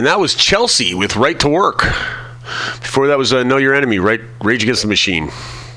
And 0.00 0.06
that 0.06 0.18
was 0.18 0.34
Chelsea 0.34 0.94
with 0.94 1.14
Right 1.14 1.38
to 1.40 1.48
Work. 1.50 1.80
Before 2.80 3.08
that 3.08 3.18
was 3.18 3.34
uh, 3.34 3.42
Know 3.42 3.58
Your 3.58 3.74
Enemy, 3.74 3.98
right? 3.98 4.22
Rage 4.42 4.62
Against 4.62 4.80
the 4.80 4.88
Machine, 4.88 5.28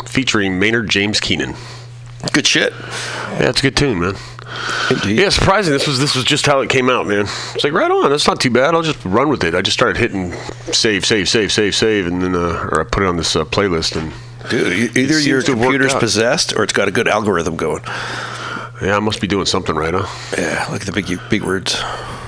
featuring 0.05 0.57
Maynard 0.59 0.89
James 0.89 1.19
Keenan. 1.19 1.55
Good 2.31 2.47
shit. 2.47 2.71
Yeah, 2.71 3.49
it's 3.49 3.59
a 3.59 3.63
good 3.63 3.75
tune, 3.75 3.99
man. 3.99 4.15
Indeed. 4.89 5.19
Yeah, 5.19 5.27
surprising. 5.27 5.73
This 5.73 5.85
was 5.85 5.99
this 5.99 6.15
was 6.15 6.23
just 6.23 6.45
how 6.45 6.61
it 6.61 6.69
came 6.69 6.89
out, 6.89 7.05
man. 7.05 7.25
It's 7.53 7.65
like 7.65 7.73
right 7.73 7.91
on. 7.91 8.11
That's 8.11 8.25
not 8.25 8.39
too 8.39 8.49
bad. 8.49 8.73
I'll 8.73 8.81
just 8.81 9.03
run 9.03 9.27
with 9.27 9.43
it. 9.43 9.55
I 9.55 9.61
just 9.61 9.77
started 9.77 9.97
hitting 9.97 10.31
save, 10.71 11.05
save, 11.05 11.27
save, 11.27 11.51
save, 11.51 11.75
save, 11.75 12.07
and 12.07 12.21
then 12.21 12.33
uh, 12.33 12.69
or 12.71 12.79
I 12.79 12.85
put 12.85 13.03
it 13.03 13.07
on 13.07 13.17
this 13.17 13.35
uh, 13.35 13.43
playlist, 13.43 13.97
and 14.01 14.13
Dude, 14.49 14.95
either 14.95 15.19
your 15.19 15.41
to 15.41 15.51
have 15.51 15.59
worked 15.59 15.71
computer's 15.71 15.95
possessed 15.95 16.55
or 16.55 16.63
it's 16.63 16.71
got 16.71 16.87
a 16.87 16.91
good 16.91 17.09
algorithm 17.09 17.57
going. 17.57 17.83
yeah, 18.81 18.95
I 18.95 18.99
must 19.01 19.19
be 19.19 19.27
doing 19.27 19.47
something 19.47 19.75
right, 19.75 19.93
huh? 19.93 20.07
Yeah, 20.37 20.65
look 20.71 20.79
at 20.79 20.87
the 20.87 20.93
big 20.93 21.19
big 21.29 21.43
words. 21.43 21.75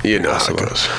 You 0.04 0.20
know 0.20 0.34
how 0.34 0.54
it 0.54 0.58
goes. 0.58 0.90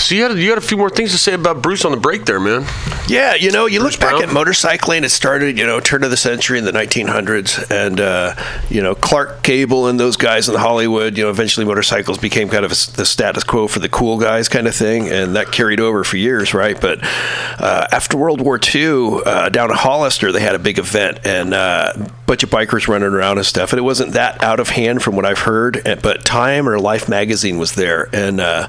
So 0.00 0.14
you 0.14 0.22
had 0.22 0.36
you 0.38 0.48
had 0.48 0.58
a 0.58 0.62
few 0.62 0.76
more 0.76 0.90
things 0.90 1.12
to 1.12 1.18
say 1.18 1.34
about 1.34 1.62
Bruce 1.62 1.84
on 1.84 1.92
the 1.92 1.98
break 1.98 2.24
there, 2.24 2.40
man. 2.40 2.64
Yeah, 3.06 3.34
you 3.34 3.50
know, 3.50 3.66
you 3.66 3.80
Bruce 3.80 3.94
look 3.94 4.00
back 4.00 4.16
Brown? 4.18 4.22
at 4.22 4.28
motorcycling. 4.30 5.02
It 5.02 5.10
started, 5.10 5.58
you 5.58 5.66
know, 5.66 5.80
turn 5.80 6.04
of 6.04 6.10
the 6.10 6.16
century 6.16 6.58
in 6.58 6.64
the 6.64 6.72
1900s, 6.72 7.70
and 7.70 8.00
uh, 8.00 8.34
you 8.68 8.82
know, 8.82 8.94
Clark 8.94 9.42
Gable 9.42 9.88
and 9.88 9.98
those 10.00 10.16
guys 10.16 10.48
in 10.48 10.54
Hollywood. 10.54 11.18
You 11.18 11.24
know, 11.24 11.30
eventually 11.30 11.66
motorcycles 11.66 12.18
became 12.18 12.48
kind 12.48 12.64
of 12.64 12.72
a 12.72 12.92
the 12.96 13.04
status 13.04 13.44
quo 13.44 13.68
for 13.68 13.78
the 13.78 13.88
cool 13.88 14.18
guys, 14.18 14.48
kind 14.48 14.66
of 14.66 14.74
thing, 14.74 15.08
and 15.08 15.36
that 15.36 15.52
carried 15.52 15.80
over 15.80 16.02
for 16.04 16.16
years, 16.16 16.54
right? 16.54 16.80
But 16.80 17.00
uh, 17.02 17.86
after 17.92 18.16
World 18.16 18.40
War 18.40 18.58
II, 18.62 19.20
uh, 19.26 19.48
down 19.50 19.70
in 19.70 19.76
Hollister, 19.76 20.32
they 20.32 20.40
had 20.40 20.54
a 20.54 20.58
big 20.60 20.78
event, 20.78 21.26
and 21.26 21.52
uh, 21.52 21.92
bunch 22.30 22.44
of 22.44 22.50
bikers 22.50 22.86
running 22.86 23.08
around 23.08 23.38
and 23.38 23.46
stuff. 23.46 23.72
And 23.72 23.78
it 23.80 23.82
wasn't 23.82 24.12
that 24.12 24.40
out 24.40 24.60
of 24.60 24.68
hand 24.68 25.02
from 25.02 25.16
what 25.16 25.26
I've 25.26 25.40
heard, 25.40 25.82
but 26.00 26.24
Time 26.24 26.68
or 26.68 26.78
Life 26.78 27.08
magazine 27.08 27.58
was 27.58 27.72
there, 27.72 28.08
and 28.12 28.40
uh, 28.40 28.68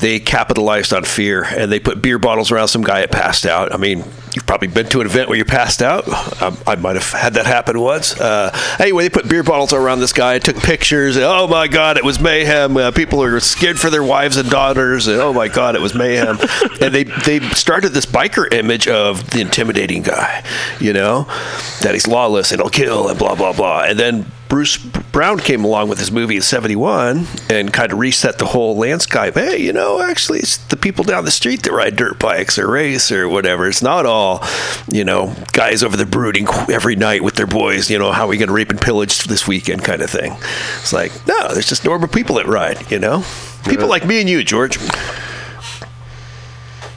they 0.00 0.18
capitalized 0.18 0.92
on 0.92 1.04
fear, 1.04 1.44
and 1.44 1.70
they 1.70 1.78
put 1.78 2.02
beer 2.02 2.18
bottles 2.18 2.50
around 2.50 2.66
some 2.66 2.82
guy 2.82 3.02
that 3.02 3.12
passed 3.12 3.46
out. 3.46 3.72
I 3.72 3.76
mean, 3.76 3.98
you've 4.34 4.46
probably 4.46 4.66
been 4.66 4.88
to 4.88 5.00
an 5.00 5.06
event 5.06 5.28
where 5.28 5.38
you 5.38 5.44
passed 5.44 5.80
out. 5.80 6.04
I, 6.08 6.56
I 6.66 6.74
might 6.74 6.96
have 6.96 7.12
had 7.12 7.34
that 7.34 7.46
happen 7.46 7.78
once. 7.78 8.18
Uh, 8.20 8.50
anyway, 8.80 9.04
they 9.04 9.10
put 9.10 9.28
beer 9.28 9.44
bottles 9.44 9.72
around 9.72 10.00
this 10.00 10.12
guy, 10.12 10.40
took 10.40 10.56
pictures. 10.56 11.14
And, 11.14 11.24
oh 11.24 11.46
my 11.46 11.68
God, 11.68 11.98
it 11.98 12.04
was 12.04 12.18
mayhem. 12.18 12.76
Uh, 12.76 12.90
people 12.90 13.22
are 13.22 13.38
scared 13.38 13.78
for 13.78 13.90
their 13.90 14.02
wives 14.02 14.36
and 14.36 14.50
daughters. 14.50 15.06
And, 15.06 15.20
oh 15.20 15.32
my 15.32 15.46
God, 15.46 15.76
it 15.76 15.80
was 15.80 15.94
mayhem. 15.94 16.38
and 16.80 16.92
they 16.92 17.04
they 17.04 17.40
started 17.50 17.90
this 17.90 18.06
biker 18.06 18.52
image 18.52 18.88
of 18.88 19.30
the 19.30 19.40
intimidating 19.40 20.02
guy, 20.02 20.44
you 20.80 20.92
know, 20.92 21.24
that 21.82 21.90
he's 21.92 22.08
lawless 22.08 22.50
and 22.50 22.60
he'll 22.60 22.70
kill 22.70 22.87
and 22.88 23.18
blah 23.18 23.34
blah 23.34 23.52
blah. 23.52 23.84
And 23.84 23.98
then 23.98 24.26
Bruce 24.48 24.78
Brown 24.78 25.38
came 25.38 25.62
along 25.62 25.90
with 25.90 25.98
his 25.98 26.10
movie 26.10 26.36
in 26.36 26.42
'71 26.42 27.26
and 27.50 27.72
kind 27.72 27.92
of 27.92 27.98
reset 27.98 28.38
the 28.38 28.46
whole 28.46 28.76
landscape. 28.76 29.34
Hey, 29.34 29.58
you 29.58 29.72
know, 29.72 30.00
actually, 30.00 30.38
it's 30.38 30.56
the 30.56 30.76
people 30.76 31.04
down 31.04 31.24
the 31.24 31.30
street 31.30 31.62
that 31.64 31.72
ride 31.72 31.96
dirt 31.96 32.18
bikes 32.18 32.58
or 32.58 32.70
race 32.70 33.12
or 33.12 33.28
whatever. 33.28 33.68
It's 33.68 33.82
not 33.82 34.06
all, 34.06 34.42
you 34.90 35.04
know, 35.04 35.34
guys 35.52 35.82
over 35.82 35.96
there 35.96 36.06
brooding 36.06 36.48
every 36.70 36.96
night 36.96 37.22
with 37.22 37.34
their 37.34 37.46
boys. 37.46 37.90
You 37.90 37.98
know, 37.98 38.10
how 38.10 38.24
are 38.24 38.28
we 38.28 38.38
going 38.38 38.48
to 38.48 38.54
rape 38.54 38.70
and 38.70 38.80
pillage 38.80 39.24
this 39.24 39.46
weekend, 39.46 39.84
kind 39.84 40.00
of 40.00 40.08
thing. 40.08 40.32
It's 40.80 40.92
like 40.92 41.12
no, 41.26 41.52
there's 41.52 41.68
just 41.68 41.84
normal 41.84 42.08
people 42.08 42.36
that 42.36 42.46
ride. 42.46 42.90
You 42.90 42.98
know, 42.98 43.24
people 43.68 43.88
like 43.88 44.06
me 44.06 44.20
and 44.20 44.28
you, 44.28 44.42
George. 44.42 44.78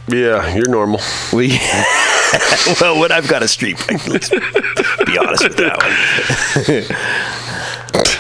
Yeah, 0.08 0.54
you're 0.56 0.70
normal. 0.70 1.00
We 1.34 1.48
well, 2.82 3.00
when 3.00 3.12
I've 3.12 3.28
got 3.28 3.44
a 3.44 3.48
street 3.48 3.78
bike, 3.88 4.06
let's 4.08 4.30
be 4.30 5.18
honest 5.18 5.44
with 5.44 5.58
that 5.58 5.78
one. 5.78 6.86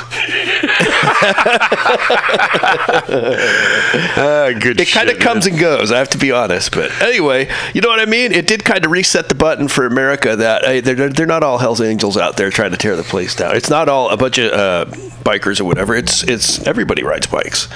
Ah, 4.17 4.51
good. 4.59 4.79
It 4.79 4.89
kind 4.89 5.09
of 5.09 5.19
comes 5.19 5.45
man. 5.45 5.53
and 5.53 5.61
goes. 5.61 5.91
I 5.91 5.97
have 5.97 6.09
to 6.09 6.17
be 6.17 6.31
honest, 6.31 6.71
but 6.73 6.91
anyway, 7.01 7.49
you 7.73 7.81
know 7.81 7.89
what 7.89 7.99
I 7.99 8.05
mean. 8.05 8.31
It 8.31 8.47
did 8.47 8.63
kind 8.63 8.83
of 8.85 8.91
reset 8.91 9.29
the 9.29 9.35
button 9.35 9.67
for 9.67 9.85
America 9.85 10.35
that 10.35 10.63
hey, 10.65 10.79
they're 10.81 11.09
they're 11.09 11.25
not 11.25 11.43
all 11.43 11.57
Hell's 11.57 11.81
Angels 11.81 12.17
out 12.17 12.37
there 12.37 12.49
trying 12.49 12.71
to 12.71 12.77
tear 12.77 12.95
the 12.95 13.03
place 13.03 13.35
down. 13.35 13.55
It's 13.55 13.69
not 13.69 13.89
all 13.89 14.09
a 14.09 14.17
bunch 14.17 14.37
of 14.37 14.51
uh, 14.51 14.85
bikers 15.23 15.59
or 15.59 15.65
whatever. 15.65 15.95
It's 15.95 16.23
it's 16.23 16.65
everybody 16.67 17.03
rides 17.03 17.27
bikes. 17.27 17.67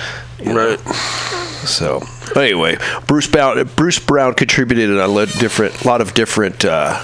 right. 0.45 0.79
So 1.65 2.01
anyway, 2.35 2.77
Bruce 3.07 3.27
Brown 3.27 3.69
Bruce 3.75 3.99
Brown 3.99 4.33
contributed 4.33 4.89
in 4.89 4.97
a 4.97 5.07
lot 5.07 5.33
of 5.33 5.39
different 5.39 5.85
lot 5.85 6.01
of 6.01 6.13
different 6.13 6.65
uh, 6.65 7.03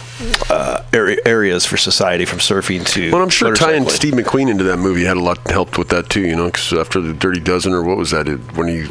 uh, 0.50 0.84
areas 0.94 1.66
for 1.66 1.78
society, 1.78 2.26
from 2.26 2.40
surfing 2.40 2.86
to. 2.88 3.12
Well, 3.12 3.22
I'm 3.22 3.30
sure 3.30 3.56
tying. 3.56 3.88
Steve 3.90 4.14
McQueen 4.14 4.50
into 4.50 4.64
that 4.66 4.78
movie 4.78 5.04
had 5.04 5.18
a 5.18 5.22
lot 5.22 5.40
helped 5.50 5.78
with 5.78 5.90
that 5.90 6.10
too. 6.10 6.22
You 6.22 6.36
know, 6.36 6.46
because 6.46 6.74
after 6.74 7.02
the 7.02 7.14
Dirty 7.14 7.40
Dozen 7.40 7.74
or 7.74 7.84
what 7.84 7.98
was 7.98 8.12
that? 8.12 8.28
It, 8.28 8.40
when 8.56 8.68
he 8.68 8.84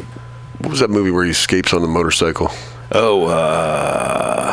what 0.59 0.69
was 0.69 0.79
that 0.79 0.89
movie 0.89 1.11
where 1.11 1.25
he 1.25 1.31
escapes 1.31 1.73
on 1.73 1.81
the 1.81 1.87
motorcycle? 1.87 2.49
Oh, 2.91 3.25
uh, 3.27 4.51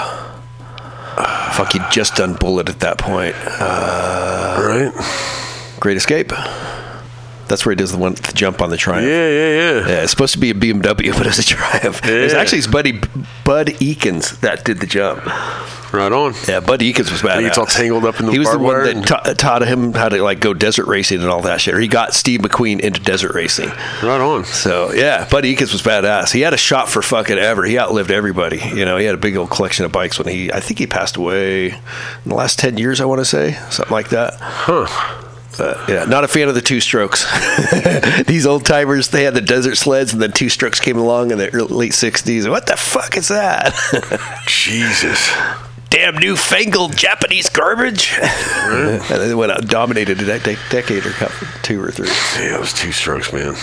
fuck! 1.53 1.73
He'd 1.73 1.83
just 1.91 2.15
done 2.17 2.35
Bullitt 2.35 2.69
at 2.69 2.81
that 2.81 2.99
point. 2.99 3.35
Uh, 3.37 4.93
right. 4.93 5.81
Great 5.81 5.97
Escape. 5.97 6.33
That's 7.49 7.65
where 7.67 7.73
he 7.73 7.77
does 7.77 7.93
the 7.93 7.99
one 7.99 8.15
the 8.15 8.33
jump 8.35 8.61
on 8.61 8.71
the 8.71 8.77
Triumph. 8.77 9.07
Yeah, 9.09 9.29
yeah, 9.29 9.51
yeah. 9.81 9.89
Yeah, 9.89 10.03
it's 10.03 10.11
supposed 10.11 10.35
to 10.35 10.39
be 10.39 10.51
a 10.51 10.55
BMW, 10.55 11.13
but 11.17 11.27
it's 11.27 11.39
a 11.39 11.45
Triumph. 11.45 12.01
Yeah. 12.05 12.39
actually 12.39 12.59
his 12.59 12.67
buddy 12.67 12.93
Bud 13.45 13.69
Ekins 13.81 14.41
that 14.41 14.65
did 14.65 14.81
the 14.81 14.87
jump. 14.87 15.25
Right 15.91 16.13
on. 16.13 16.35
Yeah, 16.47 16.61
Bud 16.61 16.81
Ekins 16.81 17.11
was 17.11 17.23
bad. 17.23 17.39
he 17.39 17.47
gets 17.47 17.57
all 17.57 17.65
tangled 17.65 18.05
up 18.05 18.21
in 18.21 18.27
the 18.27 18.33
He 18.33 18.39
was 18.39 18.51
the 18.53 18.59
one 18.59 18.85
that 18.85 19.07
ta- 19.07 19.33
taught 19.33 19.67
him 19.67 19.95
how 19.95 20.11
to 20.11 20.23
like 20.23 20.39
go 20.39 20.53
desert 20.53 20.87
racing 20.87 21.21
and 21.23 21.29
all 21.31 21.41
that 21.43 21.63
shit. 21.63 21.73
Or 21.75 21.81
he 21.81 21.89
got 21.89 22.13
Steve 22.13 22.41
McQueen 22.41 22.79
into 22.81 23.01
desert 23.01 23.33
racing. 23.35 23.69
Right 24.03 24.21
on. 24.21 24.45
So 24.45 24.93
yeah, 24.93 25.27
Bud 25.31 25.45
Ekins 25.45 25.73
was 25.73 25.81
badass. 25.83 26.31
He 26.31 26.43
had 26.43 26.53
a 26.53 26.59
shot 26.59 26.91
for 26.91 27.01
fucking 27.01 27.39
ever. 27.39 27.65
He 27.65 27.79
outlived 27.79 28.11
everybody. 28.11 28.59
You 28.59 28.85
know, 28.85 28.99
he 28.99 29.07
had 29.07 29.15
a 29.15 29.19
big 29.19 29.37
old 29.39 29.49
collection 29.51 29.87
of 29.87 29.93
bikes 29.93 30.19
when 30.19 30.29
he. 30.29 30.53
I 30.53 30.61
think 30.61 30.79
he 30.79 30.87
passed 30.87 31.17
away 31.17 31.69
in 31.71 31.81
the 32.27 32.35
last 32.35 32.59
ten 32.59 32.77
years. 32.77 33.01
I 33.01 33.07
want 33.07 33.21
to 33.21 33.25
say 33.25 33.53
something 33.71 33.91
like 33.93 34.11
that. 34.11 34.35
Huh. 34.39 35.25
But 35.59 35.89
yeah, 35.89 36.05
not 36.05 36.23
a 36.23 36.29
fan 36.29 36.49
of 36.49 36.55
the 36.55 36.63
two 36.63 36.81
strokes. 36.81 37.27
These 38.27 38.47
old 38.47 38.65
timers, 38.65 39.09
they 39.09 39.25
had 39.25 39.35
the 39.35 39.41
desert 39.41 39.75
sleds, 39.75 40.13
and 40.13 40.23
then 40.23 40.33
two 40.33 40.49
strokes 40.49 40.79
came 40.79 40.97
along 40.97 41.33
in 41.33 41.39
the 41.39 41.53
early, 41.53 41.75
late 41.75 41.93
'60s. 41.93 42.49
What 42.49 42.67
the 42.67 42.77
fuck 42.77 43.17
is 43.17 43.29
that? 43.29 43.75
Jesus. 44.47 45.31
Damn 45.91 46.17
newfangled 46.17 46.97
Japanese 46.97 47.49
garbage. 47.49 48.17
and 48.23 49.01
then 49.03 49.31
it 49.31 49.35
went 49.35 49.51
out, 49.51 49.61
and 49.61 49.69
dominated 49.69 50.21
a 50.23 50.25
de- 50.25 50.39
de- 50.39 50.59
decade 50.71 51.05
or 51.05 51.11
couple, 51.11 51.49
two 51.63 51.83
or 51.83 51.91
three. 51.91 52.09
Yeah, 52.37 52.57
it 52.57 52.61
was 52.61 52.73
two 52.73 52.93
strokes, 52.93 53.33
man. 53.33 53.55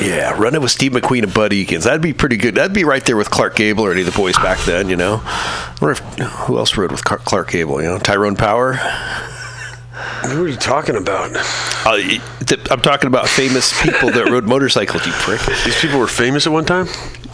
Yeah, 0.00 0.38
running 0.40 0.60
with 0.60 0.70
Steve 0.70 0.92
McQueen 0.92 1.24
and 1.24 1.34
Bud 1.34 1.50
Ekins. 1.52 1.84
That'd 1.84 2.00
be 2.00 2.12
pretty 2.12 2.36
good. 2.36 2.54
That'd 2.54 2.72
be 2.72 2.84
right 2.84 3.04
there 3.04 3.16
with 3.16 3.30
Clark 3.30 3.56
Gable 3.56 3.84
or 3.84 3.92
any 3.92 4.02
of 4.02 4.06
the 4.06 4.12
boys 4.12 4.36
back 4.36 4.58
then, 4.64 4.88
you 4.88 4.96
know. 4.96 5.20
I 5.24 5.76
wonder 5.80 5.92
if, 5.92 5.98
who 6.46 6.58
else 6.58 6.76
rode 6.76 6.92
with 6.92 7.04
Clark 7.04 7.50
Gable, 7.50 7.82
you 7.82 7.88
know? 7.88 7.98
Tyrone 7.98 8.36
Power. 8.36 8.74
Who 8.74 10.44
are 10.44 10.48
you 10.48 10.56
talking 10.56 10.96
about? 10.96 11.30
Uh, 11.84 11.98
I'm 12.70 12.80
talking 12.80 13.08
about 13.08 13.28
famous 13.28 13.80
people 13.82 14.10
that 14.10 14.28
rode 14.30 14.44
motorcycles, 14.44 15.04
you 15.06 15.12
prick. 15.12 15.40
These 15.64 15.80
people 15.80 15.98
were 15.98 16.06
famous 16.06 16.46
at 16.46 16.52
one 16.52 16.64
time. 16.64 16.86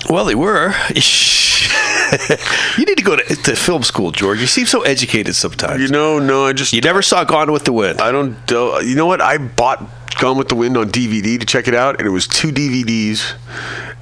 Well, 0.09 0.25
they 0.25 0.35
were. 0.35 0.75
you 2.79 2.85
need 2.85 2.99
to 2.99 3.05
go 3.05 3.17
to, 3.17 3.23
to 3.23 3.57
film 3.57 3.83
school, 3.83 4.13
George. 4.13 4.41
You 4.41 4.47
seem 4.47 4.67
so 4.67 4.83
educated 4.83 5.35
sometimes. 5.35 5.83
You 5.83 5.89
know, 5.89 6.19
no, 6.19 6.47
I 6.47 6.53
just 6.53 6.73
You 6.73 6.81
never 6.81 7.03
saw 7.03 7.25
Gone 7.25 7.53
with 7.53 7.65
the 7.65 7.73
Wind. 7.73 8.01
I 8.01 8.13
don't. 8.13 8.37
You 8.51 8.95
know 8.95 9.07
what? 9.07 9.21
I 9.21 9.39
bought 9.39 10.04
Gone 10.19 10.37
with 10.39 10.49
the 10.49 10.55
Wind 10.55 10.77
on 10.77 10.91
DVD 10.91 11.39
to 11.41 11.47
check 11.47 11.69
it 11.69 11.75
out, 11.75 11.99
and 11.99 12.07
it 12.07 12.11
was 12.11 12.27
two 12.27 12.49
DVDs, 12.49 13.35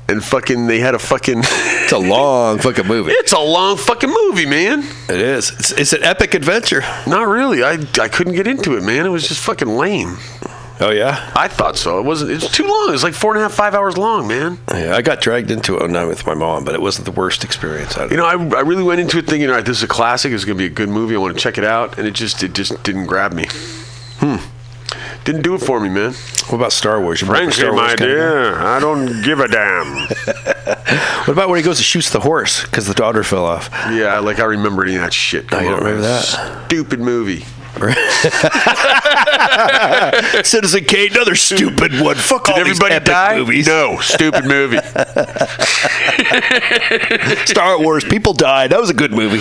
and 0.08 0.22
fucking 0.22 0.66
they 0.66 0.78
had 0.80 0.94
a 0.94 0.98
fucking. 0.98 1.42
It's 1.82 1.92
a 1.92 1.98
long 2.08 2.58
fucking 2.58 2.86
movie. 2.86 3.10
it's 3.12 3.32
a 3.32 3.38
long 3.38 3.76
fucking 3.76 4.08
movie, 4.08 4.46
man. 4.46 4.80
It 5.10 5.20
is. 5.20 5.50
It's, 5.50 5.72
it's 5.72 5.92
an 5.92 6.02
epic 6.04 6.32
adventure. 6.32 6.80
Not 7.06 7.28
really. 7.28 7.62
I 7.62 7.72
I 8.00 8.08
couldn't 8.08 8.32
get 8.34 8.46
into 8.46 8.76
it, 8.78 8.82
man. 8.82 9.04
It 9.04 9.10
was 9.10 9.28
just 9.28 9.40
fucking 9.44 9.68
lame. 9.68 10.16
Oh 10.80 10.90
yeah. 10.90 11.30
I 11.36 11.48
thought 11.48 11.76
so. 11.76 11.98
It 11.98 12.04
wasn't. 12.04 12.30
It's 12.30 12.50
too 12.50 12.62
long. 12.62 12.86
It 12.88 12.92
was 12.92 13.02
like 13.04 13.12
four 13.12 13.32
and 13.34 13.40
a 13.40 13.42
half, 13.42 13.52
five 13.52 13.74
hours 13.74 13.98
long, 13.98 14.26
man. 14.26 14.58
Yeah, 14.70 14.96
I 14.96 15.02
got 15.02 15.20
dragged 15.20 15.50
into 15.50 15.76
it 15.76 15.82
one 15.82 15.92
night 15.92 16.06
with 16.06 16.24
my 16.24 16.34
mom, 16.34 16.64
but 16.64 16.74
it 16.74 16.80
wasn't 16.80 17.04
the 17.04 17.12
worst 17.12 17.44
experience. 17.44 17.98
I 17.98 18.06
You 18.06 18.16
know, 18.16 18.24
I, 18.24 18.32
I 18.56 18.60
really 18.62 18.84
went 18.84 19.00
into 19.00 19.18
it 19.18 19.26
thinking, 19.26 19.50
all 19.50 19.56
right, 19.56 19.64
this 19.66 19.76
is 19.76 19.82
a 19.82 19.88
classic. 19.88 20.32
It's 20.32 20.44
going 20.46 20.56
to 20.56 20.62
be 20.62 20.66
a 20.72 20.74
good 20.74 20.88
movie. 20.88 21.14
I 21.14 21.18
want 21.18 21.34
to 21.34 21.40
check 21.40 21.58
it 21.58 21.64
out, 21.64 21.98
and 21.98 22.06
it 22.08 22.14
just 22.14 22.42
it 22.42 22.54
just 22.54 22.82
didn't 22.84 23.04
grab 23.06 23.34
me. 23.34 23.46
Hmm. 24.20 24.36
Didn't 25.24 25.42
do 25.42 25.54
it 25.54 25.58
for 25.60 25.78
me, 25.80 25.88
man. 25.88 26.12
What 26.48 26.54
about 26.54 26.72
Star 26.72 27.00
Wars? 27.00 27.20
You 27.20 27.28
remember 27.28 27.52
Frankly, 27.52 27.62
Star 27.62 27.72
my 27.72 27.82
Wars 27.82 27.92
of- 27.92 27.98
dear, 27.98 28.54
I 28.60 28.80
don't 28.80 29.22
give 29.22 29.40
a 29.40 29.48
damn. 29.48 30.08
What 31.22 31.28
about 31.34 31.48
when 31.50 31.56
he 31.58 31.62
goes 31.62 31.76
to 31.78 31.84
shoots 31.84 32.10
the 32.10 32.18
horse 32.20 32.64
because 32.64 32.86
the 32.88 32.94
daughter 32.94 33.22
fell 33.22 33.44
off? 33.46 33.70
yeah, 33.92 34.18
like 34.18 34.40
I 34.40 34.44
remember 34.44 34.82
any 34.84 34.96
of 34.96 35.02
that 35.02 35.12
shit. 35.14 35.46
Oh, 35.52 35.58
you 35.60 35.64
don't 35.68 35.74
on, 35.74 35.78
remember 35.84 36.02
that? 36.02 36.64
Stupid 36.66 36.98
movie. 37.00 37.44
Citizen 40.44 40.84
Kane, 40.84 41.10
another 41.12 41.34
stupid 41.34 41.98
one. 42.00 42.14
Fuck 42.16 42.44
Did 42.44 42.52
all 42.52 42.58
these 42.58 42.68
everybody 42.70 42.94
epic 42.94 43.06
die? 43.06 43.36
movies. 43.38 43.66
No, 43.66 43.98
stupid 44.00 44.44
movie. 44.44 44.76
Star 47.46 47.78
Wars, 47.80 48.04
people 48.04 48.34
died. 48.34 48.70
That 48.70 48.78
was 48.80 48.90
a 48.90 48.94
good 48.94 49.12
movie. 49.12 49.40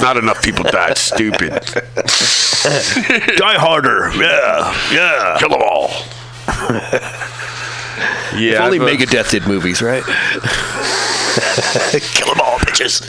Not 0.00 0.16
enough 0.16 0.40
people 0.42 0.64
died. 0.64 0.96
Stupid. 0.98 1.50
Die 3.36 3.58
Harder. 3.58 4.10
Yeah, 4.14 4.72
yeah. 4.92 5.36
Kill 5.38 5.50
them 5.50 5.62
all. 5.62 5.90
yeah. 8.38 8.54
If 8.54 8.60
only 8.60 8.78
uh, 8.78 8.86
Megadeth 8.86 9.30
did 9.30 9.46
movies, 9.48 9.82
right? 9.82 10.04
Kill 12.14 12.28
them 12.28 12.40
all, 12.40 12.58
bitches. 12.60 13.02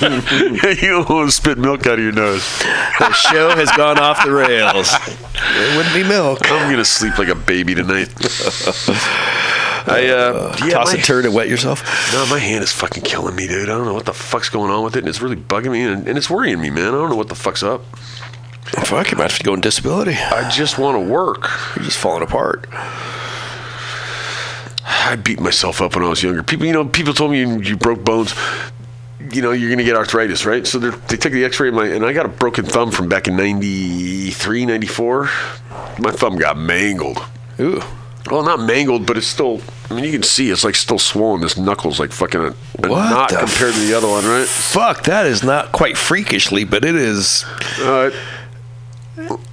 you 0.82 1.04
almost 1.08 1.36
spit 1.36 1.58
milk 1.58 1.86
out 1.86 1.98
of 1.98 2.04
your 2.04 2.12
nose. 2.12 2.42
The 2.98 3.12
show 3.12 3.50
has 3.50 3.70
gone 3.72 3.98
off 3.98 4.24
the 4.24 4.32
rails. 4.32 4.92
It 4.92 5.76
wouldn't 5.76 5.94
be 5.94 6.04
milk. 6.04 6.38
I'm 6.44 6.70
gonna 6.70 6.84
sleep 6.84 7.18
like 7.18 7.28
a 7.28 7.34
baby 7.34 7.74
tonight. 7.74 8.08
I 9.86 10.08
uh, 10.08 10.56
yeah, 10.64 10.70
Toss 10.70 10.92
my, 10.92 11.00
a 11.00 11.02
turd 11.02 11.24
and 11.24 11.34
wet 11.34 11.48
yourself. 11.48 11.82
No, 12.12 12.26
my 12.26 12.38
hand 12.38 12.62
is 12.62 12.72
fucking 12.72 13.02
killing 13.02 13.34
me, 13.34 13.46
dude. 13.46 13.68
I 13.68 13.76
don't 13.76 13.86
know 13.86 13.94
what 13.94 14.06
the 14.06 14.12
fuck's 14.12 14.48
going 14.48 14.70
on 14.70 14.84
with 14.84 14.96
it, 14.96 15.00
and 15.00 15.08
it's 15.08 15.20
really 15.20 15.36
bugging 15.36 15.72
me, 15.72 15.82
and, 15.82 16.06
and 16.06 16.18
it's 16.18 16.30
worrying 16.30 16.60
me, 16.60 16.70
man. 16.70 16.88
I 16.88 16.90
don't 16.92 17.10
know 17.10 17.16
what 17.16 17.28
the 17.28 17.34
fuck's 17.34 17.62
up. 17.62 17.82
Fuck, 18.84 19.10
you 19.10 19.18
might 19.18 19.30
have 19.30 19.38
to 19.38 19.44
go 19.44 19.54
in 19.54 19.60
disability. 19.60 20.14
I 20.14 20.48
just 20.50 20.78
want 20.78 20.96
to 20.96 21.12
work. 21.12 21.48
You're 21.76 21.84
just 21.84 21.98
falling 21.98 22.22
apart. 22.22 22.66
I 24.84 25.16
beat 25.16 25.40
myself 25.40 25.80
up 25.80 25.94
when 25.94 26.04
I 26.04 26.08
was 26.08 26.22
younger. 26.22 26.42
People, 26.42 26.66
you 26.66 26.72
know, 26.72 26.84
people 26.84 27.14
told 27.14 27.32
me 27.32 27.40
you, 27.40 27.60
you 27.60 27.76
broke 27.76 28.04
bones. 28.04 28.34
You 29.32 29.42
know, 29.42 29.52
you're 29.52 29.70
gonna 29.70 29.84
get 29.84 29.96
arthritis, 29.96 30.44
right? 30.44 30.66
So 30.66 30.78
they're- 30.78 30.92
took 30.92 31.32
the 31.32 31.44
X-ray 31.44 31.68
of 31.68 31.74
my, 31.74 31.86
and 31.86 32.04
I 32.04 32.12
got 32.12 32.26
a 32.26 32.28
broken 32.28 32.64
thumb 32.64 32.90
from 32.90 33.08
back 33.08 33.28
in 33.28 33.36
'93, 33.36 34.66
'94. 34.66 35.30
My 35.98 36.10
thumb 36.10 36.36
got 36.36 36.58
mangled. 36.58 37.22
Ooh. 37.60 37.82
Well, 38.30 38.42
not 38.42 38.60
mangled, 38.60 39.06
but 39.06 39.16
it's 39.16 39.26
still. 39.26 39.60
I 39.90 39.94
mean, 39.94 40.04
you 40.04 40.12
can 40.12 40.22
see 40.22 40.50
it's 40.50 40.62
like 40.64 40.74
still 40.74 40.98
swollen. 40.98 41.40
This 41.40 41.56
knuckle's 41.56 41.98
like 41.98 42.12
fucking 42.12 42.40
a, 42.40 42.54
a 42.82 42.88
knot 42.88 43.30
compared 43.30 43.74
to 43.74 43.80
the 43.80 43.94
other 43.94 44.08
one, 44.08 44.24
right? 44.26 44.46
Fuck, 44.46 45.04
that 45.04 45.26
is 45.26 45.42
not 45.42 45.72
quite 45.72 45.96
freakishly, 45.96 46.64
but 46.64 46.84
it 46.84 46.94
is 46.94 47.44
Uh, 47.80 48.10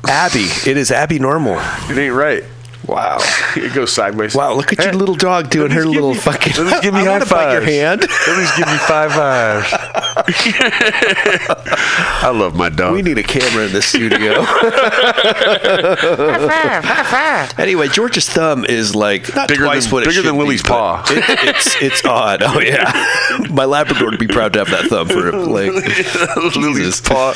Abby. 0.08 0.46
It 0.66 0.78
is 0.78 0.92
Abby 0.92 1.20
normal. 1.20 1.60
it 1.90 1.98
ain't 1.98 2.14
right. 2.16 2.44
Wow. 2.88 3.18
It 3.58 3.74
goes 3.74 3.92
sideways. 3.92 4.36
Wow, 4.36 4.54
look 4.54 4.72
at 4.72 4.78
your 4.78 4.92
Hey, 4.92 4.98
little 4.98 5.16
dog 5.16 5.50
doing 5.50 5.72
her 5.72 5.84
little 5.86 6.14
me- 6.14 6.20
fucking. 6.20 6.54
At 6.54 6.60
least 6.60 6.84
give 6.84 6.94
me 7.00 7.00
I'm 7.02 7.06
high 7.08 7.28
gonna 7.28 7.52
your 7.54 7.62
hand. 7.62 8.04
At 8.04 8.38
least 8.38 8.56
give 8.56 8.68
me 8.68 8.78
five 8.78 9.12
fives. 9.12 9.74
I 12.24 12.30
love 12.34 12.56
my 12.56 12.70
dog. 12.70 12.94
We 12.94 13.02
need 13.02 13.18
a 13.18 13.24
camera 13.24 13.66
in 13.66 13.74
the 13.74 13.82
studio. 13.82 14.46
anyway, 17.58 17.88
George's 17.88 18.30
thumb 18.30 18.64
is 18.66 18.94
like 18.96 19.34
not 19.36 19.48
Bigger 19.50 19.64
twice 19.66 19.86
than- 19.86 19.94
what 19.94 20.04
it 20.04 20.08
bigger 20.08 20.18
should 20.18 20.26
than 20.26 20.36
be, 20.36 20.40
Willie's 20.40 20.62
paw. 20.62 21.04
It, 21.10 21.24
it's 21.56 21.76
it's 21.82 22.06
odd. 22.06 22.44
Oh 22.44 22.60
yeah, 22.60 22.92
my 23.50 23.66
Labrador 23.66 24.12
would 24.12 24.20
be 24.20 24.28
proud 24.28 24.54
to 24.54 24.60
have 24.60 24.70
that 24.70 24.86
thumb 24.90 25.08
for 25.08 25.30
him. 25.30 25.46
Like 25.46 25.72
Lily's 26.56 27.02
paw 27.02 27.34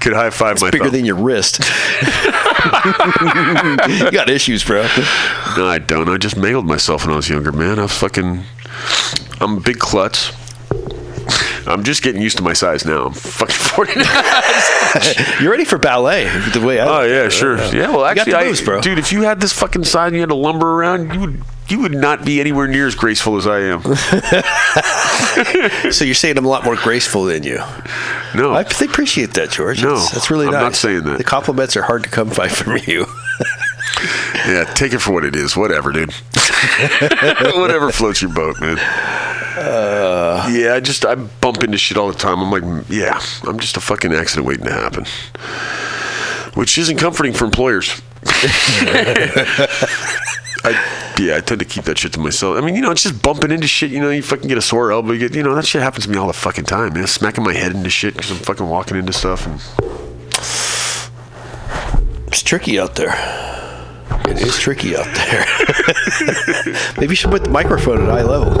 could 0.00 0.14
high 0.14 0.30
five 0.30 0.60
my 0.60 0.66
It's 0.68 0.72
bigger 0.72 0.84
thumb. 0.86 0.92
than 0.94 1.04
your 1.04 1.14
wrist. 1.16 1.60
you 1.60 1.64
got 4.10 4.28
issues, 4.28 4.64
bro. 4.64 4.88
No, 5.56 5.66
I 5.66 5.78
don't. 5.78 6.08
I 6.08 6.16
just 6.16 6.36
mangled 6.36 6.66
myself 6.66 7.04
when 7.04 7.12
I 7.12 7.16
was 7.16 7.28
younger, 7.28 7.52
man. 7.52 7.78
I 7.78 7.82
was 7.82 7.92
fucking. 7.92 8.42
I'm 9.40 9.58
a 9.58 9.60
big 9.60 9.78
klutz. 9.78 10.32
I'm 11.66 11.84
just 11.84 12.02
getting 12.02 12.22
used 12.22 12.36
to 12.38 12.42
my 12.42 12.52
size 12.52 12.84
now. 12.84 13.06
I'm 13.06 13.12
fucking 13.12 13.54
49. 13.54 14.06
You're 15.40 15.50
ready 15.50 15.64
for 15.64 15.78
ballet. 15.78 16.24
The 16.52 16.64
way 16.64 16.80
I 16.80 16.86
oh 16.86 17.02
yeah, 17.02 17.28
sure. 17.28 17.56
Yeah, 17.72 17.90
well, 17.90 18.04
actually, 18.04 18.32
the 18.32 18.78
I, 18.78 18.80
dude, 18.80 18.98
if 18.98 19.12
you 19.12 19.22
had 19.22 19.40
this 19.40 19.52
fucking 19.52 19.84
size 19.84 20.08
and 20.08 20.16
you 20.16 20.20
had 20.20 20.30
to 20.30 20.34
lumber 20.34 20.70
around, 20.70 21.14
you 21.14 21.20
would 21.20 21.42
you 21.68 21.78
would 21.80 21.94
not 21.94 22.24
be 22.24 22.40
anywhere 22.40 22.66
near 22.66 22.86
as 22.86 22.94
graceful 22.94 23.36
as 23.36 23.46
I 23.46 23.60
am. 23.60 23.82
So 25.92 26.04
you're 26.04 26.14
saying 26.14 26.36
I'm 26.36 26.44
a 26.44 26.48
lot 26.48 26.64
more 26.64 26.76
graceful 26.76 27.24
than 27.24 27.44
you. 27.44 27.58
No, 28.34 28.52
I 28.52 28.62
appreciate 28.62 29.34
that, 29.34 29.50
George. 29.50 29.82
No, 29.82 29.96
that's, 29.96 30.10
that's 30.10 30.30
really 30.30 30.46
I'm 30.46 30.52
nice. 30.52 30.62
not 30.62 30.74
saying 30.74 31.04
that. 31.04 31.18
The 31.18 31.24
compliments 31.24 31.76
are 31.76 31.82
hard 31.82 32.04
to 32.04 32.10
come 32.10 32.28
by 32.30 32.48
from 32.48 32.78
you. 32.86 33.06
Yeah, 34.46 34.64
take 34.74 34.92
it 34.92 34.98
for 35.00 35.12
what 35.12 35.24
it 35.24 35.36
is. 35.36 35.56
Whatever, 35.56 35.92
dude. 35.92 36.12
Whatever 37.54 37.90
floats 37.92 38.22
your 38.22 38.32
boat, 38.32 38.60
man. 38.60 38.78
Uh. 39.58 40.48
yeah, 40.52 40.74
I 40.74 40.80
just 40.80 41.04
I 41.04 41.16
bump 41.16 41.62
into 41.62 41.76
shit 41.76 41.96
all 41.96 42.08
the 42.08 42.18
time. 42.18 42.40
I'm 42.40 42.50
like, 42.50 42.84
yeah, 42.88 43.20
I'm 43.44 43.58
just 43.58 43.76
a 43.76 43.80
fucking 43.80 44.12
accident 44.12 44.46
waiting 44.46 44.64
to 44.64 44.72
happen, 44.72 45.04
which 46.54 46.78
isn't 46.78 46.98
comforting 46.98 47.32
for 47.32 47.44
employers. 47.44 48.00
I 50.62 51.14
yeah, 51.18 51.36
I 51.36 51.40
tend 51.40 51.58
to 51.60 51.64
keep 51.66 51.84
that 51.84 51.98
shit 51.98 52.12
to 52.14 52.20
myself. 52.20 52.56
I 52.56 52.60
mean, 52.60 52.74
you 52.74 52.80
know, 52.82 52.90
it's 52.90 53.02
just 53.02 53.22
bumping 53.22 53.50
into 53.50 53.66
shit. 53.66 53.90
You 53.90 54.00
know, 54.00 54.10
you 54.10 54.22
fucking 54.22 54.48
get 54.48 54.56
a 54.56 54.62
sore 54.62 54.92
elbow. 54.92 55.12
You 55.12 55.18
get, 55.18 55.34
you 55.34 55.42
know, 55.42 55.54
that 55.54 55.66
shit 55.66 55.82
happens 55.82 56.04
to 56.04 56.10
me 56.10 56.16
all 56.16 56.26
the 56.26 56.32
fucking 56.32 56.64
time, 56.64 56.94
man. 56.94 57.06
Smacking 57.06 57.44
my 57.44 57.52
head 57.52 57.72
into 57.72 57.90
shit 57.90 58.14
because 58.14 58.30
I'm 58.30 58.38
fucking 58.38 58.66
walking 58.68 58.96
into 58.96 59.12
stuff. 59.12 59.46
And 59.46 59.60
It's 62.28 62.42
tricky 62.42 62.78
out 62.78 62.94
there. 62.96 63.12
It 64.28 64.40
is 64.42 64.58
tricky 64.58 64.96
out 64.96 65.06
there. 65.14 65.46
Maybe 66.98 67.12
you 67.12 67.16
should 67.16 67.30
put 67.30 67.44
the 67.44 67.50
microphone 67.50 68.02
at 68.02 68.10
eye 68.10 68.22
level. 68.22 68.52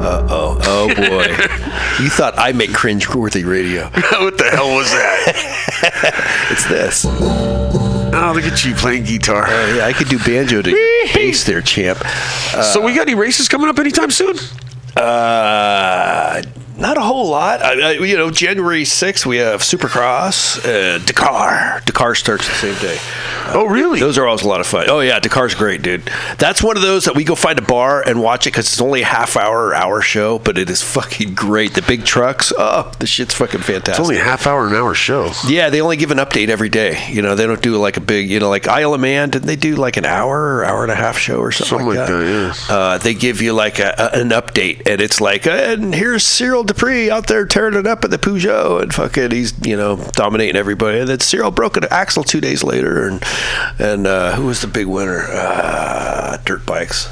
Uh 0.00 0.26
oh. 0.30 0.58
Oh 0.62 0.94
boy. 0.94 1.26
you 2.02 2.08
thought 2.10 2.34
I 2.36 2.52
make 2.52 2.72
cringe-worthy 2.72 3.44
radio. 3.44 3.84
what 4.20 4.38
the 4.38 4.48
hell 4.50 4.74
was 4.74 4.90
that? 4.90 6.48
It's 6.50 6.66
this. 6.66 7.04
oh, 7.06 8.32
look 8.34 8.44
at 8.44 8.64
you 8.64 8.74
playing 8.74 9.04
guitar. 9.04 9.46
Oh, 9.48 9.74
yeah, 9.76 9.86
I 9.86 9.92
could 9.92 10.08
do 10.08 10.18
banjo 10.18 10.62
to 10.62 10.70
bass 11.14 11.44
there, 11.44 11.60
champ. 11.60 11.98
so 12.62 12.80
we 12.80 12.94
got 12.94 13.08
any 13.08 13.14
races 13.14 13.48
coming 13.48 13.68
up 13.68 13.78
anytime 13.78 14.10
soon? 14.10 14.36
Uh, 14.96 16.42
not 16.78 16.96
a 16.96 17.02
whole 17.02 17.28
lot. 17.28 17.62
I, 17.62 17.72
I, 17.72 17.92
you 17.92 18.16
know, 18.16 18.30
January 18.30 18.82
6th, 18.84 19.26
we 19.26 19.38
have 19.38 19.60
Supercross, 19.62 20.58
uh, 20.64 20.98
Dakar. 21.04 21.80
Dakar 21.84 22.14
starts 22.14 22.46
the 22.48 22.54
same 22.54 22.74
day. 22.80 22.98
Oh, 23.52 23.66
really? 23.66 23.98
Those 24.00 24.18
are 24.18 24.26
always 24.26 24.42
a 24.42 24.48
lot 24.48 24.60
of 24.60 24.66
fun. 24.66 24.86
Oh 24.88 25.00
yeah, 25.00 25.18
Dakar's 25.20 25.54
great, 25.54 25.80
dude. 25.82 26.02
That's 26.38 26.62
one 26.62 26.76
of 26.76 26.82
those 26.82 27.06
that 27.06 27.14
we 27.16 27.24
go 27.24 27.34
find 27.34 27.58
a 27.58 27.62
bar 27.62 28.02
and 28.06 28.20
watch 28.20 28.46
it 28.46 28.50
because 28.50 28.66
it's 28.66 28.80
only 28.80 29.02
a 29.02 29.06
half 29.06 29.36
hour 29.36 29.66
or 29.68 29.74
hour 29.74 30.00
show, 30.02 30.38
but 30.38 30.58
it 30.58 30.68
is 30.68 30.82
fucking 30.82 31.34
great. 31.34 31.74
The 31.74 31.82
big 31.82 32.04
trucks, 32.04 32.52
oh, 32.58 32.92
the 32.98 33.06
shit's 33.06 33.34
fucking 33.34 33.60
fantastic. 33.60 33.90
It's 33.92 34.00
only 34.00 34.18
a 34.18 34.22
half 34.24 34.46
hour, 34.46 34.66
an 34.66 34.74
hour 34.74 34.94
show. 34.94 35.32
yeah, 35.46 35.70
they 35.70 35.80
only 35.80 35.96
give 35.96 36.10
an 36.10 36.18
update 36.18 36.48
every 36.48 36.68
day. 36.68 37.08
You 37.10 37.22
know, 37.22 37.34
they 37.34 37.46
don't 37.46 37.62
do 37.62 37.76
like 37.78 37.96
a 37.96 38.00
big, 38.00 38.28
you 38.30 38.38
know, 38.38 38.50
like 38.50 38.68
Isle 38.68 38.94
of 38.94 39.00
Man. 39.00 39.30
Didn't 39.30 39.46
they 39.46 39.56
do 39.56 39.76
like 39.76 39.96
an 39.96 40.04
hour 40.04 40.56
or 40.56 40.64
hour 40.64 40.82
and 40.82 40.92
a 40.92 40.96
half 40.96 41.16
show 41.18 41.38
or 41.38 41.50
something, 41.50 41.78
Something 41.78 41.88
like 41.88 41.98
like 41.98 42.08
that? 42.08 42.54
that, 42.68 42.70
Uh, 42.74 42.98
they 42.98 43.14
give 43.14 43.40
you 43.40 43.52
like 43.54 43.78
a, 43.78 43.94
a, 43.96 44.20
an 44.20 44.28
update, 44.30 44.82
and 44.86 45.00
it's 45.00 45.20
like, 45.20 45.46
and 45.46 45.94
here's 45.94 46.22
Cyril 46.24 46.64
Despres 46.68 47.10
out 47.10 47.26
there 47.26 47.46
tearing 47.46 47.74
it 47.74 47.86
up 47.86 48.04
at 48.04 48.10
the 48.10 48.18
Peugeot, 48.18 48.82
and 48.82 48.94
fucking 48.94 49.30
he's 49.30 49.54
you 49.66 49.76
know 49.76 49.96
dominating 50.12 50.56
everybody. 50.56 50.98
And 51.00 51.08
then 51.08 51.20
Cyril 51.20 51.50
broke 51.50 51.76
an 51.76 51.84
axle 51.90 52.24
two 52.24 52.40
days 52.40 52.62
later, 52.62 53.08
and 53.08 53.22
and 53.78 54.06
uh, 54.06 54.34
who 54.34 54.46
was 54.46 54.60
the 54.60 54.66
big 54.66 54.86
winner? 54.86 55.24
Uh, 55.28 56.36
dirt 56.44 56.64
bikes. 56.66 57.06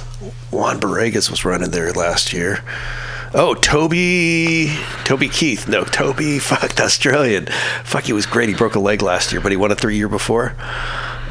Juan 0.51 0.79
Barregas 0.81 1.31
was 1.31 1.45
running 1.45 1.71
there 1.71 1.93
last 1.93 2.33
year. 2.33 2.63
Oh, 3.35 3.55
Toby, 3.55 4.75
Toby 5.05 5.29
Keith. 5.29 5.69
No, 5.69 5.85
Toby, 5.85 6.39
fuck, 6.39 6.81
Australian. 6.81 7.47
Fuck, 7.85 8.05
he 8.05 8.13
was 8.13 8.25
great. 8.25 8.49
He 8.49 8.55
broke 8.55 8.77
a 8.77 8.81
leg 8.81 9.03
last 9.03 9.33
year, 9.33 9.41
but 9.41 9.53
he 9.53 9.57
won 9.57 9.71
a 9.71 9.75
three 9.75 9.97
year 9.97 10.09
before. 10.09 10.55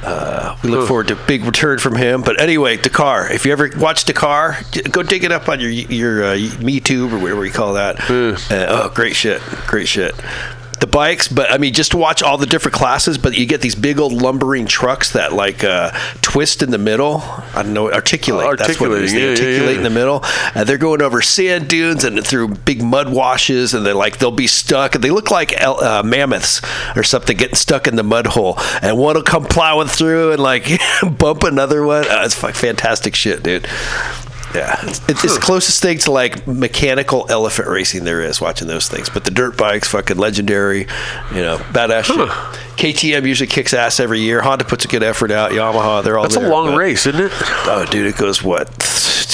Uh, 0.05 0.55
we 0.63 0.69
look 0.69 0.87
forward 0.87 1.07
to 1.07 1.13
a 1.21 1.25
big 1.27 1.43
return 1.45 1.79
from 1.79 1.95
him. 1.95 2.21
But 2.21 2.39
anyway, 2.39 2.77
Dakar. 2.77 3.31
If 3.31 3.45
you 3.45 3.51
ever 3.51 3.69
watch 3.77 4.05
Dakar, 4.05 4.57
d- 4.71 4.81
go 4.83 5.01
dig 5.03 5.23
it 5.23 5.31
up 5.31 5.49
on 5.49 5.59
your 5.59 5.69
your 5.71 6.23
uh, 6.23 6.35
MeTube 6.35 7.11
or 7.11 7.17
whatever 7.19 7.43
you 7.45 7.51
call 7.51 7.73
that. 7.73 7.99
Uh, 8.51 8.65
oh, 8.69 8.89
great 8.93 9.15
shit, 9.15 9.41
great 9.67 9.87
shit. 9.87 10.13
The 10.79 10.87
bikes, 10.87 11.27
but 11.29 11.51
I 11.51 11.57
mean, 11.57 11.73
just 11.73 11.91
to 11.91 11.97
watch 11.97 12.21
all 12.21 12.37
the 12.37 12.45
different 12.45 12.75
classes. 12.75 13.17
But 13.17 13.37
you 13.37 13.45
get 13.45 13.61
these 13.61 13.75
big 13.75 13.97
old 13.97 14.11
lumbering 14.13 14.65
trucks 14.65 15.13
that 15.13 15.31
like 15.33 15.63
uh, 15.63 15.91
twist 16.21 16.61
in 16.61 16.71
the 16.71 16.77
middle. 16.77 17.21
I 17.21 17.63
don't 17.63 17.73
know, 17.73 17.91
articulate. 17.91 18.57
That's 18.57 18.79
what 18.79 18.91
it 18.91 19.03
is. 19.03 19.13
Articulating, 19.13 19.15
They 19.15 19.19
yeah, 19.19 19.25
yeah, 19.25 19.31
articulate 19.31 19.71
yeah. 19.71 19.77
in 19.77 19.83
the 19.83 19.89
middle. 19.89 20.21
And 20.53 20.67
they're 20.67 20.77
going 20.77 21.01
over 21.01 21.21
sand 21.21 21.69
dunes 21.69 22.03
and 22.03 22.25
through 22.25 22.49
big 22.49 22.83
mud 22.83 23.09
washes, 23.09 23.73
and 23.73 23.85
they're 23.85 23.93
like 23.93 24.17
they'll 24.17 24.31
be 24.31 24.47
stuck. 24.47 24.95
And 24.95 25.03
they 25.03 25.11
look 25.11 25.31
like 25.31 25.53
el- 25.61 25.81
uh, 25.81 26.03
mammoths 26.03 26.61
or 26.95 27.03
something 27.03 27.37
getting 27.37 27.55
stuck 27.55 27.87
in 27.87 27.95
the 27.95 28.03
mud 28.03 28.27
hole. 28.27 28.55
And 28.81 28.97
one 28.97 29.15
will 29.15 29.23
come 29.23 29.45
plowing 29.45 29.87
through 29.87 30.33
and 30.33 30.41
like 30.43 30.67
bump 31.17 31.43
another 31.43 31.83
one. 31.85 32.03
Uh, 32.05 32.23
it's 32.25 32.43
like 32.43 32.55
fantastic 32.55 33.15
shit, 33.15 33.43
dude. 33.43 33.65
Yeah, 34.55 34.79
it's, 34.83 35.09
it's 35.09 35.35
the 35.35 35.39
closest 35.41 35.81
thing 35.81 35.97
to 35.99 36.11
like 36.11 36.47
mechanical 36.47 37.25
elephant 37.29 37.67
racing 37.67 38.03
there 38.05 38.21
is. 38.21 38.39
Watching 38.39 38.67
those 38.67 38.87
things, 38.87 39.09
but 39.09 39.23
the 39.25 39.31
dirt 39.31 39.57
bikes, 39.57 39.87
fucking 39.89 40.17
legendary. 40.17 40.81
You 41.33 41.41
know, 41.41 41.57
badass 41.71 42.05
shit. 42.05 42.29
KTM 42.77 43.25
usually 43.25 43.47
kicks 43.47 43.73
ass 43.73 43.99
every 43.99 44.19
year. 44.19 44.41
Honda 44.41 44.65
puts 44.65 44.85
a 44.85 44.87
good 44.87 45.03
effort 45.03 45.31
out. 45.31 45.51
Yamaha, 45.51 46.03
they're 46.03 46.17
all 46.17 46.23
That's 46.23 46.35
a 46.35 46.39
there, 46.39 46.49
long 46.49 46.67
but- 46.71 46.77
race, 46.77 47.05
isn't 47.05 47.21
it? 47.25 47.31
Oh, 47.67 47.85
dude, 47.89 48.05
it 48.07 48.17
goes 48.17 48.43
what 48.43 48.69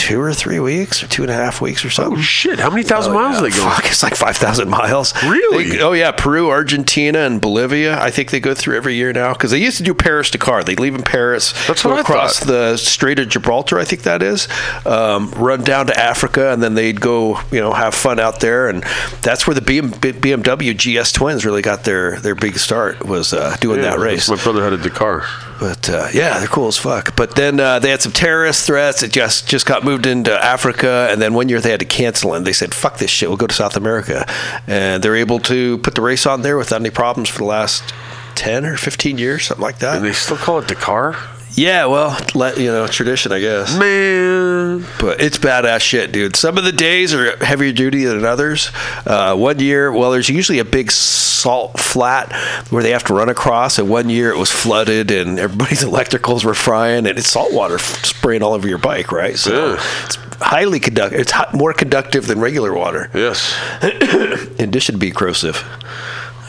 two 0.02 0.20
or 0.20 0.34
three 0.34 0.60
weeks 0.60 1.04
or 1.04 1.08
two 1.08 1.22
and 1.22 1.30
a 1.32 1.34
half 1.36 1.62
weeks 1.62 1.86
or 1.86 1.90
something. 1.92 2.18
Oh 2.18 2.22
shit! 2.22 2.60
How 2.60 2.70
many 2.70 2.82
thousand 2.84 3.14
Oh, 3.14 3.16
miles 3.16 3.34
yeah. 3.34 3.40
are 3.40 3.42
they 3.50 3.56
going? 3.56 3.70
Fuck, 3.70 3.86
it's 3.86 4.02
like 4.04 4.16
five 4.16 4.36
thousand 4.36 4.70
miles. 4.70 5.14
Really? 5.24 5.70
They- 5.70 5.80
oh 5.82 5.94
yeah, 5.94 6.12
Peru, 6.12 6.50
Argentina, 6.50 7.20
and 7.20 7.40
Bolivia. 7.40 8.02
I 8.02 8.10
think 8.10 8.32
they 8.32 8.40
go 8.40 8.54
through 8.56 8.76
every 8.78 8.96
year 8.96 9.14
now 9.14 9.34
because 9.34 9.52
they 9.52 9.60
used 9.60 9.78
to 9.78 9.84
do 9.84 9.94
Paris 9.94 10.32
Dakar. 10.32 10.64
They'd 10.64 10.80
leave 10.80 10.96
in 10.96 11.04
Paris, 11.04 11.54
That's 11.68 11.84
what 11.86 11.98
I 11.98 12.02
across 12.02 12.40
the 12.40 12.78
Strait 12.78 13.20
of 13.20 13.30
Gibraltar. 13.30 13.78
I 13.80 13.84
think 13.86 14.02
that 14.04 14.24
is. 14.24 14.48
Um, 14.86 15.30
run 15.32 15.62
down 15.64 15.88
to 15.88 15.98
Africa, 16.00 16.52
and 16.52 16.64
then 16.64 16.74
they'd 16.74 17.00
go, 17.00 17.40
you 17.52 17.60
know, 17.62 17.72
have 17.74 17.94
fun 17.94 18.20
out 18.20 18.40
there, 18.40 18.68
and 18.70 18.84
that's 19.22 19.46
where 19.46 19.54
the 19.54 19.62
BM, 19.62 19.92
BMW 19.92 20.74
GS 20.76 21.12
Twins 21.12 21.46
really 21.46 21.62
got 21.62 21.84
their 21.84 22.20
their 22.20 22.36
big 22.36 22.58
start 22.58 23.06
was 23.06 23.34
uh, 23.34 23.56
doing 23.62 23.82
that 23.82 24.00
race. 24.00 24.30
My 24.30 24.36
brother 24.36 24.64
had 24.64 24.74
a 24.74 24.78
Dakar. 24.78 25.26
But 25.60 25.88
uh, 25.92 26.08
yeah, 26.12 26.40
they're 26.40 26.48
cool 26.48 26.68
as 26.70 26.78
fuck. 26.78 27.16
But 27.16 27.36
then 27.36 27.60
uh, 27.60 27.78
they 27.78 27.92
had 27.92 28.02
some 28.02 28.12
terrorist 28.12 28.66
threats. 28.66 29.04
It 29.04 29.12
just 29.12 29.48
just 29.48 29.68
got 29.68 29.84
moved 29.84 29.91
into 29.98 30.32
Africa, 30.44 31.08
and 31.12 31.22
then 31.22 31.34
one 31.34 31.50
year 31.50 31.60
they 31.60 31.72
had 31.72 31.80
to 31.80 31.86
cancel, 31.86 32.34
and 32.34 32.46
they 32.46 32.54
said, 32.54 32.74
"Fuck 32.74 32.98
this 32.98 33.10
shit, 33.10 33.30
we'll 33.30 33.38
go 33.38 33.48
to 33.48 33.54
South 33.54 33.76
America," 33.76 34.26
and 34.68 35.04
they're 35.04 35.16
able 35.16 35.40
to 35.40 35.78
put 35.80 35.96
the 35.96 36.02
race 36.02 36.26
on 36.26 36.42
there 36.42 36.58
without 36.58 36.80
any 36.80 36.90
problems 36.90 37.30
for 37.30 37.40
the 37.40 37.46
last 37.46 37.94
ten 38.36 38.66
or 38.66 38.78
fifteen 38.78 39.18
years, 39.18 39.48
something 39.48 39.62
like 39.62 39.80
that. 39.80 39.98
And 39.98 40.06
they 40.06 40.14
still 40.14 40.38
call 40.38 40.60
it 40.60 40.68
Dakar? 40.68 41.16
Yeah, 41.54 41.86
well, 41.86 42.18
let, 42.36 42.58
you 42.58 42.68
know, 42.68 42.88
tradition, 42.88 43.32
I 43.32 43.40
guess. 43.40 43.78
Man. 43.78 44.86
But 45.00 45.22
it's 45.22 45.38
badass 45.38 45.82
shit, 45.82 46.12
dude. 46.12 46.36
Some 46.36 46.58
of 46.58 46.64
the 46.64 46.72
days 46.72 47.14
are 47.14 47.36
heavier 47.44 47.72
duty 47.74 48.06
than 48.06 48.24
others. 48.26 48.72
Uh, 49.06 49.36
one 49.36 49.60
year, 49.60 49.92
well, 49.92 50.12
there's 50.12 50.30
usually 50.30 50.60
a 50.60 50.66
big 50.66 50.92
salt 50.92 51.80
flat 51.80 52.32
where 52.72 52.84
they 52.84 52.92
have 52.92 53.04
to 53.06 53.14
run 53.14 53.30
across, 53.30 53.78
and 53.80 53.90
one 53.90 54.10
year 54.10 54.30
it 54.32 54.38
was 54.38 54.52
flooded 54.52 55.12
and 55.12 55.40
everybody's 55.40 55.84
electricals 55.84 56.44
were 56.46 56.54
frying, 56.54 57.06
and 57.06 57.18
it's 57.18 57.30
salt 57.30 57.54
water 57.54 57.78
spraying 57.80 58.44
all 58.44 58.54
over 58.54 58.68
your 58.68 58.78
bike, 58.78 59.12
right? 59.12 59.38
So 59.38 59.52
Yeah. 59.76 59.84
it's 60.06 60.16
highly 60.42 60.80
conductive. 60.80 61.20
It's 61.20 61.32
hot, 61.32 61.54
more 61.54 61.74
conductive 61.74 62.28
than 62.28 62.40
regular 62.40 62.74
water, 62.74 63.10
Yes. 63.14 63.54
in 64.60 64.70
addition 64.70 64.94
to 64.96 65.00
being 65.00 65.14
corrosive. 65.14 65.64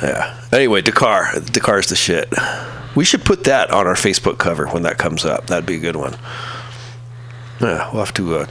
Yeah. 0.03 0.35
Anyway, 0.53 0.83
Dakar. 0.83 1.33
Dakar's 1.41 1.87
the 1.89 1.97
shit. 1.97 2.29
We 2.95 3.05
should 3.05 3.25
put 3.25 3.45
that 3.45 3.71
on 3.71 3.87
our 3.87 3.95
Facebook 3.95 4.39
cover 4.39 4.67
when 4.69 4.83
that 4.83 4.99
comes 4.99 5.25
up. 5.25 5.47
That'd 5.47 5.67
be 5.67 5.77
a 5.77 5.81
good 5.81 5.97
one. 5.97 6.17
Yeah, 7.61 7.89
we'll 7.93 8.05
have 8.05 8.15
to 8.15 8.37
uh, 8.39 8.47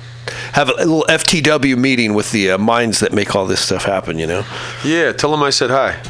have 0.54 0.70
a 0.70 0.74
little 0.74 1.06
FTW 1.10 1.78
meeting 1.78 2.14
with 2.14 2.32
the 2.32 2.52
uh, 2.52 2.58
minds 2.58 3.00
that 3.02 3.14
make 3.14 3.36
all 3.36 3.46
this 3.46 3.60
stuff 3.62 3.84
happen. 3.84 4.18
You 4.18 4.28
know, 4.28 4.46
Yeah, 4.86 5.12
tell 5.12 5.32
them 5.32 5.44
I 5.44 5.50
said 5.50 5.70
hi. 5.70 6.02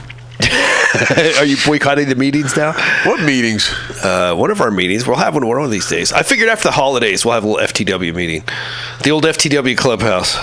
are 1.40 1.46
you 1.46 1.58
boycotting 1.66 2.10
the 2.10 2.16
meetings 2.16 2.56
now? 2.58 2.74
What 3.06 3.24
meetings? 3.24 3.74
Uh, 4.04 4.36
one 4.36 4.52
of 4.52 4.62
our 4.62 4.72
meetings, 4.72 5.08
we'll 5.08 5.18
have 5.18 5.34
one 5.34 5.48
one 5.48 5.62
of 5.62 5.72
these 5.72 5.90
days. 5.90 6.12
I 6.12 6.24
figured 6.24 6.50
after 6.50 6.68
the 6.70 6.74
holidays, 6.74 7.26
we'll 7.26 7.34
have 7.34 7.44
a 7.44 7.48
little 7.48 7.68
FTW 7.68 8.14
meeting, 8.14 8.44
the 9.04 9.12
old 9.12 9.24
FTW 9.24 9.78
clubhouse. 9.78 10.38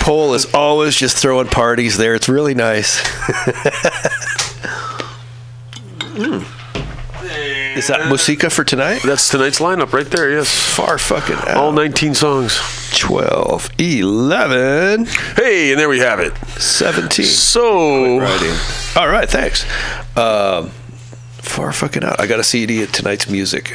Pole 0.00 0.34
is 0.34 0.52
always 0.52 0.96
just 0.96 1.16
throwing 1.16 1.48
parties 1.48 1.96
there. 1.96 2.14
It's 2.14 2.28
really 2.28 2.54
nice. 2.54 3.00
Is 6.16 7.88
that 7.88 8.06
Musica 8.08 8.50
for 8.50 8.64
tonight? 8.64 9.02
That's 9.02 9.28
tonight's 9.28 9.58
lineup 9.58 9.92
right 9.92 10.06
there. 10.06 10.30
Yes, 10.30 10.48
Far 10.74 10.98
fucking 10.98 11.36
out. 11.36 11.56
all 11.56 11.72
19 11.72 12.14
songs. 12.14 12.60
12, 12.96 13.70
11, 13.78 15.06
Hey, 15.36 15.72
and 15.72 15.80
there 15.80 15.88
we 15.88 15.98
have 15.98 16.20
it. 16.20 16.32
17. 16.60 17.24
So. 17.26 18.20
All 18.96 19.08
right, 19.08 19.28
thanks. 19.28 19.64
Um, 20.16 20.68
far 21.38 21.72
fucking 21.72 22.04
out. 22.04 22.20
I 22.20 22.26
got 22.28 22.38
a 22.38 22.44
CD 22.44 22.82
at 22.84 22.90
tonight's 22.92 23.28
music. 23.28 23.72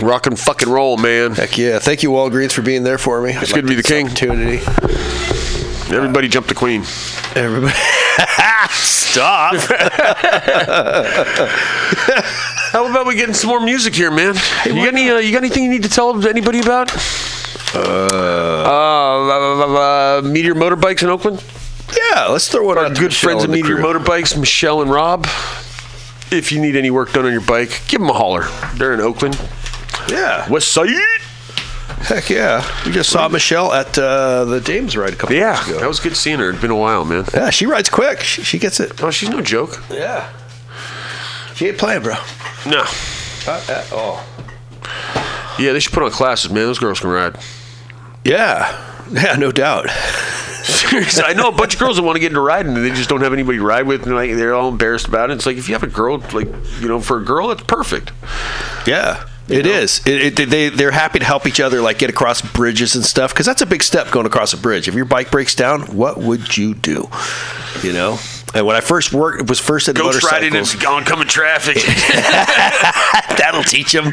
rock 0.00 0.26
and 0.26 0.38
fucking 0.38 0.68
roll, 0.68 0.96
man. 0.96 1.32
Heck 1.32 1.58
yeah. 1.58 1.80
Thank 1.80 2.04
you, 2.04 2.10
Walgreens, 2.10 2.52
for 2.52 2.62
being 2.62 2.84
there 2.84 2.98
for 2.98 3.20
me. 3.20 3.32
It's 3.32 3.52
good 3.52 3.62
to 3.62 3.68
be 3.68 3.74
the 3.74 3.82
king. 3.82 4.06
Opportunity. 4.06 4.58
Everybody 5.94 6.28
jump 6.28 6.46
the 6.46 6.54
queen. 6.54 6.82
Everybody. 7.34 7.74
Stop. 8.70 9.54
How 12.72 12.90
about 12.90 13.06
we 13.06 13.14
getting 13.14 13.34
some 13.34 13.48
more 13.50 13.60
music 13.60 13.94
here, 13.94 14.10
man? 14.10 14.34
you 14.66 14.74
got 14.74 14.94
any? 14.94 15.10
Uh, 15.10 15.18
you 15.18 15.32
got 15.32 15.38
anything 15.44 15.64
you 15.64 15.70
need 15.70 15.82
to 15.82 15.88
tell 15.88 16.10
anybody 16.26 16.60
about? 16.60 16.90
Uh, 17.74 17.78
uh, 17.78 20.18
uh, 20.18 20.22
Meteor 20.22 20.54
Motorbikes 20.54 21.02
in 21.02 21.08
Oakland. 21.08 21.42
yeah, 22.12 22.26
let's 22.26 22.48
throw 22.48 22.66
one 22.66 22.78
Our 22.78 22.86
out. 22.86 22.94
good 22.94 23.04
Michelle 23.06 23.30
friends 23.30 23.44
at 23.44 23.50
Meteor 23.50 23.76
crew. 23.76 23.84
Motorbikes, 23.84 24.38
Michelle 24.38 24.82
and 24.82 24.90
Rob. 24.90 25.26
If 26.30 26.50
you 26.52 26.60
need 26.60 26.76
any 26.76 26.90
work 26.90 27.12
done 27.12 27.26
on 27.26 27.32
your 27.32 27.40
bike, 27.42 27.82
give 27.88 28.00
them 28.00 28.08
a 28.10 28.14
holler. 28.14 28.44
They're 28.76 28.94
in 28.94 29.00
Oakland, 29.00 29.38
Yeah. 30.08 30.48
West 30.50 30.68
Side. 30.72 30.88
Heck 32.02 32.28
yeah. 32.30 32.64
We 32.84 32.92
just 32.92 33.10
saw 33.10 33.28
Michelle 33.28 33.72
at 33.72 33.96
uh, 33.98 34.44
the 34.44 34.60
Dames 34.60 34.96
ride 34.96 35.12
a 35.12 35.16
couple 35.16 35.36
Yeah, 35.36 35.52
months 35.52 35.68
ago. 35.68 35.80
that 35.80 35.88
was 35.88 36.00
good 36.00 36.16
seeing 36.16 36.38
her. 36.40 36.50
It's 36.50 36.60
been 36.60 36.70
a 36.70 36.76
while, 36.76 37.04
man. 37.04 37.24
yeah, 37.32 37.50
she 37.50 37.66
rides 37.66 37.88
quick. 37.88 38.20
She, 38.20 38.42
she 38.42 38.58
gets 38.58 38.80
it. 38.80 39.02
Oh, 39.02 39.10
she's 39.10 39.28
no 39.28 39.40
joke. 39.40 39.80
Yeah. 39.90 40.30
She 41.54 41.68
ain't 41.68 41.78
playing, 41.78 42.02
bro. 42.02 42.14
No. 42.66 42.84
Not 43.46 43.68
at 43.70 43.92
all. 43.92 44.22
Yeah, 45.58 45.72
they 45.72 45.80
should 45.80 45.92
put 45.92 46.02
on 46.02 46.10
classes, 46.10 46.50
man. 46.50 46.64
Those 46.64 46.78
girls 46.78 47.00
can 47.00 47.10
ride. 47.10 47.36
Yeah. 48.24 48.88
Yeah, 49.10 49.36
no 49.36 49.52
doubt. 49.52 49.90
Seriously, 50.62 51.22
I 51.26 51.32
know 51.34 51.48
a 51.48 51.52
bunch 51.52 51.74
of 51.74 51.80
girls 51.80 51.96
that 51.96 52.02
want 52.02 52.16
to 52.16 52.20
get 52.20 52.28
into 52.32 52.40
riding 52.40 52.74
and 52.76 52.84
they 52.84 52.90
just 52.90 53.08
don't 53.08 53.20
have 53.20 53.32
anybody 53.32 53.58
to 53.58 53.64
ride 53.64 53.86
with, 53.86 54.04
and 54.06 54.14
like 54.14 54.30
they're 54.30 54.54
all 54.54 54.68
embarrassed 54.68 55.06
about 55.08 55.30
it. 55.30 55.34
It's 55.34 55.44
like 55.44 55.56
if 55.56 55.68
you 55.68 55.74
have 55.74 55.82
a 55.82 55.88
girl, 55.88 56.18
like 56.32 56.48
you 56.80 56.88
know, 56.88 57.00
for 57.00 57.18
a 57.18 57.24
girl, 57.24 57.50
it's 57.50 57.62
perfect. 57.64 58.12
Yeah. 58.86 59.26
It 59.48 59.66
is. 59.66 60.00
It, 60.06 60.38
it, 60.38 60.50
they 60.50 60.68
they're 60.68 60.92
happy 60.92 61.18
to 61.18 61.24
help 61.24 61.46
each 61.46 61.60
other, 61.60 61.80
like 61.80 61.98
get 61.98 62.10
across 62.10 62.40
bridges 62.40 62.94
and 62.94 63.04
stuff, 63.04 63.32
because 63.32 63.46
that's 63.46 63.60
a 63.62 63.66
big 63.66 63.82
step 63.82 64.10
going 64.10 64.26
across 64.26 64.52
a 64.52 64.56
bridge. 64.56 64.88
If 64.88 64.94
your 64.94 65.04
bike 65.04 65.30
breaks 65.30 65.54
down, 65.54 65.82
what 65.96 66.18
would 66.18 66.56
you 66.56 66.74
do? 66.74 67.08
You 67.82 67.92
know. 67.92 68.18
And 68.54 68.66
when 68.66 68.76
I 68.76 68.80
first 68.80 69.12
worked, 69.14 69.40
it 69.40 69.48
was 69.48 69.58
first 69.58 69.88
at 69.88 69.94
the 69.94 70.02
Ghost 70.02 70.22
riding 70.30 70.48
in 70.48 70.54
motorcycles. 70.54 70.84
oncoming 70.84 71.26
traffic. 71.28 71.76
That'll 73.38 73.64
teach 73.64 73.92
them. 73.92 74.12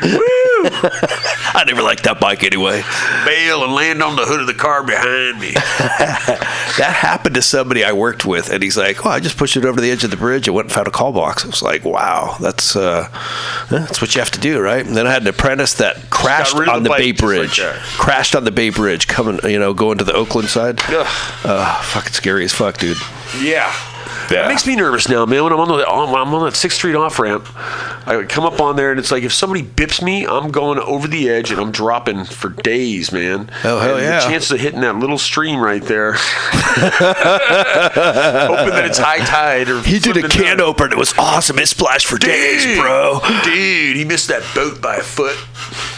I 0.66 1.64
never 1.66 1.82
liked 1.82 2.04
that 2.04 2.20
bike 2.20 2.44
anyway. 2.44 2.84
Bail 3.26 3.64
and 3.64 3.74
land 3.74 4.04
on 4.04 4.16
the 4.16 4.26
hood 4.26 4.42
of 4.42 4.48
the 4.48 4.54
car 4.54 4.84
behind 4.84 5.40
me. 5.40 5.56
That 6.78 6.94
happened 6.94 7.36
to 7.36 7.42
somebody 7.42 7.84
I 7.84 7.92
worked 7.92 8.26
with, 8.26 8.50
and 8.52 8.64
he's 8.64 8.78
like, 8.78 9.06
"Oh, 9.06 9.10
I 9.10 9.20
just 9.20 9.38
pushed 9.38 9.58
it 9.58 9.66
over 9.66 9.82
the 9.82 9.92
edge 9.92 10.06
of 10.06 10.12
the 10.12 10.18
bridge 10.18 10.48
and 10.48 10.56
went 10.56 10.68
and 10.68 10.74
found 10.74 10.88
a 10.88 10.92
call 10.92 11.12
box." 11.12 11.44
I 11.44 11.48
was 11.48 11.62
like, 11.62 11.84
"Wow, 11.84 12.38
that's 12.40 12.76
uh, 12.76 13.10
that's 13.70 14.00
what 14.00 14.16
you 14.16 14.22
have 14.22 14.32
to 14.32 14.40
do, 14.40 14.62
right?" 14.62 14.86
And 14.86 14.96
then 14.96 15.06
I 15.06 15.12
had 15.12 15.24
an 15.24 15.28
apprentice 15.28 15.74
that 15.74 16.10
crashed 16.10 16.56
on 16.56 16.84
the 16.84 16.90
the, 16.90 16.96
Bay 16.96 17.12
just 17.12 17.22
like 17.24 17.28
Bridge, 17.28 17.60
crashed 17.98 18.34
on 18.34 18.46
the 18.46 18.52
Bay 18.52 18.70
Bridge, 18.70 19.08
coming, 19.08 19.40
you 19.44 19.60
know, 19.60 19.74
going 19.74 19.98
to 19.98 20.06
the 20.06 20.14
Oakland 20.14 20.48
side. 20.48 20.80
Ugh. 20.88 21.08
Uh, 21.44 21.82
fucking 21.82 22.14
scary 22.14 22.46
as 22.46 22.54
fuck, 22.54 22.78
dude. 22.78 22.98
Yeah. 23.42 23.74
Yeah. 24.32 24.46
It 24.46 24.50
makes 24.50 24.66
me 24.68 24.76
nervous 24.76 25.10
now, 25.10 25.26
man. 25.26 25.44
When 25.44 25.52
I'm 25.54 25.60
on 25.60 25.68
the 25.68 25.88
on, 25.88 26.12
when 26.12 26.22
I'm 26.22 26.34
on 26.34 26.46
that 26.46 26.56
Sixth 26.56 26.78
Street 26.78 26.96
off 26.96 27.18
ramp, 27.20 27.48
I 28.08 28.24
come 28.30 28.46
up 28.46 28.60
on 28.62 28.76
there 28.76 28.92
and 28.92 29.00
it's 29.00 29.12
like 29.12 29.24
if 29.24 29.34
somebody 29.34 29.64
bips 29.64 30.02
me, 30.04 30.26
I'm 30.28 30.52
going 30.52 30.78
over 30.80 31.08
the 31.08 31.30
edge 31.30 31.52
and 31.52 31.60
I'm 31.60 31.72
dropping 31.72 32.26
for 32.26 32.50
days, 32.50 33.12
man. 33.12 33.50
Oh, 33.64 33.80
hell 33.80 33.96
and 33.96 34.04
yeah. 34.04 34.20
The 34.20 34.26
chances 34.32 34.52
of 34.52 34.60
hitting 34.60 34.82
that 34.82 34.96
little 34.98 35.18
stream 35.18 35.60
right 35.60 35.82
there, 35.84 36.14
hoping 36.14 36.22
that 38.74 38.84
it's 38.86 38.98
high 39.00 39.20
tide 39.26 39.70
or 39.70 39.82
He 39.82 40.00
did 40.00 40.18
a 40.18 40.28
can 40.28 40.58
down. 40.58 40.62
opener. 40.68 40.94
It 40.94 40.98
was 40.98 41.14
awesome. 41.18 41.58
It 41.60 41.68
splashed 41.68 42.08
for 42.08 42.18
days, 42.18 42.78
bro. 42.80 43.20
Dude, 43.44 43.96
he 43.96 44.06
missed 44.06 44.28
that 44.30 44.44
boat 44.54 44.82
by 44.82 44.98
a 44.98 45.04
foot. 45.04 45.38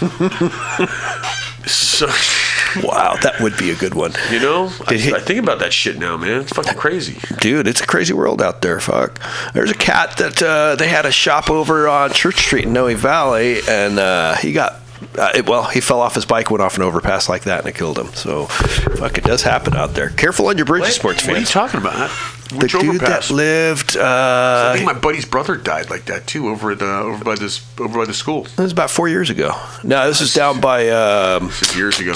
so, 1.65 2.08
Wow, 2.84 3.15
that 3.21 3.41
would 3.41 3.58
be 3.58 3.71
a 3.71 3.76
good 3.76 3.93
one. 3.93 4.13
you 4.32 4.39
know, 4.39 4.71
I, 4.88 4.93
he- 4.95 5.13
I 5.13 5.19
think 5.19 5.39
about 5.39 5.60
that 5.60 5.74
shit 5.74 5.97
now, 6.00 6.15
man. 6.17 6.41
It's 6.41 6.54
fucking 6.54 6.76
crazy. 6.78 7.19
dude 7.39 7.67
it's 7.67 7.82
a 7.82 7.86
crazy 7.88 8.13
world 8.13 8.41
out 8.41 8.62
there 8.62 8.80
fuck 8.80 9.19
there's 9.54 9.71
a 9.71 9.76
cat 9.76 10.17
that 10.17 10.41
uh, 10.41 10.76
they 10.76 10.88
had 10.88 11.06
a 11.06 11.12
shop 11.12 11.50
over 11.50 11.88
on 11.88 12.12
church 12.12 12.38
street 12.38 12.65
in 12.65 12.74
noe 12.74 12.95
valley 12.95 13.60
and 13.67 14.00
uh, 14.00 14.36
he 14.36 14.52
got 14.54 14.76
uh, 15.17 15.32
it, 15.36 15.47
well 15.50 15.63
he 15.65 15.82
fell 15.82 16.00
off 16.00 16.15
his 16.15 16.26
bike 16.26 16.50
went 16.52 16.62
off 16.62 16.78
an 16.78 16.84
overpass 16.84 17.28
like 17.28 17.43
that 17.43 17.60
and 17.60 17.67
it 17.67 17.76
killed 17.76 17.97
him 17.97 18.08
so 18.13 18.45
fuck 18.45 19.17
it 19.17 19.24
does 19.24 19.41
happen 19.43 19.76
out 19.76 19.93
there 19.93 20.10
careful 20.10 20.47
on 20.47 20.58
your 20.58 20.65
bridges 20.65 20.95
sports 20.95 21.26
What 21.28 21.36
are 21.36 21.39
you 21.39 21.45
talking 21.45 21.80
about? 21.82 22.10
The 22.51 22.57
Which 22.57 22.71
dude 22.73 22.85
overpass? 22.95 23.27
that 23.29 23.33
lived 23.33 23.97
I 23.97 24.01
uh, 24.01 24.73
think 24.73 24.85
my 24.85 24.93
buddy's 24.93 25.25
brother 25.25 25.55
died 25.57 25.89
like 25.89 26.05
that 26.05 26.27
too, 26.27 26.49
over 26.49 26.71
at 26.71 26.79
the 26.79 26.85
over 26.85 27.23
by 27.23 27.35
this 27.35 27.65
over 27.79 27.99
by 27.99 28.05
the 28.05 28.13
school 28.13 28.45
it 28.45 28.57
was 28.57 28.71
about 28.71 28.89
four 28.91 29.07
years 29.07 29.29
ago 29.29 29.51
no 29.83 30.07
this 30.07 30.21
is 30.21 30.33
down 30.33 30.59
by 30.61 30.89
um, 30.89 31.49
six 31.51 31.75
years 31.75 31.99
ago. 31.99 32.13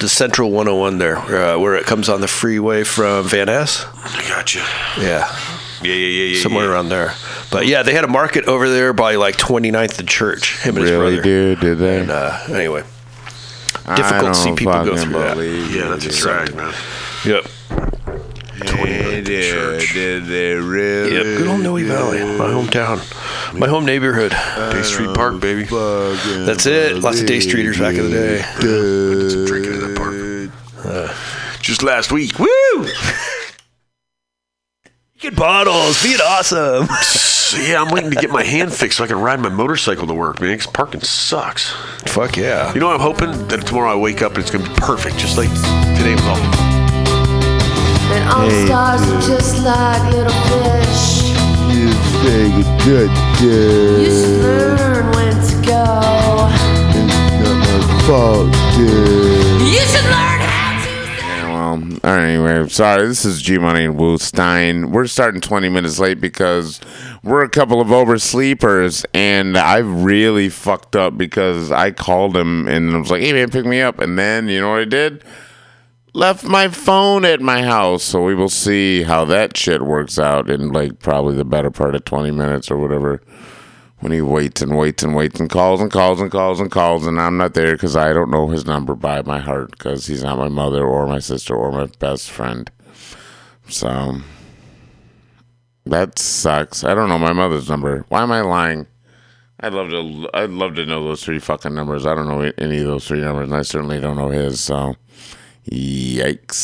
the 0.00 0.08
central 0.08 0.50
101 0.50 0.98
there 0.98 1.16
uh, 1.18 1.58
where 1.58 1.76
it 1.76 1.86
comes 1.86 2.08
on 2.08 2.20
the 2.20 2.28
freeway 2.28 2.84
from 2.84 3.26
van 3.28 3.46
ness 3.46 3.86
I 3.94 4.24
gotcha. 4.28 4.58
yeah 5.00 5.28
Yeah, 5.82 5.92
yeah, 5.92 5.94
yeah, 5.94 6.24
yeah. 6.36 6.42
somewhere 6.42 6.64
yeah. 6.66 6.72
around 6.72 6.88
there 6.88 7.14
but 7.50 7.66
yeah 7.66 7.82
they 7.82 7.94
had 7.94 8.04
a 8.04 8.08
market 8.08 8.44
over 8.46 8.68
there 8.68 8.92
by 8.92 9.14
like 9.16 9.36
29th 9.36 9.98
and 10.00 10.08
church 10.08 10.60
him 10.62 10.76
and 10.76 10.82
his 10.82 10.90
Really, 10.90 11.16
brother 11.16 11.22
dude? 11.22 11.60
Did 11.60 11.78
they? 11.78 12.00
And 12.00 12.10
uh, 12.10 12.38
anyway, 12.48 12.82
difficult 13.96 14.34
to 14.34 14.34
see 14.34 14.54
people 14.54 14.84
go 14.84 14.96
through 14.96 15.12
that. 15.12 15.36
Yeah, 15.70 15.88
that's 15.88 16.06
a 16.06 16.08
dude. 16.10 16.18
drag, 16.18 16.54
man. 16.56 16.74
yep, 17.24 17.44
Hey, 18.56 19.20
dude, 19.20 19.80
did 19.92 20.26
they 20.26 20.54
really? 20.54 21.12
yep. 21.14 21.22
Good 21.24 21.46
old 21.48 21.60
Noe 21.60 21.76
Valley, 21.84 22.20
my 22.38 22.46
hometown, 22.46 22.98
my 23.58 23.66
home 23.66 23.84
neighborhood. 23.84 24.30
Day 24.72 24.82
Street 24.82 25.12
Park, 25.14 25.40
baby. 25.40 25.64
That's 25.64 26.66
it. 26.66 26.98
Lots 27.02 27.20
of 27.20 27.26
day 27.26 27.38
streeters 27.38 27.78
back 27.80 27.96
in 27.96 28.10
the 28.10 28.16
day. 28.16 28.44
Did 28.60 29.30
some 29.32 29.44
drinking 29.46 29.74
in 29.74 29.80
that 29.80 29.96
park. 29.96 30.14
Uh, 30.86 31.12
just 31.60 31.82
last 31.82 32.12
week. 32.12 32.38
Woo! 32.38 32.46
Good 35.20 35.34
bottles, 35.36 36.02
being 36.02 36.20
awesome. 36.22 36.86
Yeah, 37.60 37.82
I'm 37.82 37.92
waiting 37.94 38.10
to 38.10 38.16
get 38.16 38.30
my 38.30 38.42
hand 38.42 38.72
fixed 38.72 38.98
so 38.98 39.04
I 39.04 39.06
can 39.06 39.20
ride 39.20 39.38
my 39.38 39.48
motorcycle 39.48 40.08
to 40.08 40.14
work, 40.14 40.40
man. 40.40 40.48
man. 40.50 40.58
'cause 40.58 40.66
parking 40.66 41.02
sucks. 41.02 41.70
Fuck 42.06 42.36
yeah. 42.36 42.74
You 42.74 42.80
know 42.80 42.86
what 42.88 42.94
I'm 42.96 43.00
hoping? 43.00 43.46
That 43.46 43.64
tomorrow 43.64 43.92
I 43.92 43.94
wake 43.96 44.22
up 44.22 44.32
and 44.32 44.40
it's 44.40 44.50
going 44.50 44.64
to 44.64 44.70
be 44.70 44.76
perfect, 44.80 45.18
just 45.18 45.36
like 45.36 45.50
today 45.96 46.14
was 46.14 46.24
all. 46.26 46.73
And 48.14 48.28
all 48.28 48.48
Hey, 48.48 48.66
stars 48.66 49.02
are 49.02 49.20
just 49.22 49.64
like 49.64 50.12
little 50.12 50.30
fish. 50.46 51.34
You 51.74 51.90
take 52.22 52.54
a 52.54 52.84
good 52.84 53.10
You 53.40 54.04
should 54.04 54.40
learn 54.40 55.06
when 55.16 55.34
to 55.34 55.66
go. 55.66 56.48
It's 56.94 57.42
not 57.42 57.58
my 57.58 58.04
fault, 58.06 58.52
dude. 58.76 59.62
You 59.62 59.80
should 59.80 60.04
learn 60.04 60.40
how 60.46 60.84
to. 60.84 60.90
Yeah, 61.18 61.48
well, 61.48 61.82
all 62.04 62.16
right, 62.16 62.24
anyway, 62.24 62.68
sorry. 62.68 63.08
This 63.08 63.24
is 63.24 63.42
G 63.42 63.58
Money 63.58 63.86
and 63.86 63.96
Woostein. 63.96 64.92
We're 64.92 65.08
starting 65.08 65.40
20 65.40 65.68
minutes 65.68 65.98
late 65.98 66.20
because 66.20 66.80
we're 67.24 67.42
a 67.42 67.48
couple 67.48 67.80
of 67.80 67.88
oversleepers, 67.88 69.04
and 69.12 69.58
I 69.58 69.78
really 69.78 70.50
fucked 70.50 70.94
up 70.94 71.18
because 71.18 71.72
I 71.72 71.90
called 71.90 72.36
him 72.36 72.68
and 72.68 72.94
I 72.94 72.98
was 72.98 73.10
like, 73.10 73.22
"Hey 73.22 73.32
man, 73.32 73.50
pick 73.50 73.66
me 73.66 73.80
up," 73.80 73.98
and 73.98 74.16
then 74.16 74.46
you 74.46 74.60
know 74.60 74.70
what 74.70 74.82
I 74.82 74.84
did? 74.84 75.24
Left 76.16 76.44
my 76.44 76.68
phone 76.68 77.24
at 77.24 77.40
my 77.40 77.62
house, 77.62 78.04
so 78.04 78.22
we 78.22 78.36
will 78.36 78.48
see 78.48 79.02
how 79.02 79.24
that 79.24 79.56
shit 79.56 79.82
works 79.82 80.16
out 80.16 80.48
in 80.48 80.70
like 80.70 81.00
probably 81.00 81.34
the 81.34 81.44
better 81.44 81.72
part 81.72 81.96
of 81.96 82.04
20 82.04 82.30
minutes 82.30 82.70
or 82.70 82.76
whatever. 82.78 83.20
When 83.98 84.12
he 84.12 84.20
waits 84.20 84.62
and 84.62 84.76
waits 84.76 85.02
and 85.02 85.16
waits 85.16 85.40
and 85.40 85.50
calls 85.50 85.80
and 85.80 85.90
calls 85.90 86.20
and 86.20 86.30
calls 86.30 86.60
and 86.60 86.70
calls, 86.70 87.04
and 87.04 87.20
I'm 87.20 87.36
not 87.36 87.54
there 87.54 87.72
because 87.72 87.96
I 87.96 88.12
don't 88.12 88.30
know 88.30 88.48
his 88.48 88.64
number 88.64 88.94
by 88.94 89.22
my 89.22 89.40
heart 89.40 89.72
because 89.72 90.06
he's 90.06 90.22
not 90.22 90.38
my 90.38 90.48
mother 90.48 90.86
or 90.86 91.06
my 91.08 91.18
sister 91.18 91.56
or 91.56 91.72
my 91.72 91.86
best 91.98 92.30
friend. 92.30 92.70
So 93.68 94.18
that 95.84 96.18
sucks. 96.18 96.84
I 96.84 96.94
don't 96.94 97.08
know 97.08 97.18
my 97.18 97.32
mother's 97.32 97.68
number. 97.68 98.04
Why 98.08 98.22
am 98.22 98.30
I 98.30 98.42
lying? 98.42 98.86
I'd 99.60 99.72
love 99.72 99.90
to. 99.90 100.28
I'd 100.34 100.50
love 100.50 100.74
to 100.76 100.86
know 100.86 101.02
those 101.02 101.24
three 101.24 101.38
fucking 101.38 101.74
numbers. 101.74 102.06
I 102.06 102.14
don't 102.14 102.28
know 102.28 102.52
any 102.58 102.78
of 102.80 102.86
those 102.86 103.08
three 103.08 103.20
numbers, 103.20 103.48
and 103.48 103.56
I 103.56 103.62
certainly 103.62 104.00
don't 104.00 104.16
know 104.16 104.28
his. 104.28 104.60
So, 104.60 104.94
yikes. 105.70 106.54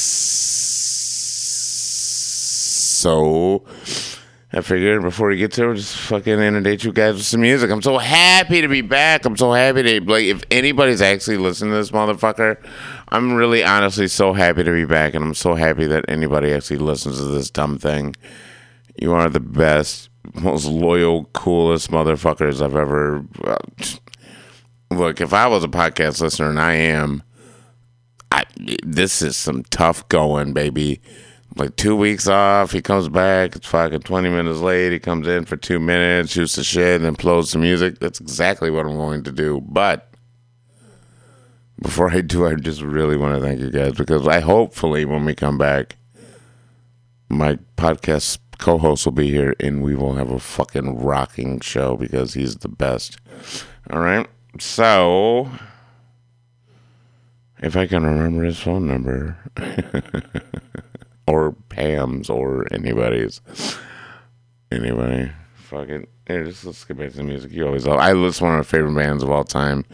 So, 3.01 3.65
I 4.53 4.61
figured 4.63 5.03
before 5.03 5.29
we 5.29 5.37
get 5.37 5.53
to 5.53 5.71
it, 5.71 5.77
just 5.77 5.97
fucking 5.97 6.39
inundate 6.41 6.83
you 6.85 6.93
guys 6.93 7.15
with 7.15 7.25
some 7.25 7.41
music. 7.41 7.71
I'm 7.71 7.83
so 7.83 7.99
happy 7.99 8.61
to 8.61 8.69
be 8.69 8.81
back. 8.81 9.25
I'm 9.25 9.37
so 9.37 9.53
happy 9.53 9.83
to 9.85 10.01
like 10.11 10.25
if 10.25 10.43
anybody's 10.51 11.01
actually 11.01 11.37
listening 11.39 11.71
to 11.73 11.77
this 11.79 11.93
motherfucker, 11.93 12.57
I'm 13.09 13.35
really 13.35 13.63
honestly 13.65 14.09
so 14.09 14.33
happy 14.33 14.65
to 14.65 14.73
be 14.73 14.85
back, 14.85 15.15
and 15.15 15.25
I'm 15.25 15.35
so 15.35 15.55
happy 15.55 15.87
that 15.87 16.05
anybody 16.09 16.53
actually 16.53 16.79
listens 16.79 17.19
to 17.19 17.25
this 17.27 17.49
dumb 17.51 17.79
thing. 17.79 18.17
You 19.01 19.13
are 19.13 19.31
the 19.31 19.41
best, 19.41 20.11
most 20.35 20.67
loyal, 20.67 21.27
coolest 21.27 21.91
motherfuckers 21.91 22.61
I've 22.61 22.77
ever. 22.77 23.25
uh, 23.45 23.57
Look, 24.91 25.21
if 25.21 25.33
I 25.33 25.47
was 25.47 25.63
a 25.63 25.69
podcast 25.69 26.21
listener, 26.21 26.51
and 26.51 26.61
I 26.61 26.73
am, 26.75 27.23
I, 28.33 28.45
this 28.85 29.23
is 29.23 29.37
some 29.37 29.65
tough 29.65 30.09
going, 30.09 30.53
baby. 30.53 31.01
Like 31.57 31.75
two 31.75 31.97
weeks 31.97 32.29
off, 32.29 32.71
he 32.71 32.81
comes 32.81 33.09
back. 33.09 33.57
It's 33.57 33.67
fucking 33.67 34.03
twenty 34.03 34.31
minutes 34.31 34.61
late. 34.61 34.93
He 34.93 35.01
comes 35.01 35.27
in 35.27 35.47
for 35.47 35.57
two 35.57 35.81
minutes, 35.81 36.31
shoots 36.33 36.55
the 36.55 36.63
shit, 36.63 36.97
and 36.97 37.05
then 37.05 37.17
plays 37.17 37.51
some 37.51 37.63
music. 37.63 37.99
That's 37.99 38.21
exactly 38.21 38.71
what 38.71 38.87
I'm 38.87 38.97
going 38.97 39.25
to 39.25 39.33
do. 39.33 39.61
But 39.61 40.11
before 41.83 42.11
I 42.11 42.21
do, 42.21 42.47
I 42.47 42.55
just 42.55 42.83
really 42.83 43.17
want 43.17 43.35
to 43.35 43.41
thank 43.41 43.61
you 43.61 43.71
guys 43.71 43.95
because 43.95 44.29
I 44.29 44.41
hopefully 44.41 45.05
when 45.05 45.25
we 45.25 45.35
come 45.35 45.59
back, 45.59 45.97
my 47.29 47.59
podcast 47.77 48.39
co-host 48.59 49.07
will 49.07 49.13
be 49.13 49.31
here 49.31 49.55
and 49.59 49.83
we 49.83 49.95
will 49.95 50.15
have 50.15 50.31
a 50.31 50.39
fucking 50.39 50.99
rocking 50.99 51.59
show 51.61 51.97
because 51.97 52.35
he's 52.35 52.57
the 52.57 52.69
best. 52.69 53.19
All 53.91 54.01
right, 54.01 54.29
so 54.59 55.51
if 57.63 57.77
I 57.77 57.87
can 57.87 58.05
remember 58.05 58.45
his 58.45 58.59
phone 58.59 58.87
number, 58.87 59.37
or 61.27 61.53
Pam's, 61.69 62.31
or 62.31 62.67
anybody's, 62.73 63.41
anybody, 64.71 65.31
fuck 65.55 65.89
it. 65.89 66.09
Here, 66.27 66.45
just 66.45 66.65
let's 66.65 66.85
get 66.85 66.99
back 66.99 67.11
to 67.11 67.17
the 67.17 67.25
music. 67.25 67.53
You 67.53 67.67
always 67.67 67.87
love. 67.87 67.99
I 67.99 68.13
listen 68.13 68.41
to 68.41 68.45
one 68.45 68.55
of 68.55 68.59
my 68.59 68.65
favorite 68.65 68.95
bands 68.95 69.23
of 69.23 69.31
all 69.31 69.45
time 69.45 69.85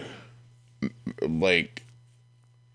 like 1.23 1.83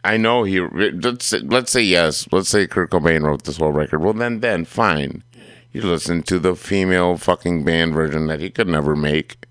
I 0.04 0.18
know 0.18 0.44
he 0.44 0.60
let's 0.60 1.26
say, 1.26 1.40
let's 1.40 1.72
say 1.72 1.82
yes, 1.82 2.28
let's 2.32 2.50
say 2.50 2.68
Kurt 2.68 2.90
Cobain 2.90 3.22
wrote 3.22 3.44
this 3.44 3.58
whole 3.58 3.72
record. 3.72 4.02
Well, 4.02 4.14
then 4.14 4.40
then 4.40 4.66
fine, 4.66 5.24
you 5.72 5.82
listen 5.82 6.24
to 6.24 6.40
the 6.40 6.56
female 6.56 7.18
fucking 7.18 7.64
band 7.64 7.94
version 7.94 8.28
that 8.28 8.40
he 8.40 8.50
could 8.50 8.68
never 8.68 8.96
make 8.96 9.46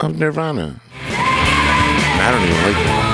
of 0.00 0.18
Nirvana. 0.18 0.80
I 1.04 2.30
don't 2.30 2.42
even 2.42 2.96
like. 2.96 3.11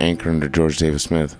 Anchor 0.00 0.30
under 0.30 0.48
George 0.48 0.78
Davis 0.78 1.04
Smith. 1.04 1.36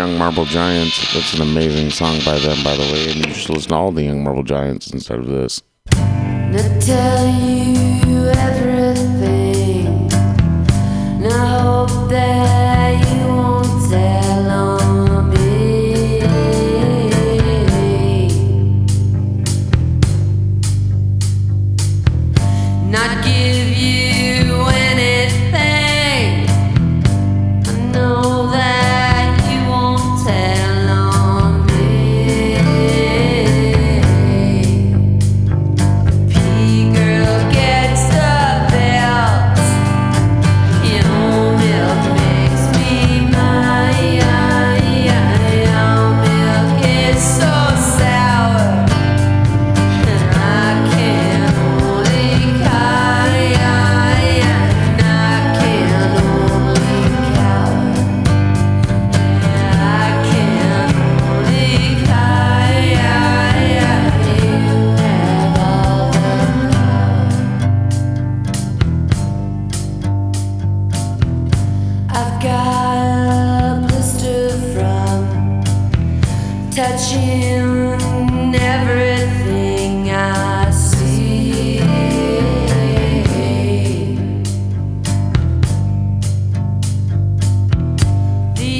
Young 0.00 0.16
Marble 0.16 0.46
Giants. 0.46 1.12
That's 1.12 1.34
an 1.34 1.42
amazing 1.42 1.90
song 1.90 2.20
by 2.24 2.38
them, 2.38 2.64
by 2.64 2.74
the 2.74 2.90
way, 2.90 3.10
and 3.10 3.26
you 3.26 3.34
should 3.34 3.50
listen 3.50 3.68
to 3.68 3.74
all 3.74 3.92
the 3.92 4.04
Young 4.04 4.24
Marble 4.24 4.42
Giants 4.42 4.90
instead 4.90 5.18
of 5.18 5.26
this. 5.26 5.60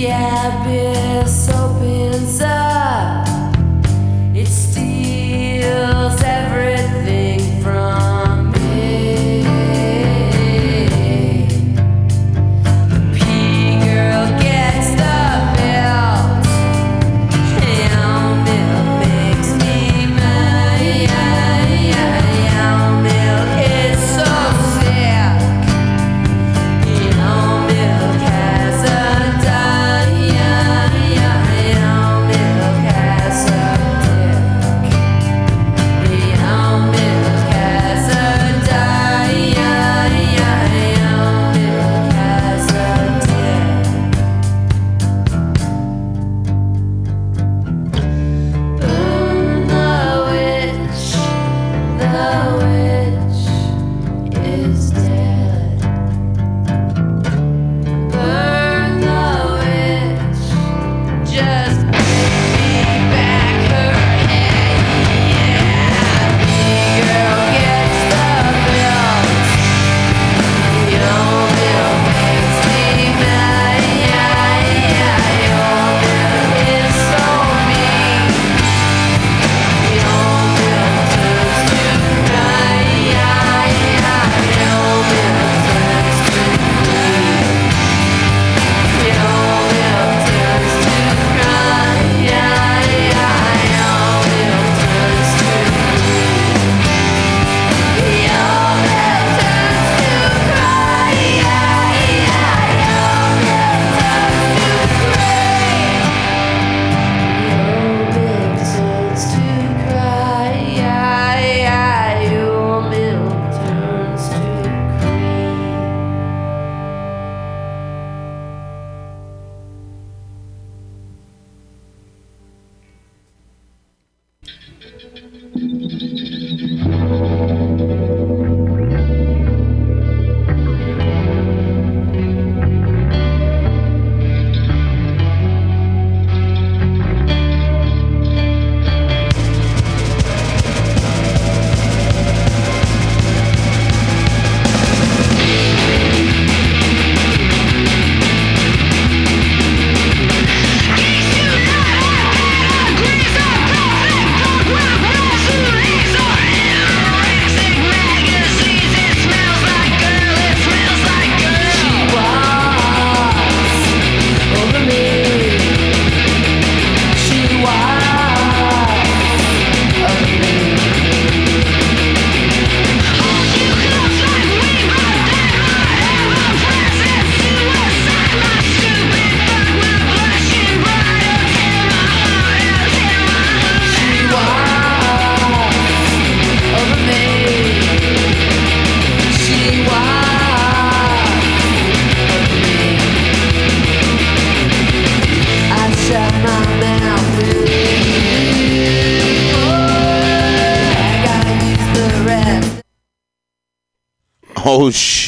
the 0.00 0.06
abyss 0.06 1.59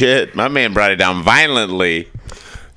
shit. 0.03 0.35
My 0.35 0.47
man 0.47 0.73
brought 0.73 0.91
it 0.91 0.97
down 0.97 1.23
violently. 1.23 2.09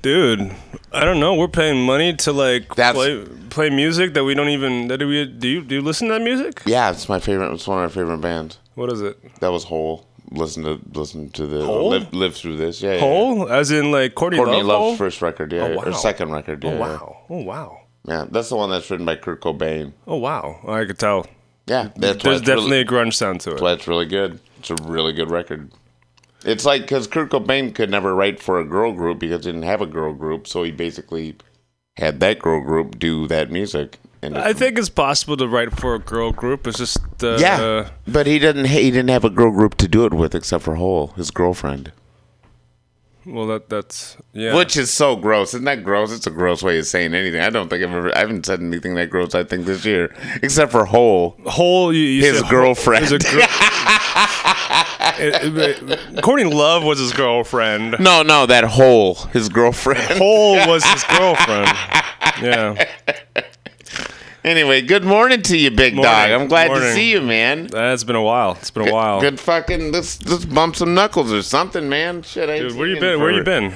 Dude, 0.03 0.55
I 0.93 1.05
don't 1.05 1.18
know. 1.18 1.35
We're 1.35 1.49
paying 1.49 1.85
money 1.85 2.14
to 2.16 2.33
like 2.33 2.74
That's- 2.74 2.95
play 2.95 3.24
play 3.51 3.70
music 3.70 4.14
that 4.14 4.24
we 4.24 4.35
don't 4.35 4.49
even 4.51 4.89
that 4.89 4.99
do 4.99 5.09
we 5.09 5.24
do 5.27 5.49
you 5.49 5.62
do 5.62 5.74
you 5.77 5.81
listen 5.83 6.09
to 6.09 6.14
that 6.14 6.22
music? 6.22 6.62
Yeah, 6.66 6.91
it's 6.91 7.09
my 7.09 7.18
favorite. 7.18 7.53
It's 7.53 7.66
one 7.66 7.83
of 7.83 7.91
my 7.91 7.95
favorite 7.95 8.18
bands. 8.18 8.59
What 8.74 8.93
is 8.93 9.01
it? 9.03 9.18
That 9.41 9.51
was 9.51 9.64
Hole. 9.64 10.07
Listen 10.31 10.62
to 10.64 10.81
listen 10.93 11.31
to 11.31 11.47
the 11.47 11.64
Hole? 11.64 11.91
live, 11.91 12.12
live 12.12 12.35
through 12.37 12.57
this. 12.57 12.83
Yeah, 12.83 12.91
yeah, 12.91 12.95
yeah. 12.97 13.01
Hole? 13.01 13.49
As 13.51 13.70
in 13.70 13.91
like 13.91 14.14
Courtney, 14.14 14.37
Courtney 14.39 14.57
Love? 14.59 14.66
Love's 14.66 14.79
Hole? 14.81 14.97
first 14.97 15.22
record, 15.22 15.53
yeah, 15.53 15.62
Oh, 15.64 15.77
wow. 15.77 15.83
or 15.85 15.93
second 15.93 16.31
record. 16.31 16.64
Oh, 16.64 16.68
yeah, 16.68 16.74
Oh 16.74 16.81
wow. 16.81 17.16
Oh 17.31 17.43
wow. 17.43 17.81
yeah. 18.07 18.27
That's 18.31 18.49
the 18.51 18.57
one 18.57 18.70
that's 18.70 18.89
written 18.91 19.07
by 19.07 19.16
Kurt 19.16 19.41
Cobain. 19.41 19.93
Oh 20.07 20.16
wow. 20.18 20.61
I 20.68 20.85
could 20.85 20.99
tell. 20.99 21.27
Yeah, 21.66 21.89
that's 21.97 22.22
There's 22.22 22.41
really- 22.41 22.45
definitely 22.45 22.81
a 22.81 22.85
grunge 22.85 23.14
sound 23.14 23.41
to 23.43 23.55
it. 23.57 23.61
That's 23.61 23.89
really 23.89 24.07
good. 24.07 24.39
It's 24.61 24.70
a 24.70 24.77
really 24.85 25.12
good 25.12 25.31
record. 25.31 25.70
It's 26.47 26.64
like 26.64 26.82
because 26.82 27.07
Kurt 27.07 27.30
Cobain 27.30 27.74
could 27.74 27.90
never 27.90 28.14
write 28.14 28.40
for 28.40 28.59
a 28.61 28.64
girl 28.64 28.92
group 28.92 29.18
because 29.18 29.44
he 29.44 29.51
didn't 29.53 29.64
have 29.64 29.80
a 29.82 29.86
girl 29.86 30.12
group, 30.14 30.47
so 30.47 30.62
he 30.62 30.70
basically 30.70 31.36
had 31.97 32.20
that 32.20 32.38
girl 32.38 32.61
group 32.61 32.99
do 32.99 33.26
that 33.26 33.51
music. 33.51 33.99
And 34.22 34.38
I 34.38 34.53
think 34.55 34.78
it's 34.78 34.88
possible 34.88 35.36
to 35.36 35.47
write 35.47 35.72
for 35.78 35.94
a 35.94 35.99
girl 35.99 36.32
group. 36.32 36.66
It's 36.66 36.78
just 36.78 36.99
uh, 37.22 37.36
yeah, 37.38 37.90
but 38.09 38.26
he 38.26 38.38
didn't. 38.38 38.66
He 38.66 38.90
didn't 38.90 39.11
have 39.11 39.24
a 39.24 39.30
girl 39.30 39.51
group 39.51 39.74
to 39.76 39.88
do 39.88 40.05
it 40.07 40.14
with 40.14 40.34
except 40.34 40.64
for 40.64 40.76
Hole, 40.76 41.09
his 41.16 41.30
girlfriend. 41.30 41.92
well, 43.26 43.47
that 43.49 43.68
that's 43.68 44.16
yeah. 44.32 44.55
Which 44.55 44.76
is 44.76 44.90
so 44.90 45.16
gross. 45.16 45.53
Isn't 45.53 45.64
that 45.64 45.84
gross? 45.84 46.12
It's 46.12 46.26
a 46.26 46.30
gross 46.30 46.62
way 46.62 46.78
of 46.78 46.86
saying 46.86 47.14
anything. 47.14 47.40
I 47.40 47.51
don't 47.51 47.68
think 47.68 47.82
I've 47.84 47.92
ever. 47.92 48.14
I 48.16 48.20
haven't 48.20 48.47
said 48.47 48.61
anything 48.61 48.94
that 48.94 49.11
gross. 49.11 49.34
I 49.34 49.44
think 49.44 49.66
this 49.66 49.84
year, 49.84 50.14
except 50.42 50.72
for 50.72 50.84
Hole. 50.86 51.36
Hole, 51.47 51.92
you, 51.92 52.01
you 52.03 52.22
His 52.24 52.36
said 52.38 52.42
Hole- 52.47 52.51
girlfriend. 52.62 53.05
is 53.05 53.12
a 53.12 53.18
girl- 53.18 53.42
It- 53.42 53.51
it- 53.51 55.05
Courtney 56.22 56.44
Love 56.44 56.84
was 56.84 56.98
his 56.98 57.12
girlfriend. 57.12 57.96
No, 57.98 58.22
no, 58.22 58.46
that 58.46 58.64
Hole, 58.64 59.14
his 59.32 59.48
girlfriend. 59.48 60.00
Hole 60.18 60.54
was 60.68 60.84
his 60.84 61.04
girlfriend. 61.04 61.68
Yeah, 62.42 62.84
Anyway, 64.44 64.80
good 64.80 65.04
morning 65.04 65.42
to 65.42 65.56
you, 65.56 65.72
big 65.72 65.96
Morning. 65.96 66.12
dog. 66.12 66.30
I'm 66.30 66.46
glad 66.46 66.68
to 66.68 66.92
see 66.92 67.10
you, 67.10 67.20
man. 67.20 67.66
that's 67.66 68.04
been 68.04 68.14
a 68.14 68.22
while. 68.22 68.52
It's 68.52 68.70
been 68.70 68.86
a 68.86 68.92
while. 68.92 69.20
Good 69.20 69.40
fucking. 69.40 69.90
Let's 69.90 70.22
let's 70.24 70.44
bump 70.44 70.76
some 70.76 70.94
knuckles 70.94 71.32
or 71.32 71.42
something, 71.42 71.88
man. 71.88 72.22
Shit, 72.22 72.48
I 72.48 72.60
Dude, 72.60 72.76
where 72.76 72.86
you 72.86 73.00
been? 73.00 73.18
Where 73.20 73.32
you 73.32 73.42
been? 73.42 73.74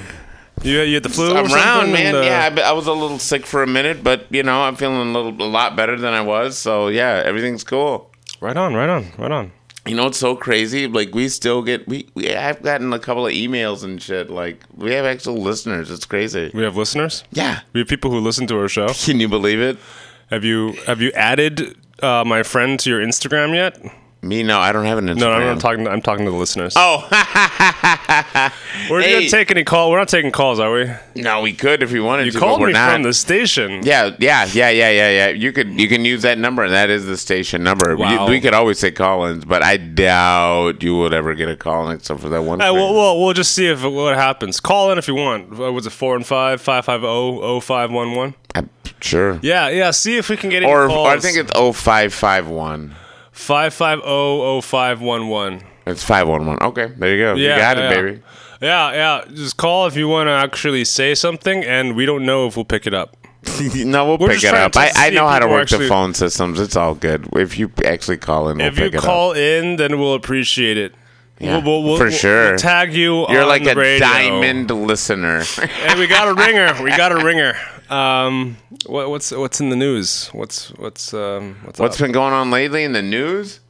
You 0.62 0.80
you 0.82 0.94
had 0.94 1.02
the 1.02 1.08
flu? 1.08 1.34
I'm 1.34 1.52
around, 1.52 1.90
man. 1.90 2.14
And, 2.14 2.16
uh, 2.18 2.20
yeah, 2.20 2.62
I, 2.64 2.68
I 2.68 2.72
was 2.72 2.86
a 2.86 2.92
little 2.92 3.18
sick 3.18 3.46
for 3.46 3.64
a 3.64 3.66
minute, 3.66 4.04
but 4.04 4.26
you 4.30 4.44
know, 4.44 4.62
I'm 4.62 4.76
feeling 4.76 4.98
a 5.08 5.12
little, 5.12 5.32
a 5.42 5.48
lot 5.48 5.74
better 5.74 5.98
than 5.98 6.12
I 6.12 6.20
was. 6.20 6.56
So 6.56 6.86
yeah, 6.86 7.20
everything's 7.24 7.64
cool. 7.64 8.12
Right 8.40 8.56
on, 8.56 8.74
right 8.74 8.88
on, 8.88 9.06
right 9.18 9.32
on. 9.32 9.50
You 9.86 9.96
know, 9.96 10.06
it's 10.08 10.18
so 10.18 10.36
crazy. 10.36 10.86
Like 10.86 11.14
we 11.14 11.28
still 11.28 11.62
get 11.62 11.88
we 11.88 12.08
we 12.14 12.34
I've 12.34 12.62
gotten 12.62 12.92
a 12.92 12.98
couple 12.98 13.26
of 13.26 13.32
emails 13.32 13.82
and 13.82 14.00
shit. 14.00 14.30
Like 14.30 14.62
we 14.76 14.92
have 14.92 15.04
actual 15.04 15.36
listeners. 15.36 15.90
It's 15.90 16.04
crazy. 16.04 16.50
We 16.52 16.62
have 16.62 16.76
listeners. 16.76 17.24
Yeah. 17.32 17.60
We 17.72 17.80
have 17.80 17.88
people 17.88 18.10
who 18.10 18.20
listen 18.20 18.46
to 18.48 18.58
our 18.58 18.68
show. 18.68 18.88
Can 19.04 19.20
you 19.20 19.28
believe 19.28 19.60
it? 19.60 19.78
Have 20.28 20.44
you 20.44 20.72
have 20.86 21.00
you 21.00 21.10
added 21.12 21.76
uh, 22.02 22.24
my 22.26 22.42
friend 22.42 22.78
to 22.80 22.90
your 22.90 23.00
Instagram 23.00 23.54
yet? 23.54 23.78
Me, 24.22 24.42
no, 24.42 24.58
I 24.60 24.70
don't 24.72 24.84
have 24.84 24.98
an 24.98 25.06
Instagram. 25.06 25.16
No, 25.18 25.30
I'm 25.30 25.46
not 25.46 25.60
talking. 25.60 25.84
To, 25.86 25.90
I'm 25.90 26.02
talking 26.02 26.26
to 26.26 26.30
the 26.30 26.36
listeners. 26.36 26.74
Oh, 26.76 27.08
We're 28.90 29.00
hey. 29.00 29.14
gonna 29.14 29.28
take 29.30 29.50
any 29.50 29.64
call. 29.64 29.90
We're 29.90 29.98
not 29.98 30.08
taking 30.08 30.30
calls, 30.30 30.58
are 30.60 30.70
we? 30.72 30.90
no, 31.16 31.40
we 31.40 31.54
could 31.54 31.82
if 31.82 31.90
we 31.90 32.00
wanted 32.00 32.26
You 32.26 32.32
to. 32.32 32.38
called 32.38 32.60
me 32.62 32.72
not. 32.72 32.92
from 32.92 33.02
the 33.04 33.14
station. 33.14 33.80
Yeah, 33.82 34.14
yeah, 34.18 34.44
yeah, 34.52 34.68
yeah, 34.68 34.90
yeah, 34.90 35.10
yeah. 35.10 35.28
You 35.28 35.52
could 35.52 35.80
you 35.80 35.88
can 35.88 36.04
use 36.04 36.20
that 36.22 36.36
number, 36.36 36.64
and 36.64 36.72
that 36.74 36.90
is 36.90 37.06
the 37.06 37.16
station 37.16 37.62
number. 37.62 37.96
Wow. 37.96 38.28
we 38.28 38.40
could 38.42 38.52
always 38.52 38.78
say 38.78 38.90
call-ins, 38.90 39.46
but 39.46 39.62
I 39.62 39.78
doubt 39.78 40.82
you 40.82 40.98
would 40.98 41.14
ever 41.14 41.34
get 41.34 41.48
a 41.48 41.56
call 41.56 41.88
in 41.88 41.96
except 41.96 42.20
for 42.20 42.28
that 42.28 42.42
one. 42.42 42.60
Hey, 42.60 42.70
well, 42.70 42.92
well, 42.92 43.18
we'll 43.18 43.32
just 43.32 43.52
see 43.52 43.68
if 43.68 43.82
what 43.82 44.16
happens. 44.16 44.60
Call 44.60 44.92
in 44.92 44.98
if 44.98 45.08
you 45.08 45.14
want. 45.14 45.58
Uh, 45.58 45.72
Was 45.72 45.86
it 45.86 45.90
four 45.90 46.14
and 46.16 46.26
five 46.26 46.60
five 46.60 46.84
five 46.84 47.00
zero 47.00 47.36
zero 47.40 47.60
five 47.60 47.90
one 47.90 48.14
one? 48.14 48.34
Sure. 49.00 49.38
Yeah, 49.42 49.70
yeah. 49.70 49.92
See 49.92 50.18
if 50.18 50.28
we 50.28 50.36
can 50.36 50.50
get 50.50 50.62
any 50.62 50.70
Or, 50.70 50.88
calls. 50.88 51.06
or 51.08 51.10
I 51.10 51.18
think 51.18 51.38
it's 51.38 51.50
0551. 51.52 52.94
Five 53.40 53.74
five 53.74 54.00
zero 54.00 54.38
zero 54.38 54.60
five 54.60 55.00
one 55.00 55.28
one. 55.28 55.62
It's 55.86 56.04
511. 56.04 56.62
Okay, 56.68 56.94
there 56.98 57.16
you 57.16 57.22
go. 57.24 57.34
Yeah, 57.34 57.54
you 57.54 57.60
got 57.60 57.76
yeah. 57.76 57.90
it, 57.90 57.94
baby. 57.94 58.22
Yeah, 58.60 58.92
yeah. 58.92 59.24
Just 59.34 59.56
call 59.56 59.86
if 59.86 59.96
you 59.96 60.06
want 60.08 60.28
to 60.28 60.32
actually 60.32 60.84
say 60.84 61.14
something, 61.14 61.64
and 61.64 61.96
we 61.96 62.06
don't 62.06 62.24
know 62.24 62.46
if 62.46 62.56
we'll 62.56 62.64
pick 62.64 62.86
it 62.86 62.94
up. 62.94 63.16
no, 63.74 64.06
we'll 64.06 64.18
We're 64.18 64.34
pick 64.34 64.44
it 64.44 64.54
up. 64.54 64.76
I, 64.76 64.90
I 64.94 65.10
know 65.10 65.26
how 65.26 65.38
to 65.38 65.48
work 65.48 65.62
actually- 65.62 65.86
the 65.86 65.88
phone 65.88 66.14
systems. 66.14 66.60
It's 66.60 66.76
all 66.76 66.94
good. 66.94 67.28
If 67.32 67.58
you 67.58 67.72
actually 67.84 68.18
call 68.18 68.48
in, 68.50 68.58
we'll 68.58 68.66
if 68.66 68.78
you 68.78 68.90
call 68.90 69.32
in, 69.32 69.76
then 69.76 69.98
we'll 69.98 70.14
appreciate 70.14 70.76
it. 70.76 70.94
Yeah, 71.40 71.64
we'll, 71.64 71.82
we'll, 71.82 71.96
for 71.96 72.04
we'll- 72.04 72.12
sure. 72.12 72.58
Tag 72.58 72.92
you. 72.92 73.26
You're 73.30 73.46
like 73.46 73.64
a 73.64 73.74
radio. 73.74 74.06
diamond 74.06 74.70
listener. 74.70 75.42
Hey, 75.42 75.98
we 75.98 76.06
got 76.06 76.28
a 76.28 76.34
ringer. 76.34 76.82
We 76.82 76.90
got 76.90 77.12
a 77.12 77.24
ringer. 77.24 77.56
Um, 77.90 78.56
what, 78.86 79.10
what's 79.10 79.32
what's 79.32 79.60
in 79.60 79.68
the 79.70 79.76
news? 79.76 80.28
What's 80.28 80.70
what's 80.74 81.12
um 81.12 81.56
what's, 81.64 81.80
What's 81.80 81.96
up? 81.96 82.02
been 82.04 82.12
going 82.12 82.32
on 82.32 82.50
lately 82.50 82.84
in 82.84 82.92
the 82.92 83.02
news? 83.02 83.60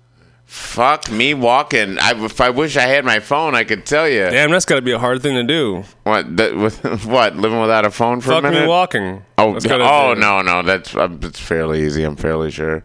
Fuck 0.44 1.10
me 1.10 1.32
walking. 1.32 1.96
I, 2.00 2.24
if 2.24 2.40
I 2.40 2.50
wish 2.50 2.76
I 2.76 2.82
had 2.82 3.04
my 3.04 3.20
phone, 3.20 3.54
I 3.54 3.62
could 3.62 3.86
tell 3.86 4.08
you. 4.08 4.28
Damn, 4.28 4.50
that's 4.50 4.64
got 4.64 4.74
to 4.74 4.82
be 4.82 4.90
a 4.90 4.98
hard 4.98 5.22
thing 5.22 5.36
to 5.36 5.44
do. 5.44 5.84
What? 6.02 6.36
That, 6.36 6.56
with, 6.56 6.84
what? 7.06 7.36
Living 7.36 7.60
without 7.60 7.84
a 7.84 7.90
phone 7.92 8.20
for 8.20 8.30
Fuck 8.30 8.40
a 8.40 8.42
minute? 8.50 8.56
Fuck 8.56 8.62
me 8.64 8.68
walking. 8.68 9.22
Oh, 9.38 9.52
That's 9.52 9.64
gotta 9.66 9.84
oh 9.84 10.14
no, 10.14 10.42
no. 10.42 10.62
That's 10.62 10.94
uh, 10.94 11.08
it's 11.22 11.38
fairly 11.38 11.84
easy. 11.84 12.02
I'm 12.02 12.16
fairly 12.16 12.50
sure. 12.50 12.84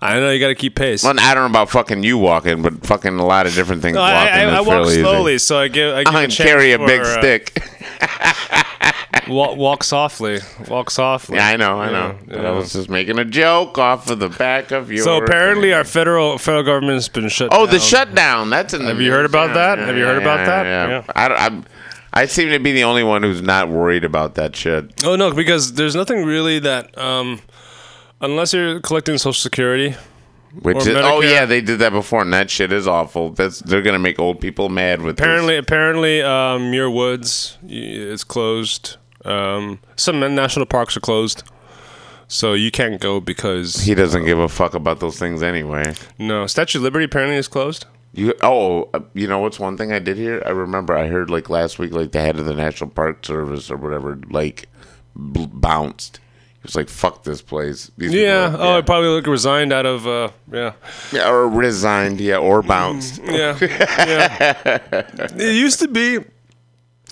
I 0.00 0.18
know 0.18 0.30
you 0.30 0.40
got 0.40 0.48
to 0.48 0.54
keep 0.54 0.76
pace. 0.76 1.02
Well, 1.04 1.14
I 1.18 1.34
don't 1.34 1.44
know 1.44 1.50
about 1.50 1.70
fucking 1.70 2.02
you 2.04 2.16
walking, 2.16 2.62
but 2.62 2.86
fucking 2.86 3.18
a 3.18 3.26
lot 3.26 3.46
of 3.46 3.54
different 3.54 3.82
things 3.82 3.96
No, 3.96 4.00
I, 4.02 4.14
walking 4.14 4.32
I, 4.32 4.42
I 4.44 4.60
is 4.60 4.66
walk 4.66 4.66
fairly 4.66 5.00
slowly, 5.02 5.34
easy. 5.34 5.38
so 5.44 5.58
I 5.58 5.68
give 5.68 5.94
I 5.94 6.04
give 6.04 6.14
I 6.14 6.18
a 6.18 6.22
can 6.22 6.30
chance 6.30 6.48
carry 6.48 6.72
a 6.72 6.78
for, 6.78 6.86
big 6.86 7.00
uh, 7.00 7.18
stick. 7.20 7.62
Walk, 9.28 9.56
walk 9.56 9.84
softly. 9.84 10.38
Walk 10.68 10.90
softly. 10.90 11.36
Yeah, 11.36 11.48
I 11.48 11.56
know, 11.56 11.80
I 11.80 11.90
know. 11.90 12.18
Yeah. 12.28 12.48
I 12.48 12.50
was 12.50 12.72
just 12.72 12.88
making 12.88 13.18
a 13.18 13.24
joke 13.24 13.78
off 13.78 14.10
of 14.10 14.18
the 14.18 14.28
back 14.28 14.70
of 14.70 14.90
your. 14.90 15.04
So 15.04 15.22
apparently, 15.22 15.68
thing. 15.68 15.74
our 15.74 15.84
federal 15.84 16.38
federal 16.38 16.64
government's 16.64 17.08
been 17.08 17.28
shut. 17.28 17.50
Down. 17.50 17.60
Oh, 17.60 17.66
the 17.66 17.78
shutdown. 17.78 18.50
That's 18.50 18.74
in 18.74 18.82
the 18.82 18.88
Have 18.88 19.00
you 19.00 19.10
heard 19.10 19.26
about 19.26 19.54
that? 19.54 19.78
Have 19.78 19.96
you 19.96 20.04
heard 20.04 20.20
about 20.20 20.46
that? 20.46 20.66
Yeah. 20.66 21.04
I, 21.14 21.46
I'm, 21.46 21.64
I 22.12 22.26
seem 22.26 22.50
to 22.50 22.58
be 22.60 22.72
the 22.72 22.84
only 22.84 23.02
one 23.02 23.22
who's 23.22 23.42
not 23.42 23.68
worried 23.68 24.04
about 24.04 24.36
that 24.36 24.54
shit. 24.54 25.04
Oh 25.04 25.16
no, 25.16 25.32
because 25.32 25.74
there's 25.74 25.96
nothing 25.96 26.24
really 26.24 26.60
that 26.60 26.96
um, 26.96 27.40
unless 28.20 28.52
you're 28.52 28.80
collecting 28.80 29.18
Social 29.18 29.32
Security. 29.32 29.96
Which 30.62 30.86
is, 30.86 30.96
oh 30.96 31.20
yeah, 31.20 31.46
they 31.46 31.60
did 31.60 31.80
that 31.80 31.90
before, 31.90 32.22
and 32.22 32.32
that 32.32 32.48
shit 32.48 32.70
is 32.70 32.86
awful. 32.86 33.30
That's 33.30 33.58
they're 33.58 33.82
gonna 33.82 33.98
make 33.98 34.20
old 34.20 34.40
people 34.40 34.68
mad 34.68 35.02
with 35.02 35.16
this. 35.16 35.24
Apparently, 35.24 35.56
apparently, 35.56 36.22
um, 36.22 36.70
Muir 36.70 36.88
Woods 36.88 37.58
is 37.66 38.22
closed. 38.22 38.96
Um, 39.24 39.78
some 39.96 40.20
national 40.34 40.66
parks 40.66 40.96
are 40.96 41.00
closed, 41.00 41.42
so 42.28 42.52
you 42.52 42.70
can't 42.70 43.00
go 43.00 43.20
because 43.20 43.76
He 43.76 43.94
doesn't 43.94 44.24
give 44.26 44.38
a 44.38 44.48
fuck 44.48 44.74
about 44.74 45.00
those 45.00 45.18
things 45.18 45.42
anyway. 45.42 45.94
no 46.18 46.46
Statue 46.46 46.78
of 46.78 46.84
Liberty 46.84 47.06
apparently 47.06 47.36
is 47.36 47.48
closed. 47.48 47.86
You 48.12 48.34
oh, 48.42 48.88
uh, 48.94 49.00
you 49.14 49.26
know 49.26 49.40
what's 49.40 49.58
one 49.58 49.76
thing 49.76 49.92
I 49.92 49.98
did 49.98 50.16
here? 50.16 50.40
I 50.46 50.50
remember 50.50 50.94
I 50.96 51.08
heard 51.08 51.30
like 51.30 51.50
last 51.50 51.78
week, 51.80 51.92
like 51.92 52.12
the 52.12 52.20
head 52.20 52.38
of 52.38 52.44
the 52.46 52.54
National 52.54 52.90
Park 52.90 53.24
Service 53.26 53.70
or 53.72 53.76
whatever, 53.76 54.18
like 54.30 54.68
b- 55.32 55.48
bounced. 55.52 56.20
He 56.62 56.66
was 56.68 56.76
like, 56.76 56.88
"Fuck 56.88 57.24
this 57.24 57.42
place." 57.42 57.90
These 57.98 58.12
people 58.12 58.24
Yeah. 58.24 58.54
are- 58.54 58.56
Oh, 58.76 58.78
it 58.78 58.86
probably 58.86 59.08
like 59.08 59.26
resigned 59.26 59.72
out 59.72 59.84
of. 59.84 60.06
Uh, 60.06 60.28
yeah. 60.52 60.74
yeah, 61.12 61.28
or 61.28 61.48
resigned, 61.48 62.20
yeah, 62.20 62.36
or 62.36 62.62
bounced. 62.62 63.20
Yeah. 63.24 63.58
yeah. 63.60 64.78
It 65.36 65.54
used 65.56 65.80
to 65.80 65.88
be. 65.88 66.20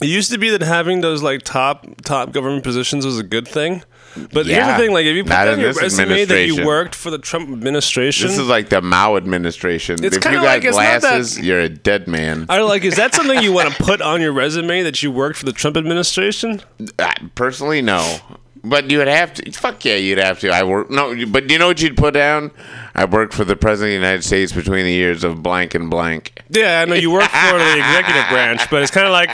It 0.02 0.08
used 0.08 0.30
to 0.32 0.38
be 0.38 0.50
that 0.50 0.62
having 0.62 1.00
those 1.00 1.22
like 1.22 1.42
top 1.42 1.86
top 2.02 2.32
government 2.32 2.64
positions 2.64 3.04
was 3.06 3.18
a 3.18 3.22
good 3.22 3.46
thing. 3.46 3.82
But 4.14 4.44
here's 4.44 4.66
the 4.66 4.76
thing: 4.76 4.92
like, 4.92 5.06
if 5.06 5.16
you 5.16 5.24
put 5.24 5.32
on 5.32 5.58
your 5.58 5.72
resume 5.72 6.26
that 6.26 6.46
you 6.46 6.66
worked 6.66 6.94
for 6.94 7.10
the 7.10 7.18
Trump 7.18 7.48
administration, 7.48 8.28
This 8.28 8.38
is 8.38 8.46
like 8.46 8.68
the 8.68 8.82
Mao 8.82 9.16
administration. 9.16 10.04
It's 10.04 10.16
if 10.16 10.24
you 10.26 10.32
got 10.32 10.44
like 10.44 10.64
not 10.64 10.74
that- 10.74 11.00
glasses, 11.00 11.40
you're 11.40 11.60
a 11.60 11.68
dead 11.70 12.08
man. 12.08 12.44
I 12.50 12.60
like. 12.60 12.84
Is 12.84 12.96
that 12.96 13.14
something 13.14 13.42
you 13.42 13.52
want 13.52 13.72
to 13.72 13.82
put 13.82 14.02
on 14.02 14.20
your 14.20 14.32
resume 14.32 14.82
that 14.82 15.02
you 15.02 15.10
worked 15.10 15.38
for 15.38 15.46
the 15.46 15.52
Trump 15.52 15.78
administration? 15.78 16.60
I, 16.98 17.14
personally, 17.34 17.80
no. 17.80 18.18
But 18.64 18.90
you 18.90 18.98
would 18.98 19.08
have 19.08 19.34
to. 19.34 19.50
Fuck 19.50 19.84
yeah, 19.84 19.96
you'd 19.96 20.18
have 20.18 20.38
to. 20.40 20.50
I 20.50 20.62
work. 20.62 20.88
No, 20.90 21.14
but 21.26 21.50
you 21.50 21.58
know 21.58 21.66
what 21.66 21.82
you'd 21.82 21.96
put 21.96 22.14
down? 22.14 22.52
I 22.94 23.06
worked 23.06 23.34
for 23.34 23.44
the 23.44 23.56
president 23.56 23.96
of 23.96 24.00
the 24.00 24.06
United 24.06 24.24
States 24.24 24.52
between 24.52 24.84
the 24.84 24.92
years 24.92 25.24
of 25.24 25.42
blank 25.42 25.74
and 25.74 25.90
blank. 25.90 26.38
Yeah, 26.48 26.80
I 26.80 26.84
know 26.84 26.94
you 26.94 27.10
work 27.10 27.28
for 27.28 27.58
the 27.58 27.76
executive 27.78 28.28
branch, 28.28 28.70
but 28.70 28.82
it's 28.82 28.92
kind 28.92 29.06
of 29.06 29.12
like, 29.12 29.30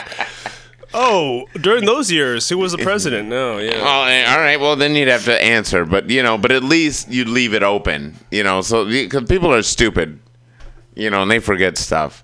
oh, 0.93 1.45
during 1.59 1.85
those 1.85 2.11
years, 2.11 2.47
who 2.49 2.57
was 2.57 2.71
the 2.71 2.77
president? 2.77 3.29
No, 3.29 3.57
yeah. 3.59 3.73
Oh, 3.75 4.03
eh, 4.05 4.31
all 4.31 4.39
right. 4.39 4.59
Well, 4.59 4.75
then 4.75 4.95
you'd 4.95 5.07
have 5.07 5.25
to 5.25 5.43
answer. 5.43 5.85
But 5.85 6.09
you 6.09 6.23
know, 6.23 6.37
but 6.37 6.51
at 6.51 6.63
least 6.63 7.09
you'd 7.09 7.29
leave 7.29 7.53
it 7.53 7.63
open. 7.63 8.17
You 8.31 8.43
know, 8.43 8.61
so 8.61 8.85
because 8.85 9.23
people 9.23 9.53
are 9.53 9.61
stupid, 9.61 10.19
you 10.95 11.09
know, 11.09 11.21
and 11.21 11.31
they 11.31 11.39
forget 11.39 11.77
stuff. 11.77 12.23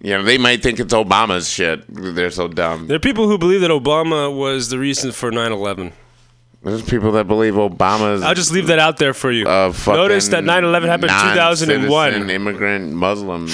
You 0.00 0.16
know, 0.16 0.22
they 0.22 0.38
might 0.38 0.62
think 0.62 0.78
it's 0.78 0.94
Obama's 0.94 1.48
shit. 1.48 1.84
They're 1.88 2.30
so 2.30 2.46
dumb. 2.46 2.86
There 2.86 2.96
are 2.96 3.00
people 3.00 3.28
who 3.28 3.36
believe 3.36 3.62
that 3.62 3.70
Obama 3.70 4.34
was 4.34 4.68
the 4.68 4.78
reason 4.78 5.10
for 5.12 5.30
9/11. 5.30 5.92
There's 6.62 6.82
people 6.82 7.12
that 7.12 7.28
believe 7.28 7.54
Obama's. 7.54 8.22
I'll 8.22 8.34
just 8.34 8.52
leave 8.52 8.66
that 8.66 8.78
out 8.80 8.96
there 8.98 9.14
for 9.14 9.30
you. 9.30 9.44
fucking 9.44 9.94
Notice 9.94 10.28
that 10.28 10.44
9/11 10.44 10.86
happened 10.86 11.10
in 11.10 11.36
non-citizen 11.36 11.68
2001. 11.82 12.30
Immigrant 12.30 12.92
Muslim. 12.92 13.48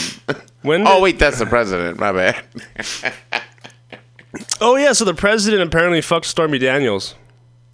When 0.62 0.86
oh 0.86 1.00
wait, 1.02 1.18
that's 1.18 1.38
the 1.38 1.46
president. 1.46 1.98
My 1.98 2.12
bad. 2.12 2.42
Oh 4.60 4.76
yeah, 4.76 4.92
so 4.92 5.04
the 5.04 5.14
president 5.14 5.62
apparently 5.62 6.00
fucked 6.00 6.26
Stormy 6.26 6.58
Daniels. 6.58 7.14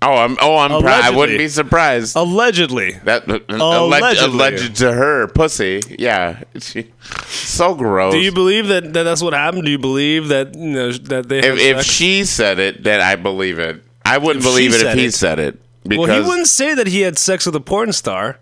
Oh, 0.03 0.15
I'm. 0.15 0.39
Oh, 0.41 0.57
I'm. 0.57 0.73
I 0.87 1.11
wouldn't 1.11 1.37
be 1.37 1.49
surprised. 1.49 2.17
Allegedly. 2.17 2.93
That 3.05 3.29
uh, 3.29 3.35
uh, 3.51 3.57
alleged, 3.85 4.03
Allegedly. 4.03 4.35
alleged 4.35 4.77
to 4.77 4.93
her 4.93 5.27
pussy. 5.29 5.83
Yeah, 5.99 6.43
She- 6.59 6.91
so 7.27 7.75
gross. 7.75 8.15
Do 8.15 8.19
you 8.21 8.33
believe 8.33 8.69
that, 8.69 8.95
that 8.95 9.03
that's 9.03 9.23
what 9.23 9.35
happened? 9.35 9.65
Do 9.67 9.71
you 9.71 9.79
believe 9.79 10.29
that 10.29 10.55
you 10.57 10.71
know, 10.71 10.93
that 10.93 11.29
they 11.29 11.37
had 11.37 11.45
if, 11.45 11.59
if 11.59 11.83
she 11.85 12.25
said 12.25 12.59
it, 12.59 12.83
then 12.83 13.03
I 13.03 13.17
believe 13.17 13.59
it. 13.59 13.83
I 14.07 14.17
wouldn't 14.17 14.43
If 14.45 14.51
believe 14.51 14.75
it 14.75 14.81
if 14.83 14.95
he 14.97 15.05
it. 15.07 15.15
said 15.15 15.39
it 15.39 15.61
because 15.85 16.09
well, 16.09 16.23
he 16.23 16.29
wouldn't 16.29 16.49
say 16.49 16.75
that 16.75 16.87
he 16.87 17.01
had 17.01 17.19
sex 17.19 17.47
with 17.47 17.55
a 17.57 17.61
porn 17.61 17.93
star. 17.93 18.39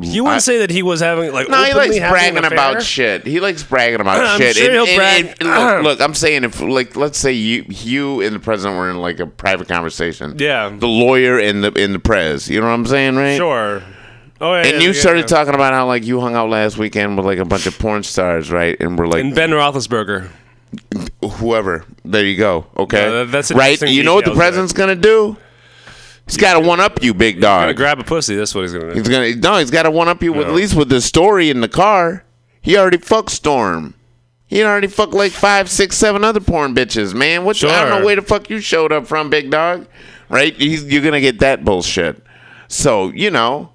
He 0.00 0.20
wouldn't 0.20 0.36
I- 0.36 0.38
say 0.40 0.58
that 0.58 0.70
he 0.70 0.82
was 0.82 1.00
having 1.00 1.32
like. 1.32 1.48
No, 1.48 1.64
he 1.64 1.72
likes 1.72 1.98
bragging 1.98 2.44
about 2.44 2.82
shit. 2.82 3.26
He 3.26 3.40
likes 3.40 3.62
bragging 3.62 4.00
about 4.00 4.20
I'm 4.24 4.38
shit. 4.38 4.56
sure 4.56 4.70
he'll 4.70 4.94
brag. 4.94 5.42
look, 5.42 5.82
look, 5.84 6.00
I'm 6.00 6.14
saying 6.14 6.44
if, 6.44 6.60
like, 6.60 6.96
let's 6.96 7.18
say 7.18 7.32
you, 7.32 7.64
you 7.68 8.20
and 8.20 8.34
the 8.34 8.38
president 8.40 8.78
were 8.78 8.90
in 8.90 8.98
like 8.98 9.20
a 9.20 9.26
private 9.26 9.68
conversation. 9.68 10.36
Yeah. 10.38 10.68
The 10.68 10.86
lawyer 10.86 11.38
and 11.38 11.64
the 11.64 11.72
in 11.72 11.92
the 11.92 11.98
press. 11.98 12.48
You 12.48 12.60
know 12.60 12.66
what 12.66 12.74
I'm 12.74 12.86
saying, 12.86 13.16
right? 13.16 13.36
Sure. 13.36 13.82
Oh 14.38 14.52
yeah. 14.52 14.64
And 14.64 14.72
yeah, 14.72 14.78
you 14.80 14.88
yeah, 14.88 15.00
started 15.00 15.26
talking 15.28 15.54
about 15.54 15.72
how 15.72 15.86
like 15.86 16.04
you 16.04 16.20
hung 16.20 16.34
out 16.34 16.50
last 16.50 16.76
weekend 16.76 17.16
with 17.16 17.24
like 17.24 17.38
a 17.38 17.46
bunch 17.46 17.66
of 17.66 17.78
porn 17.78 18.02
stars, 18.02 18.50
right? 18.52 18.76
And 18.78 18.98
we're 18.98 19.06
like, 19.06 19.24
And 19.24 19.34
Ben 19.34 19.48
Roethlisberger. 19.50 20.28
whoever. 21.38 21.84
There 22.04 22.24
you 22.24 22.36
go. 22.36 22.66
Okay. 22.76 23.00
No, 23.06 23.24
that- 23.24 23.32
that's 23.32 23.50
right. 23.52 23.80
You 23.80 24.02
know 24.02 24.14
what 24.14 24.26
the 24.26 24.34
president's 24.34 24.74
gonna 24.74 24.94
do? 24.94 25.38
He's 26.26 26.36
got 26.36 26.54
to 26.54 26.60
one 26.60 26.80
up 26.80 27.02
you, 27.02 27.14
big 27.14 27.40
dog. 27.40 27.62
Gonna 27.62 27.74
grab 27.74 28.00
a 28.00 28.04
pussy. 28.04 28.34
That's 28.36 28.54
what 28.54 28.62
he's 28.62 28.72
gonna 28.72 28.92
do. 28.94 28.98
He's 29.00 29.08
gonna 29.08 29.34
no. 29.36 29.58
He's 29.58 29.70
got 29.70 29.84
to 29.84 29.90
one 29.90 30.08
up 30.08 30.22
you 30.22 30.32
with 30.32 30.46
No. 30.46 30.52
at 30.52 30.56
least 30.56 30.74
with 30.74 30.88
the 30.88 31.00
story 31.00 31.50
in 31.50 31.60
the 31.60 31.68
car. 31.68 32.24
He 32.60 32.76
already 32.76 32.96
fucked 32.98 33.30
Storm. 33.30 33.94
He 34.48 34.62
already 34.64 34.86
fucked 34.88 35.12
like 35.12 35.32
five, 35.32 35.70
six, 35.70 35.96
seven 35.96 36.24
other 36.24 36.40
porn 36.40 36.74
bitches, 36.74 37.14
man. 37.14 37.44
What? 37.44 37.56
I 37.62 37.68
don't 37.68 37.88
Sure. 37.90 37.98
know 38.00 38.04
where 38.04 38.16
the 38.16 38.22
fuck 38.22 38.50
you 38.50 38.60
showed 38.60 38.92
up 38.92 39.06
from, 39.06 39.30
big 39.30 39.50
dog. 39.50 39.86
Right? 40.28 40.54
He's, 40.56 40.84
you're 40.84 41.02
gonna 41.02 41.20
get 41.20 41.38
that 41.40 41.64
bullshit. 41.64 42.20
So 42.68 43.10
you 43.10 43.30
know, 43.30 43.70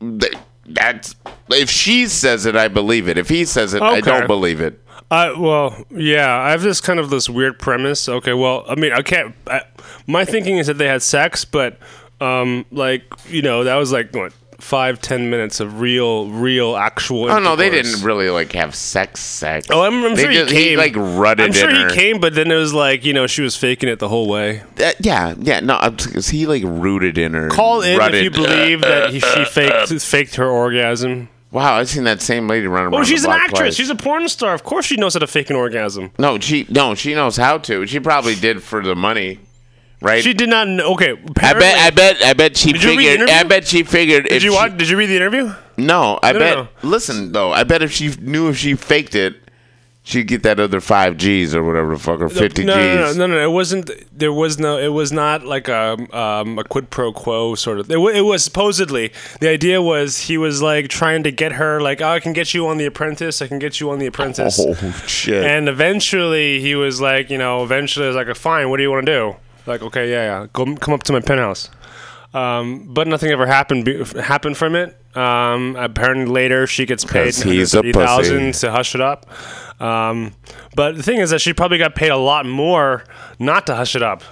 th- 0.00 0.34
that's 0.68 1.14
if 1.50 1.70
she 1.70 2.06
says 2.08 2.44
it, 2.44 2.56
I 2.56 2.68
believe 2.68 3.08
it. 3.08 3.16
If 3.16 3.28
he 3.30 3.44
says 3.46 3.72
it, 3.72 3.80
I 3.82 3.98
Okay. 3.98 4.00
don't 4.02 4.26
believe 4.26 4.60
it. 4.60 4.82
I 5.10 5.32
well, 5.38 5.84
yeah. 5.90 6.34
I 6.40 6.50
have 6.50 6.62
this 6.62 6.80
kind 6.80 6.98
of 6.98 7.10
this 7.10 7.28
weird 7.28 7.58
premise. 7.58 8.08
Okay, 8.08 8.32
well, 8.32 8.64
I 8.68 8.74
mean, 8.74 8.92
I 8.92 9.02
can't. 9.02 9.34
I, 9.46 9.62
my 10.06 10.24
thinking 10.24 10.58
is 10.58 10.66
that 10.66 10.78
they 10.78 10.86
had 10.88 11.02
sex, 11.02 11.44
but 11.44 11.78
um, 12.20 12.64
like 12.72 13.02
you 13.28 13.42
know, 13.42 13.64
that 13.64 13.76
was 13.76 13.92
like 13.92 14.12
what 14.14 14.32
five, 14.58 15.00
ten 15.00 15.30
minutes 15.30 15.60
of 15.60 15.80
real, 15.80 16.28
real, 16.28 16.76
actual. 16.76 17.30
Oh 17.30 17.38
no, 17.38 17.54
they 17.56 17.70
didn't 17.70 18.02
really 18.02 18.30
like 18.30 18.50
have 18.52 18.74
sex, 18.74 19.20
sex. 19.20 19.68
Oh, 19.70 19.82
I'm, 19.82 20.02
I'm 20.04 20.14
They 20.16 20.22
sure 20.24 20.32
just- 20.32 20.52
he 20.52 20.64
came. 20.70 20.78
like 20.78 20.96
rutted 20.96 21.46
I'm 21.46 21.52
sure 21.52 21.70
he 21.70 21.82
her. 21.82 21.90
came, 21.90 22.18
but 22.18 22.34
then 22.34 22.50
it 22.50 22.56
was 22.56 22.74
like 22.74 23.04
you 23.04 23.12
know 23.12 23.26
she 23.28 23.42
was 23.42 23.54
faking 23.56 23.88
it 23.88 24.00
the 24.00 24.08
whole 24.08 24.28
way. 24.28 24.62
Uh, 24.82 24.90
yeah, 24.98 25.34
yeah. 25.38 25.60
No, 25.60 25.74
I'm- 25.74 25.96
is 26.14 26.30
he 26.30 26.46
like 26.46 26.62
rooted 26.64 27.16
in 27.16 27.34
her? 27.34 27.48
Call 27.48 27.82
in 27.82 27.96
rutted, 27.98 28.14
if 28.16 28.24
you 28.24 28.30
believe 28.30 28.80
that 28.80 29.10
he, 29.10 29.20
she 29.20 29.44
faked 29.50 30.02
faked 30.02 30.34
her 30.36 30.48
orgasm. 30.48 31.28
Wow, 31.56 31.78
I've 31.78 31.88
seen 31.88 32.04
that 32.04 32.20
same 32.20 32.48
lady 32.48 32.66
running 32.66 32.88
oh, 32.92 32.98
around. 32.98 33.00
Oh, 33.00 33.04
she's 33.04 33.24
an 33.24 33.30
actress. 33.30 33.58
twice. 33.58 33.74
She's 33.76 33.88
a 33.88 33.94
porn 33.94 34.28
star. 34.28 34.52
Of 34.52 34.62
course, 34.62 34.84
she 34.84 34.96
knows 34.96 35.14
how 35.14 35.20
to 35.20 35.26
fake 35.26 35.48
an 35.48 35.56
orgasm. 35.56 36.12
no, 36.18 36.38
she 36.38 36.66
no, 36.68 36.94
she 36.94 37.14
knows 37.14 37.38
how 37.38 37.56
to. 37.56 37.86
She 37.86 37.98
probably 37.98 38.34
did 38.34 38.62
for 38.62 38.82
the 38.82 38.94
money, 38.94 39.40
right? 40.02 40.22
She 40.22 40.34
did 40.34 40.50
not. 40.50 40.68
Know, 40.68 40.92
okay, 40.92 41.12
I 41.38 41.54
bet, 41.54 41.78
I 41.78 41.88
bet, 41.88 42.22
I 42.22 42.34
bet 42.34 42.58
she 42.58 42.74
Did 42.74 42.82
you 42.82 42.90
read 42.90 42.98
the 42.98 43.04
figured. 43.04 43.30
I 43.30 43.42
bet 43.44 43.66
she 43.66 43.84
figured. 43.84 44.24
Did 44.26 44.42
you 44.42 44.50
she, 44.50 44.54
watch? 44.54 44.76
Did 44.76 44.90
you 44.90 44.98
read 44.98 45.06
the 45.06 45.16
interview? 45.16 45.54
No, 45.78 46.18
I 46.22 46.32
No, 46.32 46.38
no, 46.38 46.44
bet. 46.44 46.56
no. 46.58 46.90
Listen 46.90 47.32
though, 47.32 47.52
I 47.52 47.64
bet 47.64 47.80
if 47.80 47.90
she 47.90 48.14
knew 48.20 48.50
if 48.50 48.58
she 48.58 48.74
faked 48.74 49.14
it, 49.14 49.36
she'd 50.06 50.28
get 50.28 50.44
that 50.44 50.60
other 50.60 50.80
five 50.80 51.16
G's 51.16 51.54
or 51.54 51.64
whatever 51.64 51.94
the 51.94 51.98
fuck 51.98 52.20
or 52.20 52.28
fifty 52.28 52.64
no, 52.64 52.74
no, 52.76 52.94
no, 52.94 53.06
G's. 53.08 53.16
no, 53.16 53.26
no, 53.26 53.34
no. 53.34 53.44
It 53.44 53.52
wasn't. 53.52 53.90
There 54.16 54.32
was 54.32 54.58
no. 54.58 54.78
It 54.78 54.88
was 54.88 55.12
not 55.12 55.44
like 55.44 55.68
a 55.68 55.98
um, 56.16 56.58
a 56.58 56.64
quid 56.64 56.88
pro 56.88 57.12
quo 57.12 57.54
sort 57.56 57.80
of. 57.80 57.90
It, 57.90 57.98
it 57.98 58.22
was 58.22 58.42
supposedly 58.42 59.12
the 59.40 59.48
idea 59.48 59.82
was 59.82 60.20
he 60.20 60.38
was 60.38 60.62
like 60.62 60.88
trying 60.88 61.24
to 61.24 61.30
get 61.30 61.52
her 61.52 61.80
like 61.80 62.00
oh, 62.00 62.08
I 62.08 62.20
can 62.20 62.32
get 62.32 62.54
you 62.54 62.66
on 62.68 62.78
the 62.78 62.86
Apprentice. 62.86 63.42
I 63.42 63.48
can 63.48 63.58
get 63.58 63.80
you 63.80 63.90
on 63.90 63.98
the 63.98 64.06
Apprentice. 64.06 64.58
Oh 64.60 64.74
shit! 65.06 65.44
And 65.44 65.68
eventually 65.68 66.60
he 66.60 66.74
was 66.74 67.00
like, 67.00 67.28
you 67.28 67.38
know, 67.38 67.62
eventually 67.62 68.06
I 68.06 68.08
was 68.08 68.16
like, 68.16 68.34
fine. 68.36 68.70
What 68.70 68.78
do 68.78 68.84
you 68.84 68.90
want 68.90 69.04
to 69.06 69.12
do? 69.12 69.36
Like, 69.66 69.82
okay, 69.82 70.10
yeah, 70.10 70.40
yeah, 70.40 70.46
go 70.52 70.76
come 70.76 70.94
up 70.94 71.02
to 71.04 71.12
my 71.12 71.20
penthouse. 71.20 71.68
Um, 72.32 72.92
but 72.92 73.08
nothing 73.08 73.30
ever 73.30 73.46
happened 73.46 73.86
happened 74.16 74.56
from 74.56 74.76
it. 74.76 74.96
Um, 75.16 75.76
apparently 75.76 76.26
later 76.26 76.66
she 76.66 76.84
gets 76.84 77.04
paid 77.04 77.34
he's 77.52 77.74
a 77.74 77.78
thirty 77.78 77.92
thousand 77.92 78.54
to 78.54 78.70
hush 78.70 78.94
it 78.94 79.00
up. 79.00 79.26
Um, 79.80 80.32
but 80.74 80.96
the 80.96 81.02
thing 81.02 81.20
is 81.20 81.30
that 81.30 81.40
she 81.40 81.52
probably 81.52 81.78
got 81.78 81.94
paid 81.94 82.10
a 82.10 82.16
lot 82.16 82.46
more 82.46 83.04
not 83.38 83.66
to 83.66 83.74
hush 83.76 83.96
it 83.96 84.02
up. 84.02 84.22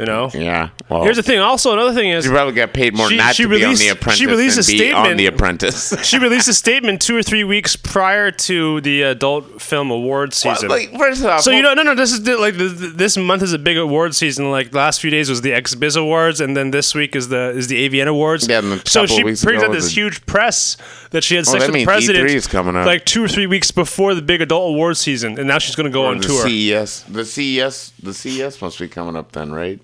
You 0.00 0.06
know. 0.06 0.30
yeah. 0.34 0.70
Well, 0.88 1.02
Here's 1.04 1.16
the 1.16 1.22
thing. 1.22 1.38
Also, 1.40 1.72
another 1.72 1.92
thing 1.94 2.08
is 2.10 2.24
she 2.24 2.30
probably 2.30 2.54
got 2.54 2.72
paid 2.72 2.96
more 2.96 3.08
She- 3.08 3.16
not 3.16 3.34
she 3.36 3.42
to 3.44 3.48
be 3.48 3.56
on 3.64 3.72
released- 3.72 4.00
the 4.00 4.10
she 4.12 4.26
released 4.26 4.58
a 4.58 4.62
statement 4.62 5.06
on 5.08 5.16
the 5.16 5.26
Apprentice. 5.26 5.94
she 6.04 6.18
released 6.18 6.48
a 6.48 6.54
statement 6.54 7.00
two 7.02 7.16
or 7.16 7.22
three 7.22 7.44
weeks 7.44 7.76
prior 7.76 8.30
to 8.32 8.80
the 8.80 9.02
adult 9.02 9.60
film 9.62 9.90
award 9.90 10.34
season. 10.34 10.68
like 10.68 10.90
first 10.98 11.24
off, 11.24 11.42
So 11.42 11.50
you 11.52 11.62
know, 11.62 11.74
no, 11.74 11.82
no. 11.82 11.94
This 11.94 12.12
is 12.12 12.26
like 12.26 12.54
this 12.56 13.16
month 13.16 13.42
is 13.42 13.52
a 13.52 13.58
big 13.58 13.76
award 13.76 14.14
season. 14.14 14.50
Like 14.50 14.74
last 14.74 15.00
few 15.00 15.10
days 15.10 15.28
was 15.28 15.42
the 15.42 15.50
XBiz 15.52 15.96
Awards, 16.00 16.40
and 16.40 16.56
then 16.56 16.70
this 16.70 16.94
week 16.94 17.14
is 17.14 17.28
the 17.28 17.50
is 17.50 17.68
the 17.68 17.88
AVN 17.88 18.06
Awards. 18.08 18.48
Yeah, 18.48 18.58
a 18.60 18.88
so 18.88 19.06
she 19.06 19.22
brings 19.22 19.44
out 19.44 19.72
this 19.72 19.84
the- 19.86 19.90
huge 19.90 20.24
press 20.26 20.76
that 21.10 21.22
she 21.24 21.34
had 21.36 21.42
Oh, 21.46 21.52
sex 21.52 21.64
that 21.66 21.72
with 21.72 21.80
the 21.80 21.84
president. 21.84 22.28
E3 22.30 22.34
is 22.34 22.46
coming 22.46 22.74
up. 22.76 22.86
like 22.86 23.04
two 23.04 23.22
or 23.24 23.28
three 23.28 23.46
weeks 23.46 23.70
before 23.70 24.14
the 24.14 24.22
big 24.22 24.40
adult 24.40 24.70
award 24.74 24.96
season, 24.96 25.38
and 25.38 25.46
now 25.48 25.58
she's 25.58 25.74
going 25.76 25.84
to 25.86 25.92
go 25.92 26.04
Or 26.04 26.12
on 26.12 26.18
the 26.18 26.26
tour. 26.28 26.42
CES, 26.46 27.02
the 27.08 27.24
CES, 27.24 27.92
the 28.02 28.14
CES 28.14 28.62
must 28.62 28.78
be 28.78 28.88
coming 28.88 29.16
up 29.16 29.32
then, 29.32 29.52
right? 29.52 29.80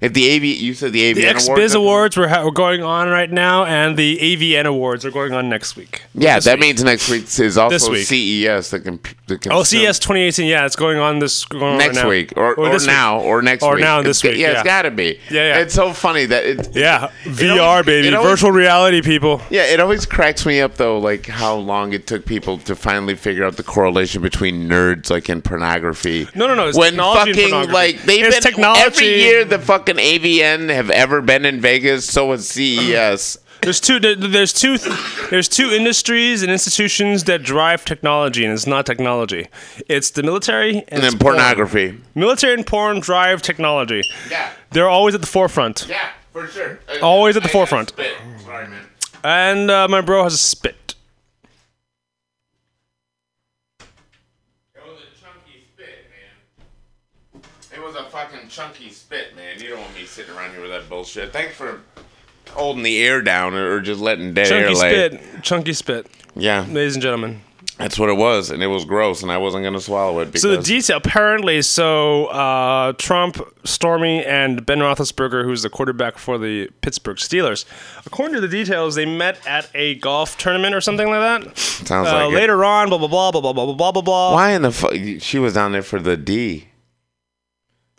If 0.00 0.12
the 0.12 0.34
AV, 0.36 0.44
you 0.44 0.74
said 0.74 0.92
the 0.92 1.12
AVN 1.12 1.14
the 1.16 1.26
Awards 1.26 1.48
XBiz 1.48 1.74
Awards 1.76 2.16
were, 2.16 2.28
ha- 2.28 2.44
were 2.44 2.52
going 2.52 2.82
on 2.84 3.08
right 3.08 3.30
now, 3.30 3.64
and 3.64 3.96
the 3.96 4.16
AVN 4.18 4.64
Awards 4.66 5.04
are 5.04 5.10
going 5.10 5.32
on 5.34 5.48
next 5.48 5.74
week. 5.76 6.02
Yeah, 6.14 6.38
that 6.38 6.54
week. 6.54 6.60
means 6.60 6.84
next 6.84 7.08
week 7.10 7.24
is 7.38 7.58
also 7.58 7.90
week. 7.90 8.06
CES. 8.06 8.70
The, 8.70 8.80
comp- 8.80 9.08
the 9.26 9.38
Oh, 9.50 9.64
CES 9.64 9.98
2018. 9.98 10.46
Yeah, 10.46 10.66
it's 10.66 10.76
going 10.76 10.98
on 10.98 11.18
this 11.18 11.44
going 11.44 11.62
on 11.64 11.78
next 11.78 11.96
right 11.96 12.02
now. 12.04 12.08
week 12.08 12.32
or, 12.36 12.54
or, 12.54 12.68
this 12.70 12.82
week. 12.82 12.86
now 12.86 13.20
or 13.20 13.42
next. 13.42 13.62
Or 13.64 13.74
week 13.74 13.82
now 13.82 14.00
this 14.02 14.22
week, 14.22 14.36
Yeah, 14.36 14.52
yeah. 14.52 14.52
it's 14.54 14.62
got 14.62 14.82
to 14.82 14.90
be. 14.92 15.18
Yeah, 15.30 15.54
yeah. 15.54 15.58
It's 15.60 15.74
so 15.74 15.92
funny 15.92 16.26
that 16.26 16.44
it. 16.46 16.76
Yeah, 16.76 17.10
VR, 17.24 17.60
always- 17.60 17.86
baby, 17.86 18.14
always- 18.14 18.30
virtual 18.30 18.52
reality, 18.52 19.02
people. 19.02 19.42
Yeah, 19.50 19.64
it 19.64 19.80
always 19.80 20.06
cracks 20.06 20.46
me 20.46 20.60
up 20.60 20.76
though, 20.76 20.98
like 20.98 21.26
how 21.26 21.56
long 21.56 21.92
it 21.92 22.06
took 22.06 22.24
people 22.24 22.58
to 22.58 22.76
finally 22.76 23.16
figure 23.16 23.44
out 23.44 23.56
the 23.56 23.62
correlation 23.64 24.22
between 24.22 24.68
nerds, 24.68 25.10
like 25.10 25.28
in 25.28 25.42
pornography. 25.42 26.28
No, 26.36 26.46
no, 26.46 26.54
no, 26.54 26.68
it's 26.68 26.78
when 26.78 26.96
fucking 26.96 27.50
like 27.72 28.02
they've 28.02 28.24
It's 28.24 28.36
been 28.36 28.42
technology. 28.42 28.80
every 28.82 29.20
year, 29.22 29.44
the 29.44 29.58
fucking 29.88 30.04
AVN 30.22 30.70
have 30.70 30.90
ever 30.90 31.20
been 31.20 31.44
in 31.44 31.60
Vegas. 31.60 32.04
So 32.10 32.30
has 32.32 32.58
E 32.58 32.76
CES. 32.76 33.38
There's 33.62 33.80
two. 33.80 33.98
There's 33.98 34.52
two. 34.52 34.78
There's 35.30 35.48
two 35.48 35.68
industries 35.70 36.42
and 36.42 36.52
institutions 36.52 37.24
that 37.24 37.42
drive 37.42 37.84
technology, 37.84 38.44
and 38.44 38.52
it's 38.52 38.66
not 38.66 38.86
technology. 38.86 39.48
It's 39.88 40.10
the 40.10 40.22
military 40.22 40.78
and, 40.78 40.84
and 40.92 41.02
then 41.02 41.18
porn. 41.18 41.34
pornography. 41.34 41.98
Military 42.14 42.54
and 42.54 42.66
porn 42.66 43.00
drive 43.00 43.42
technology. 43.42 44.02
Yeah. 44.30 44.50
They're 44.70 44.88
always 44.88 45.14
at 45.14 45.20
the 45.22 45.26
forefront. 45.26 45.86
Yeah, 45.88 46.08
for 46.32 46.46
sure. 46.46 46.78
Always 47.02 47.36
at 47.36 47.42
the 47.42 47.48
I- 47.48 47.52
forefront. 47.52 47.88
spit. 47.90 48.14
Sorry, 48.44 48.68
man. 48.68 48.84
And 49.24 49.70
uh, 49.70 49.88
my 49.88 50.00
bro 50.02 50.22
has 50.22 50.34
a 50.34 50.38
spit. 50.38 50.76
Fucking 58.18 58.48
chunky 58.48 58.90
spit, 58.90 59.36
man. 59.36 59.60
You 59.60 59.70
don't 59.70 59.80
want 59.80 59.94
me 59.94 60.04
sitting 60.04 60.34
around 60.34 60.52
here 60.52 60.60
with 60.62 60.70
that 60.70 60.88
bullshit. 60.88 61.32
Thanks 61.32 61.54
for 61.54 61.80
holding 62.50 62.82
the 62.82 63.02
air 63.02 63.22
down 63.22 63.54
or 63.54 63.80
just 63.80 64.00
letting 64.00 64.34
dead 64.34 64.50
air 64.50 64.62
Chunky 64.72 64.74
spit. 64.74 65.42
Chunky 65.42 65.72
spit. 65.72 66.06
Yeah, 66.34 66.64
Ladies 66.68 66.94
and 66.94 67.02
gentlemen. 67.02 67.40
that's 67.78 67.98
what 67.98 68.08
it 68.08 68.16
was, 68.16 68.50
and 68.50 68.62
it 68.62 68.68
was 68.68 68.84
gross, 68.84 69.22
and 69.22 69.30
I 69.32 69.38
wasn't 69.38 69.64
gonna 69.64 69.80
swallow 69.80 70.20
it 70.20 70.26
because 70.26 70.42
So 70.42 70.56
the 70.56 70.62
detail 70.62 70.96
apparently, 70.98 71.62
so 71.62 72.26
uh, 72.26 72.92
Trump, 72.92 73.40
Stormy, 73.64 74.24
and 74.24 74.64
Ben 74.64 74.78
Roethlisberger, 74.78 75.42
who's 75.44 75.62
the 75.62 75.70
quarterback 75.70 76.16
for 76.18 76.38
the 76.38 76.68
Pittsburgh 76.80 77.16
Steelers, 77.16 77.64
according 78.06 78.34
to 78.36 78.40
the 78.40 78.48
details, 78.48 78.94
they 78.94 79.04
met 79.06 79.44
at 79.46 79.68
a 79.74 79.96
golf 79.96 80.38
tournament 80.38 80.74
or 80.74 80.80
something 80.80 81.08
like 81.08 81.20
that. 81.44 81.58
sounds 81.58 82.08
Uh, 82.08 82.26
like 82.26 82.32
it. 82.32 82.36
later 82.36 82.64
on, 82.64 82.88
blah 82.88 82.98
blah 82.98 83.08
blah 83.08 83.30
blah 83.32 83.40
blah 83.40 83.52
blah 83.52 83.74
blah 83.74 83.92
blah 83.92 84.02
blah. 84.02 84.32
Why 84.32 84.50
in 84.52 84.62
the 84.62 84.70
fuck? 84.72 84.92
She 85.18 85.38
was 85.40 85.54
down 85.54 85.72
there 85.72 85.82
for 85.82 85.98
the 85.98 86.16
D. 86.16 86.67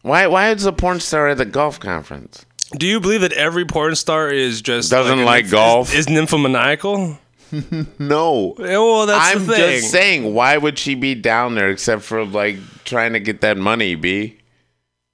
Why? 0.01 0.27
Why 0.27 0.51
is 0.51 0.65
a 0.65 0.71
porn 0.71 0.99
star 0.99 1.27
at 1.29 1.37
the 1.37 1.45
golf 1.45 1.79
conference? 1.79 2.45
Do 2.77 2.85
you 2.85 2.99
believe 2.99 3.21
that 3.21 3.33
every 3.33 3.65
porn 3.65 3.95
star 3.95 4.29
is 4.29 4.61
just 4.61 4.91
Doesn't 4.91 5.25
like 5.25 5.45
nymph- 5.45 5.51
golf? 5.51 5.89
Is, 5.93 6.01
is 6.01 6.09
nymphomaniacal? 6.09 7.17
No. 7.97 8.53
Yeah, 8.59 8.77
Well, 8.77 9.07
that's 9.07 9.35
I'm 9.35 9.47
the 9.47 9.53
thing. 9.55 9.79
just 9.79 9.91
saying, 9.91 10.35
why 10.35 10.55
would 10.57 10.77
she 10.77 10.93
be 10.93 11.15
down 11.15 11.55
there 11.55 11.71
except 11.71 12.03
for 12.03 12.23
like 12.23 12.57
trying 12.85 13.13
to 13.13 13.19
get 13.19 13.41
that 13.41 13.57
money, 13.57 13.95
B? 13.95 14.37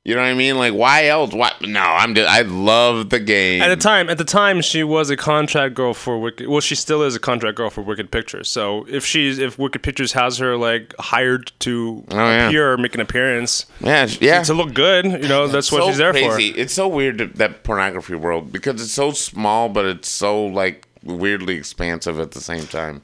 You 0.08 0.14
know 0.14 0.22
what 0.22 0.28
I 0.28 0.34
mean? 0.36 0.60
Like, 0.60 0.74
why 0.76 1.08
else? 1.08 1.34
What? 1.34 1.60
No, 1.64 1.80
I'm 1.82 2.14
just. 2.14 2.30
I 2.30 2.41
love 2.43 3.10
the 3.10 3.20
game. 3.20 3.64
At 3.64 3.70
the 3.70 3.76
time, 3.76 4.08
at 4.08 4.20
the 4.20 4.24
time, 4.24 4.62
she 4.62 4.84
was 4.84 5.10
a 5.10 5.18
contract 5.18 5.74
girl 5.74 5.95
for 5.95 6.20
Wicked. 6.20 6.47
Well, 6.47 6.62
she 6.62 6.76
still 6.76 7.01
is 7.01 7.16
a 7.16 7.20
contract 7.20 7.58
girl 7.58 7.72
for 7.72 7.82
Wicked 7.82 8.12
Pictures. 8.12 8.47
So 8.47 8.86
if 8.88 9.03
she's 9.03 9.39
if 9.39 9.58
Wicked 9.58 9.82
Pictures 9.82 10.12
has 10.14 10.38
her 10.38 10.58
like 10.58 10.93
hired 10.99 11.51
to 11.62 12.03
Oh, 12.12 12.16
yeah. 12.18 12.47
appear 12.47 12.72
or 12.72 12.78
make 12.78 12.93
an 12.93 13.01
appearance 13.01 13.66
yeah, 13.80 14.06
yeah. 14.22 14.43
to 14.43 14.53
look 14.53 14.76
good, 14.76 15.06
you 15.06 15.28
know, 15.28 15.47
that's 15.47 15.72
what 15.72 15.82
so 15.82 15.88
she's 15.89 15.97
there 15.97 16.12
crazy. 16.14 16.53
for. 16.53 16.60
It's 16.60 16.74
so 16.76 16.88
weird 16.88 17.18
that- 17.18 17.36
that 17.38 17.64
pornography 17.64 18.14
world 18.14 18.51
because 18.51 18.80
it's 18.84 18.93
so 18.93 19.10
small, 19.12 19.70
but 19.70 19.86
it's 19.86 20.08
so 20.10 20.45
like 20.45 20.88
weirdly 21.03 21.56
expansive 21.56 22.20
at 22.20 22.32
the 22.34 22.41
same 22.41 22.68
time. 22.68 23.01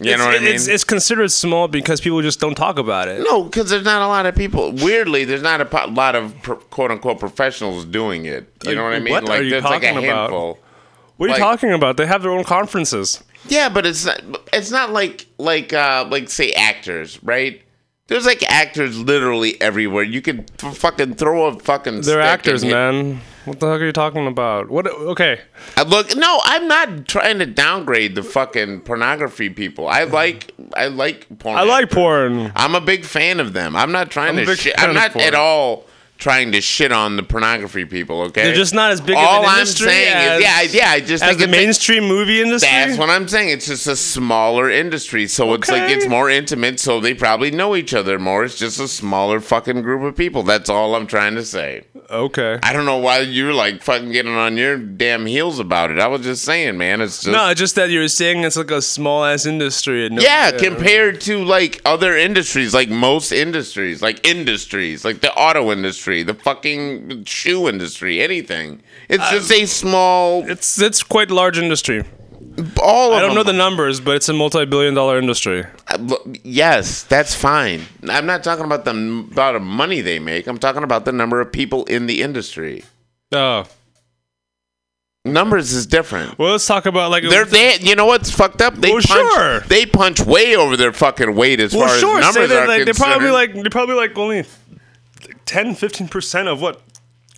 You 0.00 0.10
it's, 0.12 0.18
know 0.18 0.26
what 0.26 0.36
I 0.36 0.38
mean? 0.38 0.54
It's, 0.54 0.68
it's 0.68 0.84
considered 0.84 1.30
small 1.32 1.66
because 1.68 2.00
people 2.00 2.22
just 2.22 2.38
don't 2.40 2.54
talk 2.54 2.78
about 2.78 3.08
it. 3.08 3.20
no, 3.22 3.44
because 3.44 3.68
there's 3.70 3.84
not 3.84 4.00
a 4.02 4.06
lot 4.06 4.26
of 4.26 4.34
people. 4.36 4.72
Weirdly, 4.72 5.24
there's 5.24 5.42
not 5.42 5.60
a 5.60 5.64
po- 5.64 5.86
lot 5.88 6.14
of 6.14 6.34
pro- 6.42 6.56
quote 6.56 6.90
unquote 6.90 7.18
professionals 7.18 7.84
doing 7.84 8.24
it. 8.26 8.48
You 8.62 8.68
Like, 8.70 8.76
know 8.76 8.84
what 8.84 8.92
I 8.94 8.98
mean? 9.00 9.12
what 9.12 9.24
like 9.24 9.40
are 9.40 9.42
you 9.42 9.50
there's 9.50 9.64
like 9.64 9.82
talking 9.82 9.96
about? 10.04 10.20
handful. 10.30 10.58
What 11.16 11.30
are 11.30 11.32
you 11.32 11.38
talking 11.38 11.72
about? 11.72 11.96
They 11.96 12.06
have 12.06 12.22
their 12.22 12.30
own 12.30 12.44
conferences. 12.44 13.22
Yeah, 13.48 13.68
but 13.68 13.86
it's 13.86 14.04
not. 14.04 14.20
It's 14.52 14.70
not 14.70 14.90
like 14.90 15.26
like 15.38 15.72
uh 15.72 16.06
like 16.08 16.28
say 16.30 16.52
actors, 16.52 17.22
right? 17.24 17.60
There's 18.06 18.24
like 18.24 18.42
actors 18.50 18.96
literally 18.98 19.60
everywhere. 19.60 20.02
You 20.04 20.22
could 20.22 20.50
f- 20.62 20.76
fucking 20.78 21.14
throw 21.16 21.46
a 21.46 21.58
fucking. 21.58 22.02
They're 22.02 22.20
actors, 22.20 22.64
man. 22.64 23.20
What 23.48 23.60
the 23.60 23.70
heck 23.70 23.80
are 23.80 23.86
you 23.86 23.92
talking 23.92 24.26
about? 24.26 24.68
What? 24.68 24.86
Okay, 24.86 25.40
Uh, 25.76 25.84
Look, 25.88 26.16
no, 26.16 26.40
I'm 26.44 26.68
not 26.68 27.08
trying 27.08 27.38
to 27.40 27.46
downgrade 27.46 28.14
the 28.14 28.22
fucking 28.22 28.82
pornography 28.82 29.48
people. 29.50 29.88
I 29.88 30.04
like, 30.04 30.52
I 30.76 30.86
like 30.88 31.26
porn. 31.38 31.56
I 31.56 31.62
like 31.62 31.90
porn. 31.90 32.52
I'm 32.54 32.74
a 32.74 32.80
big 32.80 33.04
fan 33.04 33.40
of 33.40 33.52
them. 33.54 33.74
I'm 33.74 33.90
not 33.90 34.10
trying 34.10 34.38
I'm 34.38 34.46
to 34.46 34.56
fan 34.56 34.72
I'm 34.78 34.94
not 34.94 35.16
at 35.16 35.34
all 35.34 35.86
trying 36.18 36.50
to 36.52 36.60
shit 36.60 36.90
on 36.92 37.16
the 37.16 37.22
pornography 37.22 37.84
people. 37.84 38.22
Okay, 38.22 38.42
They're 38.44 38.54
just 38.54 38.74
not 38.74 38.90
as 38.90 39.00
big 39.00 39.16
of 39.16 39.22
All 39.22 39.46
I'm 39.46 39.64
saying 39.64 40.12
as- 40.14 40.38
is, 40.38 40.42
yeah, 40.74 40.80
yeah. 40.86 40.90
I 40.90 41.00
just 41.00 41.22
As 41.22 41.30
think 41.30 41.40
the 41.40 41.46
mainstream 41.48 42.04
movie 42.08 42.40
industry. 42.42 42.68
that's 42.70 42.98
what 42.98 43.08
I'm 43.08 43.28
saying. 43.28 43.50
It's 43.50 43.66
just 43.66 43.86
a 43.86 43.94
smaller 43.96 44.68
industry, 44.68 45.26
so 45.28 45.54
it's 45.54 45.70
like 45.70 45.90
it's 45.90 46.06
more 46.08 46.28
intimate. 46.28 46.80
So 46.80 47.00
they 47.00 47.14
probably 47.14 47.50
know 47.52 47.76
each 47.76 47.94
other 47.94 48.18
more. 48.18 48.44
It's 48.44 48.58
just 48.58 48.80
a 48.80 48.88
smaller 48.88 49.40
fucking 49.40 49.82
group 49.82 50.02
of 50.02 50.16
people. 50.16 50.42
That's 50.42 50.68
all 50.68 50.94
I'm 50.96 51.06
trying 51.06 51.36
to 51.36 51.44
say. 51.44 51.84
okay. 52.10 52.58
I 52.62 52.72
don't 52.72 52.84
know 52.86 52.98
why 52.98 53.20
you're 53.20 53.54
like 53.54 53.82
fucking 53.82 54.10
getting 54.10 54.34
on 54.34 54.56
your 54.56 54.76
damn 54.76 55.24
heels 55.26 55.58
about 55.60 55.90
it. 55.92 56.00
I 56.00 56.08
was 56.08 56.22
just 56.22 56.44
saying, 56.44 56.76
man. 56.78 57.00
It's 57.00 57.22
just 57.22 57.32
No, 57.32 57.54
just 57.54 57.76
that 57.76 57.90
you 57.90 58.00
were 58.00 58.08
saying 58.08 58.42
it's 58.44 58.56
like 58.56 58.70
a 58.72 58.82
small 58.82 59.24
ass 59.24 59.46
industry. 59.46 60.08
No- 60.08 60.20
yeah, 60.22 60.50
compared 60.50 61.20
to 61.22 61.44
like 61.44 61.80
other 61.84 62.16
industries, 62.16 62.74
like 62.74 62.88
most 62.88 63.30
industries, 63.30 64.02
like 64.02 64.26
industries, 64.26 65.04
like 65.04 65.20
the 65.20 65.32
auto 65.34 65.70
industry, 65.70 66.07
the 66.22 66.34
fucking 66.34 67.24
shoe 67.24 67.68
industry, 67.68 68.20
anything. 68.20 68.82
It's 69.08 69.28
just 69.30 69.50
a 69.52 69.66
small. 69.66 70.48
It's 70.48 70.80
it's 70.80 71.02
quite 71.02 71.30
large 71.30 71.58
industry. 71.58 72.04
All 72.82 73.12
of 73.12 73.18
I 73.18 73.20
don't 73.20 73.34
know 73.36 73.42
the 73.44 73.52
numbers, 73.52 74.00
but 74.00 74.16
it's 74.16 74.28
a 74.28 74.32
multi-billion 74.32 74.94
dollar 74.94 75.18
industry. 75.18 75.64
Uh, 75.86 76.16
Yes, 76.42 77.04
that's 77.04 77.34
fine. 77.34 77.82
I'm 78.08 78.26
not 78.26 78.42
talking 78.42 78.64
about 78.64 78.84
the 78.84 78.90
amount 78.90 79.56
of 79.56 79.62
money 79.62 80.00
they 80.00 80.18
make. 80.18 80.46
I'm 80.48 80.58
talking 80.58 80.82
about 80.82 81.04
the 81.04 81.12
number 81.12 81.40
of 81.40 81.52
people 81.52 81.84
in 81.84 82.06
the 82.06 82.20
industry. 82.22 82.84
Oh, 83.32 83.64
Numbers 85.24 85.72
is 85.72 85.86
different. 85.86 86.38
well, 86.38 86.52
let's 86.52 86.66
talk 86.66 86.86
about 86.86 87.10
like 87.10 87.22
They're 87.28 87.44
they, 87.44 87.76
you 87.80 87.94
know 87.96 88.06
what's 88.06 88.30
fucked 88.30 88.62
up? 88.62 88.74
They 88.76 88.92
Well, 88.92 89.02
punch, 89.02 89.32
sure. 89.34 89.60
They 89.60 89.84
punch 89.84 90.20
way 90.20 90.56
over 90.56 90.76
their 90.76 90.92
fucking 90.92 91.34
weight 91.34 91.60
as 91.60 91.74
Well, 91.74 91.86
far 91.88 91.98
sure. 91.98 92.18
as 92.18 92.24
numbers 92.24 92.48
that 92.48 92.62
are 92.64 92.68
like 92.68 92.84
they're 92.86 92.94
probably 92.94 93.30
like 93.30 93.52
they're 93.52 93.64
probably 93.70 93.96
like 93.96 94.16
only 94.16 94.44
10, 95.46 95.74
15 95.74 96.08
percent 96.08 96.48
of 96.48 96.60
what 96.60 96.82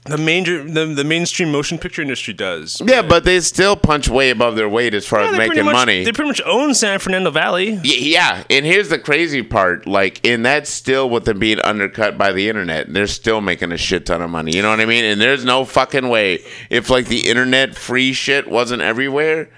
the 0.07 0.17
major 0.17 0.65
the, 0.65 0.87
the 0.87 1.05
mainstream 1.05 1.53
motion 1.53 1.77
picture 1.77 2.01
industry 2.01 2.33
does. 2.33 2.81
Yeah, 2.85 3.03
but 3.03 3.25
they 3.25 3.39
still 3.41 3.77
punch 3.77 4.09
way 4.09 4.31
above 4.31 4.57
their 4.57 4.69
weight 4.69 4.95
as 4.95 5.07
far 5.07 5.21
Yeah, 5.23 5.33
as 5.33 5.37
making 5.39 5.67
much- 5.67 5.75
money. 5.75 6.05
They 6.05 6.13
pretty 6.13 6.31
much 6.31 6.41
own 6.47 6.73
San 6.73 6.99
Fernando 7.01 7.31
Valley. 7.31 7.73
Y- 7.75 7.81
Yeah, 7.85 8.45
and 8.49 8.65
here's 8.65 8.89
the 8.89 8.99
crazy 8.99 9.43
part. 9.43 9.87
Like, 9.87 10.27
and 10.27 10.45
that's 10.45 10.71
still 10.71 11.11
with 11.11 11.27
them 11.27 11.39
being 11.39 11.61
undercut 11.61 12.17
by 12.17 12.33
the 12.33 12.49
internet. 12.49 12.91
They're 12.93 13.07
still 13.07 13.43
making 13.43 13.73
a 13.73 13.77
shit 13.77 14.07
ton 14.07 14.23
of 14.23 14.31
money. 14.31 14.57
You 14.57 14.63
know 14.63 14.71
what 14.71 14.81
I 14.81 14.87
mean? 14.87 15.05
And 15.05 15.21
there's 15.21 15.45
no 15.45 15.67
fucking 15.67 16.09
way. 16.09 16.41
If 16.71 16.89
like 16.89 17.07
the 17.07 17.29
internet 17.29 17.77
free 17.77 18.15
shit 18.15 18.49
wasn't 18.49 18.81
everywhere, 18.81 19.51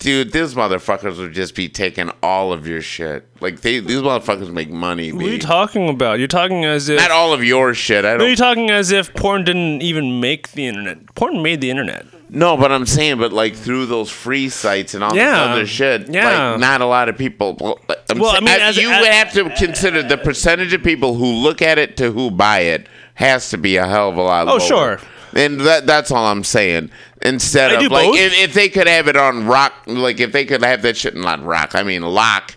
dude, 0.00 0.32
these 0.32 0.54
motherfuckers 0.54 1.18
would 1.18 1.32
just 1.32 1.54
be 1.54 1.68
taking 1.68 2.10
all 2.22 2.52
of 2.52 2.66
your 2.66 2.82
shit. 2.82 3.26
Like 3.40 3.60
they, 3.60 3.78
these 3.78 4.00
motherfuckers 4.02 4.52
make 4.52 4.68
money. 4.70 5.12
What 5.12 5.24
are 5.24 5.28
you 5.28 5.32
B. 5.34 5.38
talking 5.38 5.88
about? 5.88 6.18
You're 6.18 6.26
talking 6.28 6.64
as 6.64 6.88
if 6.88 6.98
Not 6.98 7.10
all 7.12 7.32
of 7.32 7.44
your 7.44 7.72
shit. 7.74 8.04
I 8.04 8.10
don't. 8.10 8.18
no, 8.18 8.24
you're 8.26 8.34
don't. 8.36 8.48
talking 8.56 8.70
as 8.70 8.90
if 8.90 9.14
porn 9.14 9.44
didn't 9.44 9.82
even 9.82 10.20
make 10.20 10.52
the 10.52 10.66
internet. 10.66 11.14
Porn 11.14 11.40
made 11.42 11.60
the 11.60 11.70
internet. 11.70 12.06
No, 12.32 12.56
but 12.56 12.70
I'm 12.70 12.86
saying, 12.86 13.18
but 13.18 13.32
like 13.32 13.54
through 13.56 13.86
those 13.86 14.08
free 14.10 14.48
sites 14.48 14.94
and 14.94 15.02
all 15.04 15.14
Yeah. 15.14 15.30
this 15.30 15.40
other 15.48 15.66
shit, 15.66 16.08
Yeah. 16.08 16.50
like 16.52 16.60
not 16.60 16.80
a 16.80 16.86
lot 16.86 17.08
of 17.08 17.16
people. 17.18 17.56
Well, 17.60 17.78
I'm 18.08 18.18
Well, 18.18 18.30
I 18.30 18.32
saying- 18.34 18.44
mean, 18.44 18.60
as- 18.60 18.76
you 18.76 18.90
as- 18.90 19.00
would 19.00 19.10
have 19.12 19.32
to 19.34 19.50
consider 19.50 20.02
the 20.02 20.16
percentage 20.16 20.72
of 20.72 20.82
people 20.82 21.14
who 21.14 21.26
look 21.26 21.60
at 21.62 21.78
it 21.78 21.96
to 21.98 22.12
who 22.12 22.30
buy 22.30 22.60
it 22.60 22.86
has 23.14 23.50
to 23.50 23.58
be 23.58 23.76
a 23.76 23.86
hell 23.86 24.08
of 24.10 24.16
a 24.16 24.22
lot. 24.22 24.46
Oh, 24.48 24.52
lower. 24.52 24.60
sure. 24.60 25.00
And 25.34 25.60
that, 25.60 25.86
that's 25.86 26.10
all 26.10 26.26
I'm 26.26 26.44
saying. 26.44 26.90
Instead 27.22 27.72
I 27.72 27.84
of 27.84 27.92
like, 27.92 28.08
if, 28.14 28.32
if 28.32 28.54
they 28.54 28.68
could 28.68 28.86
have 28.86 29.08
it 29.08 29.16
on 29.16 29.46
rock, 29.46 29.72
like 29.86 30.20
if 30.20 30.32
they 30.32 30.44
could 30.44 30.62
have 30.62 30.82
that 30.82 30.96
shit 30.96 31.14
not 31.14 31.42
rock, 31.44 31.74
I 31.74 31.82
mean 31.82 32.02
lock. 32.02 32.56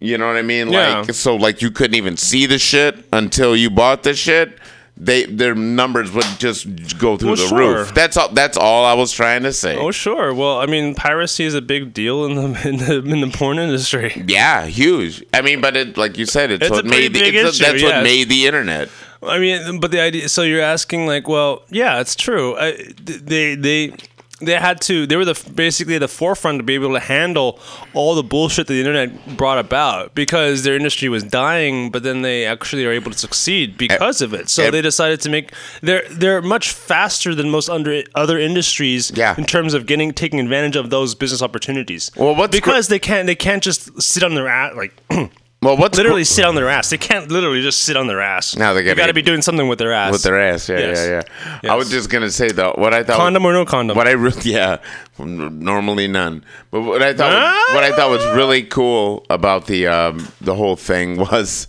You 0.00 0.16
know 0.16 0.26
what 0.26 0.36
I 0.36 0.42
mean? 0.42 0.70
Yeah. 0.70 1.00
Like 1.00 1.14
so, 1.14 1.36
like 1.36 1.60
you 1.60 1.70
couldn't 1.70 1.94
even 1.94 2.16
see 2.16 2.46
the 2.46 2.58
shit 2.58 3.06
until 3.12 3.54
you 3.54 3.70
bought 3.70 4.02
the 4.02 4.14
shit. 4.14 4.58
They 5.02 5.24
their 5.24 5.54
numbers 5.54 6.12
would 6.12 6.26
just 6.38 6.98
go 6.98 7.16
through 7.16 7.28
Well, 7.28 7.36
the 7.36 7.46
sure. 7.48 7.58
roof. 7.78 7.94
That's 7.94 8.18
all. 8.18 8.28
That's 8.28 8.58
all 8.58 8.84
I 8.84 8.92
was 8.92 9.12
trying 9.12 9.44
to 9.44 9.52
say. 9.52 9.78
Oh 9.78 9.90
sure. 9.92 10.34
Well, 10.34 10.58
I 10.60 10.66
mean, 10.66 10.94
piracy 10.94 11.44
is 11.44 11.54
a 11.54 11.62
big 11.62 11.94
deal 11.94 12.26
in 12.26 12.34
the 12.34 12.68
in 12.68 12.76
the, 12.76 12.98
in 12.98 13.20
the 13.22 13.30
porn 13.34 13.58
industry. 13.58 14.12
Yeah, 14.28 14.66
huge. 14.66 15.24
I 15.32 15.40
mean, 15.40 15.62
but 15.62 15.74
it, 15.74 15.96
like 15.96 16.18
you 16.18 16.26
said, 16.26 16.50
it's, 16.50 16.62
It's 16.62 16.70
what 16.70 16.84
a 16.84 16.88
made 16.88 17.14
the, 17.14 17.20
big 17.20 17.34
it's 17.34 17.58
a- 17.58 17.62
issue, 17.64 17.72
that's 17.72 17.82
what 17.82 18.02
made 18.04 18.28
the 18.28 18.46
internet. 18.46 18.90
I 19.22 19.38
mean, 19.38 19.80
but 19.80 19.90
the 19.90 20.00
idea. 20.00 20.28
So 20.28 20.42
you're 20.42 20.62
asking, 20.62 21.06
like, 21.06 21.28
well, 21.28 21.62
yeah, 21.70 22.00
it's 22.00 22.14
true. 22.14 22.56
I, 22.58 22.72
they 23.02 23.54
they 23.54 23.94
they 24.40 24.54
had 24.58 24.80
to. 24.82 25.06
They 25.06 25.16
were 25.16 25.24
the 25.24 25.52
basically 25.54 25.98
the 25.98 26.08
forefront 26.08 26.58
to 26.58 26.62
be 26.62 26.74
able 26.74 26.92
to 26.92 27.00
handle 27.00 27.58
all 27.94 28.14
the 28.14 28.22
bullshit 28.22 28.66
that 28.66 28.72
the 28.72 28.80
internet 28.80 29.36
brought 29.36 29.58
about 29.58 30.14
because 30.14 30.62
their 30.62 30.74
industry 30.74 31.08
was 31.08 31.22
dying. 31.22 31.90
But 31.90 32.02
then 32.02 32.22
they 32.22 32.46
actually 32.46 32.86
are 32.86 32.92
able 32.92 33.10
to 33.10 33.18
succeed 33.18 33.76
because 33.76 34.22
of 34.22 34.34
it. 34.34 34.48
So 34.48 34.70
they 34.70 34.82
decided 34.82 35.20
to 35.22 35.30
make. 35.30 35.52
They're 35.82 36.08
they're 36.10 36.42
much 36.42 36.72
faster 36.72 37.34
than 37.34 37.50
most 37.50 37.68
under 37.68 38.02
other 38.14 38.38
industries. 38.38 39.10
Yeah. 39.14 39.34
In 39.36 39.44
terms 39.44 39.74
of 39.74 39.86
getting 39.86 40.12
taking 40.12 40.40
advantage 40.40 40.76
of 40.76 40.90
those 40.90 41.14
business 41.14 41.42
opportunities. 41.42 42.10
Well, 42.16 42.34
what's 42.34 42.54
because 42.54 42.88
they 42.88 42.98
can't 42.98 43.26
they 43.26 43.36
can't 43.36 43.62
just 43.62 44.00
sit 44.00 44.22
on 44.22 44.34
their 44.34 44.48
ass 44.48 44.74
like. 44.76 44.94
Well, 45.62 45.76
what's 45.76 45.98
literally 45.98 46.24
sit 46.24 46.46
on 46.46 46.54
their 46.54 46.70
ass. 46.70 46.88
They 46.88 46.96
can't 46.96 47.30
literally 47.30 47.60
just 47.60 47.80
sit 47.80 47.94
on 47.94 48.06
their 48.06 48.22
ass. 48.22 48.56
Now 48.56 48.72
they 48.72 48.82
gotta 48.82 48.96
got 48.96 49.08
to 49.08 49.12
be 49.12 49.20
doing 49.20 49.42
something 49.42 49.68
with 49.68 49.78
their 49.78 49.92
ass. 49.92 50.10
with 50.10 50.22
their 50.22 50.40
ass? 50.40 50.66
Yeah, 50.70 50.78
Yes. 50.78 51.06
yeah, 51.06 51.48
yeah. 51.62 51.72
I 51.72 51.76
was 51.76 51.90
just 51.90 52.08
gonna 52.08 52.30
say 52.30 52.48
though, 52.48 52.72
what 52.76 52.94
I 52.94 53.02
thought 53.02 53.18
condom 53.18 53.44
or 53.44 53.52
no 53.52 53.66
condom. 53.66 53.94
What 53.94 54.08
I 54.08 54.12
really, 54.12 54.40
yeah, 54.50 54.78
normally 55.18 56.08
none. 56.08 56.44
But 56.70 56.80
what 56.82 57.02
I 57.02 57.12
thought, 57.12 57.32
Ah! 57.34 57.74
what 57.74 57.84
I 57.84 57.94
thought 57.94 58.08
was 58.08 58.24
really 58.34 58.62
cool 58.62 59.26
about 59.28 59.66
the 59.66 59.86
um, 59.86 60.26
the 60.40 60.54
whole 60.54 60.76
thing 60.76 61.18
was 61.30 61.68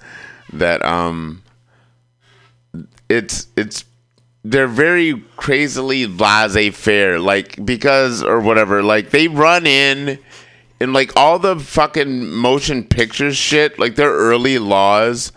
that 0.53 0.85
um, 0.85 1.43
it's 3.09 3.47
it's 3.57 3.83
they're 4.43 4.67
very 4.67 5.21
crazily 5.35 6.07
laissez-faire, 6.07 7.19
like 7.19 7.63
because 7.65 8.23
or 8.23 8.39
whatever. 8.39 8.81
Like 8.81 9.09
they 9.09 9.27
run 9.27 9.67
in. 9.67 10.17
And 10.81 10.93
like 10.93 11.15
all 11.15 11.37
the 11.37 11.59
fucking 11.59 12.25
motion 12.25 12.83
pictures 12.83 13.37
shit, 13.37 13.77
like 13.77 13.93
their 13.93 14.11
early 14.11 14.57
laws 14.57 15.31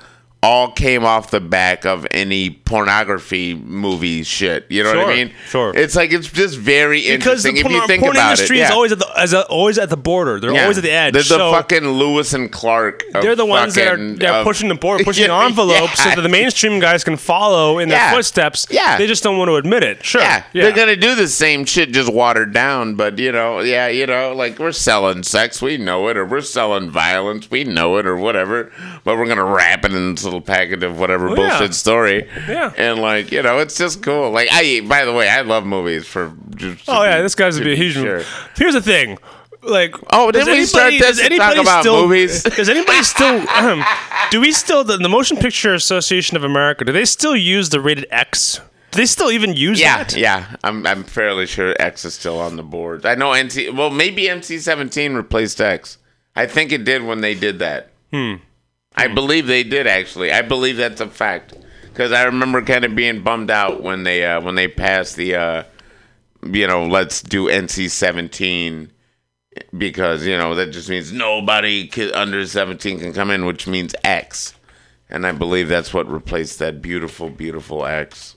all 0.44 0.70
came 0.70 1.04
off 1.04 1.30
the 1.30 1.40
back 1.40 1.84
of 1.86 2.06
any 2.10 2.50
pornography 2.50 3.54
movie 3.54 4.22
shit. 4.22 4.66
You 4.68 4.82
know 4.84 4.94
what 4.96 5.08
I 5.10 5.14
mean? 5.14 5.32
sure. 5.48 5.72
It's 5.76 5.96
like 5.96 6.12
it's 6.12 6.30
just 6.30 6.58
very 6.58 7.00
because 7.00 7.44
interesting 7.44 7.54
the 7.54 7.60
if 7.60 7.70
you 7.70 7.86
think 7.86 8.02
porn 8.02 8.16
about 8.16 8.30
industry 8.32 8.58
it. 8.60 8.64
is 8.64 8.68
yeah. 8.68 8.74
always 8.74 8.92
at 8.92 8.98
the 8.98 9.08
as 9.18 9.32
a, 9.32 9.46
always 9.48 9.78
at 9.78 9.90
the 9.90 9.96
border. 9.96 10.38
They're 10.40 10.52
Yeah. 10.52 10.62
always 10.62 10.78
at 10.78 10.84
the 10.84 10.90
edge. 10.92 11.14
They're 11.14 11.22
the 11.22 11.28
so 11.28 11.52
fucking 11.52 11.88
Lewis 11.88 12.32
and 12.34 12.50
Clark. 12.52 13.02
they're 13.12 13.34
the 13.36 13.46
ones 13.46 13.74
that 13.74 13.86
are 13.86 13.90
fucking, 13.96 14.16
they're 14.16 14.32
of- 14.32 14.44
pushing 14.44 14.68
the 14.68 14.74
board, 14.74 15.00
pushing 15.04 15.26
Yeah, 15.28 15.44
envelopes, 15.46 16.02
so 16.02 16.10
that 16.10 16.20
the 16.20 16.28
mainstream 16.28 16.78
guys 16.80 17.04
can 17.04 17.16
follow 17.16 17.78
in 17.78 17.88
their 17.88 17.98
Yeah. 17.98 18.12
footsteps. 18.12 18.66
Yeah. 18.70 18.98
they 18.98 19.06
just 19.06 19.22
don't 19.22 19.38
want 19.38 19.48
to 19.48 19.56
admit 19.56 19.82
it. 19.82 20.04
Sure, 20.04 20.20
Yeah, 20.20 20.44
they're 20.52 20.72
gonna 20.72 20.96
do 20.96 21.14
the 21.14 21.28
same 21.28 21.64
shit, 21.64 21.92
just 21.92 22.12
watered 22.12 22.52
down. 22.52 22.94
But 22.96 23.18
you 23.18 23.32
know, 23.32 23.60
yeah, 23.60 23.88
you 23.88 24.06
know, 24.06 24.34
like 24.34 24.58
we're 24.58 24.72
selling 24.72 25.22
sex, 25.22 25.62
we 25.62 25.78
know 25.78 26.08
it, 26.08 26.16
or 26.16 26.24
we're 26.26 26.40
selling 26.42 26.90
violence, 26.90 27.50
we 27.50 27.64
know 27.64 27.96
it, 27.96 28.06
or 28.06 28.16
whatever. 28.16 28.70
But 29.04 29.16
we're 29.16 29.26
gonna 29.26 29.44
wrap 29.44 29.84
it 29.84 29.92
in 29.92 30.14
this 30.14 30.24
little 30.34 30.40
packet 30.46 30.82
of 30.82 30.98
whatever 30.98 31.28
yeah. 31.30 31.34
bullshit 31.36 31.74
story. 31.74 32.28
Yeah. 32.48 32.72
and 32.76 33.00
like 33.00 33.30
you 33.32 33.42
know, 33.42 33.58
it's 33.58 33.76
just 33.78 34.02
cool. 34.02 34.30
Like 34.30 34.48
I, 34.50 34.80
by 34.88 35.04
the 35.04 35.12
way, 35.12 35.28
I 35.28 35.42
love 35.42 35.64
movies 35.66 36.06
for. 36.06 36.34
Just 36.54 36.84
Oh 36.88 37.02
yeah, 37.04 37.22
this 37.22 37.34
guy's 37.34 37.56
to 37.56 37.60
would 37.60 37.64
be 37.66 37.72
a 37.72 37.76
huge. 37.76 37.94
sure. 37.94 38.22
Here's 38.56 38.74
the 38.74 38.82
thing. 38.82 39.18
like 39.62 39.94
Oh, 40.10 40.30
does 40.30 40.46
we 40.46 40.64
start 40.66 40.92
this 40.98 41.20
to 41.20 41.36
talk 41.36 41.56
about 41.56 41.82
still, 41.82 42.02
movies? 42.02 42.42
Does 42.56 42.68
anybody 42.68 43.02
still? 43.02 43.48
um, 43.56 43.82
do 44.30 44.40
we 44.40 44.52
still 44.52 44.84
the, 44.84 44.96
the 44.96 45.08
Motion 45.08 45.36
Picture 45.36 45.74
Association 45.74 46.36
of 46.36 46.44
America? 46.44 46.84
Do 46.84 46.92
they 46.92 47.04
still 47.06 47.34
use 47.36 47.70
the 47.70 47.80
rated 47.80 48.06
X? 48.10 48.60
Do 48.90 48.98
they 48.98 49.06
still 49.06 49.30
even 49.32 49.54
use 49.54 49.80
Yeah, 49.80 50.04
that? 50.04 50.16
yeah. 50.16 50.56
I'm 50.62 50.86
I'm 50.86 51.02
fairly 51.02 51.46
sure 51.46 51.74
X 51.80 52.04
is 52.04 52.14
still 52.14 52.38
on 52.38 52.56
the 52.56 52.62
board. 52.62 53.04
I 53.06 53.14
know 53.16 53.30
NC. 53.30 53.74
Well, 53.74 53.90
maybe 53.90 54.24
NC17 54.24 55.16
replaced 55.16 55.60
X. 55.60 55.98
I 56.36 56.46
think 56.46 56.70
it 56.72 56.84
did 56.84 57.02
when 57.02 57.20
they 57.20 57.34
did 57.34 57.58
that. 57.60 57.90
Hmm. 58.12 58.34
I 58.94 59.08
believe 59.08 59.46
they 59.46 59.64
did 59.64 59.86
actually. 59.86 60.32
I 60.32 60.42
believe 60.42 60.76
that's 60.76 61.00
a 61.00 61.08
fact 61.08 61.54
because 61.82 62.12
I 62.12 62.24
remember 62.24 62.62
kind 62.62 62.84
of 62.84 62.94
being 62.94 63.22
bummed 63.22 63.50
out 63.50 63.82
when 63.82 64.04
they 64.04 64.24
uh, 64.24 64.40
when 64.40 64.54
they 64.54 64.68
passed 64.68 65.16
the 65.16 65.34
uh, 65.34 65.62
you 66.44 66.66
know 66.66 66.86
let's 66.86 67.22
do 67.22 67.46
NC17 67.46 68.90
because 69.76 70.26
you 70.26 70.36
know 70.36 70.54
that 70.54 70.70
just 70.70 70.88
means 70.88 71.12
nobody 71.12 71.90
under 72.12 72.46
17 72.46 73.00
can 73.00 73.12
come 73.12 73.30
in, 73.30 73.44
which 73.46 73.66
means 73.66 73.94
X. 74.04 74.54
And 75.10 75.26
I 75.26 75.32
believe 75.32 75.68
that's 75.68 75.92
what 75.92 76.10
replaced 76.10 76.58
that 76.60 76.80
beautiful, 76.80 77.30
beautiful 77.30 77.84
X 77.84 78.36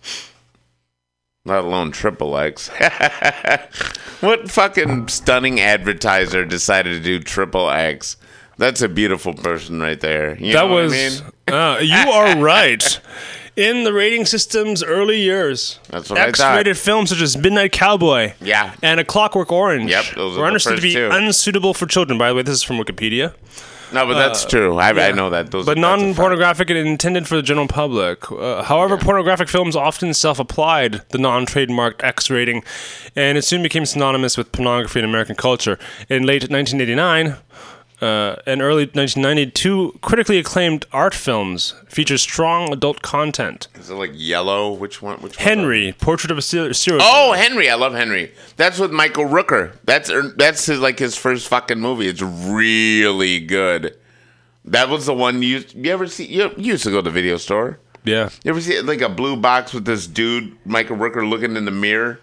let 1.47 1.63
alone 1.63 1.91
triple 1.91 2.37
X. 2.37 2.67
what 4.19 4.51
fucking 4.51 5.07
stunning 5.07 5.59
advertiser 5.59 6.45
decided 6.45 6.97
to 6.97 7.03
do 7.03 7.19
triple 7.19 7.69
X? 7.69 8.17
That's 8.57 8.81
a 8.81 8.89
beautiful 8.89 9.33
person 9.33 9.79
right 9.79 9.99
there. 9.99 10.37
You 10.39 10.53
that 10.53 10.65
know 10.65 10.73
what 10.73 10.83
was. 10.85 10.93
I 10.93 10.95
mean? 10.95 11.31
uh, 11.55 11.79
you 11.81 12.11
are 12.11 12.37
right. 12.39 12.99
In 13.55 13.85
the 13.85 13.91
rating 13.93 14.25
system's 14.27 14.83
early 14.83 15.19
years, 15.19 15.79
That's 15.89 16.11
what 16.11 16.19
I 16.19 16.25
thought. 16.31 16.51
X-rated 16.51 16.77
films 16.77 17.09
such 17.09 17.21
as 17.21 17.35
Midnight 17.35 17.71
Cowboy, 17.71 18.33
Yeah. 18.39 18.75
and 18.83 18.99
A 18.99 19.03
Clockwork 19.03 19.51
Orange, 19.51 19.89
Yep, 19.89 20.05
those 20.15 20.37
were 20.37 20.45
understood 20.45 20.75
to 20.75 20.81
be 20.81 20.93
two. 20.93 21.09
unsuitable 21.11 21.73
for 21.73 21.87
children. 21.87 22.19
By 22.19 22.29
the 22.29 22.35
way, 22.35 22.43
this 22.43 22.53
is 22.53 22.61
from 22.61 22.77
Wikipedia. 22.77 23.33
No, 23.91 24.05
but 24.05 24.13
that's 24.15 24.45
true. 24.45 24.77
I, 24.77 24.89
I 24.89 25.11
know 25.11 25.29
that. 25.31 25.49
Those, 25.49 25.65
but 25.65 25.75
that's 25.77 25.87
a 25.87 25.89
fact. 25.89 26.01
non-pornographic 26.01 26.69
and 26.69 26.77
intended 26.77 27.25
for 27.27 27.35
the 27.35 27.41
general 27.41 27.67
public. 27.67 28.31
Uh, 28.31 28.61
however, 28.61 28.95
pornographic 28.97 29.47
films 29.49 29.75
often 29.75 30.13
self-applied 30.13 31.01
the 31.09 31.17
non-trademarked 31.17 32.03
X 32.03 32.29
rating, 32.29 32.63
and 33.15 33.39
it 33.39 33.43
soon 33.43 33.63
became 33.63 33.85
synonymous 33.87 34.37
with 34.37 34.51
pornography 34.51 34.99
in 34.99 35.05
American 35.05 35.35
culture. 35.35 35.79
In 36.09 36.23
late 36.27 36.43
1989 36.51 37.37
uh, 38.01 38.35
and 38.45 38.61
early 38.61 38.83
1992, 38.85 39.99
critically 40.01 40.37
acclaimed 40.37 40.85
art 40.91 41.13
films 41.15 41.73
feature 41.87 42.17
strong 42.17 42.71
adult 42.71 43.01
content. 43.01 43.67
Is 43.75 43.89
it 43.89 43.95
like 43.95 44.11
yellow? 44.13 44.71
Which 44.71 45.01
one? 45.01 45.17
Which 45.21 45.37
one? 45.37 45.43
Henry, 45.47 45.95
Portrait 45.99 46.29
of 46.31 46.37
a 46.37 46.41
Serial 46.41 46.73
Serial 46.73 47.01
Oh, 47.03 47.31
Killer. 47.33 47.37
Henry! 47.37 47.69
I 47.69 47.75
love 47.75 47.93
Henry. 47.93 48.31
That's 48.55 48.77
with 48.79 48.91
Michael 48.91 49.25
Rooker. 49.25 49.73
That's 49.85 50.09
er, 50.09 50.33
that's 50.37 50.65
his, 50.65 50.79
like 50.79 50.99
his 50.99 51.15
first 51.17 51.47
fucking 51.47 51.79
movie. 51.79 52.07
It's 52.07 52.21
really 52.21 53.39
good. 53.39 53.97
That 54.65 54.89
was 54.89 55.05
the 55.05 55.13
one 55.13 55.41
you 55.41 55.63
you 55.75 55.91
ever 55.91 56.07
see? 56.07 56.25
You, 56.25 56.51
you 56.57 56.73
used 56.73 56.83
to 56.83 56.91
go 56.91 56.97
to 56.97 57.01
the 57.03 57.09
video 57.11 57.37
store. 57.37 57.79
yeah. 58.03 58.29
You 58.43 58.51
ever 58.51 58.61
see 58.61 58.79
like 58.81 59.01
a 59.01 59.09
blue 59.09 59.37
box 59.37 59.73
with 59.73 59.85
this 59.85 60.05
dude, 60.07 60.55
Michael 60.65 60.97
Rooker, 60.97 61.27
looking 61.27 61.55
in 61.55 61.65
the 61.65 61.71
mirror? 61.71 62.19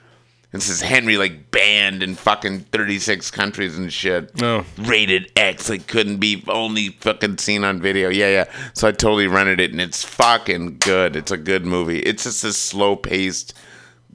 And 0.55 0.63
says 0.63 0.81
Henry 0.81 1.17
like 1.17 1.51
banned 1.51 2.01
in 2.05 2.15
fucking 2.15 2.61
36 2.61 3.33
countries 3.33 3.77
and 3.77 3.93
shit. 3.93 4.41
No. 4.41 4.65
Rated 4.79 5.33
X, 5.35 5.69
like 5.69 5.89
couldn't 5.89 6.19
be 6.19 6.45
only 6.47 6.91
fucking 6.91 7.39
seen 7.39 7.65
on 7.65 7.81
video. 7.81 8.09
Yeah, 8.09 8.29
yeah. 8.31 8.45
So 8.73 8.87
I 8.87 8.93
totally 8.93 9.27
rented 9.27 9.59
it 9.59 9.73
and 9.73 9.81
it's 9.81 10.05
fucking 10.05 10.79
good. 10.79 11.17
It's 11.17 11.33
a 11.33 11.37
good 11.37 11.67
movie. 11.67 11.99
It's 11.99 12.23
just 12.23 12.45
a 12.45 12.53
slow 12.53 12.95
paced, 12.95 13.53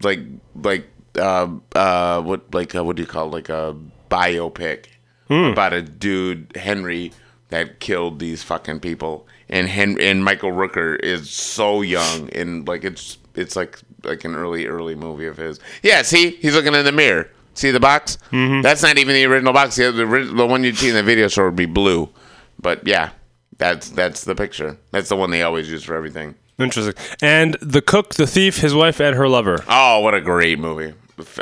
like, 0.01 0.21
like, 0.55 0.87
uh, 1.17 1.49
uh, 1.75 2.21
what, 2.21 2.53
like, 2.53 2.73
uh, 2.73 2.85
what 2.85 2.95
do 2.95 3.01
you 3.01 3.07
call 3.07 3.27
it? 3.27 3.33
Like 3.33 3.49
a 3.49 3.75
biopic 4.09 4.85
about 5.51 5.73
a 5.73 5.81
dude, 5.81 6.53
Henry, 6.55 7.11
that 7.49 7.81
killed 7.81 8.19
these 8.19 8.43
fucking 8.43 8.79
people. 8.79 9.27
And 9.49 9.67
Henry, 9.67 10.07
and 10.07 10.23
Michael 10.23 10.51
Rooker 10.53 10.97
is 10.99 11.29
so 11.29 11.81
young 11.81 12.29
and 12.29 12.65
like 12.65 12.85
it's 12.85 13.17
it's 13.35 13.55
like 13.55 13.79
like 14.03 14.23
an 14.25 14.35
early 14.35 14.65
early 14.65 14.95
movie 14.95 15.25
of 15.25 15.37
his. 15.37 15.59
Yeah, 15.83 16.01
see, 16.01 16.31
he's 16.31 16.55
looking 16.55 16.73
in 16.73 16.85
the 16.85 16.91
mirror. 16.91 17.29
See 17.53 17.71
the 17.71 17.79
box? 17.79 18.17
Mm-hmm. 18.31 18.61
That's 18.61 18.81
not 18.81 18.97
even 18.97 19.13
the 19.13 19.25
original 19.25 19.51
box. 19.51 19.75
The, 19.75 19.91
the, 19.91 20.05
the 20.05 20.45
one 20.47 20.63
you'd 20.63 20.77
see 20.77 20.89
in 20.89 20.95
the 20.95 21.03
video 21.03 21.27
store 21.27 21.45
would 21.45 21.55
be 21.55 21.65
blue. 21.65 22.09
But 22.61 22.87
yeah, 22.87 23.11
that's 23.57 23.89
that's 23.89 24.23
the 24.23 24.35
picture. 24.35 24.77
That's 24.91 25.09
the 25.09 25.15
one 25.15 25.31
they 25.31 25.43
always 25.43 25.69
use 25.69 25.83
for 25.83 25.95
everything. 25.95 26.35
Interesting. 26.57 26.93
And 27.21 27.55
The 27.61 27.81
Cook, 27.81 28.15
The 28.15 28.27
Thief, 28.27 28.57
His 28.57 28.73
Wife, 28.73 28.99
and 28.99 29.15
Her 29.15 29.29
Lover. 29.29 29.63
Oh, 29.67 30.01
what 30.01 30.13
a 30.13 30.21
great 30.21 30.59
movie! 30.59 30.93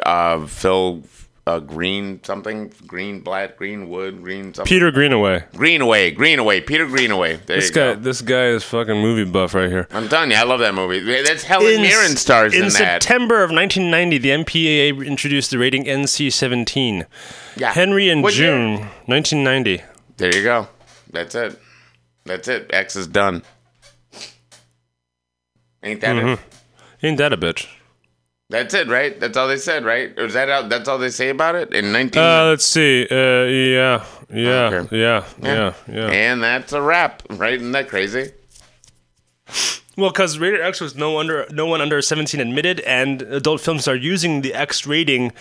Uh, 0.05 0.45
Phil 0.45 1.01
uh, 1.47 1.59
Green 1.59 2.21
something 2.23 2.71
Green 2.85 3.21
Black 3.21 3.55
Green 3.57 3.89
Wood 3.89 4.21
Green 4.21 4.53
something. 4.53 4.65
Peter 4.69 4.91
Greenaway. 4.91 5.45
Greenaway 5.55 6.11
Greenaway 6.11 6.61
Peter 6.61 6.85
Greenaway. 6.85 7.37
There 7.37 7.55
This 7.57 7.69
you 7.69 7.75
guy, 7.75 7.93
go. 7.93 7.99
this 7.99 8.21
guy 8.21 8.47
is 8.47 8.63
fucking 8.63 8.95
movie 9.01 9.29
buff 9.29 9.53
right 9.53 9.69
here. 9.69 9.87
I'm 9.91 10.09
telling 10.09 10.31
you, 10.31 10.37
I 10.37 10.43
love 10.43 10.59
that 10.59 10.75
movie. 10.75 10.99
That's 11.23 11.43
Helen 11.43 11.81
Mirren 11.81 12.17
stars 12.17 12.53
in, 12.53 12.63
in 12.65 12.69
that. 12.73 13.01
September 13.03 13.43
of 13.43 13.51
1990, 13.51 14.17
the 14.17 14.29
MPAA 14.29 15.05
introduced 15.07 15.51
the 15.51 15.57
rating 15.57 15.85
NC-17. 15.85 17.05
Yeah. 17.55 17.71
Henry 17.73 18.09
in 18.09 18.21
What 18.21 18.35
year? 18.37 18.51
June 18.51 18.73
1990. 19.05 19.81
There 20.17 20.35
you 20.35 20.43
go. 20.43 20.67
That's 21.11 21.33
it. 21.35 21.59
That's 22.25 22.47
it. 22.49 22.69
X 22.73 22.95
is 22.97 23.07
done. 23.07 23.41
Ain't 25.83 26.01
that 26.01 26.15
Mm-hmm. 26.15 26.27
it? 26.29 26.39
Ain't 27.03 27.17
that 27.19 27.31
a 27.31 27.37
bitch? 27.37 27.67
That's 28.49 28.73
it, 28.73 28.87
right? 28.87 29.19
That's 29.19 29.35
all 29.35 29.47
they 29.49 29.57
said, 29.57 29.83
right? 29.83 30.17
Or 30.17 30.23
is 30.25 30.33
that 30.33 30.49
out? 30.49 30.69
That's 30.69 30.87
all 30.87 30.97
they 30.97 31.09
say 31.09 31.29
about 31.29 31.55
it 31.55 31.73
in 31.73 31.91
19? 31.91 32.21
Uh, 32.21 32.45
let's 32.45 32.63
see. 32.65 33.05
Uh, 33.11 33.15
yeah, 33.43 34.05
yeah, 34.33 34.69
Okay. 34.83 34.97
yeah, 34.97 35.25
yeah, 35.41 35.73
yeah. 35.91 36.07
And 36.09 36.41
that's 36.41 36.71
a 36.71 36.81
wrap, 36.81 37.23
right? 37.31 37.55
Isn't 37.55 37.73
that 37.73 37.89
crazy? 37.89 38.31
Well, 39.97 40.11
because 40.11 40.37
rated 40.39 40.61
X 40.61 40.79
was 40.79 40.95
no 40.95 41.19
under 41.19 41.45
no 41.51 41.65
one 41.65 41.81
under 41.81 42.01
17 42.01 42.39
admitted, 42.39 42.79
and 42.81 43.21
adult 43.23 43.59
films 43.61 43.87
are 43.87 43.95
using 43.95 44.41
the 44.41 44.53
X 44.53 44.85
rating, 44.85 45.33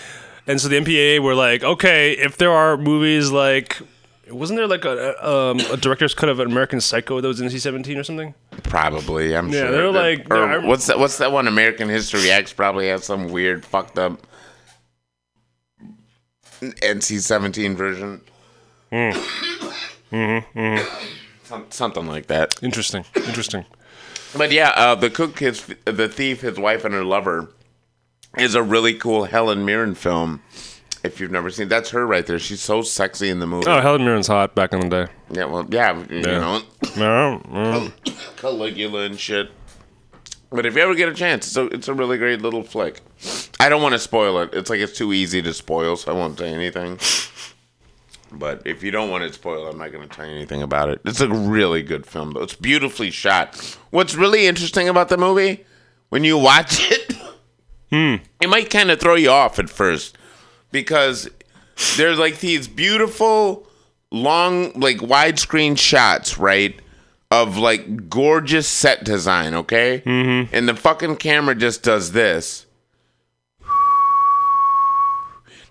and 0.46 0.60
so 0.60 0.66
the 0.68 0.76
MPAA 0.80 1.20
were 1.20 1.34
like, 1.34 1.62
okay, 1.62 2.12
if 2.12 2.36
there 2.38 2.50
are 2.52 2.76
movies 2.76 3.30
like. 3.30 3.78
Wasn't 4.28 4.56
there 4.58 4.66
like 4.66 4.84
a, 4.84 5.14
a, 5.22 5.50
um, 5.50 5.60
a 5.70 5.76
director's 5.76 6.12
cut 6.14 6.28
of 6.28 6.40
American 6.40 6.80
Psycho 6.80 7.20
that 7.20 7.28
was 7.28 7.40
NC-17 7.40 7.96
or 7.98 8.02
something? 8.02 8.34
Probably, 8.64 9.36
I'm 9.36 9.50
sure 9.52 9.60
Yeah, 9.60 9.66
sure. 9.68 9.72
they're 9.72 9.90
like- 9.92 10.26
or 10.30 10.36
yeah, 10.38 10.54
I- 10.56 10.66
what's 10.66 10.86
that? 10.88 10.98
What's 10.98 11.18
that 11.18 11.30
one? 11.30 11.46
American 11.46 11.88
History 11.88 12.30
X 12.30 12.52
probably 12.52 12.88
has 12.88 13.04
some 13.04 13.28
weird, 13.28 13.64
fucked 13.64 13.98
up 13.98 14.20
NC-17 16.60 17.76
version. 17.76 18.20
Mm-hmm. 18.92 20.78
Some, 21.44 21.66
something 21.70 22.06
like 22.06 22.26
that. 22.26 22.54
Interesting. 22.62 23.04
Interesting. 23.14 23.64
But 24.36 24.50
yeah, 24.52 24.70
uh, 24.70 24.94
the 24.94 25.10
cook, 25.10 25.38
his, 25.38 25.64
the 25.84 26.08
thief, 26.08 26.40
his 26.40 26.58
wife, 26.58 26.84
and 26.84 26.92
her 26.94 27.04
lover 27.04 27.50
is 28.38 28.54
a 28.54 28.62
really 28.62 28.94
cool 28.94 29.24
Helen 29.24 29.64
Mirren 29.64 29.94
film. 29.94 30.42
If 31.04 31.20
you've 31.20 31.30
never 31.30 31.50
seen, 31.50 31.68
that's 31.68 31.90
her 31.90 32.06
right 32.06 32.26
there. 32.26 32.38
She's 32.38 32.60
so 32.60 32.82
sexy 32.82 33.28
in 33.28 33.38
the 33.38 33.46
movie. 33.46 33.68
Oh, 33.68 33.80
Helen 33.80 34.02
Mirren's 34.02 34.26
hot 34.26 34.54
back 34.54 34.72
in 34.72 34.80
the 34.80 34.88
day. 34.88 35.12
yeah, 35.30 35.44
well, 35.44 35.66
yeah, 35.70 36.04
you 36.10 36.22
know, 36.22 36.62
No, 36.96 37.40
no. 37.48 37.92
Caligula 38.36 39.02
and 39.02 39.18
shit. 39.18 39.50
But 40.50 40.64
if 40.64 40.74
you 40.74 40.82
ever 40.82 40.94
get 40.94 41.08
a 41.08 41.14
chance, 41.14 41.46
it's 41.46 41.56
a, 41.56 41.66
it's 41.66 41.88
a 41.88 41.94
really 41.94 42.18
great 42.18 42.40
little 42.40 42.62
flick. 42.62 43.00
I 43.58 43.68
don't 43.68 43.82
want 43.82 43.94
to 43.94 43.98
spoil 43.98 44.40
it. 44.40 44.50
It's 44.52 44.70
like 44.70 44.80
it's 44.80 44.96
too 44.96 45.12
easy 45.12 45.42
to 45.42 45.52
spoil, 45.52 45.96
so 45.96 46.12
I 46.12 46.14
won't 46.14 46.38
say 46.38 46.52
anything. 46.52 46.98
But 48.32 48.62
if 48.64 48.82
you 48.82 48.90
don't 48.90 49.10
want 49.10 49.24
it 49.24 49.34
spoiled, 49.34 49.68
I'm 49.68 49.78
not 49.78 49.92
going 49.92 50.08
to 50.08 50.14
tell 50.14 50.26
you 50.26 50.34
anything 50.34 50.62
about 50.62 50.88
it. 50.88 51.00
It's 51.04 51.20
a 51.20 51.28
really 51.28 51.82
good 51.82 52.06
film, 52.06 52.32
though. 52.32 52.42
It's 52.42 52.54
beautifully 52.54 53.10
shot. 53.10 53.78
What's 53.90 54.14
really 54.14 54.46
interesting 54.46 54.88
about 54.88 55.08
the 55.08 55.16
movie, 55.16 55.64
when 56.10 56.24
you 56.24 56.38
watch 56.38 56.90
it, 56.90 57.12
hmm. 57.90 58.16
it 58.40 58.48
might 58.48 58.70
kind 58.70 58.90
of 58.90 59.00
throw 59.00 59.14
you 59.14 59.30
off 59.30 59.58
at 59.58 59.70
first 59.70 60.16
because 60.70 61.28
there's 61.96 62.18
like 62.18 62.40
these 62.40 62.68
beautiful, 62.68 63.66
long, 64.10 64.72
like 64.78 64.98
widescreen 64.98 65.78
shots, 65.78 66.38
right? 66.38 66.80
Of 67.30 67.58
like 67.58 68.08
gorgeous 68.08 68.68
set 68.68 69.04
design, 69.04 69.54
okay? 69.54 70.02
Mm-hmm. 70.04 70.54
And 70.54 70.68
the 70.68 70.74
fucking 70.74 71.16
camera 71.16 71.54
just 71.54 71.82
does 71.82 72.12
this. 72.12 72.66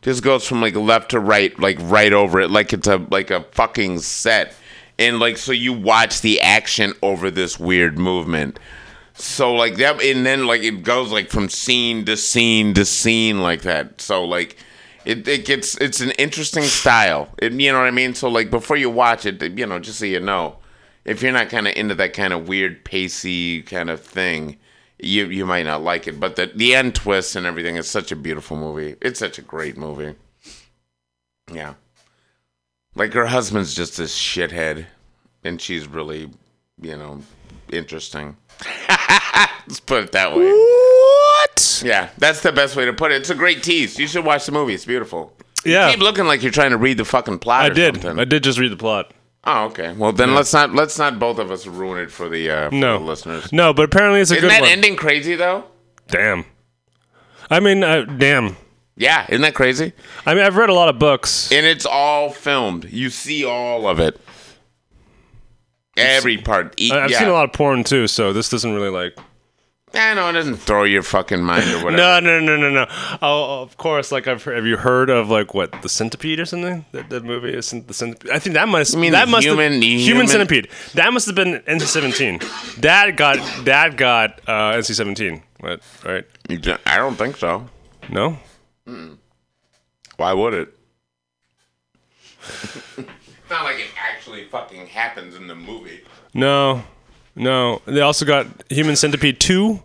Just 0.02 0.22
goes 0.22 0.48
from 0.48 0.62
like 0.62 0.76
left 0.76 1.12
to 1.12 1.20
right, 1.20 1.58
like 1.60 1.78
right 1.82 2.14
over 2.14 2.40
it, 2.40 2.52
like 2.52 2.74
it's 2.74 2.88
a 2.88 2.98
like 3.10 3.32
a 3.32 3.42
fucking 3.54 4.00
set. 4.00 4.54
And 5.00 5.20
like 5.20 5.38
so 5.38 5.52
you 5.52 5.74
watch 5.74 6.22
the 6.22 6.42
action 6.42 6.94
over 7.02 7.32
this 7.32 7.60
weird 7.60 7.98
movement. 7.98 8.60
So 9.16 9.54
like 9.56 9.78
that 9.78 10.02
and 10.04 10.26
then 10.26 10.46
like 10.46 10.62
it 10.62 10.84
goes 10.84 11.12
like 11.12 11.30
from 11.30 11.50
scene 11.50 12.06
to 12.06 12.18
scene 12.18 12.74
to 12.76 12.86
scene 12.86 13.42
like 13.42 13.64
that. 13.64 14.00
So 14.00 14.26
like 14.26 14.58
it, 15.06 15.28
it 15.28 15.46
gets 15.46 15.76
it's 15.78 16.02
an 16.02 16.12
interesting 16.12 16.64
style. 16.64 17.30
It, 17.38 17.54
you 17.54 17.72
know 17.72 17.80
what 17.80 17.88
I 17.88 17.92
mean? 17.92 18.14
So 18.16 18.30
like 18.30 18.50
before 18.50 18.78
you 18.78 18.90
watch 18.90 19.26
it, 19.26 19.42
you 19.58 19.66
know, 19.66 19.80
just 19.80 20.00
so 20.00 20.06
you 20.06 20.20
know, 20.20 20.58
if 21.06 21.22
you're 21.22 21.32
not 21.32 21.50
kind 21.50 21.68
of 21.68 21.76
into 21.76 21.96
that 21.96 22.14
kind 22.14 22.34
of 22.34 22.48
weird 22.48 22.84
pacey 22.84 23.62
kind 23.62 23.90
of 23.90 24.02
thing, 24.02 24.58
you 25.00 25.28
you 25.28 25.46
might 25.46 25.64
not 25.64 25.82
like 25.84 26.08
it. 26.08 26.20
But 26.20 26.36
the 26.36 26.52
the 26.54 26.76
end 26.76 26.96
twist 26.96 27.36
and 27.36 27.46
everything 27.46 27.76
is 27.76 27.90
such 27.90 28.12
a 28.12 28.16
beautiful 28.16 28.58
movie. 28.58 28.96
It's 29.02 29.20
such 29.20 29.38
a 29.38 29.44
great 29.44 29.78
movie. 29.78 30.16
Yeah. 31.54 31.76
Like 32.96 33.14
her 33.14 33.28
husband's 33.28 33.74
just 33.74 33.98
this 33.98 34.18
shithead, 34.18 34.86
and 35.44 35.62
she's 35.62 35.86
really, 35.88 36.32
you 36.82 36.98
know, 36.98 37.22
interesting. 37.72 38.38
Let's 39.68 39.82
put 39.82 40.04
it 40.04 40.12
that 40.14 40.36
way. 40.36 40.92
What? 41.56 41.82
Yeah, 41.86 42.10
that's 42.18 42.42
the 42.42 42.52
best 42.52 42.76
way 42.76 42.86
to 42.86 42.94
put 42.94 43.12
it. 43.12 43.16
It's 43.16 43.30
a 43.30 43.36
great 43.36 43.64
tease. 43.64 43.98
You 43.98 44.08
should 44.08 44.26
watch 44.26 44.46
the 44.46 44.52
movie. 44.52 44.74
It's 44.74 44.86
beautiful. 44.86 45.34
Yeah, 45.64 45.88
You 45.88 45.94
keep 45.96 46.04
looking 46.04 46.26
like 46.26 46.44
you're 46.44 46.52
trying 46.52 46.72
to 46.72 46.78
read 46.78 46.98
the 46.98 47.06
fucking 47.06 47.40
plot. 47.40 47.64
I 47.64 47.68
or 47.68 47.74
did. 47.74 47.96
Something. 47.96 48.20
I 48.20 48.26
did 48.26 48.44
just 48.44 48.60
read 48.60 48.72
the 48.72 48.78
plot. 48.78 49.12
Oh, 49.46 49.66
okay. 49.66 49.94
Well, 49.94 50.12
then 50.12 50.34
let's 50.34 50.52
not 50.54 50.74
let's 50.74 50.98
not 50.98 51.20
both 51.20 51.38
of 51.40 51.52
us 51.52 51.68
ruin 51.68 52.00
it 52.02 52.12
for 52.12 52.28
the, 52.30 52.50
uh, 52.50 52.70
for 52.70 52.76
No, 52.76 53.00
the 53.00 53.06
listeners. 53.06 53.54
No, 53.54 53.74
but 53.74 53.84
apparently 53.84 54.20
it's 54.20 54.32
a 54.32 54.36
good 54.36 54.44
one. 54.44 54.52
Isn't 54.52 54.60
good 54.60 54.66
that 54.66 54.70
one. 54.70 54.72
ending 54.72 54.96
crazy 54.96 55.36
though? 55.36 55.66
Damn. 56.08 56.46
I 57.50 57.60
mean, 57.60 57.84
uh, 57.84 58.04
damn. 58.06 58.58
Yeah, 58.98 59.26
isn't 59.30 59.42
that 59.42 59.54
crazy? 59.54 59.94
I 60.26 60.34
mean, 60.34 60.44
I've 60.44 60.56
read 60.56 60.70
a 60.70 60.74
lot 60.74 60.90
of 60.90 61.00
books. 61.00 61.52
And 61.52 61.66
it's 61.66 61.86
all 61.86 62.32
filmed. 62.32 62.86
You 62.86 63.10
see 63.10 63.46
all 63.46 63.88
of 63.88 64.00
it. 64.00 64.20
Every 65.98 66.38
part. 66.38 66.76
I've 66.92 67.12
yeah. 67.12 67.20
seen 67.20 67.28
a 67.28 67.34
lot 67.34 67.46
of 67.46 67.54
porn 67.54 67.84
too, 67.84 68.08
so 68.08 68.34
this 68.34 68.50
doesn't 68.50 68.74
really 68.74 68.90
like. 68.90 69.18
I 69.96 70.14
know 70.14 70.30
it 70.30 70.34
doesn't 70.34 70.58
throw 70.58 70.84
your 70.84 71.04
fucking 71.04 71.42
mind 71.42 71.70
or 71.72 71.78
whatever. 71.86 72.22
No, 72.22 72.40
no, 72.40 72.40
no, 72.40 72.58
no, 72.58 72.70
no. 72.70 72.86
Oh, 73.22 73.62
of 73.62 73.78
course. 73.78 74.12
Like, 74.12 74.28
I've 74.28 74.44
heard, 74.44 74.56
have 74.56 74.66
you 74.66 74.78
heard 74.78 75.10
of 75.10 75.30
like 75.30 75.54
what 75.54 75.82
the 75.82 75.90
Centipede 75.90 76.40
or 76.40 76.46
something? 76.46 76.86
That, 76.92 77.10
that 77.10 77.24
movie 77.24 77.54
is 77.54 77.70
the 77.72 77.94
Centipede. 77.94 78.32
I 78.32 78.40
think 78.40 78.56
that 78.56 78.68
must. 78.68 78.96
mean 78.98 79.12
that 79.14 79.26
the 79.26 79.32
must 79.32 79.46
human- 79.48 79.74
have, 79.74 79.82
the 79.82 79.88
human, 79.98 80.06
human- 80.06 80.28
Centipede. 80.28 80.68
That 80.96 81.14
must 81.14 81.26
have 81.28 81.36
been 81.36 81.60
NC-17. 81.62 82.76
That 82.82 83.16
got 83.16 83.38
that 83.66 83.96
got 83.98 84.40
uh, 84.48 84.74
NC-17. 84.74 85.42
What? 85.60 85.82
Right? 86.04 86.26
I 86.86 86.98
don't 86.98 87.16
think 87.16 87.38
so. 87.38 87.68
No. 88.10 88.38
Why 90.18 90.34
would 90.34 90.54
it? 90.54 90.70
it's 92.98 93.50
not 93.50 93.64
like 93.64 93.78
it 93.80 93.88
actually 93.98 94.44
fucking 94.46 94.88
happens 94.88 95.36
in 95.36 95.48
the 95.48 95.56
movie. 95.56 96.02
No. 96.34 96.84
No. 97.36 97.82
They 97.86 98.02
also 98.02 98.26
got 98.26 98.48
Human 98.70 98.96
Centipede 98.96 99.40
two. 99.40 99.82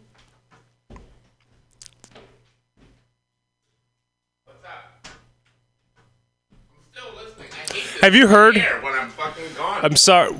Have 8.00 8.14
you 8.14 8.26
heard? 8.28 8.56
When 8.56 8.94
I'm 8.94 9.10
fucking 9.10 9.44
gone. 9.56 9.84
I'm 9.84 9.96
sorry. 9.96 10.30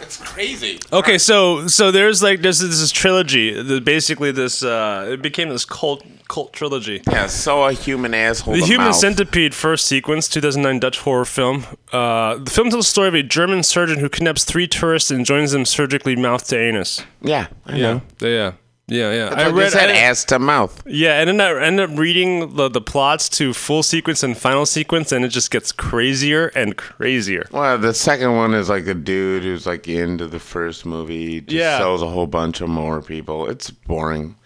it's 0.00 0.16
crazy. 0.18 0.78
Okay, 0.92 1.18
so 1.18 1.66
so 1.66 1.90
there's 1.90 2.22
like 2.22 2.40
there's 2.42 2.60
this, 2.60 2.80
this 2.80 2.90
trilogy. 2.90 3.60
The, 3.62 3.80
basically, 3.80 4.32
this 4.32 4.62
uh, 4.62 5.08
it 5.12 5.22
became 5.22 5.48
this 5.48 5.64
cult 5.64 6.04
cult 6.28 6.52
trilogy. 6.52 7.02
Yeah, 7.10 7.26
so 7.26 7.64
a 7.64 7.72
human 7.72 8.12
asshole. 8.14 8.54
The 8.54 8.60
Human. 8.64 8.92
Centipede 8.92 9.54
first 9.54 9.86
sequence, 9.86 10.28
2009 10.28 10.78
Dutch 10.80 10.98
horror 11.00 11.24
film. 11.24 11.64
Uh, 11.90 12.36
the 12.36 12.50
film 12.50 12.68
tells 12.70 12.84
the 12.86 12.90
story 12.90 13.08
of 13.08 13.14
a 13.14 13.22
German 13.22 13.62
surgeon 13.62 13.98
who 13.98 14.08
kidnaps 14.10 14.44
three 14.44 14.66
tourists 14.68 15.10
and 15.10 15.24
joins 15.24 15.52
them 15.52 15.64
surgically 15.64 16.16
mouth 16.16 16.46
to 16.48 16.58
anus. 16.58 17.02
Yeah, 17.22 17.46
I 17.66 17.78
know. 17.78 18.02
yeah, 18.20 18.52
yeah, 18.88 19.12
yeah. 19.12 19.34
I 19.34 19.48
read 19.50 19.72
said 19.72 19.90
I- 19.90 19.96
ass 19.98 20.24
to 20.26 20.38
mouth. 20.38 20.82
Yeah, 20.86 21.20
and 21.20 21.28
then 21.28 21.40
I 21.40 21.62
ended 21.64 21.90
up 21.90 21.98
reading 21.98 22.56
the, 22.56 22.68
the 22.68 22.80
plots 22.80 23.28
to 23.30 23.52
full 23.52 23.82
sequence 23.82 24.22
and 24.22 24.36
final 24.36 24.66
sequence, 24.66 25.12
and 25.12 25.24
it 25.24 25.28
just 25.28 25.50
gets 25.50 25.70
crazier 25.72 26.46
and 26.54 26.76
crazier. 26.76 27.46
Well, 27.52 27.76
the 27.78 27.92
second 27.94 28.34
one 28.36 28.54
is 28.54 28.68
like 28.68 28.86
a 28.86 28.94
dude 28.94 29.42
who's 29.42 29.66
like 29.66 29.86
into 29.88 30.26
the 30.26 30.40
first 30.40 30.86
movie. 30.86 31.40
Just 31.42 31.52
Yeah. 31.52 31.78
sells 31.78 32.02
a 32.02 32.08
whole 32.08 32.26
bunch 32.26 32.60
of 32.60 32.68
more 32.68 33.02
people. 33.02 33.48
It's 33.48 33.70
boring. 33.70 34.36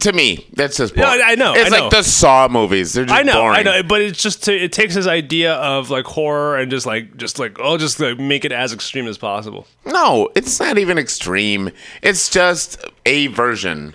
To 0.00 0.12
me, 0.12 0.48
that's 0.54 0.78
just 0.78 0.96
boring. 0.96 1.20
I 1.24 1.36
know, 1.36 1.54
It's 1.54 1.66
I 1.66 1.68
like 1.68 1.92
know. 1.92 1.98
the 1.98 2.02
Saw 2.02 2.48
movies. 2.48 2.92
They're 2.92 3.04
just 3.04 3.16
I 3.16 3.22
know, 3.22 3.34
boring. 3.34 3.58
I 3.60 3.62
know, 3.62 3.82
but 3.84 4.00
it's 4.00 4.20
just 4.20 4.42
to, 4.44 4.52
it 4.52 4.72
takes 4.72 4.96
this 4.96 5.06
idea 5.06 5.54
of 5.54 5.90
like 5.90 6.06
horror 6.06 6.56
and 6.56 6.72
just 6.72 6.86
like 6.86 7.16
just 7.16 7.38
like 7.38 7.58
oh, 7.60 7.78
just 7.78 8.00
like 8.00 8.18
make 8.18 8.44
it 8.44 8.50
as 8.50 8.72
extreme 8.72 9.06
as 9.06 9.16
possible. 9.16 9.68
No, 9.84 10.28
it's 10.34 10.58
not 10.58 10.76
even 10.78 10.98
extreme. 10.98 11.70
It's 12.02 12.28
just 12.28 12.84
a 13.04 13.28
version. 13.28 13.94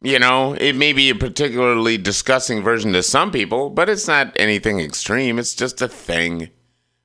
You 0.00 0.20
know, 0.20 0.54
it 0.54 0.76
may 0.76 0.92
be 0.92 1.10
a 1.10 1.14
particularly 1.16 1.98
disgusting 1.98 2.62
version 2.62 2.92
to 2.92 3.02
some 3.02 3.32
people, 3.32 3.68
but 3.68 3.88
it's 3.90 4.06
not 4.06 4.32
anything 4.36 4.78
extreme. 4.78 5.38
It's 5.40 5.54
just 5.54 5.82
a 5.82 5.88
thing, 5.88 6.50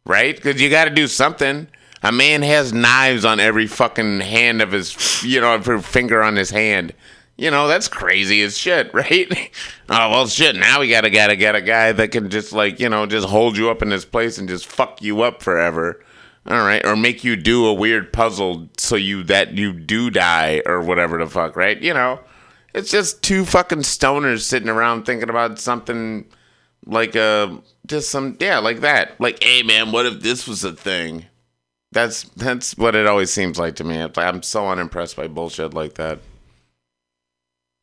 right? 0.06 0.36
Because 0.36 0.61
you 0.61 0.69
got 0.69 0.86
to 0.86 0.91
do 0.91 1.07
something. 1.07 1.68
A 2.03 2.11
man 2.11 2.44
has 2.44 2.72
knives 2.72 3.26
on 3.26 3.40
every 3.40 3.65
fucking 3.65 4.19
hand 4.19 4.61
of 4.61 4.72
his, 4.72 5.23
you 5.23 5.41
know, 5.41 5.53
every 5.53 5.82
finger 5.82 6.22
on 6.22 6.36
his 6.36 6.52
hand. 6.52 6.94
You 7.38 7.52
know, 7.52 7.68
that's 7.68 7.88
crazy 7.88 8.41
as 8.41 8.57
shit, 8.57 8.91
right? 8.94 9.52
oh, 9.90 10.10
well, 10.10 10.28
shit. 10.28 10.56
Now 10.56 10.80
we 10.80 10.90
gotta, 10.90 11.10
gotta 11.10 11.36
get 11.36 11.56
a 11.56 11.62
guy 11.62 11.91
that 11.91 12.12
can 12.12 12.30
just, 12.30 12.53
like, 12.53 12.80
you 12.80 12.90
know, 12.90 13.06
just 13.06 13.28
hold 13.28 13.57
you 13.57 13.70
up 13.70 13.82
in 13.82 13.90
this 13.90 14.06
place 14.06 14.38
and 14.38 14.48
just 14.48 14.66
fuck 14.66 15.02
you 15.02 15.22
up 15.22 15.44
forever. 15.44 16.02
All 16.48 16.64
right, 16.64 16.86
or 16.86 16.95
make 16.95 17.24
you 17.24 17.36
do 17.36 17.66
a 17.66 17.74
weird 17.74 18.14
puzzle 18.14 18.70
so 18.78 18.95
you 18.95 19.24
that 19.24 19.57
you 19.57 19.74
do 19.74 20.12
die 20.12 20.62
or 20.68 20.80
whatever 20.80 21.18
the 21.18 21.26
fuck, 21.26 21.56
right? 21.56 21.82
You 21.82 21.95
know, 21.95 22.20
it's 22.76 22.91
just 22.91 23.24
two 23.24 23.45
fucking 23.45 23.80
stoners 23.80 24.41
sitting 24.41 24.70
around 24.70 25.06
thinking 25.06 25.30
about 25.30 25.57
something 25.57 26.26
like 26.86 27.16
uh 27.16 27.57
just 27.88 28.12
some 28.12 28.38
yeah, 28.40 28.60
like 28.60 28.82
that. 28.82 29.20
Like, 29.20 29.41
hey 29.41 29.64
man, 29.64 29.91
what 29.91 30.06
if 30.06 30.22
this 30.22 30.48
was 30.48 30.64
a 30.64 30.74
thing? 30.74 31.26
That's 31.91 32.24
that's 32.36 32.78
what 32.78 32.94
it 32.94 33.07
always 33.07 33.32
seems 33.32 33.57
like 33.57 33.76
to 33.78 33.84
me. 33.84 33.99
I'm 34.16 34.44
so 34.44 34.68
unimpressed 34.68 35.16
by 35.16 35.28
bullshit 35.28 35.74
like 35.74 35.95
that. 35.95 36.20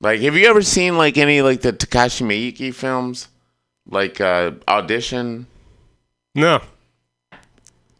Like, 0.03 0.20
have 0.20 0.37
you 0.37 0.47
ever 0.49 0.61
seen 0.62 0.99
like 0.99 1.16
any 1.16 1.41
like 1.41 1.62
the 1.62 1.73
Takashi 1.73 2.27
Miike 2.27 2.74
films, 2.74 3.29
like 3.89 4.20
uh 4.20 4.53
Audition? 4.69 5.47
No, 6.35 6.61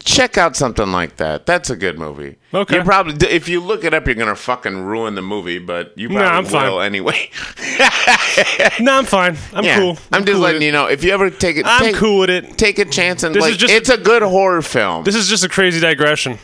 check 0.05 0.37
out 0.37 0.57
something 0.57 0.91
like 0.91 1.17
that. 1.17 1.47
That's 1.47 1.71
a 1.71 1.77
good 1.77 1.99
movie. 1.99 2.37
Okay. 2.53 2.77
You 2.77 2.83
probably 2.83 3.29
if 3.29 3.49
you 3.49 3.61
look 3.61 3.85
it 3.85 3.95
up, 3.95 4.07
you're 4.07 4.15
gonna 4.15 4.35
fucking 4.35 4.83
ruin 4.83 5.15
the 5.15 5.23
movie, 5.23 5.59
but 5.59 5.97
you 5.97 6.09
No, 6.09 6.17
probably 6.17 6.37
I'm 6.39 6.45
fine. 6.45 6.71
will 6.73 6.81
anyway. 6.81 7.31
no, 8.81 8.99
I'm 8.99 9.05
fine. 9.05 9.37
I'm 9.53 9.65
yeah. 9.65 9.79
cool. 9.79 9.97
I'm, 10.13 10.25
just 10.25 10.35
cool 10.35 10.43
letting 10.43 10.63
you 10.63 10.73
know 10.73 10.87
if 10.87 11.05
you 11.05 11.13
ever 11.13 11.31
take 11.31 11.57
it. 11.57 11.67
I'm 11.67 11.81
take, 11.83 11.97
cool 11.97 12.21
with 12.21 12.31
it. 12.31 12.59
Take 12.59 12.79
a 12.79 12.85
chance 12.85 13.23
and 13.23 13.35
This 13.35 13.45
is 13.45 13.51
like 13.51 13.59
just- 13.59 13.73
it's 13.73 13.89
a 13.89 13.97
good 13.99 14.23
horror 14.23 14.63
film. 14.63 15.05
This 15.05 15.15
is 15.15 15.29
just 15.29 15.45
a 15.45 15.49
crazy 15.49 15.81
digression. 15.81 16.39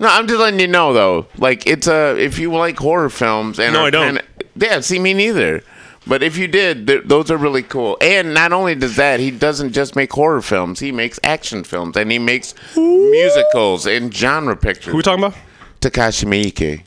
no, 0.00 0.08
I'm 0.08 0.26
just 0.26 0.40
letting 0.40 0.60
you 0.60 0.68
know 0.68 0.92
though. 0.92 1.26
Like 1.38 1.66
it's 1.66 1.86
a 1.86 2.16
if 2.18 2.38
you 2.38 2.52
like 2.52 2.78
horror 2.78 3.10
films 3.10 3.58
and 3.58 3.74
No, 3.74 3.80
are 3.82 3.86
I 3.86 3.90
don't. 3.90 4.20
Yeah, 4.54 4.80
see 4.80 4.98
me 4.98 5.14
neither. 5.14 5.62
But 6.06 6.22
if 6.22 6.36
you 6.36 6.48
did, 6.48 6.86
th- 6.86 7.04
those 7.04 7.30
are 7.30 7.36
really 7.36 7.62
cool. 7.62 7.96
And 8.00 8.34
not 8.34 8.52
only 8.52 8.74
does 8.74 8.96
that, 8.96 9.20
he 9.20 9.30
doesn't 9.30 9.72
just 9.72 9.94
make 9.94 10.12
horror 10.12 10.42
films; 10.42 10.80
he 10.80 10.90
makes 10.90 11.20
action 11.22 11.62
films 11.64 11.96
and 11.96 12.10
he 12.10 12.18
makes 12.18 12.54
musicals 12.76 13.86
and 13.86 14.12
genre 14.12 14.56
pictures. 14.56 14.90
Who 14.90 14.96
we 14.96 15.02
talking 15.02 15.24
about? 15.24 15.38
Takashi 15.80 16.24
Miike. 16.26 16.82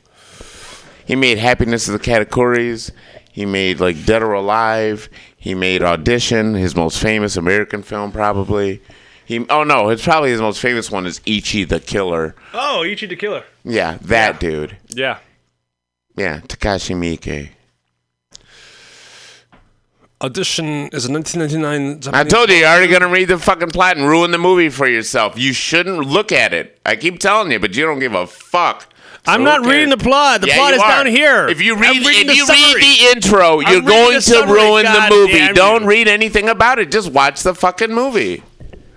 He 1.06 1.16
made 1.16 1.38
Happiness 1.38 1.88
of 1.88 1.92
the 1.92 1.98
Katakuris. 1.98 2.90
He 3.32 3.46
made 3.46 3.80
like 3.80 4.04
Dead 4.04 4.22
or 4.22 4.32
Alive. 4.32 5.08
He 5.36 5.54
made 5.54 5.82
Audition, 5.82 6.54
his 6.54 6.74
most 6.74 6.98
famous 6.98 7.36
American 7.36 7.82
film, 7.82 8.12
probably. 8.12 8.82
He 9.24 9.46
oh 9.48 9.64
no, 9.64 9.88
it's 9.88 10.04
probably 10.04 10.30
his 10.30 10.40
most 10.40 10.60
famous 10.60 10.90
one 10.90 11.06
is 11.06 11.20
Ichi 11.24 11.64
the 11.64 11.80
Killer. 11.80 12.34
Oh, 12.52 12.84
Ichi 12.84 13.06
the 13.06 13.16
Killer. 13.16 13.44
Yeah, 13.64 13.98
that 14.02 14.40
dude. 14.40 14.76
Yeah. 14.88 15.18
Yeah, 16.16 16.40
Takashi 16.40 16.94
Miike. 16.94 17.50
Audition 20.26 20.88
is 20.88 21.06
a 21.06 21.12
1999. 21.12 22.12
I 22.12 22.24
told 22.24 22.48
you, 22.50 22.56
you're 22.56 22.66
already 22.68 22.88
gonna 22.92 23.06
read 23.06 23.28
the 23.28 23.38
fucking 23.38 23.70
plot 23.70 23.96
and 23.96 24.08
ruin 24.08 24.32
the 24.32 24.38
movie 24.38 24.70
for 24.70 24.88
yourself. 24.88 25.38
You 25.38 25.52
shouldn't 25.52 25.98
look 26.00 26.32
at 26.32 26.52
it. 26.52 26.80
I 26.84 26.96
keep 26.96 27.20
telling 27.20 27.52
you, 27.52 27.60
but 27.60 27.76
you 27.76 27.84
don't 27.86 28.00
give 28.00 28.12
a 28.12 28.26
fuck. 28.26 28.92
I'm 29.24 29.44
not 29.44 29.64
reading 29.64 29.90
the 29.90 29.96
plot. 29.96 30.40
The 30.40 30.48
Yeah, 30.48 30.56
plot 30.56 30.74
is 30.74 30.80
are. 30.82 30.88
down 30.88 31.06
here. 31.06 31.46
If 31.46 31.60
you 31.62 31.76
I'm 31.76 31.80
read, 31.80 31.96
if 32.02 32.26
the 32.26 32.34
you 32.34 32.44
summary. 32.44 32.74
read 32.74 32.82
the 32.82 33.12
intro, 33.16 33.60
you're 33.60 33.80
going 33.82 34.14
to 34.14 34.20
summary, 34.20 34.58
ruin 34.60 34.84
the 34.84 35.06
movie. 35.10 35.52
Don't 35.52 35.82
you. 35.82 35.88
read 35.88 36.08
anything 36.08 36.48
about 36.48 36.80
it. 36.80 36.90
Just 36.90 37.12
watch 37.12 37.44
the 37.44 37.54
fucking 37.54 37.92
movie. 37.94 38.42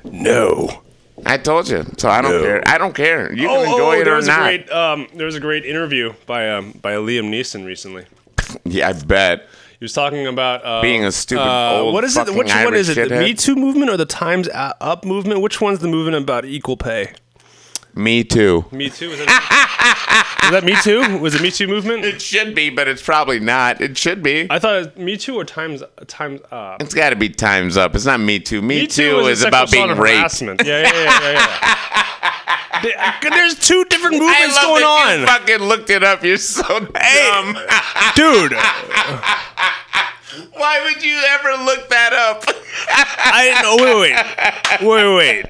No. 0.03 0.81
I 1.27 1.37
told 1.37 1.67
you, 1.69 1.85
so 1.97 2.09
I 2.09 2.21
don't 2.21 2.31
No. 2.31 2.41
care. 2.41 2.63
I 2.67 2.79
don't 2.79 2.95
care. 2.95 3.31
You 3.33 3.49
Oh, 3.49 3.53
can 3.63 3.71
enjoy 3.71 3.97
oh, 3.97 4.01
it 4.01 4.07
or 4.07 4.21
not. 4.21 4.39
a 4.39 4.57
great 4.57 4.71
um, 4.71 5.07
there 5.15 5.25
was 5.27 5.35
a 5.35 5.39
great 5.39 5.65
interview 5.65 6.13
by 6.25 6.49
um, 6.49 6.71
by 6.81 6.93
Liam 6.93 7.29
Neeson 7.29 7.65
recently. 7.67 8.05
yeah, 8.65 8.89
I 8.89 8.93
bet. 8.93 9.47
He 9.79 9.85
was 9.85 9.93
talking 9.93 10.27
about 10.27 10.65
uh, 10.65 10.81
Being 10.81 11.05
a 11.05 11.11
stupid 11.11 11.41
uh, 11.41 11.79
old 11.79 11.93
What 11.93 12.03
is 12.03 12.17
it? 12.17 12.27
Which 12.27 12.47
one 12.47 12.51
Irish 12.51 12.89
is 12.89 12.97
it? 12.97 13.07
The. 13.07 13.19
Me 13.19 13.33
Too 13.33 13.55
movement 13.55 13.89
or 13.89 13.95
the 13.95 14.05
Times 14.05 14.49
Up 14.53 15.05
movement? 15.05 15.39
Which 15.39 15.61
one's 15.61 15.79
the 15.79 15.87
movement 15.87 16.17
about 16.21 16.43
equal 16.43 16.75
pay? 16.75 17.13
Me 17.95 18.23
too. 18.23 18.65
Me 18.71 18.89
Too. 18.89 19.09
Is, 19.11 19.19
that, 19.25 20.41
is 20.43 20.51
that 20.51 20.63
Me 20.63 20.75
Too? 20.83 21.17
Was 21.19 21.33
it 21.33 21.41
Me 21.41 21.49
Too 21.49 21.67
movement? 21.67 22.03
It 22.05 22.21
should 22.21 22.53
be, 22.53 22.69
but 22.69 22.87
it's 22.87 23.01
probably 23.01 23.39
not. 23.39 23.81
It 23.81 23.97
should 23.97 24.21
be. 24.21 24.47
I 24.49 24.59
thought 24.59 24.75
it 24.75 24.95
was 24.95 24.97
Me 24.97 25.17
Too 25.17 25.35
or 25.35 25.45
Times 25.45 25.81
Times 26.07 26.41
Up. 26.51 26.81
It's 26.81 26.93
got 26.93 27.11
to 27.11 27.15
be 27.15 27.29
times 27.29 27.77
up. 27.77 27.95
It's 27.95 28.05
not 28.05 28.19
Me 28.19 28.39
Too. 28.39 28.61
Me, 28.61 28.81
Me 28.81 28.87
Too 28.87 29.19
is 29.27 29.43
about 29.43 29.71
being 29.71 29.87
raped. 29.87 30.19
harassment. 30.19 30.61
Yeah, 30.65 30.81
yeah, 30.81 30.93
yeah, 30.93 31.21
yeah. 31.21 31.31
yeah. 31.31 32.05
There- 32.83 33.15
There's 33.29 33.55
two 33.55 33.83
different 33.85 34.19
movements 34.19 34.59
going 34.61 34.83
on, 34.83 35.25
fucking 35.25 35.59
looked 35.59 35.89
it 35.89 36.03
up. 36.03 36.23
You're 36.23 36.37
so 36.37 36.63
dumb. 36.79 37.57
dude. 38.15 38.53
Why 40.53 40.81
would 40.83 41.03
you 41.03 41.19
ever 41.29 41.63
look 41.63 41.89
that 41.89 42.13
up? 42.13 42.43
I 42.87 43.59
no 43.61 43.75
wait 43.99 44.15
wait 44.87 45.05
wait 45.15 45.15
wait. 45.15 45.45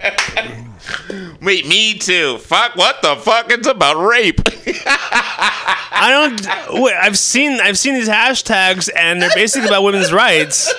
Wait, 1.41 1.67
me 1.67 1.97
too. 1.97 2.37
Fuck, 2.39 2.75
what 2.75 3.01
the 3.01 3.15
fuck? 3.15 3.51
It's 3.51 3.67
about 3.67 3.95
rape. 4.03 4.39
I 4.85 6.09
don't. 6.09 6.81
Wait, 6.81 6.95
I've 6.95 7.17
seen 7.17 7.59
I've 7.61 7.77
seen 7.77 7.93
these 7.95 8.09
hashtags, 8.09 8.89
and 8.95 9.21
they're 9.21 9.29
basically 9.35 9.67
about 9.67 9.83
women's 9.83 10.11
rights. 10.13 10.73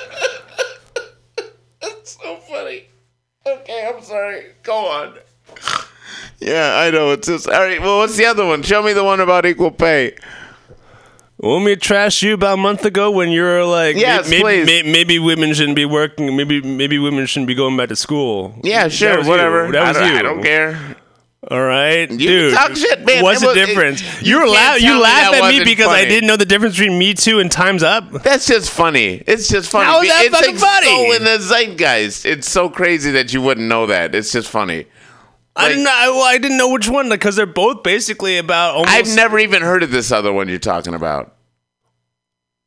That's 1.80 2.18
so 2.22 2.36
funny. 2.38 2.86
Okay, 3.46 3.90
I'm 3.92 4.02
sorry. 4.02 4.46
Go 4.62 4.86
on. 4.86 5.14
Yeah, 6.40 6.76
I 6.78 6.90
know. 6.90 7.12
It's 7.12 7.26
just 7.28 7.48
all 7.48 7.60
right. 7.60 7.80
Well, 7.80 7.98
what's 7.98 8.16
the 8.16 8.24
other 8.26 8.46
one? 8.46 8.62
Show 8.62 8.82
me 8.82 8.92
the 8.92 9.04
one 9.04 9.20
about 9.20 9.44
equal 9.46 9.70
pay. 9.70 10.14
Want 11.38 11.64
me 11.64 11.74
to 11.74 11.80
trash 11.80 12.22
you 12.22 12.34
about 12.34 12.54
a 12.54 12.56
month 12.60 12.84
ago 12.84 13.10
when 13.10 13.30
you 13.30 13.42
were 13.42 13.64
like, 13.64 13.96
Yes, 13.96 14.28
maybe, 14.28 14.42
please. 14.42 14.66
Maybe, 14.66 14.90
maybe 14.92 15.18
women 15.18 15.54
shouldn't 15.54 15.76
be 15.76 15.86
working. 15.86 16.36
Maybe 16.36 16.60
maybe 16.60 16.98
women 16.98 17.24
shouldn't 17.26 17.46
be 17.48 17.54
going 17.54 17.76
back 17.76 17.88
to 17.88 17.96
school. 17.96 18.54
Yeah, 18.62 18.88
sure, 18.88 19.16
was 19.18 19.26
you. 19.26 19.30
whatever. 19.30 19.70
That 19.72 19.82
I 19.82 19.88
was 19.88 19.96
don't, 19.96 20.12
you. 20.12 20.18
I 20.18 20.22
don't 20.22 20.42
care. 20.42 20.96
All 21.50 21.62
right, 21.62 22.10
You 22.10 22.18
dude. 22.18 22.54
talk 22.54 22.76
shit, 22.76 23.02
man. 23.06 23.22
What's 23.22 23.40
the 23.40 23.54
difference? 23.54 24.02
it- 24.02 24.26
you 24.26 24.38
you 24.40 24.50
laugh. 24.50 24.78
You 24.82 25.00
laugh 25.00 25.32
at 25.32 25.48
me 25.48 25.64
because 25.64 25.88
I 25.88 26.04
didn't 26.04 26.26
know 26.26 26.36
the 26.36 26.44
difference 26.44 26.76
between 26.78 26.98
Me 26.98 27.14
Too 27.14 27.38
and 27.38 27.50
Times 27.50 27.82
Up. 27.82 28.10
That's 28.22 28.46
just 28.46 28.70
funny. 28.70 29.22
It's 29.26 29.48
just 29.48 29.70
funny. 29.70 29.86
How 29.86 30.02
is 30.02 30.08
that 30.10 30.24
it's 30.26 30.36
fucking 30.38 30.54
like 30.56 30.60
funny? 30.62 30.86
so 31.08 31.16
in 31.16 31.24
the 31.24 31.38
zeitgeist. 31.38 32.26
It's 32.26 32.50
so 32.50 32.68
crazy 32.68 33.10
that 33.12 33.32
you 33.32 33.40
wouldn't 33.40 33.66
know 33.68 33.86
that. 33.86 34.14
It's 34.14 34.30
just 34.32 34.50
funny. 34.50 34.84
I 35.56 35.68
didn't 35.68 35.85
know. 35.85 35.90
I, 35.93 36.09
well, 36.09 36.22
I 36.22 36.39
didn't 36.39 36.56
know 36.56 36.70
which 36.70 36.89
one 36.89 37.09
because 37.09 37.36
they're 37.36 37.47
both 37.47 37.82
basically 37.82 38.39
about 38.39 38.74
almost 38.77 38.93
I've 38.94 39.14
never 39.14 39.39
even 39.39 39.62
heard 39.62 39.82
of 39.82 39.90
this 39.90 40.12
other 40.12 40.32
one 40.32 40.48
you're 40.48 40.59
talking 40.59 40.94
about. 40.94 41.36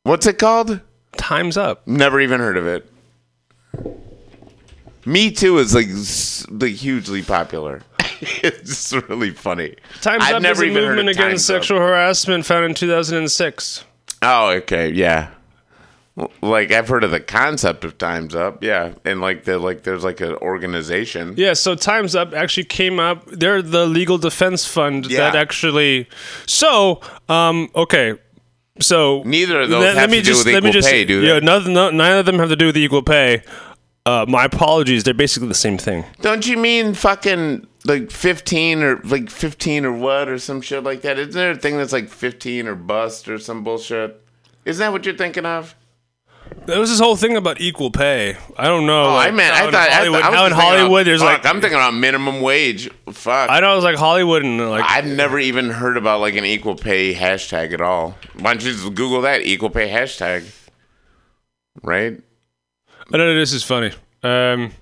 What's 0.02 0.26
it 0.26 0.38
called? 0.38 0.80
Times 1.16 1.56
Up. 1.56 1.86
Never 1.86 2.20
even 2.20 2.40
heard 2.40 2.56
of 2.56 2.66
it. 2.66 2.90
Me 5.06 5.30
Too 5.30 5.58
is 5.58 5.74
like 5.74 5.88
like 6.60 6.74
hugely 6.74 7.22
popular. 7.22 7.82
it's 8.20 8.92
really 8.92 9.30
funny. 9.30 9.76
Times 10.00 10.22
I've 10.24 10.36
Up 10.36 10.42
never 10.42 10.64
is 10.64 10.68
a 10.68 10.72
even 10.72 10.82
movement 10.84 11.08
against 11.08 11.20
Time's 11.20 11.50
Up. 11.50 11.54
sexual 11.56 11.78
harassment 11.78 12.46
found 12.46 12.66
in 12.66 12.74
2006. 12.74 13.84
Oh, 14.22 14.50
okay, 14.50 14.90
yeah. 14.90 15.30
Like 16.42 16.70
I've 16.70 16.86
heard 16.86 17.02
of 17.02 17.10
the 17.10 17.18
concept 17.18 17.84
of 17.84 17.98
Times 17.98 18.36
Up, 18.36 18.62
yeah, 18.62 18.92
and 19.04 19.20
like 19.20 19.42
the 19.44 19.58
like 19.58 19.82
there's 19.82 20.04
like 20.04 20.20
an 20.20 20.36
organization. 20.36 21.34
Yeah, 21.36 21.54
so 21.54 21.74
Times 21.74 22.14
Up 22.14 22.32
actually 22.32 22.64
came 22.66 23.00
up. 23.00 23.26
They're 23.26 23.62
the 23.62 23.84
legal 23.86 24.16
defense 24.18 24.64
fund 24.64 25.06
Yeah. 25.06 25.18
that 25.30 25.34
actually. 25.34 26.08
So, 26.46 27.00
um, 27.28 27.68
okay. 27.74 28.14
So 28.80 29.22
Neither 29.24 29.62
of 29.62 29.70
those 29.70 29.96
have 29.96 30.10
to 30.10 30.22
do 30.22 30.36
with 30.36 30.48
equal 30.48 30.82
pay, 30.82 31.04
do 31.04 31.20
they? 31.20 31.28
Yeah, 31.28 31.38
none, 31.40 31.72
no, 31.72 31.90
neither 31.90 32.20
of 32.20 32.26
them 32.26 32.38
have 32.38 32.48
to 32.48 32.56
do 32.56 32.66
with 32.66 32.76
equal 32.76 33.02
pay. 33.02 33.42
Uh, 34.06 34.24
my 34.28 34.44
apologies. 34.44 35.02
They're 35.02 35.14
basically 35.14 35.48
the 35.48 35.54
same 35.54 35.78
thing. 35.78 36.04
Don't 36.20 36.46
you 36.46 36.56
mean 36.56 36.94
fucking 36.94 37.66
like 37.84 38.10
15 38.10 38.82
or 38.82 39.00
like 39.04 39.30
15 39.30 39.84
or 39.84 39.92
what 39.92 40.28
or 40.28 40.38
some 40.38 40.60
shit 40.60 40.84
like 40.84 41.02
that? 41.02 41.18
Isn't 41.18 41.32
there 41.34 41.52
a 41.52 41.56
thing 41.56 41.76
that's 41.76 41.92
like 41.92 42.08
15 42.08 42.68
or 42.68 42.74
bust 42.74 43.28
or 43.28 43.38
some 43.38 43.64
bullshit? 43.64 44.20
Isn't 44.64 44.80
that 44.80 44.92
what 44.92 45.04
you're 45.06 45.16
thinking 45.16 45.46
of? 45.46 45.74
There 46.66 46.80
was 46.80 46.88
this 46.90 46.98
whole 47.00 47.16
thing 47.16 47.36
about 47.36 47.60
equal 47.60 47.90
pay. 47.90 48.36
I 48.56 48.64
don't 48.68 48.86
know. 48.86 49.04
Oh, 49.04 49.14
like, 49.14 49.28
I 49.28 49.30
meant 49.32 49.54
I 49.54 49.70
thought 49.70 49.90
Hollywood, 49.90 50.22
I, 50.22 50.42
was 50.42 50.52
in 50.52 50.56
Hollywood 50.58 50.90
about- 50.90 51.04
there's 51.04 51.20
fuck, 51.20 51.44
like 51.44 51.54
I'm 51.54 51.60
thinking 51.60 51.76
about 51.76 51.94
minimum 51.94 52.40
wage. 52.40 52.88
Fuck. 53.12 53.50
I 53.50 53.60
know 53.60 53.72
it 53.72 53.76
was 53.76 53.84
like 53.84 53.96
Hollywood 53.96 54.42
and 54.44 54.70
like 54.70 54.84
I've 54.88 55.06
never 55.06 55.38
even 55.38 55.70
heard 55.70 55.96
about 55.96 56.20
like 56.20 56.36
an 56.36 56.44
equal 56.44 56.74
pay 56.74 57.14
hashtag 57.14 57.72
at 57.74 57.80
all. 57.80 58.16
Why 58.38 58.54
don't 58.54 58.64
you 58.64 58.72
just 58.72 58.84
Google 58.94 59.20
that 59.22 59.42
equal 59.42 59.68
pay 59.70 59.90
hashtag? 59.90 60.50
Right? 61.82 62.20
I 63.12 63.16
know. 63.16 63.34
This 63.38 63.52
is 63.52 63.62
funny. 63.62 63.92
Um, 64.22 64.72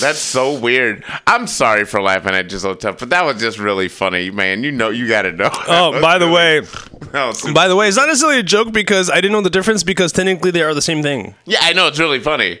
That's 0.00 0.18
so 0.18 0.58
weird. 0.58 1.04
I'm 1.26 1.46
sorry 1.46 1.84
for 1.86 2.02
laughing 2.02 2.34
at 2.34 2.48
just 2.50 2.62
so 2.62 2.74
tough, 2.74 2.98
but 2.98 3.10
that 3.10 3.24
was 3.24 3.40
just 3.40 3.58
really 3.58 3.88
funny, 3.88 4.30
man. 4.30 4.62
You 4.62 4.72
know, 4.72 4.90
you 4.90 5.08
got 5.08 5.22
to 5.22 5.32
know. 5.32 5.48
oh, 5.52 6.00
by 6.02 6.18
the 6.18 6.28
way, 6.28 6.60
No, 7.14 7.32
by 7.54 7.66
the 7.66 7.74
way, 7.76 7.88
it's 7.88 7.96
not 7.96 8.06
necessarily 8.08 8.38
a 8.40 8.42
joke 8.42 8.72
because 8.72 9.08
I 9.08 9.16
didn't 9.16 9.32
know 9.32 9.40
the 9.40 9.48
difference 9.50 9.82
because 9.82 10.12
technically 10.12 10.50
they 10.50 10.62
are 10.62 10.74
the 10.74 10.82
same 10.82 11.02
thing. 11.02 11.34
yeah, 11.46 11.58
I 11.62 11.72
know 11.72 11.86
it's 11.88 11.98
really 11.98 12.20
funny. 12.20 12.60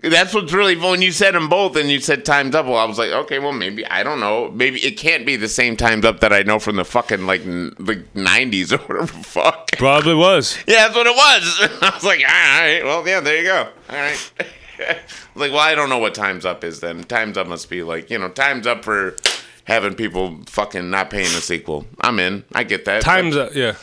That's 0.00 0.34
what's 0.34 0.52
really 0.52 0.76
when 0.76 1.00
you 1.00 1.12
said 1.12 1.34
them 1.34 1.48
both 1.48 1.76
and 1.76 1.90
you 1.90 1.98
said 2.00 2.26
time 2.26 2.50
double. 2.50 2.76
I 2.76 2.84
was 2.84 2.98
like, 2.98 3.10
okay, 3.10 3.38
well 3.38 3.52
maybe 3.52 3.86
I 3.86 4.02
don't 4.02 4.20
know. 4.20 4.50
Maybe 4.50 4.78
it 4.80 4.98
can't 4.98 5.24
be 5.24 5.36
the 5.36 5.48
same 5.48 5.76
times 5.78 6.04
up 6.04 6.20
that 6.20 6.30
I 6.32 6.42
know 6.42 6.58
from 6.58 6.76
the 6.76 6.84
fucking 6.84 7.26
like 7.26 7.40
n- 7.42 7.74
like 7.78 8.12
90s 8.12 8.72
or 8.72 8.78
whatever. 8.84 9.06
the 9.06 9.24
Fuck. 9.24 9.70
Probably 9.78 10.14
was. 10.14 10.58
Yeah, 10.66 10.88
that's 10.88 10.94
what 10.96 11.06
it 11.06 11.16
was. 11.16 11.78
I 11.82 11.90
was 11.94 12.04
like, 12.04 12.20
all 12.20 12.26
right, 12.26 12.82
well, 12.84 13.06
yeah, 13.08 13.20
there 13.20 13.38
you 13.38 13.44
go. 13.44 13.68
All 13.90 13.96
right. 13.96 14.32
like, 15.34 15.52
well, 15.52 15.60
I 15.60 15.74
don't 15.74 15.88
know 15.88 15.98
what 15.98 16.14
time's 16.14 16.44
up 16.44 16.64
is 16.64 16.80
then. 16.80 17.04
Time's 17.04 17.36
up 17.36 17.46
must 17.46 17.68
be 17.68 17.82
like, 17.82 18.10
you 18.10 18.18
know, 18.18 18.28
time's 18.28 18.66
up 18.66 18.84
for 18.84 19.16
having 19.64 19.94
people 19.94 20.40
fucking 20.46 20.90
not 20.90 21.10
paying 21.10 21.32
the 21.32 21.40
sequel. 21.40 21.86
I'm 22.00 22.18
in. 22.18 22.44
I 22.52 22.64
get 22.64 22.84
that. 22.84 23.02
Times 23.02 23.36
up. 23.36 23.54
Yeah. 23.54 23.76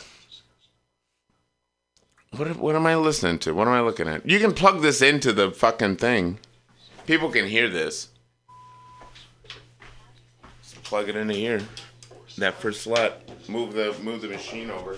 What, 2.36 2.56
what 2.56 2.74
am 2.74 2.86
I 2.86 2.96
listening 2.96 3.38
to? 3.40 3.52
What 3.52 3.68
am 3.68 3.74
I 3.74 3.80
looking 3.80 4.08
at? 4.08 4.28
You 4.28 4.38
can 4.38 4.54
plug 4.54 4.80
this 4.80 5.02
into 5.02 5.32
the 5.32 5.50
fucking 5.50 5.96
thing. 5.96 6.38
People 7.06 7.30
can 7.30 7.46
hear 7.46 7.68
this. 7.68 8.08
Just 10.62 10.82
plug 10.82 11.08
it 11.08 11.16
into 11.16 11.34
here. 11.34 11.60
That 12.38 12.54
first 12.54 12.82
slot. 12.82 13.20
Move 13.48 13.74
the 13.74 13.94
move 14.02 14.22
the 14.22 14.28
machine 14.28 14.70
over. 14.70 14.96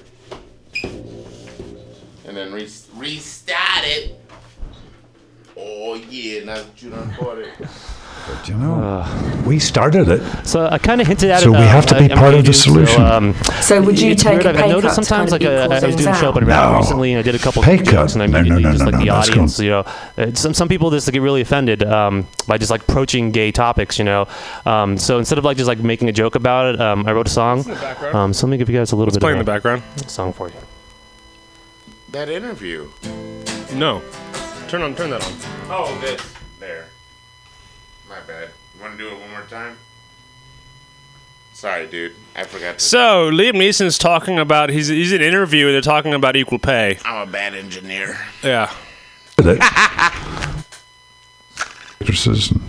And 0.82 2.36
then 2.36 2.52
re- 2.52 2.68
restart 2.94 3.84
it. 3.84 4.20
Oh 5.56 5.94
yeah, 6.10 6.44
now 6.44 6.55
that 6.56 6.82
you 6.82 6.90
done 6.90 7.14
bought 7.20 7.39
it. 7.39 7.48
You 8.47 8.55
know, 8.55 9.06
we 9.47 9.59
started 9.59 10.09
it. 10.09 10.22
So 10.47 10.66
I 10.66 10.78
kind 10.78 11.01
of 11.02 11.06
hinted 11.06 11.31
at 11.31 11.43
So 11.43 11.48
it. 11.51 11.51
we 11.52 11.56
uh, 11.59 11.68
have 11.68 11.85
to 11.86 11.98
be 11.98 12.10
uh, 12.10 12.16
part 12.16 12.32
of 12.32 12.43
the 12.43 12.51
interviews, 12.51 12.64
so, 12.64 12.70
solution. 12.72 13.02
um, 13.02 13.35
So 13.60 13.82
would 13.82 14.01
you 14.01 14.14
take 14.14 14.43
weird. 14.43 14.47
a 14.47 14.48
I've- 14.48 14.59
pay 14.59 14.64
I've 14.64 14.70
cut 14.70 14.74
noticed 14.76 14.94
sometimes, 14.94 15.31
like 15.31 15.43
of 15.43 15.48
uh, 15.48 15.64
equal 15.64 15.72
I 15.74 15.86
was 15.86 15.97
doing 15.97 16.09
a 16.09 16.14
show 16.18 16.28
up 16.31 16.36
in 16.39 16.47
No. 16.48 16.76
recently, 16.78 17.12
and 17.12 17.18
I 17.18 17.22
did 17.22 17.35
a 17.35 17.39
couple 17.39 17.62
Pay 17.62 17.74
of 17.74 17.85
jokes, 17.85 18.14
cut. 18.14 18.14
and 18.14 18.22
I 18.22 18.26
No, 18.26 18.32
no, 18.32 18.39
immediately 18.39 18.62
no, 18.62 18.70
just 18.72 18.78
no, 18.81 18.85
like 18.86 18.94
no, 18.94 19.01
the 19.01 19.06
that's 19.06 19.28
audience, 19.28 19.59
you 19.60 19.68
know, 19.70 19.81
uh, 20.16 20.32
some 20.32 20.55
some 20.55 20.68
people 20.68 20.90
just 20.90 21.06
like, 21.06 21.12
get 21.12 21.20
really 21.20 21.43
offended 21.43 21.82
um, 21.85 22.26
by 22.48 22.56
just 22.56 22.70
like 22.70 22.81
approaching 22.89 23.31
gay 23.31 23.52
topics, 23.52 23.98
you 23.98 24.06
know. 24.06 24.26
Um, 24.64 24.97
so 24.97 25.18
instead 25.18 25.36
of 25.36 25.44
like 25.44 25.59
just 25.59 25.68
like 25.68 25.81
making 25.81 26.09
a 26.09 26.12
joke 26.12 26.35
about 26.35 26.74
it, 26.74 26.81
um, 26.81 27.06
I 27.06 27.12
wrote 27.12 27.26
a 27.26 27.31
song. 27.31 27.59
Um, 28.14 28.32
so 28.32 28.47
let 28.47 28.52
me 28.52 28.56
give 28.56 28.70
you 28.70 28.78
guys 28.78 28.93
a 28.93 28.97
little 28.97 29.12
bit 29.12 29.20
Playing 29.20 29.36
in 29.36 29.40
of 29.40 29.47
the 29.47 29.52
a 29.52 29.55
background. 29.55 29.82
song 30.06 30.32
for 30.32 30.48
you. 30.48 30.55
That 32.12 32.31
interview. 32.31 32.89
No. 33.74 34.01
Turn 34.68 34.82
on. 34.82 34.94
Turn 34.94 35.10
that 35.10 35.24
on. 35.24 35.32
Oh, 35.70 35.98
this. 36.00 36.34
There. 36.58 36.86
My 38.08 38.20
bad. 38.26 38.50
You 38.74 38.80
want 38.82 38.92
to 38.92 38.98
do 38.98 39.08
it 39.08 39.20
one 39.20 39.30
more 39.30 39.42
time? 39.42 39.76
Sorry, 41.52 41.86
dude. 41.86 42.14
I 42.34 42.44
forgot 42.44 42.78
to. 42.78 42.84
So 42.84 43.30
Liam 43.30 43.52
Neeson's 43.52 43.96
talking 43.96 44.38
about 44.38 44.70
he's 44.70 44.88
he's 44.88 45.12
in 45.12 45.20
an 45.22 45.26
interview 45.28 45.70
they're 45.70 45.80
talking 45.80 46.12
about 46.12 46.34
equal 46.34 46.58
pay. 46.58 46.98
I'm 47.04 47.28
a 47.28 47.30
bad 47.30 47.54
engineer. 47.54 48.18
Yeah. 48.42 48.74
Actresses 52.00 52.50
and 52.50 52.60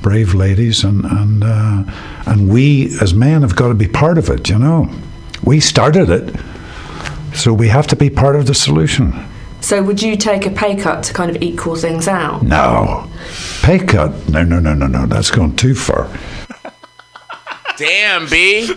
brave 0.00 0.34
ladies, 0.34 0.84
and 0.84 1.04
and 1.04 1.42
uh, 1.44 1.84
and 2.26 2.48
we 2.48 2.96
as 3.00 3.12
men 3.12 3.42
have 3.42 3.56
got 3.56 3.68
to 3.68 3.74
be 3.74 3.88
part 3.88 4.18
of 4.18 4.28
it. 4.30 4.48
You 4.48 4.58
know, 4.58 4.88
we 5.42 5.60
started 5.60 6.08
it, 6.08 6.34
so 7.34 7.52
we 7.52 7.68
have 7.68 7.86
to 7.88 7.96
be 7.96 8.08
part 8.08 8.36
of 8.36 8.46
the 8.46 8.54
solution. 8.54 9.12
So 9.62 9.82
would 9.82 10.02
you 10.02 10.16
take 10.16 10.44
a 10.44 10.50
pay 10.50 10.76
cut 10.76 11.02
to 11.04 11.14
kind 11.14 11.34
of 11.34 11.40
equal 11.40 11.76
things 11.76 12.08
out? 12.08 12.42
No, 12.42 13.08
pay 13.62 13.78
cut. 13.78 14.10
No, 14.28 14.42
no, 14.42 14.58
no, 14.58 14.74
no, 14.74 14.86
no. 14.86 15.06
That's 15.06 15.30
gone 15.30 15.54
too 15.56 15.74
far. 15.74 16.08
Damn, 17.76 18.28
B. 18.28 18.66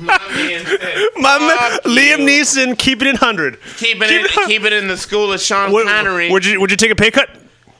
My 0.00 0.18
man 0.34 0.66
said, 0.66 1.08
My 1.16 1.38
man, 1.38 1.56
"Fuck 1.56 1.82
Liam. 1.84 2.18
Neeson, 2.26 2.76
keep 2.78 3.00
it 3.02 3.06
in 3.08 3.16
hundred. 3.16 3.58
Keep 3.76 4.02
it, 4.02 4.08
Keep 4.08 4.20
in, 4.20 4.24
it- 4.24 4.46
keep 4.46 4.64
it 4.64 4.72
in 4.72 4.88
the 4.88 4.96
school 4.96 5.32
of 5.32 5.40
Sean 5.40 5.72
Would, 5.72 5.86
Connery. 5.86 6.30
would 6.30 6.44
you 6.44 6.60
would 6.60 6.70
you 6.70 6.76
take 6.76 6.90
a 6.90 6.94
pay 6.96 7.10
cut? 7.10 7.30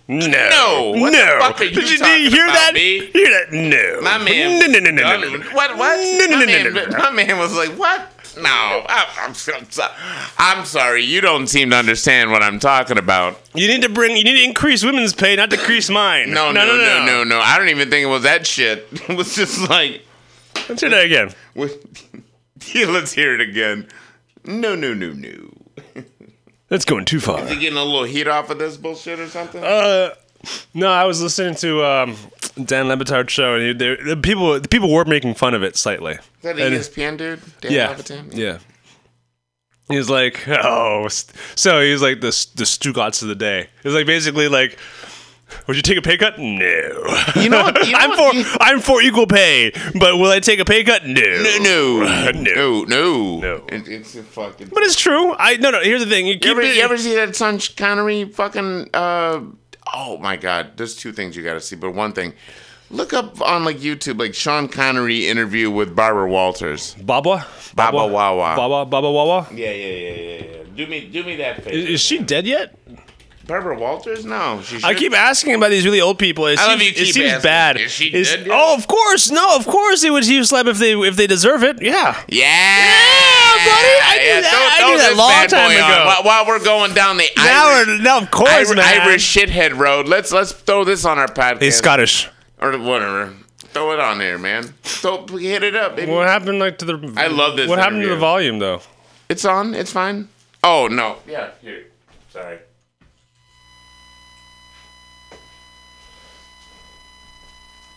No. 0.08 0.26
No. 0.26 0.92
What 0.96 1.10
the 1.12 1.18
no. 1.18 1.38
fuck 1.40 1.60
are 1.60 1.64
you 1.64 1.70
did 1.74 1.90
you, 1.90 1.98
did 1.98 2.00
talking 2.00 2.24
you 2.24 2.30
hear 2.30 2.44
about, 2.44 2.54
that? 2.54 2.70
B? 2.74 3.10
Hear 3.12 3.30
that? 3.30 3.52
No. 3.52 4.00
my 4.02 4.18
man. 4.18 4.58
No, 4.58 4.66
no, 4.66 4.78
no, 4.78 4.90
no, 4.90 5.28
no. 5.28 5.38
What? 5.54 5.76
What? 5.76 5.98
No, 6.18 6.26
no, 6.26 6.36
my, 6.36 6.44
no, 6.44 6.46
man, 6.46 6.64
no, 6.64 6.70
no, 6.70 6.86
no. 6.90 6.98
my 6.98 7.10
man 7.10 7.38
was 7.38 7.54
like, 7.54 7.70
"What? 7.78 8.10
No, 8.42 8.84
I'm, 8.88 9.34
so- 9.34 9.52
so- 9.68 9.88
I'm 10.38 10.64
sorry. 10.64 11.04
You 11.04 11.20
don't 11.20 11.46
seem 11.46 11.70
to 11.70 11.76
understand 11.76 12.30
what 12.30 12.42
I'm 12.42 12.58
talking 12.58 12.98
about. 12.98 13.40
You 13.54 13.68
need 13.68 13.82
to 13.82 13.88
bring. 13.88 14.16
You 14.16 14.24
need 14.24 14.36
to 14.36 14.44
increase 14.44 14.84
women's 14.84 15.12
pay, 15.14 15.36
not 15.36 15.50
decrease 15.50 15.90
mine. 15.90 16.30
No, 16.30 16.52
no, 16.52 16.64
no, 16.66 16.76
no, 16.76 17.04
no, 17.04 17.24
no. 17.24 17.38
I 17.40 17.58
don't 17.58 17.68
even 17.68 17.90
think 17.90 18.04
it 18.04 18.10
was 18.10 18.22
that 18.24 18.46
shit. 18.46 18.86
It 19.08 19.16
was 19.16 19.34
just 19.34 19.68
like, 19.68 20.02
Let's 20.68 20.80
hear 20.80 20.90
that 20.90 21.04
again. 21.04 21.32
yeah, 21.54 22.86
let's 22.88 23.12
hear 23.12 23.34
it 23.34 23.40
again. 23.40 23.88
No, 24.44 24.74
no, 24.74 24.94
no, 24.94 25.12
no. 25.12 25.50
That's 26.68 26.84
going 26.84 27.04
too 27.04 27.18
far. 27.20 27.40
Is 27.42 27.50
he 27.50 27.56
getting 27.56 27.78
a 27.78 27.84
little 27.84 28.04
heat 28.04 28.28
off 28.28 28.48
of 28.50 28.58
this 28.58 28.76
bullshit 28.76 29.18
or 29.18 29.28
something? 29.28 29.62
Uh, 29.62 30.10
no, 30.74 30.90
I 30.90 31.04
was 31.04 31.20
listening 31.22 31.54
to 31.56 31.84
um, 31.84 32.16
Dan 32.64 32.88
Le 32.88 32.96
Batard's 32.96 33.32
show, 33.32 33.54
and 33.54 33.62
he, 33.66 33.72
there- 33.72 33.96
the 34.02 34.16
people 34.16 34.58
the 34.60 34.68
people 34.68 34.92
were 34.92 35.04
making 35.04 35.34
fun 35.34 35.54
of 35.54 35.62
it 35.62 35.76
slightly. 35.76 36.12
Is 36.14 36.20
that 36.42 36.58
an 36.58 36.72
ESPN 36.72 37.16
dude? 37.18 37.40
Dan 37.60 37.72
yeah, 37.72 37.88
Levitan? 37.88 38.30
yeah. 38.32 38.58
He's 39.88 40.08
like, 40.08 40.46
oh, 40.48 41.08
so 41.08 41.80
he's 41.82 42.00
like 42.02 42.20
the 42.20 42.28
the 42.54 42.64
Stugotz 42.64 43.22
of 43.22 43.28
the 43.28 43.34
day. 43.34 43.68
It's 43.82 43.94
like 43.94 44.06
basically 44.06 44.46
like, 44.48 44.78
Would 45.66 45.74
you 45.76 45.82
take 45.82 45.98
a 45.98 46.02
pay 46.02 46.16
cut? 46.16 46.38
No. 46.38 46.54
You 47.34 47.48
know 47.48 47.62
what- 47.64 47.84
you 47.84 47.90
know 47.92 47.98
I'm 47.98 48.16
for 48.16 48.34
you- 48.36 48.44
I'm 48.60 48.80
for 48.80 49.02
equal 49.02 49.26
pay, 49.26 49.72
but 49.98 50.16
will 50.16 50.30
I 50.30 50.38
take 50.38 50.60
a 50.60 50.64
pay 50.64 50.84
cut? 50.84 51.04
No. 51.06 51.20
No, 51.60 52.30
no, 52.32 52.32
no. 52.32 52.84
no, 52.84 53.40
no. 53.40 53.54
It, 53.68 53.88
it's 53.88 54.14
a 54.14 54.22
fucking. 54.22 54.68
But 54.68 54.84
it's 54.84 54.94
true. 54.94 55.34
I 55.36 55.56
no 55.56 55.70
no. 55.72 55.82
Here's 55.82 56.04
the 56.04 56.08
thing. 56.10 56.28
You 56.28 56.38
You 56.40 56.50
ever, 56.52 56.60
it. 56.62 56.76
you 56.76 56.82
ever 56.82 56.96
see 56.96 57.16
that 57.16 57.34
Sean 57.34 57.58
Connery 57.76 58.26
fucking? 58.26 58.90
Uh, 58.94 59.40
oh 59.94 60.18
my 60.18 60.36
God! 60.36 60.76
There's 60.76 60.96
two 60.96 61.12
things 61.12 61.36
you 61.36 61.42
got 61.42 61.54
to 61.54 61.60
see, 61.60 61.76
but 61.76 61.92
one 61.92 62.12
thing. 62.12 62.34
Look 62.92 63.12
up 63.12 63.40
on 63.40 63.64
like 63.64 63.76
YouTube, 63.76 64.18
like 64.18 64.34
Sean 64.34 64.66
Connery 64.66 65.28
interview 65.28 65.70
with 65.70 65.94
Barbara 65.94 66.28
Walters. 66.28 66.94
Baba. 66.94 67.46
Baba 67.72 67.96
Wawa. 68.08 68.56
Baba 68.56 68.84
Baba 68.84 69.08
Wawa. 69.08 69.46
Yeah, 69.52 69.70
yeah, 69.70 69.86
yeah, 69.86 70.14
yeah, 70.14 70.44
yeah. 70.44 70.62
Do 70.74 70.86
me, 70.88 71.06
do 71.06 71.22
me 71.22 71.36
that 71.36 71.62
favor. 71.62 71.70
Is, 71.70 71.84
is 71.88 72.00
she 72.00 72.18
dead 72.18 72.48
yet? 72.48 72.76
Barbara 73.50 73.76
Walters? 73.76 74.24
No, 74.24 74.62
she. 74.62 74.76
I 74.76 74.78
should- 74.90 74.98
keep 74.98 75.12
asking 75.14 75.54
about 75.54 75.70
these 75.70 75.84
really 75.84 76.00
old 76.00 76.18
people. 76.18 76.46
It 76.46 76.58
I 76.58 76.62
seems, 76.62 76.68
love 76.68 76.82
you 76.82 76.88
it 76.90 76.94
keep 76.94 77.14
seems 77.14 77.26
asking. 77.32 77.42
bad. 77.42 77.76
Is 77.78 77.90
she 77.90 78.04
Is- 78.06 78.28
dead 78.30 78.46
yet? 78.46 78.56
Oh, 78.58 78.74
of 78.74 78.86
course. 78.86 79.30
No, 79.30 79.56
of 79.56 79.66
course 79.66 80.02
they 80.02 80.10
would 80.10 80.24
he 80.24 80.42
slap 80.44 80.66
if 80.66 80.78
they 80.78 80.92
if 80.92 81.16
they 81.16 81.26
deserve 81.26 81.62
it. 81.64 81.82
Yeah. 81.82 82.16
Yeah, 82.28 82.46
Yeah, 82.46 83.66
buddy, 83.66 83.88
I 84.02 84.18
knew 84.22 84.40
that. 84.42 84.50
Throw- 84.78 84.86
I 84.86 84.90
knew 84.90 84.98
that 84.98 85.08
this 85.10 85.18
long 85.18 85.30
bad 85.30 85.50
time 85.50 85.70
boy 85.70 85.82
on 85.82 85.90
ago. 85.92 86.06
While, 86.06 86.22
while 86.24 86.46
we're 86.46 86.64
going 86.64 86.94
down 86.94 87.16
the 87.18 87.28
Now 87.36 87.68
Irish, 87.74 88.00
now 88.00 88.18
of 88.18 88.30
course, 88.30 88.50
Irish, 88.50 88.68
man. 88.76 89.00
Irish 89.02 89.36
shithead 89.36 89.76
road. 89.76 90.06
Let's 90.08 90.32
let's 90.32 90.52
throw 90.52 90.84
this 90.84 91.04
on 91.04 91.18
our 91.18 91.26
podcast. 91.28 91.62
He's 91.62 91.76
Scottish. 91.76 92.28
or 92.60 92.70
whatever. 92.78 93.34
Throw 93.72 93.92
it 93.92 94.00
on 94.00 94.18
there, 94.18 94.36
man. 94.38 94.74
Throw, 94.82 95.26
hit 95.26 95.62
it 95.62 95.76
up. 95.76 95.96
baby. 95.96 96.10
What 96.10 96.26
happened 96.26 96.58
like 96.58 96.78
to 96.78 96.84
the? 96.84 97.14
I 97.16 97.26
love 97.28 97.56
this 97.56 97.68
What 97.68 97.78
happened 97.78 97.96
to 98.02 98.06
interview. 98.06 98.14
the 98.14 98.20
volume 98.20 98.58
though? 98.58 98.80
It's 99.28 99.44
on. 99.44 99.74
It's 99.74 99.92
fine. 99.92 100.28
Oh 100.64 100.88
no. 100.88 101.16
Yeah. 101.26 101.50
Here. 101.62 101.84
Sorry. 102.32 102.58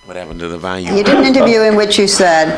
What 0.05 0.17
happened 0.17 0.41
to 0.41 0.49
the 0.49 0.57
volume? 0.57 0.97
You 0.97 1.03
did 1.03 1.15
an 1.15 1.23
interview 1.23 1.61
in 1.61 1.77
which 1.77 1.97
you 1.97 2.07
said, 2.09 2.49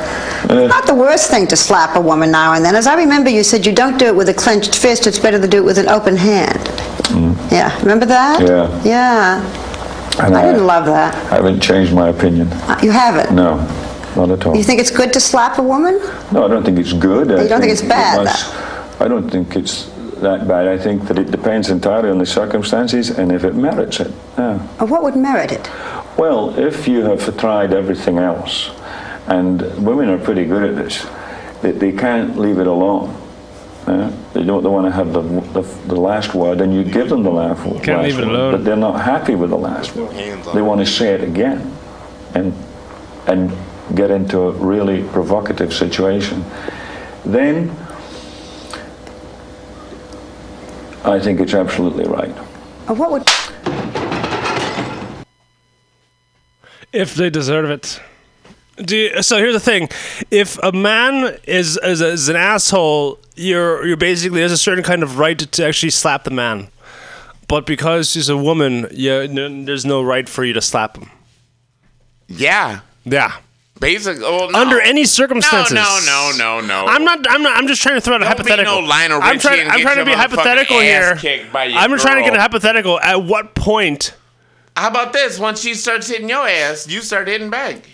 it's 0.50 0.74
not 0.74 0.88
the 0.88 0.96
worst 0.96 1.30
thing 1.30 1.46
to 1.48 1.56
slap 1.56 1.96
a 1.96 2.02
woman 2.02 2.32
now 2.32 2.54
and 2.54 2.66
then. 2.66 2.76
As 2.76 2.88
I 2.88 2.96
remember, 2.96 3.30
you 3.30 3.44
said 3.44 3.68
you 3.68 3.72
don't 3.72 4.00
do 4.00 4.08
it 4.08 4.16
with 4.16 4.30
a 4.30 4.34
clenched 4.34 4.76
fist, 4.76 5.06
it's 5.06 5.20
better 5.20 5.40
to 5.40 5.48
do 5.48 5.58
it 5.58 5.64
with 5.64 5.78
an 5.78 5.88
open 5.88 6.16
hand. 6.18 6.60
Yeah, 7.52 7.78
remember 7.82 8.08
that? 8.08 8.42
Yeah. 8.42 8.84
Yeah. 8.84 10.26
And 10.26 10.36
I 10.36 10.42
didn't 10.52 10.66
love 10.66 10.86
that. 10.86 11.14
I 11.32 11.36
haven't 11.36 11.60
changed 11.62 11.94
my 11.94 12.10
opinion. 12.10 12.48
Uh, 12.52 12.80
You 12.82 12.90
haven't? 12.90 13.36
No, 13.36 13.58
not 14.16 14.32
at 14.32 14.44
all. 14.46 14.56
You 14.58 14.64
think 14.64 14.80
it's 14.80 14.90
good 14.92 15.14
to 15.14 15.20
slap 15.20 15.60
a 15.60 15.64
woman? 15.64 16.00
No, 16.32 16.46
I 16.46 16.48
don't 16.48 16.64
think 16.64 16.80
it's 16.80 16.94
good. 16.94 17.32
I 17.32 17.44
You 17.44 17.50
don't 17.50 17.60
think 17.62 17.72
it's 17.74 17.84
it 17.84 17.90
bad, 17.90 18.24
must- 18.26 18.56
I 19.02 19.08
don't 19.08 19.30
think 19.30 19.56
it's 19.56 19.86
that 20.22 20.48
bad. 20.48 20.68
I 20.68 20.78
think 20.78 21.08
that 21.10 21.20
it 21.20 21.30
depends 21.30 21.70
entirely 21.70 22.10
on 22.10 22.18
the 22.18 22.26
circumstances 22.26 23.12
and 23.12 23.32
if 23.32 23.44
it 23.44 23.54
merits 23.56 24.00
it. 24.00 24.12
Yeah. 24.38 24.58
Or 24.80 24.88
what 24.88 25.04
would 25.04 25.16
merit 25.16 25.52
it? 25.52 25.70
Well, 26.18 26.58
if 26.58 26.88
you 26.88 27.02
have 27.04 27.38
tried 27.38 27.74
everything 27.74 28.18
else, 28.18 28.70
and 29.28 29.62
women 29.86 30.10
are 30.10 30.18
pretty 30.18 30.46
good 30.46 30.70
at 30.70 30.76
this, 30.76 31.06
they, 31.62 31.72
they 31.72 31.92
can't 31.92 32.38
leave 32.38 32.60
it 32.60 32.68
alone. 32.68 33.22
Yeah? 33.88 34.12
They 34.34 34.44
don't 34.44 34.64
they 34.64 34.70
want 34.70 34.88
to 34.88 34.92
have 34.92 35.14
the, 35.14 35.22
the, 35.22 35.62
the 35.88 35.96
last 35.96 36.34
word, 36.34 36.62
and 36.62 36.74
you 36.74 36.84
give 36.84 37.10
them 37.10 37.24
the 37.24 37.32
last, 37.32 37.66
last 37.66 37.84
Can't 37.84 38.04
leave 38.04 38.18
it 38.18 38.26
word, 38.26 38.36
alone. 38.36 38.52
but 38.54 38.64
they're 38.66 38.76
not 38.76 39.02
happy 39.02 39.36
with 39.36 39.50
the 39.50 39.58
last 39.58 39.96
word. 39.96 40.12
They 40.54 40.62
want 40.62 40.80
to 40.80 40.86
say 40.86 41.14
it 41.14 41.24
again, 41.24 41.76
and 42.34 42.54
and 43.28 43.52
get 43.96 44.12
into 44.12 44.40
a 44.40 44.52
really 44.52 45.04
provocative 45.10 45.74
situation. 45.74 46.44
Then 47.24 47.70
I 51.04 51.20
think 51.20 51.40
it's 51.40 51.54
absolutely 51.54 52.06
right. 52.06 52.36
Uh, 52.88 52.96
what 52.96 53.12
would... 53.12 53.30
If 56.96 57.16
they 57.16 57.30
deserve 57.30 57.70
it. 57.70 58.00
Do 58.78 58.98
you, 58.98 59.22
so 59.24 59.38
here's 59.38 59.54
the 59.54 59.60
thing: 59.60 59.90
if 60.32 60.58
a 60.62 60.72
man 60.72 61.38
is, 61.46 61.78
is 61.78 62.02
is 62.02 62.28
an 62.28 62.36
asshole, 62.36 63.20
you're 63.36 63.86
you're 63.86 63.96
basically 63.98 64.40
there's 64.40 64.52
a 64.52 64.58
certain 64.58 64.84
kind 64.84 65.02
of 65.02 65.18
right 65.18 65.40
to 65.40 65.66
actually 65.66 65.92
slap 65.92 66.26
the 66.26 66.32
man, 66.32 66.68
but 67.48 67.66
because 67.66 68.12
she's 68.12 68.28
a 68.28 68.36
woman, 68.36 68.88
yeah, 68.92 69.20
n- 69.20 69.64
there's 69.66 69.86
no 69.86 70.02
right 70.04 70.28
for 70.28 70.44
you 70.44 70.52
to 70.54 70.62
slap 70.62 70.98
him. 70.98 71.10
Yeah. 72.28 72.82
Yeah. 73.06 73.38
Basically, 73.80 74.24
oh, 74.26 74.50
no. 74.50 74.60
Under 74.60 74.80
any 74.80 75.04
circumstances. 75.04 75.74
No, 75.74 76.00
no, 76.06 76.32
no, 76.38 76.62
no, 76.62 76.66
no. 76.66 76.86
I'm 76.88 77.04
not. 77.04 77.26
I'm 77.30 77.44
not. 77.44 77.58
I'm 77.58 77.68
just 77.68 77.82
trying 77.82 77.96
to 77.96 78.02
throw 78.02 78.16
out 78.16 78.22
a 78.22 78.26
Don't 78.26 78.38
be 78.38 78.44
hypothetical. 78.52 78.82
no 78.82 78.88
Lionel 78.88 79.20
I'm 79.22 79.38
trying. 79.38 79.70
I'm 79.70 79.82
trying 79.82 79.98
to 79.98 80.06
be 80.06 80.14
hypothetical 80.14 80.80
here. 80.80 81.16
kicked 81.18 81.52
by 81.52 81.66
your 81.66 81.80
I'm 81.80 81.92
just 81.92 82.04
trying 82.04 82.24
to 82.24 82.30
get 82.30 82.38
a 82.38 82.42
hypothetical. 82.42 83.00
At 83.00 83.24
what 83.24 83.54
point? 83.54 84.14
How 84.76 84.90
about 84.90 85.14
this? 85.14 85.40
Once 85.40 85.62
she 85.62 85.74
starts 85.74 86.08
hitting 86.08 86.30
your 86.30 86.48
ass, 86.48 86.88
you 86.88 87.02
start 87.02 87.28
hitting 87.28 87.50
back. 87.50 87.90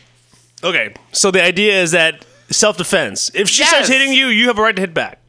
Okay, 0.64 0.94
so 1.12 1.32
the 1.32 1.44
idea 1.44 1.82
is 1.82 1.92
that 1.92 2.26
self-defense. 2.50 3.32
If 3.34 3.50
she 3.50 3.64
starts 3.64 3.88
hitting 3.88 4.14
you, 4.14 4.28
you 4.28 4.48
have 4.48 4.58
a 4.58 4.62
right 4.62 4.76
to 4.76 4.82
hit 4.82 4.94
back. 4.94 5.20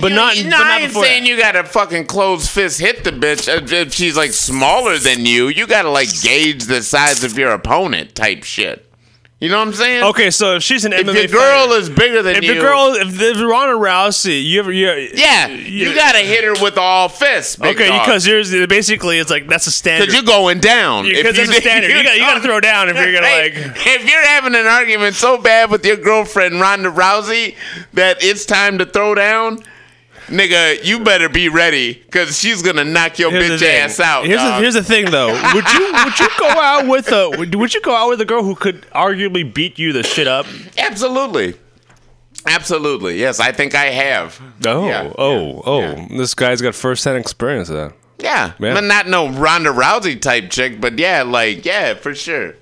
But 0.00 0.12
not. 0.12 0.36
No, 0.36 0.42
but 0.44 0.48
not 0.50 0.60
I 0.66 0.78
ain't 0.78 0.88
before 0.90 1.04
saying 1.04 1.24
that. 1.24 1.28
you 1.28 1.36
gotta 1.36 1.64
fucking 1.64 2.06
close 2.06 2.48
fist 2.48 2.78
hit 2.80 3.02
the 3.02 3.10
bitch 3.10 3.52
if, 3.52 3.72
if 3.72 3.92
she's 3.92 4.16
like 4.16 4.30
smaller 4.30 4.96
than 4.98 5.26
you. 5.26 5.48
You 5.48 5.66
gotta 5.66 5.90
like 5.90 6.08
gauge 6.22 6.64
the 6.64 6.82
size 6.82 7.24
of 7.24 7.36
your 7.36 7.50
opponent 7.50 8.14
type 8.14 8.44
shit. 8.44 8.87
You 9.40 9.48
know 9.50 9.58
what 9.60 9.68
I'm 9.68 9.74
saying? 9.74 10.02
Okay, 10.02 10.30
so 10.30 10.56
if 10.56 10.64
she's 10.64 10.84
an 10.84 10.92
If 10.92 11.06
MMA 11.06 11.14
your 11.14 11.26
girl 11.28 11.68
fighter- 11.68 11.80
is 11.80 11.88
bigger 11.88 12.22
than 12.22 12.34
you. 12.34 12.38
if 12.38 12.44
you, 12.44 12.54
the 12.54 12.60
girl, 12.60 12.94
if, 12.94 13.20
if 13.20 13.36
Ronda 13.40 13.74
Rousey, 13.74 14.44
you 14.44 14.58
ever, 14.58 14.72
you, 14.72 14.88
yeah, 15.14 15.46
you 15.46 15.94
gotta 15.94 16.18
hit 16.18 16.42
her 16.42 16.60
with 16.60 16.76
all 16.76 17.08
fists. 17.08 17.60
Okay, 17.60 17.86
dog. 17.86 18.04
because 18.04 18.24
here's 18.24 18.50
basically 18.66 19.18
it's 19.18 19.30
like 19.30 19.46
that's 19.46 19.68
a 19.68 19.70
standard. 19.70 20.06
Because 20.06 20.14
you're 20.22 20.26
going 20.26 20.58
down. 20.58 21.04
Because 21.04 21.36
that's 21.36 21.50
a 21.50 21.52
standard. 21.60 21.88
You 21.92 22.02
got 22.02 22.14
you 22.16 22.22
got 22.22 22.34
to 22.34 22.40
throw 22.40 22.58
down 22.58 22.88
if 22.88 22.96
you're 22.96 23.12
gonna 23.12 23.26
Hey, 23.28 23.52
like. 23.54 23.76
if 23.86 24.10
you're 24.10 24.26
having 24.26 24.56
an 24.56 24.66
argument 24.66 25.14
so 25.14 25.38
bad 25.40 25.70
with 25.70 25.86
your 25.86 25.98
girlfriend 25.98 26.60
Ronda 26.60 26.90
Rousey 26.90 27.54
that 27.92 28.16
it's 28.24 28.44
time 28.44 28.78
to 28.78 28.86
throw 28.86 29.14
down, 29.14 29.60
nigga, 30.28 30.82
you 30.84 31.00
better 31.00 31.28
be 31.28 31.48
ready 31.48 31.94
because 31.94 32.38
she's 32.38 32.62
gonna 32.62 32.84
knock 32.84 33.18
your 33.18 33.30
Here's 33.30 33.60
bitch 33.60 33.66
ass 33.66 34.00
out. 34.00 34.24
Here's 34.26 34.40
the, 34.40 34.54
here's 34.56 34.74
the 34.74 34.82
thing, 34.84 35.10
though. 35.10 35.32
Would 35.54 35.72
you 35.72 35.92
would 35.92 36.18
you 36.18 36.28
go 36.38 36.48
out 36.48 36.86
with 36.86 37.10
a 37.12 37.30
would, 37.36 37.54
would 37.54 37.74
you 37.74 37.80
go 37.80 37.94
out 37.94 38.08
with 38.08 38.20
a 38.20 38.24
girl 38.24 38.42
who 38.42 38.54
could 38.54 38.82
arguably 38.94 39.52
beat 39.52 39.78
you 39.78 39.92
the 39.92 40.02
shit 40.02 40.28
up? 40.28 40.46
Absolutely. 40.76 41.54
Absolutely. 42.46 43.18
Yes, 43.18 43.40
I 43.40 43.52
think 43.52 43.74
I 43.74 43.86
have. 43.86 44.40
Oh, 44.64 44.86
Yeah, 44.86 45.12
oh, 45.18 45.62
oh! 45.66 46.06
This 46.16 46.34
guy's 46.34 46.62
got 46.62 46.74
first-hand 46.74 47.18
experience 47.18 47.68
of 47.68 47.76
that. 47.76 47.92
Yeah. 48.20 48.52
Yeah. 48.58 48.74
But 48.74 48.84
not 48.84 49.06
no 49.08 49.28
Ronda 49.28 49.70
Rousey 49.70 50.20
type 50.20 50.50
chick, 50.50 50.80
but 50.80 50.98
yeah, 50.98 51.22
like, 51.22 51.64
yeah, 51.64 51.94
for 51.94 52.14
sure. 52.14 52.54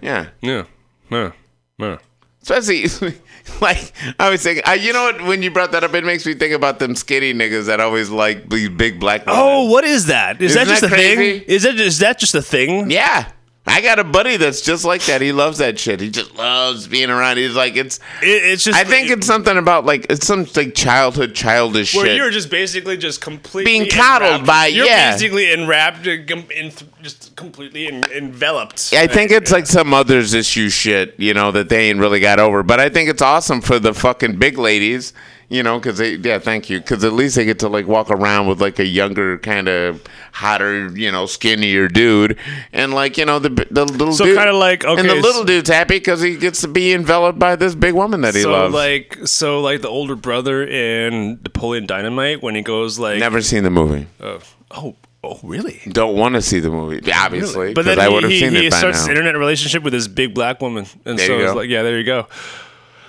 Yeah. 0.00 0.28
Yeah, 0.40 0.64
yeah, 1.10 1.32
yeah. 1.78 1.98
Especially, 2.42 2.84
like, 3.60 3.92
I 4.18 4.30
was 4.30 4.42
thinking, 4.42 4.64
uh, 4.66 4.72
you 4.72 4.92
know 4.92 5.04
what? 5.04 5.22
When 5.22 5.42
you 5.42 5.50
brought 5.50 5.72
that 5.72 5.84
up, 5.84 5.94
it 5.94 6.04
makes 6.04 6.24
me 6.24 6.34
think 6.34 6.54
about 6.54 6.78
them 6.78 6.94
skinny 6.94 7.34
niggas 7.34 7.66
that 7.66 7.80
always 7.80 8.10
like 8.10 8.48
these 8.48 8.68
big 8.70 8.98
black 8.98 9.26
women. 9.26 9.40
Oh, 9.42 9.64
what 9.70 9.84
is 9.84 10.06
that? 10.06 10.40
Is 10.40 10.52
Isn't 10.52 10.64
that 10.66 10.70
just 10.70 10.80
that 10.82 10.92
a 10.92 10.94
crazy? 10.94 11.38
thing? 11.40 11.48
Is 11.48 11.62
that 11.64 11.74
is 11.78 11.98
that 11.98 12.18
just 12.18 12.34
a 12.34 12.42
thing? 12.42 12.90
Yeah. 12.90 13.30
I 13.66 13.80
got 13.80 13.98
a 13.98 14.04
buddy 14.04 14.36
that's 14.36 14.60
just 14.60 14.84
like 14.84 15.02
that. 15.06 15.22
He 15.22 15.32
loves 15.32 15.58
that 15.58 15.78
shit. 15.78 15.98
He 16.00 16.10
just 16.10 16.34
loves 16.36 16.86
being 16.86 17.08
around. 17.08 17.38
He's 17.38 17.54
like, 17.56 17.76
it's. 17.76 17.98
It, 18.22 18.26
it's 18.44 18.62
just. 18.64 18.78
I 18.78 18.84
think 18.84 19.08
it's 19.10 19.26
something 19.26 19.56
about 19.56 19.86
like 19.86 20.06
it's 20.10 20.26
some 20.26 20.46
like 20.54 20.74
childhood 20.74 21.34
childish 21.34 21.94
where 21.94 22.04
shit. 22.04 22.16
you're 22.16 22.30
just 22.30 22.50
basically 22.50 22.98
just 22.98 23.22
completely 23.22 23.72
Being 23.72 23.90
coddled 23.90 24.30
enwrapped. 24.42 24.46
by- 24.46 24.66
You're 24.66 24.84
yeah. 24.86 25.12
basically 25.12 25.50
enwrapped, 25.50 26.06
in, 26.06 26.72
just 27.02 27.34
completely 27.36 27.86
en- 27.88 28.04
enveloped. 28.12 28.92
I 28.92 29.06
think 29.06 29.30
it's 29.30 29.50
like 29.50 29.66
some 29.66 29.94
others 29.94 30.34
issue 30.34 30.68
shit, 30.68 31.14
you 31.18 31.32
know, 31.32 31.50
that 31.52 31.70
they 31.70 31.88
ain't 31.88 31.98
really 32.00 32.20
got 32.20 32.38
over. 32.38 32.62
But 32.62 32.80
I 32.80 32.90
think 32.90 33.08
it's 33.08 33.22
awesome 33.22 33.62
for 33.62 33.78
the 33.78 33.94
fucking 33.94 34.36
big 34.38 34.58
ladies, 34.58 35.14
you 35.48 35.62
know, 35.62 35.78
because 35.78 35.98
they, 35.98 36.14
yeah, 36.16 36.38
thank 36.38 36.70
you, 36.70 36.80
because 36.80 37.04
at 37.04 37.12
least 37.12 37.36
they 37.36 37.44
get 37.44 37.58
to 37.60 37.68
like 37.68 37.86
walk 37.86 38.10
around 38.10 38.46
with 38.48 38.60
like 38.60 38.78
a 38.78 38.86
younger, 38.86 39.38
kind 39.38 39.68
of 39.68 40.02
hotter, 40.32 40.88
you 40.96 41.10
know, 41.12 41.26
skinnier 41.26 41.88
dude, 41.88 42.38
and 42.72 42.94
like 42.94 43.18
you 43.18 43.24
know 43.24 43.38
the 43.38 43.50
the 43.70 43.84
little 43.84 44.12
So 44.12 44.24
dude, 44.24 44.36
kinda 44.36 44.52
like, 44.56 44.84
okay, 44.84 45.00
and 45.00 45.08
the 45.08 45.14
little 45.14 45.44
dude's 45.44 45.68
happy 45.68 45.96
because 45.96 46.20
he 46.20 46.36
gets 46.36 46.60
to 46.62 46.68
be 46.68 46.92
enveloped 46.92 47.38
by 47.38 47.56
this 47.56 47.74
big 47.74 47.94
woman 47.94 48.22
that 48.22 48.34
he 48.34 48.42
so 48.42 48.50
loves. 48.52 48.74
like 48.74 49.18
so 49.26 49.60
like 49.60 49.82
the 49.82 49.88
older 49.88 50.16
brother 50.16 50.64
in 50.66 51.40
Napoleon 51.42 51.86
Dynamite 51.86 52.42
when 52.42 52.54
he 52.54 52.62
goes 52.62 52.98
like 52.98 53.18
Never 53.18 53.40
seen 53.42 53.62
the 53.64 53.70
movie. 53.70 54.06
oh 54.20 54.40
oh 54.70 54.96
oh 55.22 55.40
really 55.42 55.80
Don't 55.88 56.16
want 56.16 56.34
to 56.34 56.42
see 56.42 56.60
the 56.60 56.70
movie, 56.70 57.00
obviously, 57.12 57.74
but 57.74 57.84
then 57.84 57.98
I 57.98 58.08
he, 58.08 58.14
would 58.14 58.22
have 58.24 58.32
he, 58.32 58.40
seen 58.40 58.52
he 58.52 58.66
it 58.66 58.70
by 58.70 58.78
starts 58.78 59.04
now. 59.04 59.10
internet 59.12 59.36
relationship 59.36 59.82
with 59.82 59.92
this 59.92 60.08
big 60.08 60.34
black 60.34 60.60
woman 60.60 60.86
and 61.04 61.18
There 61.18 61.26
so 61.26 61.38
it's 61.38 61.54
like 61.54 61.68
yeah 61.68 61.82
there 61.82 61.98
you 61.98 62.04
go 62.04 62.26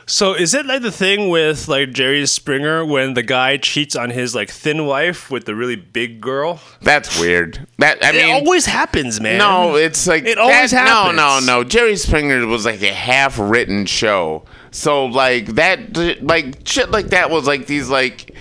so 0.07 0.33
is 0.33 0.53
it 0.53 0.65
like 0.65 0.81
the 0.81 0.91
thing 0.91 1.29
with 1.29 1.67
like 1.67 1.91
Jerry 1.91 2.25
Springer 2.27 2.85
when 2.85 3.13
the 3.15 3.23
guy 3.23 3.57
cheats 3.57 3.95
on 3.95 4.09
his 4.11 4.35
like 4.35 4.49
thin 4.49 4.85
wife 4.85 5.31
with 5.31 5.45
the 5.45 5.55
really 5.55 5.75
big 5.75 6.21
girl 6.21 6.59
That's 6.81 7.19
weird. 7.19 7.65
That 7.79 8.03
I 8.03 8.11
mean, 8.11 8.21
it 8.29 8.31
always 8.31 8.65
happens 8.65 9.19
man 9.19 9.37
No, 9.39 9.75
it's 9.75 10.05
like 10.07 10.25
It 10.25 10.37
always 10.37 10.71
that- 10.71 10.87
happens. 10.87 11.17
No, 11.17 11.39
no, 11.39 11.45
no. 11.45 11.63
Jerry 11.63 11.95
Springer 11.95 12.45
was 12.45 12.65
like 12.65 12.81
a 12.81 12.93
half-written 12.93 13.85
show, 13.87 14.45
so 14.71 15.05
like 15.05 15.47
that, 15.55 15.97
like 16.21 16.59
shit 16.67 16.91
like 16.91 17.07
that 17.07 17.29
was 17.31 17.47
like 17.47 17.65
these 17.67 17.89
like 17.89 18.35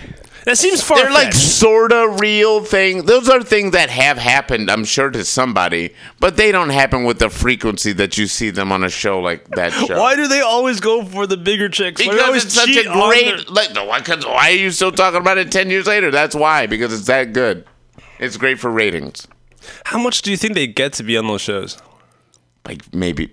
That 0.44 0.58
seems 0.58 0.82
far. 0.82 0.98
They're 0.98 1.10
like 1.10 1.32
sort 1.32 1.92
of 1.92 2.20
real 2.20 2.62
thing. 2.62 3.06
Those 3.06 3.28
are 3.30 3.42
things 3.42 3.72
that 3.72 3.88
have 3.88 4.18
happened, 4.18 4.70
I'm 4.70 4.84
sure, 4.84 5.10
to 5.10 5.24
somebody, 5.24 5.94
but 6.20 6.36
they 6.36 6.52
don't 6.52 6.68
happen 6.68 7.04
with 7.04 7.18
the 7.18 7.30
frequency 7.30 7.92
that 7.94 8.18
you 8.18 8.26
see 8.26 8.50
them 8.50 8.70
on 8.70 8.84
a 8.84 8.90
show 8.90 9.20
like 9.20 9.48
that 9.56 9.72
show. 9.86 9.98
Why 9.98 10.16
do 10.16 10.28
they 10.28 10.40
always 10.42 10.80
go 10.80 11.02
for 11.04 11.26
the 11.26 11.38
bigger 11.38 11.68
chicks? 11.70 12.04
Why 12.04 12.12
Because 12.12 12.44
it's 12.44 12.54
such 12.54 12.76
a 12.76 12.82
great. 12.84 13.24
their- 13.24 13.38
Like, 13.54 13.74
why, 13.74 14.00
'cause 14.02 14.26
why 14.26 14.50
are 14.50 14.54
you 14.54 14.70
still 14.70 14.92
talking 14.92 15.20
about 15.20 15.38
it 15.38 15.50
ten 15.50 15.70
years 15.70 15.86
later? 15.86 16.10
That's 16.10 16.34
why. 16.34 16.66
Because 16.66 16.92
it's 16.92 17.06
that 17.06 17.32
good. 17.32 17.64
It's 18.18 18.36
great 18.36 18.58
for 18.60 18.70
ratings. 18.70 19.26
How 19.86 19.98
much 19.98 20.20
do 20.22 20.30
you 20.30 20.36
think 20.36 20.54
they 20.54 20.66
get 20.66 20.92
to 20.94 21.02
be 21.02 21.16
on 21.16 21.26
those 21.26 21.40
shows? 21.40 21.78
Like 22.66 22.82
maybe 22.94 23.32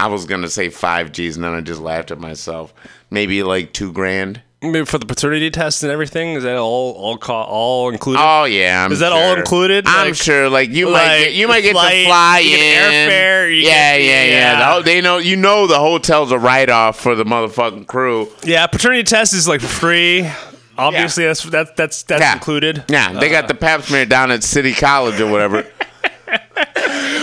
I 0.00 0.08
was 0.08 0.24
gonna 0.24 0.48
say 0.48 0.68
five 0.70 1.12
G's, 1.12 1.36
and 1.36 1.44
then 1.44 1.54
I 1.54 1.60
just 1.60 1.80
laughed 1.80 2.10
at 2.10 2.18
myself. 2.18 2.74
Maybe 3.10 3.42
like 3.44 3.72
two 3.72 3.92
grand. 3.92 4.42
Maybe 4.60 4.84
for 4.86 4.98
the 4.98 5.06
paternity 5.06 5.50
test 5.52 5.84
and 5.84 5.92
everything. 5.92 6.30
Is 6.34 6.42
that 6.42 6.56
all 6.56 6.92
all 6.92 7.16
co- 7.16 7.32
all 7.32 7.90
included? 7.90 8.20
Oh 8.20 8.42
yeah, 8.42 8.84
I'm 8.84 8.90
Is 8.90 8.98
that 8.98 9.12
all 9.12 9.36
included? 9.36 9.86
I'm 9.86 10.08
Like- 10.08 10.16
sure. 10.16 10.48
Like 10.50 10.70
you 10.70 10.90
might 10.90 11.18
get, 11.18 11.32
you 11.34 11.46
might 11.46 11.60
get 11.60 11.72
flight, 11.74 11.92
to 11.94 12.04
fly 12.06 12.38
you 12.40 12.56
in. 12.56 12.82
airfare, 13.08 13.50
you 13.50 13.56
yeah, 13.68 13.96
get- 13.98 14.04
yeah, 14.04 14.24
yeah, 14.24 14.30
yeah. 14.58 14.74
The 14.78 14.82
they 14.82 15.00
know 15.00 15.18
you 15.18 15.36
know 15.36 15.68
the 15.68 15.78
hotel's 15.78 16.32
a 16.32 16.38
write 16.40 16.70
off 16.70 16.98
for 16.98 17.14
the 17.14 17.22
motherfucking 17.24 17.86
crew. 17.86 18.28
Yeah, 18.42 18.66
paternity 18.66 19.04
test 19.04 19.32
is 19.32 19.46
like 19.46 19.60
free. 19.60 20.28
Obviously, 20.76 21.24
that's 21.24 21.42
that's 21.44 21.70
that's 21.76 22.02
that's 22.02 22.20
Yeah. 22.20 22.32
included. 22.32 22.84
Yeah, 22.88 23.12
they 23.12 23.28
got 23.28 23.46
the 23.46 23.54
uh, 23.54 23.58
pap 23.58 23.82
smear 23.82 24.06
down 24.06 24.32
at 24.32 24.42
City 24.42 24.72
College 24.74 25.20
or 25.20 25.30
whatever. 25.30 25.66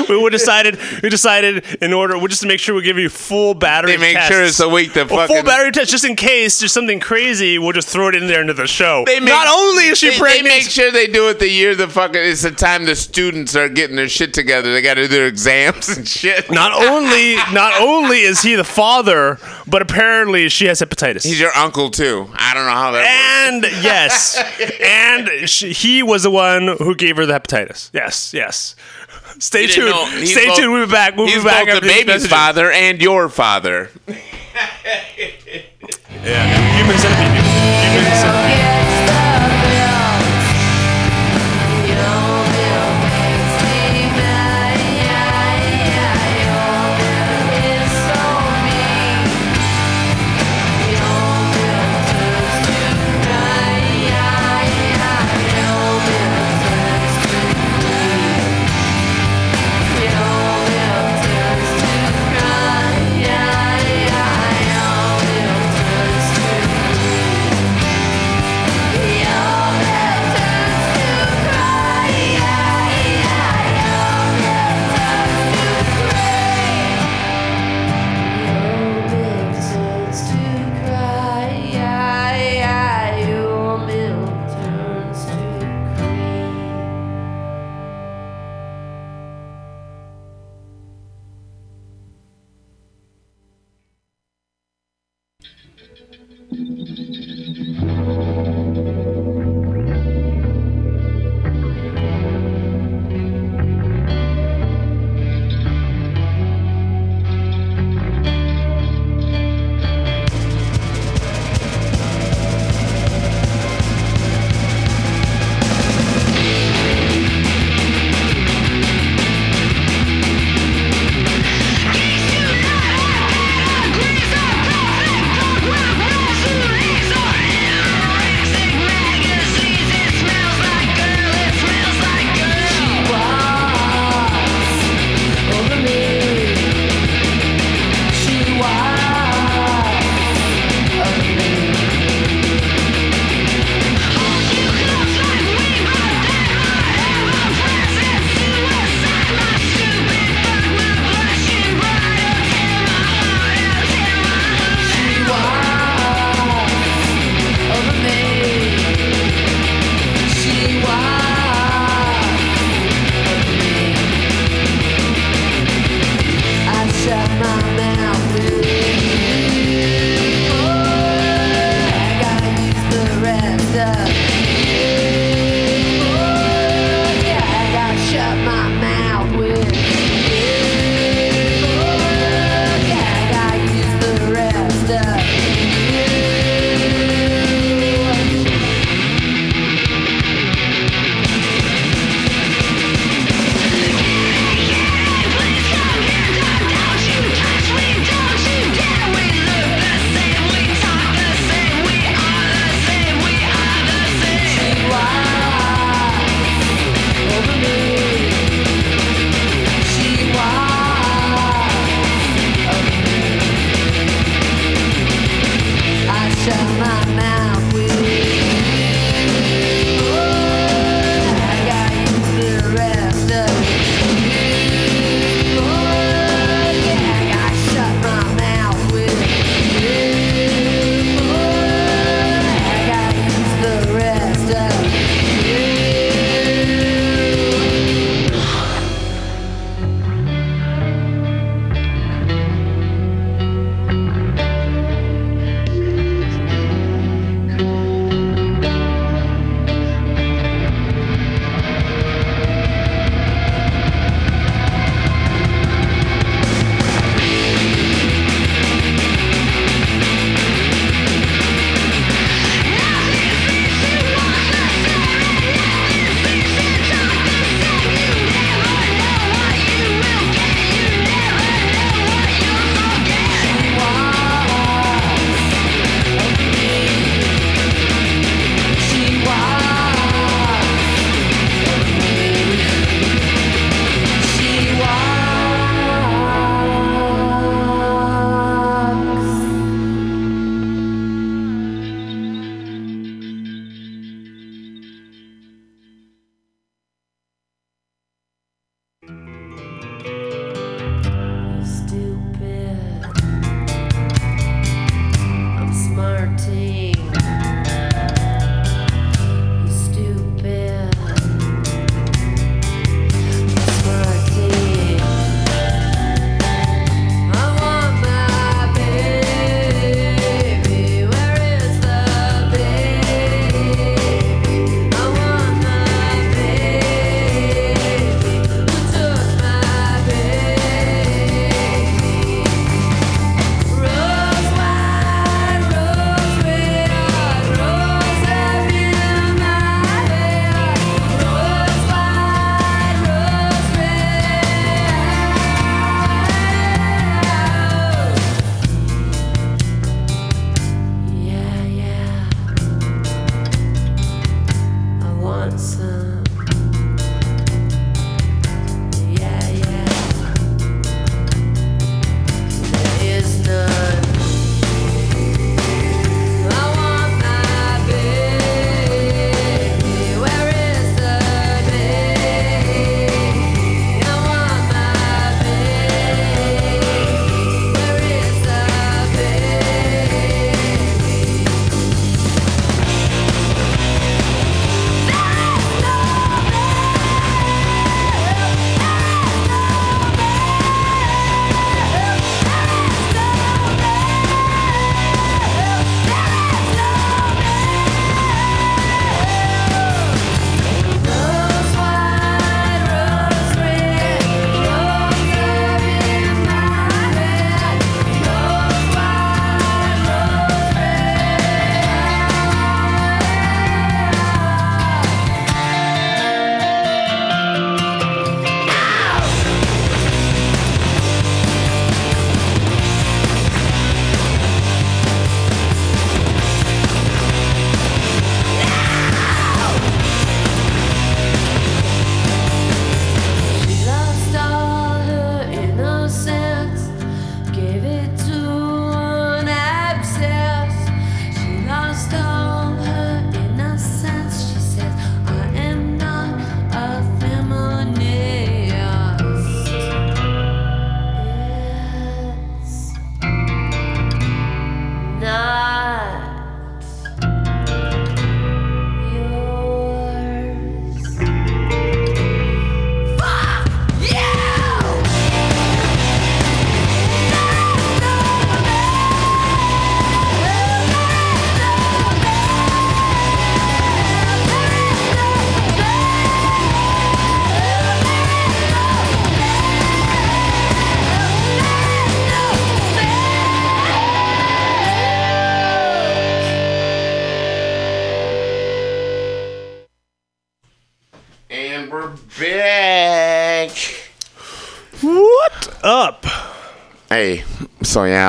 we 0.10 0.30
decided 0.30 0.78
we 1.04 1.10
decided 1.10 1.64
in 1.82 1.94
order 1.94 2.18
we 2.18 2.28
just 2.28 2.42
to 2.42 2.48
make 2.48 2.60
sure 2.60 2.76
we 2.76 2.82
give 2.82 2.98
you 2.98 3.10
full 3.10 3.54
battery. 3.54 3.92
They 3.94 3.98
make 3.98 4.16
tests. 4.16 4.32
sure 4.32 4.44
it's 4.44 4.60
a 4.60 4.70
week 4.70 4.94
to 4.94 5.02
A 5.04 5.08
full 5.08 5.18
fucking- 5.20 5.46
battery 5.46 5.72
test 5.72 5.92
just 5.92 6.06
in 6.06 6.16
case 6.16 6.60
there's 6.60 6.72
something 6.72 7.00
crazy. 7.00 7.58
We'll 7.60 7.72
just 7.74 7.88
throw 7.90 8.08
it 8.10 8.16
in 8.16 8.28
there 8.28 8.42
into 8.42 8.54
the 8.54 8.68
show. 8.68 9.04
They 9.06 9.20
make- 9.20 9.30
Not 9.30 9.48
only 9.48 9.86
is 9.88 9.98
she 10.00 10.10
they, 10.10 10.18
pregnant, 10.18 10.44
They 10.48 10.50
make 10.50 10.70
sure 10.70 10.92
they 10.92 11.08
do 11.08 11.30
it 11.30 11.40
the 11.40 11.50
year 11.50 11.76
the 11.76 11.88
fucking. 11.88 12.22
It's 12.22 12.42
the 12.44 12.52
time 12.52 12.86
the 12.86 12.96
students 12.96 13.56
are 13.56 13.70
getting 13.70 13.96
their 13.96 14.10
shit 14.10 14.34
together. 14.34 14.72
They 14.74 14.82
got 14.82 14.96
to 14.96 15.04
do 15.04 15.08
their 15.08 15.28
exams 15.28 15.90
and 15.98 16.08
shit. 16.08 16.52
not 16.52 16.72
only 16.74 17.36
not 17.54 17.80
only 17.82 18.22
is 18.22 18.42
he 18.42 18.56
the 18.56 18.64
father, 18.64 19.40
but 19.68 19.82
apparently 19.82 20.50
she 20.50 20.66
has 20.66 20.82
hepatitis. 20.82 21.24
He's 21.24 21.40
your 21.40 21.56
uncle 21.56 21.90
too. 21.90 22.30
I 22.36 22.54
don't 22.54 22.66
know 22.66 22.72
how 22.72 22.92
that. 22.92 23.06
and 23.48 23.64
yes, 23.84 24.38
and 24.82 25.50
she, 25.50 25.72
he 25.74 26.04
was 26.04 26.24
the 26.24 26.32
one 26.32 26.68
who 26.80 26.96
gave 26.96 27.18
her 27.18 27.26
the 27.26 27.34
hepatitis. 27.34 27.90
Yes, 27.94 28.34
yes. 28.34 28.76
Stay 29.40 29.68
tuned. 29.68 29.90
know- 29.92 30.06
Stay 30.26 30.48
both- 30.48 30.58
tuned. 30.58 30.72
We'll 30.74 30.86
be 30.86 30.92
back. 30.92 31.16
We'll 31.18 31.28
He's 31.28 31.38
be 31.44 31.50
back 31.50 31.66
both 31.68 31.82
the 31.82 31.88
baby's 31.88 32.06
messages. 32.08 32.28
father 32.28 32.72
and 32.72 33.02
your 33.02 33.30
father. 33.30 33.90
Yeah, 36.24 36.78
human 36.78 36.98
centipede. 36.98 37.44
Human 37.94 38.16
centipede. 38.18 39.25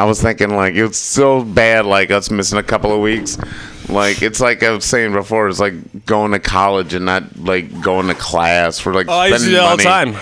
Was 0.07 0.23
thinking 0.23 0.55
like 0.55 0.75
it's 0.75 0.99
so 0.99 1.43
bad, 1.45 1.87
like 1.87 2.11
us 2.11 2.31
missing 2.31 2.59
a 2.59 2.63
couple 2.63 2.93
of 2.93 3.01
weeks. 3.01 3.39
Like 3.89 4.23
it's 4.23 4.41
like 4.41 4.63
I 4.63 4.71
was 4.71 4.85
saying 4.85 5.13
before, 5.13 5.49
it's 5.49 5.61
like 5.61 6.07
going 6.07 6.33
to 6.33 6.39
college 6.39 6.95
and 6.95 7.05
not 7.05 7.37
like 7.39 7.81
going 7.83 8.09
to 8.09 8.15
class. 8.15 8.85
We're 8.85 8.95
like 8.95 9.09
Oh, 9.09 9.13
I 9.13 9.29
used 9.29 9.45
to 9.45 9.51
do 9.51 9.57
that 9.57 9.63
all 9.63 9.77
the 9.77 9.83
time. 9.83 10.17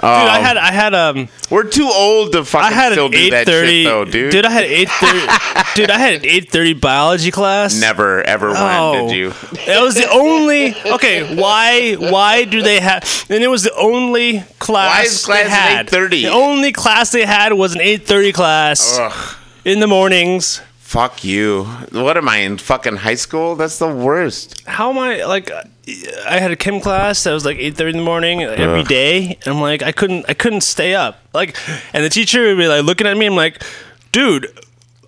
Dude, 0.00 0.08
I 0.08 0.38
Um, 0.38 0.44
had 0.44 0.56
I 0.56 0.72
had 0.72 0.94
um 0.94 1.28
We're 1.50 1.64
too 1.64 1.86
old 1.92 2.32
to 2.32 2.44
fucking 2.44 2.66
I 2.66 2.70
had 2.72 2.92
still 2.92 3.06
an 3.06 3.12
do 3.12 3.30
that 3.32 3.46
shit 3.46 3.84
though, 3.86 4.04
dude. 4.06 4.44
I 4.46 4.50
had 4.50 4.64
an 4.64 4.70
eight 4.70 4.88
thirty 4.88 5.20
dude, 5.74 5.90
I 5.90 5.98
had 5.98 6.14
an 6.14 6.20
eight 6.24 6.50
thirty 6.50 6.72
biology 6.72 7.30
class. 7.30 7.78
Never 7.78 8.22
ever 8.22 8.54
Oh. 8.56 8.92
went, 8.94 9.08
did 9.10 9.16
you? 9.16 9.28
It 9.66 9.82
was 9.82 9.96
the 9.96 10.08
only 10.10 10.74
okay. 10.94 11.34
Why? 11.36 11.94
Why 11.94 12.44
do 12.44 12.62
they 12.62 12.80
have? 12.80 13.26
And 13.28 13.44
it 13.44 13.48
was 13.48 13.62
the 13.64 13.74
only 13.76 14.42
class. 14.58 14.96
Why 14.98 15.02
is 15.04 15.24
class 15.24 15.44
they 15.44 15.50
at 15.50 15.50
had. 15.50 15.86
8:30? 15.88 16.10
The 16.22 16.28
only 16.28 16.72
class 16.72 17.10
they 17.12 17.26
had 17.26 17.52
was 17.52 17.74
an 17.74 17.80
eight 17.82 18.06
thirty 18.06 18.32
class 18.32 18.98
Ugh. 18.98 19.36
in 19.66 19.80
the 19.80 19.86
mornings. 19.86 20.62
Fuck 20.90 21.22
you. 21.22 21.66
What 21.92 22.16
am 22.16 22.28
I 22.28 22.38
in 22.38 22.58
fucking 22.58 22.96
high 22.96 23.14
school? 23.14 23.54
That's 23.54 23.78
the 23.78 23.86
worst. 23.86 24.60
How 24.66 24.90
am 24.90 24.98
I 24.98 25.22
like? 25.22 25.48
I 25.52 26.40
had 26.40 26.50
a 26.50 26.56
chem 26.56 26.80
class 26.80 27.22
that 27.22 27.32
was 27.32 27.44
like 27.44 27.58
eight 27.58 27.76
thirty 27.76 27.90
in 27.90 27.98
the 27.98 28.04
morning 28.04 28.42
every 28.42 28.80
Ugh. 28.80 28.88
day, 28.88 29.38
and 29.44 29.54
I'm 29.54 29.60
like, 29.60 29.84
I 29.84 29.92
couldn't, 29.92 30.24
I 30.28 30.34
couldn't 30.34 30.62
stay 30.62 30.96
up. 30.96 31.20
Like, 31.32 31.56
and 31.94 32.04
the 32.04 32.08
teacher 32.08 32.42
would 32.42 32.58
be 32.58 32.66
like 32.66 32.82
looking 32.82 33.06
at 33.06 33.16
me. 33.16 33.26
I'm 33.26 33.36
like, 33.36 33.62
dude, 34.10 34.48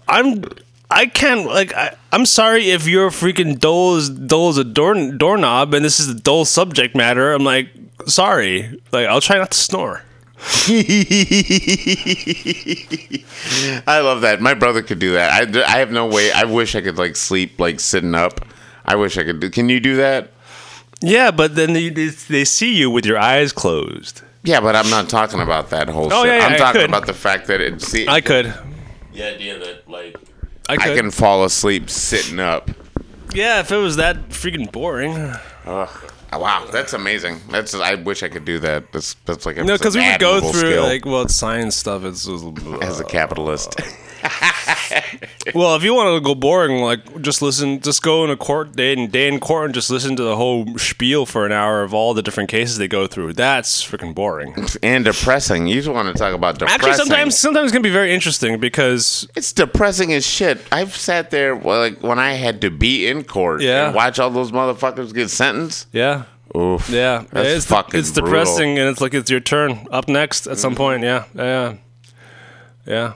I'm. 0.07 0.45
I 0.89 1.07
can't 1.07 1.47
like 1.47 1.75
I, 1.75 1.97
I'm 2.13 2.27
sorry 2.27 2.71
if 2.71 2.87
you're 2.87 3.11
freaking 3.11 3.59
dull 3.59 3.97
is 3.97 4.09
dull 4.09 4.51
as 4.51 4.59
a 4.59 4.65
door, 4.65 4.95
doorknob 4.95 5.75
and 5.75 5.85
this 5.85 5.99
is 5.99 6.09
a 6.09 6.15
dull 6.15 6.45
subject 6.45 6.95
matter. 6.95 7.33
I'm 7.33 7.43
like 7.43 7.71
sorry. 8.07 8.81
Like 8.93 9.09
I'll 9.09 9.21
try 9.21 9.37
not 9.37 9.51
to 9.51 9.59
snore. 9.59 10.05
I 13.87 14.01
love 14.01 14.21
that. 14.23 14.41
My 14.41 14.55
brother 14.55 14.83
could 14.83 14.99
do 14.99 15.13
that. 15.15 15.57
I, 15.57 15.63
I 15.75 15.79
have 15.79 15.91
no 15.91 16.07
way. 16.07 16.33
I 16.33 16.45
wish 16.45 16.75
I 16.75 16.81
could 16.81 16.99
like 16.99 17.17
sleep 17.17 17.59
like 17.61 17.81
sitting 17.81 18.15
up. 18.15 18.41
I 18.85 18.97
wish 18.97 19.17
I 19.19 19.25
could 19.25 19.41
do. 19.41 19.51
Can 19.51 19.69
you 19.69 19.81
do 19.81 19.97
that? 19.97 20.31
Yeah, 21.01 21.31
but 21.31 21.55
then 21.57 21.73
they, 21.73 21.89
they, 21.89 22.07
they 22.09 22.45
see 22.45 22.75
you 22.75 22.91
with 22.91 23.05
your 23.07 23.19
eyes 23.19 23.53
closed. 23.53 24.23
Yeah, 24.45 24.61
but 24.61 24.75
I'm 24.75 24.91
not 24.91 25.09
talking 25.09 25.41
about 25.41 25.71
that 25.71 25.89
whole 25.89 26.13
Oh, 26.13 26.25
shit. 26.25 26.27
yeah, 26.33 26.39
yeah, 26.39 26.47
I'm 26.47 26.53
I 26.55 26.59
talking 26.59 26.81
could. 26.83 26.91
about 26.91 27.07
the 27.07 27.15
fact 27.15 27.47
that 27.47 27.61
it. 27.61 27.81
See, 27.81 28.09
I 28.09 28.21
could. 28.21 28.53
the 29.13 29.23
idea 29.23 29.59
that 29.59 29.89
like 29.89 30.17
I 30.69 30.75
I, 30.75 30.95
can 30.97 31.11
fall 31.11 31.45
asleep 31.45 31.89
sitting 31.91 32.41
up. 32.41 32.71
Yeah, 33.35 33.61
if 33.61 33.71
it 33.71 33.77
was 33.77 33.97
that 33.97 34.29
freaking 34.31 34.71
boring. 34.71 35.17
Ugh. 35.65 36.12
Oh, 36.35 36.39
wow, 36.39 36.67
that's 36.71 36.95
amazing. 36.95 37.41
That's 37.51 37.75
I 37.75 37.95
wish 37.95 38.23
I 38.23 38.29
could 38.29 38.47
do 38.47 38.59
that. 38.61 38.91
That's 38.93 39.15
that's 39.27 39.45
like 39.45 39.59
a, 39.59 39.65
No, 39.65 39.77
because 39.77 39.95
we 39.95 40.01
would 40.07 40.19
go 40.19 40.41
through 40.41 40.61
skill 40.61 40.83
like 40.85 41.05
well, 41.05 41.23
it's 41.23 41.35
science 41.35 41.77
stuff. 41.77 42.05
It's 42.05 42.25
just, 42.25 42.45
as 42.83 43.01
a 43.01 43.05
uh, 43.05 43.09
capitalist. 43.09 43.79
well, 45.55 45.75
if 45.75 45.83
you 45.83 45.95
want 45.95 46.15
to 46.15 46.21
go 46.21 46.35
boring, 46.35 46.81
like 46.83 47.23
just 47.23 47.43
listen, 47.43 47.81
just 47.81 48.03
go 48.03 48.25
in 48.25 48.31
a 48.31 48.37
court 48.37 48.77
day 48.77 48.93
and 48.93 49.11
day 49.11 49.29
in 49.29 49.41
court 49.41 49.67
and 49.67 49.75
just 49.75 49.91
listen 49.91 50.15
to 50.17 50.23
the 50.23 50.37
whole 50.37 50.79
spiel 50.79 51.27
for 51.27 51.45
an 51.45 51.53
hour 51.53 51.83
of 51.83 51.93
all 51.93 52.15
the 52.15 52.23
different 52.23 52.49
cases 52.49 52.79
they 52.79 52.89
go 52.89 53.07
through. 53.07 53.33
That's 53.33 53.85
freaking 53.85 54.15
boring. 54.15 54.55
and 54.83 55.05
depressing. 55.05 55.67
You 55.67 55.77
just 55.77 55.89
want 55.89 56.09
to 56.09 56.15
talk 56.15 56.35
about 56.35 56.59
depressing. 56.59 56.89
Actually, 56.89 56.97
sometimes 56.97 57.39
sometimes 57.39 57.71
it 57.71 57.75
can 57.75 57.83
be 57.83 57.91
very 57.91 58.13
interesting 58.15 58.61
because 58.61 59.29
It's 59.35 59.53
depressing 59.53 60.13
as 60.13 60.27
shit. 60.27 60.61
I've 60.71 60.95
sat 60.95 61.31
there 61.31 61.57
like 61.57 62.03
when 62.03 62.19
I 62.19 62.33
had 62.33 62.61
to 62.63 62.71
be 62.71 63.07
in 63.07 63.25
court 63.25 63.63
Yeah. 63.63 63.87
and 63.87 63.95
watch 63.95 64.19
all 64.19 64.31
those 64.31 64.53
motherfuckers 64.53 65.13
get 65.13 65.31
sentenced. 65.31 65.89
yeah, 65.93 66.25
Oof. 66.57 66.89
yeah, 66.91 67.25
it's 67.33 67.67
fucking 67.67 67.99
it's 67.99 68.11
brutal. 68.11 68.31
depressing 68.31 68.79
and 68.79 68.89
it's 68.89 69.01
like 69.01 69.15
it's 69.15 69.31
your 69.31 69.41
turn 69.41 69.87
up 69.91 70.09
next 70.09 70.47
at 70.47 70.59
some 70.59 70.73
mm-hmm. 70.73 70.77
point. 70.79 71.03
Yeah, 71.03 71.25
yeah, 71.35 71.77
yeah, 72.87 73.13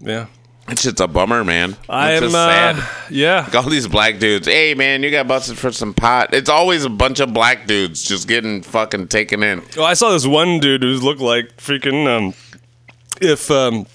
yeah. 0.00 0.26
It's 0.68 0.82
just 0.82 1.00
a 1.00 1.08
bummer, 1.08 1.44
man. 1.44 1.76
I'm 1.88 2.22
just 2.22 2.34
uh, 2.34 2.86
yeah. 3.10 3.44
Like, 3.44 3.54
all 3.54 3.70
these 3.70 3.88
black 3.88 4.18
dudes. 4.18 4.46
Hey, 4.46 4.74
man, 4.74 5.02
you 5.02 5.10
got 5.10 5.26
busted 5.26 5.56
for 5.56 5.72
some 5.72 5.94
pot. 5.94 6.34
It's 6.34 6.50
always 6.50 6.84
a 6.84 6.90
bunch 6.90 7.20
of 7.20 7.32
black 7.32 7.66
dudes 7.66 8.02
just 8.02 8.28
getting 8.28 8.62
fucking 8.62 9.08
taken 9.08 9.42
in. 9.42 9.62
Well, 9.76 9.86
I 9.86 9.94
saw 9.94 10.10
this 10.10 10.26
one 10.26 10.60
dude 10.60 10.82
who 10.82 10.98
looked 10.98 11.20
like 11.20 11.56
freaking 11.56 12.06
um, 12.06 12.34
if 13.20 13.50
um, 13.50 13.86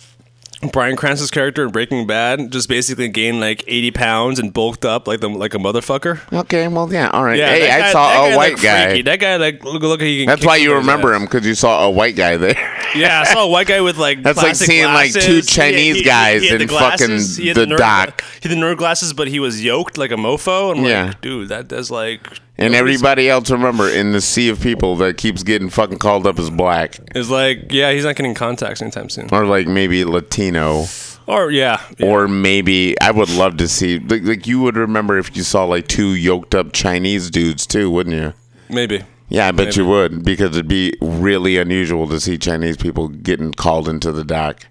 Bryan 0.72 0.96
Cranston's 0.96 1.32
character 1.32 1.64
in 1.64 1.72
Breaking 1.72 2.08
Bad 2.08 2.52
just 2.52 2.70
basically 2.70 3.10
gained 3.10 3.40
like 3.40 3.64
eighty 3.68 3.92
pounds 3.92 4.40
and 4.40 4.54
bulked 4.54 4.86
up 4.86 5.08
like 5.08 5.20
the 5.20 5.30
like 5.30 5.54
a 5.54 5.58
motherfucker. 5.58 6.20
Okay, 6.32 6.68
well, 6.68 6.92
yeah, 6.92 7.10
all 7.10 7.24
right. 7.24 7.38
Yeah, 7.38 7.50
hey, 7.50 7.68
guy- 7.68 7.88
I 7.90 7.92
saw 7.92 8.26
a 8.28 8.38
white 8.38 8.58
guy. 8.62 8.86
freaky. 8.88 9.02
That 9.04 9.20
guy 9.20 9.36
like 9.38 9.64
look 9.64 9.82
look 9.82 10.02
he. 10.02 10.26
That's 10.26 10.46
why 10.46 10.58
you 10.58 10.76
remember 10.76 11.14
ass. 11.14 11.20
him 11.22 11.26
because 11.26 11.46
you 11.46 11.56
saw 11.56 11.86
a 11.86 11.90
white 11.92 12.16
guy 12.16 12.38
there. 12.38 12.56
Yeah, 12.94 13.22
I 13.22 13.34
saw 13.34 13.46
a 13.46 13.48
white 13.48 13.66
guy 13.66 13.82
with 13.82 13.98
like 13.98 14.22
That's 14.22 14.38
like 14.38 14.54
seeing, 14.56 14.84
like, 14.86 15.12
two 15.14 15.42
Chinese 15.42 15.96
he- 15.96 16.00
he- 16.02 16.04
guys 16.04 16.44
he 16.44 16.50
in 16.50 16.60
the 16.60 16.68
glasses. 16.68 17.38
fucking 17.38 17.42
He 17.44 17.48
had 17.48 17.58
the 17.58 17.66
nerd, 17.66 17.78
dock. 17.78 18.24
He 18.40 18.48
had 18.50 18.56
the 18.56 18.62
nerd 18.62 18.78
glasses, 18.78 19.14
but 19.14 19.28
he 19.28 19.40
was 19.40 19.64
yoked 19.64 19.98
like 19.98 20.12
a 20.12 20.16
mofo. 20.16 20.78
I'm 20.78 20.86
Yeah. 20.86 21.06
like, 21.08 21.20
dude, 21.22 21.50
that 21.50 21.68
does 21.68 21.90
like 21.90 22.22
And 22.58 22.76
everybody 22.76 23.30
else, 23.30 23.50
remember, 23.50 23.90
in 23.90 24.12
the 24.12 24.22
sea 24.22 24.50
of 24.50 24.62
people 24.62 24.96
that 24.98 25.18
keeps 25.18 25.42
getting 25.44 25.70
fucking 25.70 25.98
called 25.98 26.28
up 26.28 26.38
as 26.38 26.50
black, 26.52 26.98
Is 27.16 27.30
like, 27.32 27.72
yeah, 27.72 27.92
he's 27.92 28.06
not 28.06 28.16
getting 28.16 28.36
contacts 28.36 28.82
anytime 28.82 29.10
soon. 29.10 29.30
or 29.32 29.46
like 29.46 29.68
maybe 29.68 30.06
Latino, 30.06 30.86
Or 31.26 31.50
yeah, 31.50 31.82
yeah. 31.98 32.06
or 32.08 32.28
maybe 32.28 33.00
I 33.02 33.10
would 33.12 33.30
love 33.30 33.58
to 33.58 33.68
see 33.68 33.98
like, 34.00 34.22
like 34.24 34.46
you 34.46 34.62
would 34.62 34.78
remember 34.78 35.18
if 35.18 35.36
you 35.36 35.42
saw 35.44 35.64
like 35.66 35.88
two 35.88 36.14
yoked 36.14 36.54
up 36.54 36.74
Chinese 36.74 37.32
dudes 37.32 37.66
too, 37.66 37.90
wouldn't 37.90 38.16
you? 38.16 38.34
maybe. 38.70 39.02
Yeah, 39.30 39.48
I 39.48 39.52
bet 39.52 39.76
you 39.76 39.86
would 39.88 40.24
because 40.24 40.52
it'd 40.52 40.68
be 40.68 40.94
really 41.02 41.58
unusual 41.58 42.08
to 42.10 42.20
see 42.20 42.38
Chinese 42.38 42.78
people 42.78 43.08
getting 43.08 43.52
called 43.52 43.90
into 43.90 44.12
the 44.12 44.24
dock. 44.24 44.68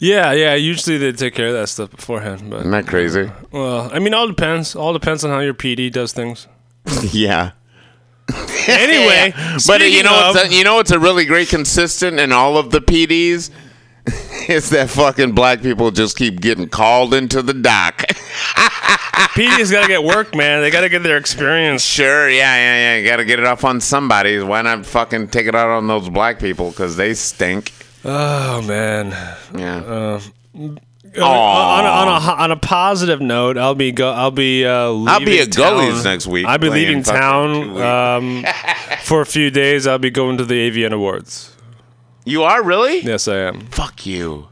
Yeah, 0.00 0.32
yeah. 0.32 0.54
Usually 0.54 0.96
they 0.96 1.12
take 1.12 1.34
care 1.34 1.48
of 1.48 1.52
that 1.54 1.68
stuff 1.68 1.90
beforehand, 1.90 2.48
but 2.48 2.60
Isn't 2.60 2.70
that 2.70 2.86
crazy? 2.86 3.30
well, 3.50 3.90
I 3.92 3.98
mean, 3.98 4.14
all 4.14 4.28
depends. 4.28 4.74
All 4.74 4.94
depends 4.94 5.24
on 5.24 5.30
how 5.30 5.40
your 5.40 5.52
PD 5.54 5.92
does 5.92 6.12
things. 6.14 6.46
yeah. 7.12 7.52
Anyway, 8.66 9.34
but 9.66 9.80
you 9.82 10.02
know, 10.02 10.30
of- 10.30 10.34
what's 10.36 10.48
a, 10.48 10.54
you 10.54 10.64
know, 10.64 10.76
what's 10.76 10.90
a 10.90 10.98
really 10.98 11.24
great 11.24 11.48
consistent 11.48 12.18
in 12.20 12.32
all 12.32 12.56
of 12.56 12.70
the 12.70 12.80
PDs. 12.80 13.50
It's 14.48 14.70
that 14.70 14.90
fucking 14.90 15.32
black 15.32 15.62
people 15.62 15.90
just 15.90 16.16
keep 16.16 16.40
getting 16.40 16.68
called 16.68 17.14
into 17.14 17.40
the 17.42 17.54
dock. 17.54 17.98
PD's 19.34 19.70
got 19.70 19.82
to 19.82 19.88
get 19.88 20.02
work, 20.02 20.34
man. 20.34 20.60
They 20.60 20.70
got 20.70 20.80
to 20.80 20.88
get 20.88 21.02
their 21.04 21.16
experience. 21.16 21.84
Sure, 21.84 22.28
yeah, 22.28 22.56
yeah, 22.56 22.76
yeah. 22.76 22.96
You 22.96 23.06
got 23.06 23.16
to 23.16 23.24
get 23.24 23.38
it 23.38 23.44
off 23.44 23.64
on 23.64 23.80
somebody. 23.80 24.40
Why 24.40 24.62
not 24.62 24.84
fucking 24.84 25.28
take 25.28 25.46
it 25.46 25.54
out 25.54 25.68
on 25.68 25.86
those 25.86 26.08
black 26.08 26.40
people? 26.40 26.70
Because 26.70 26.96
they 26.96 27.14
stink. 27.14 27.72
Oh 28.04 28.60
man. 28.62 29.10
Yeah. 29.56 29.76
Uh, 29.76 30.20
on, 31.16 31.22
on, 31.22 31.84
a, 31.84 31.88
on, 31.88 32.08
a, 32.08 32.42
on 32.42 32.50
a 32.52 32.56
positive 32.56 33.20
note, 33.20 33.58
I'll 33.58 33.74
be 33.74 33.92
go. 33.92 34.10
I'll 34.10 34.30
be. 34.30 34.64
Uh, 34.64 34.88
leaving 34.90 35.08
I'll 35.08 35.24
be 35.24 35.40
at 35.40 35.52
town. 35.52 35.76
Gully's 35.76 36.04
next 36.04 36.26
week 36.26 36.46
I'll 36.46 36.58
be 36.58 36.70
leaving 36.70 37.02
town 37.02 37.80
um, 37.80 38.44
for 39.02 39.20
a 39.20 39.26
few 39.26 39.50
days. 39.50 39.86
I'll 39.86 39.98
be 39.98 40.10
going 40.10 40.38
to 40.38 40.44
the 40.44 40.70
AVN 40.70 40.92
Awards. 40.92 41.54
You 42.24 42.44
are 42.44 42.62
really? 42.62 43.00
Yes, 43.00 43.26
I 43.28 43.36
am. 43.38 43.60
Fuck 43.66 44.06
you. 44.06 44.48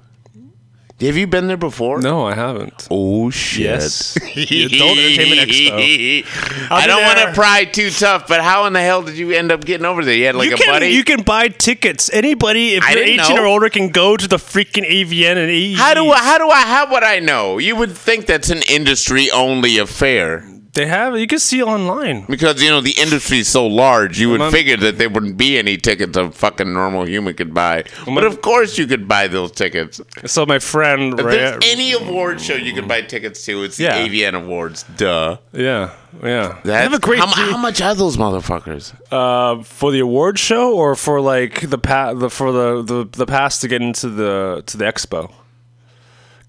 Have 1.00 1.16
you 1.16 1.26
been 1.26 1.46
there 1.46 1.56
before? 1.56 2.00
No, 2.00 2.26
I 2.26 2.34
haven't. 2.34 2.86
Oh 2.90 3.30
shit. 3.30 3.62
Yes. 3.64 4.18
The 4.34 4.64
Adult 4.64 4.98
Entertainment 4.98 5.50
Expo. 5.50 6.70
I'll 6.70 6.78
I 6.78 6.80
be 6.82 6.86
don't 6.88 7.02
want 7.02 7.18
to 7.18 7.32
pry 7.34 7.64
too 7.64 7.90
tough, 7.90 8.26
but 8.28 8.40
how 8.42 8.66
in 8.66 8.72
the 8.72 8.80
hell 8.80 9.02
did 9.02 9.16
you 9.16 9.32
end 9.32 9.50
up 9.52 9.64
getting 9.64 9.86
over 9.86 10.04
there? 10.04 10.14
You 10.14 10.26
had 10.26 10.34
like 10.34 10.48
you 10.48 10.54
a 10.54 10.58
can 10.58 10.68
buddy. 10.72 10.88
you 10.88 11.04
can 11.04 11.22
buy 11.22 11.48
tickets. 11.48 12.10
Anybody, 12.12 12.74
if 12.74 12.84
I 12.84 12.92
you're 12.92 13.02
18 13.04 13.16
know. 13.36 13.42
or 13.42 13.46
older, 13.46 13.68
can 13.70 13.88
go 13.90 14.16
to 14.16 14.28
the 14.28 14.36
freaking 14.36 14.88
AVN 14.88 15.36
and 15.36 15.50
E 15.50 15.72
AE. 15.72 15.74
how 15.74 15.94
do 15.94 16.08
I, 16.10 16.18
how 16.18 16.38
do 16.38 16.48
I 16.48 16.62
how 16.62 16.90
would 16.92 17.02
I 17.02 17.18
know? 17.18 17.58
You 17.58 17.76
would 17.76 17.92
think 17.92 18.26
that's 18.26 18.50
an 18.50 18.62
industry 18.68 19.30
only 19.30 19.78
affair 19.78 20.44
they 20.72 20.86
have? 20.86 21.18
You 21.18 21.26
can 21.26 21.38
see 21.38 21.62
online. 21.62 22.24
because 22.28 22.62
you 22.62 22.70
know 22.70 22.80
the 22.80 22.92
industry 22.98 23.38
is 23.40 23.48
so 23.48 23.66
large. 23.66 24.18
You 24.20 24.30
would 24.30 24.38
my- 24.40 24.50
figure 24.50 24.76
that 24.76 24.98
there 24.98 25.08
wouldn't 25.10 25.36
be 25.36 25.58
any 25.58 25.76
tickets 25.76 26.16
a 26.16 26.30
fucking 26.30 26.72
normal 26.72 27.04
human 27.06 27.34
could 27.34 27.52
buy. 27.54 27.84
my- 28.06 28.14
But 28.14 28.24
of 28.24 28.40
course 28.40 28.78
you 28.78 28.86
could 28.86 29.08
buy 29.08 29.26
those 29.28 29.50
tickets. 29.52 30.00
So 30.26 30.46
my 30.46 30.58
friend, 30.58 31.18
If 31.18 31.24
Ray, 31.26 31.36
there's 31.36 31.64
any 31.64 31.92
award 31.92 32.40
show 32.40 32.54
you 32.54 32.72
can 32.72 32.86
buy 32.86 33.02
tickets 33.02 33.44
to, 33.46 33.62
it's 33.64 33.76
the 33.76 33.84
Yeah. 33.84 33.96
AVN 34.06 34.34
Awards. 34.34 34.84
Duh. 34.96 35.38
yeah, 35.52 35.90
yeah. 36.22 36.58
They 36.64 36.72
have 36.74 36.92
a 36.92 36.98
great 36.98 37.18
how, 37.20 37.26
mu- 37.26 37.50
how 37.52 37.56
much 37.58 37.80
are 37.80 37.94
those 37.94 38.16
motherfuckers? 38.16 38.92
uh, 39.10 39.62
for 39.64 39.90
the 39.92 40.00
award 40.00 40.38
show 40.38 40.74
or 40.74 40.94
for 40.94 41.20
like 41.20 41.68
the 41.68 41.78
pa- 41.78 42.14
the 42.14 42.30
for 42.30 42.52
the, 42.52 42.82
the 42.82 43.08
the 43.10 43.26
pass 43.26 43.58
to 43.60 43.68
get 43.68 43.82
into 43.82 44.08
the 44.08 44.62
to 44.66 44.76
the 44.76 44.84
expo. 44.84 45.30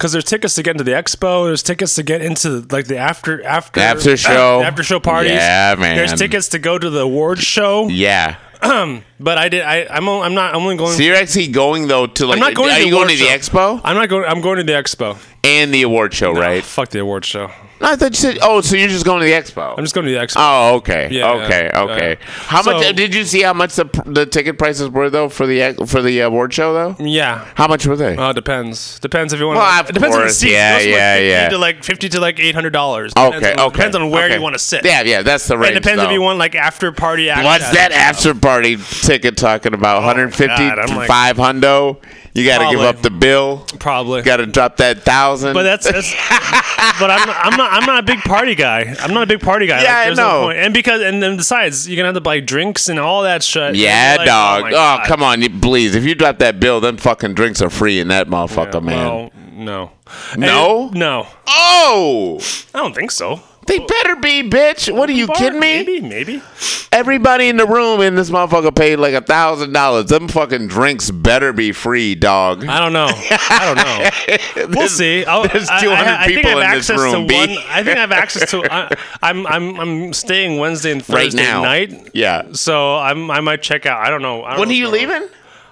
Because 0.02 0.14
there's 0.14 0.24
tickets 0.26 0.56
to 0.56 0.64
get 0.64 0.72
into 0.72 0.84
the 0.84 0.94
expo. 0.94 1.46
There's 1.46 1.62
tickets 1.62 1.94
to 1.94 2.02
get 2.02 2.24
into 2.24 2.66
like 2.72 2.88
the 2.88 2.98
after 2.98 3.46
after 3.46 3.80
After 3.82 4.18
show. 4.18 4.64
after 4.64 4.82
show 4.82 5.00
parties. 5.00 5.34
Yeah, 5.34 5.76
man. 5.78 5.96
There's 5.96 6.16
tickets 6.16 6.48
to 6.50 6.58
go 6.60 6.80
to 6.80 6.90
the 6.90 7.02
award 7.02 7.38
show. 7.38 7.88
Yeah. 7.88 8.38
But 9.22 9.38
I 9.38 9.50
did. 9.50 9.62
I 9.62 9.86
I'm 9.90 10.10
I'm 10.10 10.34
not. 10.34 10.56
I'm 10.56 10.62
only 10.64 10.78
going. 10.78 10.96
So 10.98 11.04
you're 11.04 11.16
actually 11.16 11.48
going 11.50 11.88
though 11.88 12.08
to 12.08 12.26
like? 12.26 12.38
I'm 12.38 12.40
not 12.40 12.56
going 12.56 12.72
Are 12.72 12.78
to 12.78 12.82
the 12.82 12.88
you 12.88 12.92
going 12.92 13.08
to 13.10 13.16
the 13.16 13.26
show. 13.26 13.38
expo 13.38 13.82
I'm 13.84 13.96
not 13.96 14.10
going. 14.10 14.26
I'm 14.26 14.42
going 14.42 14.58
to 14.58 14.64
the 14.64 14.72
expo. 14.74 15.16
and 15.44 15.72
the 15.72 15.84
award 15.84 16.12
show, 16.14 16.32
right? 16.34 16.64
Fuck 16.64 16.90
the 16.90 17.00
award 17.02 17.24
show. 17.26 17.52
No, 17.82 17.88
I 17.92 17.96
thought 17.96 18.12
you 18.12 18.16
said. 18.18 18.40
Oh, 18.42 18.62
so 18.62 18.76
you're 18.76 18.88
just 18.88 19.06
going 19.06 19.20
to 19.22 19.26
the 19.28 19.32
expo? 19.34 19.76
I'm 19.78 19.84
just 19.84 19.94
going 19.96 20.06
to 20.08 20.12
the 20.12 20.18
expo. 20.20 20.36
Oh, 20.38 20.76
okay, 20.78 21.10
Yeah, 21.12 21.32
okay, 21.34 21.70
yeah, 21.72 21.82
okay. 21.82 22.10
yeah. 22.20 22.26
How 22.28 22.62
much 22.64 22.96
did 22.96 23.14
you 23.14 23.24
see? 23.24 23.42
How 23.44 23.54
much 23.54 23.76
the 23.76 23.86
the 24.08 24.26
ticket 24.26 24.58
prices 24.58 24.90
were 24.90 25.12
though 25.12 25.30
for 25.30 25.46
the 25.46 25.62
ex- 25.62 25.92
for 25.92 26.02
the 26.02 26.20
award 26.22 26.52
show 26.54 26.74
though? 26.74 26.96
yeah. 27.04 27.46
How 27.56 27.68
much 27.68 27.86
were 27.86 27.96
they? 27.96 28.16
Uh, 28.18 28.34
depends. 28.34 29.00
Depends 29.00 29.34
if 29.34 29.40
you 29.40 29.46
want. 29.48 29.58
Well, 29.60 29.72
to, 29.72 29.80
of 29.84 29.90
it 29.92 29.94
depends 29.94 30.16
on 30.16 30.22
the 30.22 30.26
course. 30.28 30.38
seat. 30.38 30.52
Yeah, 30.54 30.78
from, 30.80 30.86
like, 30.88 30.96
yeah, 30.96 31.16
50 31.16 31.28
yeah. 31.30 31.50
To 31.50 31.58
like 31.60 31.84
fifty 31.84 32.10
to 32.10 32.20
like 32.20 32.40
eight 32.40 32.56
hundred 32.56 32.74
dollars. 32.74 33.14
okay, 33.16 33.54
okay. 33.54 33.70
Depends 33.70 33.96
on 33.96 34.10
where 34.10 34.26
okay. 34.26 34.36
you 34.36 34.42
want 34.42 34.56
to 34.56 34.60
sit. 34.60 34.84
Yeah, 34.84 35.02
yeah, 35.04 35.22
that's 35.22 35.48
the 35.48 35.60
range. 35.60 35.76
It 35.76 35.84
depends 35.84 36.02
if 36.02 36.08
though. 36.10 36.14
you 36.14 36.22
want 36.22 36.40
like 36.40 36.56
after 36.56 36.92
party. 36.92 37.30
access. 37.30 37.46
What's 37.46 37.72
that 37.74 37.92
after 37.92 38.34
party 38.52 38.78
ticket 38.78 39.38
talking 39.38 39.74
about? 39.74 39.98
150 39.98 40.48
God, 40.56 40.80
I'm 40.80 40.96
like- 40.96 41.08
five 41.08 41.38
hundo. 41.38 42.02
You 42.34 42.46
got 42.46 42.60
to 42.60 42.64
give 42.72 42.80
Probably. 42.80 42.88
up 42.88 43.02
the 43.02 43.10
bill. 43.10 43.66
Probably. 43.80 44.22
Got 44.22 44.38
to 44.38 44.46
drop 44.46 44.78
that 44.78 45.00
thousand. 45.04 45.54
But 45.54 45.64
that's, 45.64 45.84
that's 45.92 46.12
but 46.98 47.12
I'm 47.12 47.30
I'm 47.30 47.58
not 47.58 47.74
I'm 47.74 47.86
not 47.86 48.00
a 48.00 48.04
big 48.04 48.20
party 48.20 48.56
guy. 48.56 48.96
I'm 49.02 49.14
not 49.14 49.24
a 49.24 49.26
big 49.26 49.42
party 49.42 49.68
guy. 49.68 49.84
Yeah, 49.84 49.98
I 49.98 50.06
there's 50.06 50.18
know. 50.18 50.40
No 50.44 50.46
point. 50.48 50.60
And 50.60 50.74
because 50.74 51.02
and 51.02 51.22
then 51.22 51.36
besides, 51.36 51.90
you're 51.90 51.98
gonna 51.98 52.08
have 52.08 52.16
to 52.16 52.22
buy 52.22 52.40
drinks 52.40 52.88
and 52.88 53.00
all 53.00 53.24
that 53.24 53.44
shit. 53.44 53.76
Yeah, 53.76 54.16
like, 54.18 54.22
oh 54.22 54.26
dog. 54.26 54.62
my 54.64 54.70
Oh, 54.70 54.72
God. 54.72 55.08
come 55.08 55.24
on, 55.24 55.42
you, 55.42 55.50
please. 55.50 55.94
If 55.94 56.06
you 56.06 56.16
drop 56.16 56.38
that 56.40 56.58
bill, 56.62 56.80
then 56.80 56.96
fucking 56.96 57.34
drinks 57.34 57.62
are 57.62 57.70
free 57.70 58.00
in 58.00 58.08
that 58.08 58.28
motherfucker, 58.28 58.82
man. 58.82 59.06
Well, 59.06 59.32
no. 59.52 59.92
No? 60.38 60.84
And- 60.88 60.96
no. 60.96 61.28
oh, 61.48 62.40
I 62.74 62.78
don't 62.80 62.96
think 62.96 63.12
so. 63.12 63.42
They 63.68 63.80
better 63.80 64.16
be, 64.16 64.44
bitch. 64.50 64.94
What 64.94 65.10
are 65.10 65.14
you 65.14 65.28
kidding 65.28 65.60
me? 65.60 65.84
Maybe, 65.84 66.02
maybe. 66.02 66.42
Everybody 66.92 67.48
in 67.48 67.58
the 67.58 67.66
room 67.66 68.02
in 68.02 68.16
this 68.16 68.30
motherfucker 68.30 68.76
paid 68.76 68.98
like 68.98 69.14
a 69.14 69.22
thousand 69.22 69.72
dollars. 69.72 70.06
Them 70.08 70.28
fucking 70.28 70.68
drinks 70.68 71.10
better 71.12 71.54
be 71.54 71.72
free, 71.72 72.16
dog. 72.16 72.66
I 72.66 72.80
don't 72.80 72.92
know. 72.94 73.08
I 73.10 73.66
don't 73.66 73.78
know. 73.78 74.68
We'll 74.78 74.88
see. 74.90 75.26
I'll, 75.26 75.48
there's 75.48 75.68
200 75.68 75.84
I, 75.92 76.28
people 76.28 76.52
I 76.52 76.64
have 76.64 76.72
in 76.74 76.78
this 76.80 76.90
access 76.90 77.00
room, 77.00 77.28
B. 77.28 77.36
one. 77.38 77.50
I 77.70 77.84
think 77.84 77.98
I 77.98 78.02
have 78.02 78.12
access 78.12 78.50
to. 78.52 78.64
I, 78.72 78.90
I'm 79.22 79.46
I'm 79.48 79.80
I'm 79.80 80.14
staying 80.14 80.60
Wednesday 80.60 80.92
and 80.92 81.02
Right 81.10 81.26
Thursday 81.26 81.44
now. 81.44 81.62
night. 81.64 82.10
Yeah. 82.14 82.52
So 82.54 82.96
I'm 82.98 83.30
I 83.32 83.40
might 83.42 83.62
check 83.62 83.86
out. 83.86 84.06
I 84.06 84.10
don't 84.10 84.22
know. 84.22 84.44
I 84.44 84.52
don't 84.52 84.60
When 84.60 84.70
know 84.70 84.74
are 84.74 84.78
you 84.78 84.88
leaving? 84.90 85.28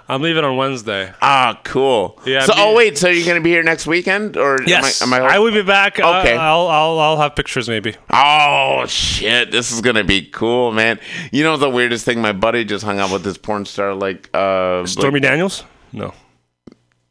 I'm 0.10 0.24
leaving 0.24 0.44
on 0.44 0.58
Wednesday. 0.58 1.14
Ah, 1.22 1.62
cool. 1.64 2.20
Yeah, 2.26 2.42
So, 2.44 2.54
me- 2.56 2.62
oh 2.62 2.76
wait, 2.76 2.98
so 2.98 3.10
you're 3.10 3.26
gonna 3.28 3.42
be 3.42 3.52
here 3.52 3.62
next 3.62 3.86
weekend, 3.86 4.38
or 4.38 4.58
Yes, 4.66 5.02
Am 5.04 5.14
I, 5.14 5.18
am 5.18 5.24
I, 5.24 5.36
I 5.36 5.40
will 5.40 5.54
be 5.54 5.62
back. 5.62 6.00
Uh, 6.00 6.20
Okay. 6.20 6.36
I'll 6.36 6.68
I'll 6.68 7.00
I'll 7.00 7.18
have 7.18 7.36
pictures 7.36 7.70
maybe. 7.70 7.96
Oh 8.12 8.86
shit, 8.88 9.52
this 9.52 9.72
is 9.72 9.82
gonna 9.82 10.04
be 10.04 10.24
cool, 10.26 10.72
man. 10.72 11.00
You 11.32 11.44
know 11.44 11.58
the 11.58 11.70
weirdest 11.70 12.06
thing? 12.06 12.22
My 12.22 12.34
buddy 12.34 12.66
just 12.66 12.84
hung 12.84 13.00
out 13.00 13.12
with 13.12 13.24
this 13.24 13.38
porn 13.38 13.66
star, 13.66 13.94
like 13.94 14.30
uh, 14.36 14.84
Stormy 14.88 15.20
like, 15.20 15.30
Daniels? 15.30 15.64
No. 15.94 16.14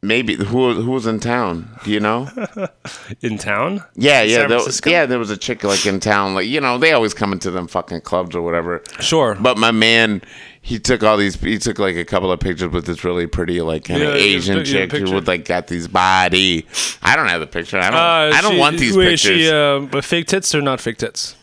maybe 0.01 0.35
who 0.35 0.73
who 0.73 0.91
was 0.91 1.05
in 1.05 1.19
town? 1.21 1.69
Do 1.85 1.91
you 1.91 1.99
know? 2.01 2.29
In 3.21 3.37
town? 3.37 3.83
Yeah, 3.95 4.21
yeah, 4.23 4.47
there, 4.47 4.59
yeah. 4.85 5.05
There 5.05 5.19
was 5.19 5.29
a 5.29 5.37
chick 5.37 5.63
like 5.63 5.85
in 5.85 5.99
town, 5.99 6.33
like 6.33 6.47
you 6.47 6.59
know, 6.61 6.77
they 6.77 6.91
always 6.93 7.13
come 7.13 7.31
into 7.33 7.51
them 7.51 7.67
fucking 7.67 8.01
clubs 8.01 8.35
or 8.35 8.41
whatever. 8.41 8.81
Sure. 8.99 9.35
But 9.39 9.57
my 9.57 9.71
man, 9.71 10.21
he 10.69 10.77
took 10.77 11.01
all 11.01 11.17
these. 11.17 11.33
He 11.33 11.57
took 11.57 11.79
like 11.79 11.95
a 11.95 12.05
couple 12.05 12.31
of 12.31 12.39
pictures 12.39 12.71
with 12.71 12.85
this 12.85 13.03
really 13.03 13.25
pretty, 13.25 13.59
like 13.59 13.85
kind 13.85 14.01
Yeah, 14.03 14.09
of 14.09 14.15
Asian 14.17 14.59
pic- 14.59 14.67
yeah, 14.67 14.85
chick 14.85 14.91
who 14.91 15.11
would 15.15 15.25
like 15.25 15.45
got 15.45 15.65
these 15.65 15.87
body. 15.87 16.67
I 17.01 17.15
don't 17.15 17.27
have 17.27 17.39
the 17.39 17.47
picture. 17.47 17.79
I 17.79 17.89
don't. 17.89 17.95
Uh, 17.99 18.37
I 18.37 18.41
don't 18.41 18.51
she- 18.51 18.59
want 18.59 18.77
these 18.77 18.95
wait, 18.95 19.09
pictures. 19.09 19.39
She 19.39 19.49
uh, 19.49 19.79
but 19.79 20.05
fake 20.05 20.27
tits 20.27 20.53
or 20.53 20.61
not 20.61 20.79
fake 20.79 20.97
tits? 20.97 21.35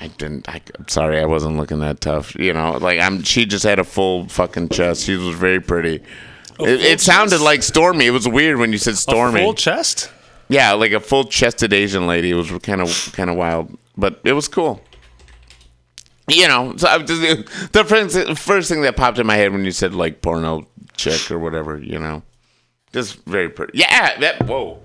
I 0.00 0.08
didn't. 0.16 0.48
I, 0.48 0.62
am 0.78 0.88
sorry, 0.88 1.20
I 1.20 1.26
wasn't 1.26 1.58
looking 1.58 1.80
that 1.80 2.00
tough. 2.00 2.34
You 2.36 2.54
know, 2.54 2.78
like 2.78 2.98
I'm. 2.98 3.22
She 3.22 3.44
just 3.44 3.64
had 3.64 3.78
a 3.78 3.84
full 3.84 4.28
fucking 4.30 4.70
chest. 4.70 5.04
She 5.04 5.14
was 5.16 5.36
very 5.36 5.60
pretty. 5.60 5.96
It, 6.58 6.80
it 6.80 7.00
sounded 7.02 7.42
like 7.42 7.62
Stormy. 7.62 8.06
It 8.06 8.12
was 8.12 8.26
weird 8.26 8.56
when 8.58 8.72
you 8.72 8.78
said 8.78 8.96
Stormy. 8.96 9.40
A 9.40 9.44
full 9.44 9.52
chest? 9.54 10.10
yeah, 10.48 10.72
like 10.72 10.92
a 10.92 11.00
full 11.00 11.24
chested 11.24 11.74
Asian 11.74 12.06
lady. 12.06 12.30
It 12.30 12.34
was 12.34 12.50
kind 12.62 12.80
of 12.80 13.12
kind 13.12 13.28
of 13.28 13.36
wild, 13.36 13.76
but 13.98 14.20
it 14.24 14.32
was 14.32 14.48
cool. 14.48 14.80
You 16.26 16.48
know, 16.48 16.74
so 16.76 17.02
just, 17.02 17.72
the 17.72 17.84
first, 17.84 18.38
first 18.38 18.68
thing 18.70 18.80
that 18.82 18.96
popped 18.96 19.18
in 19.18 19.26
my 19.26 19.36
head 19.36 19.52
when 19.52 19.64
you 19.64 19.70
said 19.70 19.94
like 19.94 20.22
porno 20.22 20.66
chick 20.96 21.30
or 21.30 21.38
whatever, 21.38 21.78
you 21.78 21.98
know, 21.98 22.22
just 22.92 23.22
very 23.24 23.50
pretty. 23.50 23.78
Yeah, 23.78 24.18
that 24.20 24.42
whoa. 24.46 24.80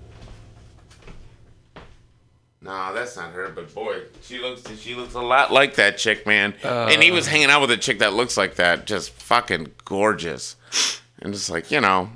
No, 2.62 2.94
that's 2.94 3.16
not 3.16 3.32
her. 3.32 3.50
But 3.50 3.74
boy, 3.74 4.02
she 4.22 4.40
looks 4.40 4.70
she 4.80 4.96
looks 4.96 5.14
a 5.14 5.22
lot 5.22 5.54
like 5.54 5.76
that 5.76 5.98
chick, 5.98 6.28
man. 6.28 6.54
and 6.64 7.02
he 7.02 7.12
was 7.12 7.28
uh. 7.28 7.32
hanging 7.32 7.50
out 7.50 7.62
with 7.62 7.72
a 7.72 7.78
chick 7.78 8.00
that 8.00 8.14
looks 8.14 8.36
like 8.36 8.56
that, 8.56 8.86
just 8.86 9.12
fucking 9.12 9.72
gorgeous. 9.86 10.58
And 11.22 11.34
just 11.34 11.50
like 11.50 11.72
you 11.72 11.80
know, 11.80 12.10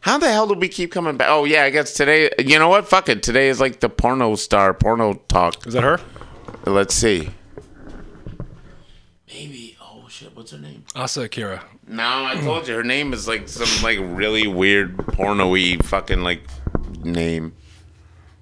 how 0.00 0.16
the 0.16 0.30
hell 0.30 0.46
do 0.46 0.54
we 0.54 0.68
keep 0.68 0.92
coming 0.92 1.18
back? 1.18 1.28
Oh 1.30 1.44
yeah, 1.44 1.64
I 1.64 1.70
guess 1.70 1.92
today. 1.92 2.30
You 2.38 2.58
know 2.58 2.68
what? 2.68 2.88
Fuck 2.88 3.10
it. 3.10 3.22
Today 3.22 3.48
is 3.48 3.60
like 3.60 3.80
the 3.80 3.90
porno 3.90 4.34
star 4.34 4.72
porno 4.72 5.14
talk. 5.28 5.66
Is 5.66 5.74
that 5.74 5.82
her? 5.82 6.00
Let's 6.64 6.94
see. 6.94 7.28
Maybe. 10.34 10.36
Shit. 10.36 10.36
What's 10.36 10.50
her 10.52 10.58
name? 10.58 10.84
Asa 10.94 11.22
Akira. 11.22 11.64
No, 11.86 12.24
I 12.24 12.36
told 12.40 12.66
you 12.68 12.74
her 12.74 12.82
name 12.84 13.12
is 13.12 13.28
like 13.28 13.48
some 13.48 13.68
like 13.82 13.98
really 14.00 14.46
weird 14.46 14.96
porno-y 14.98 15.76
fucking 15.82 16.22
like 16.22 16.42
name. 17.02 17.54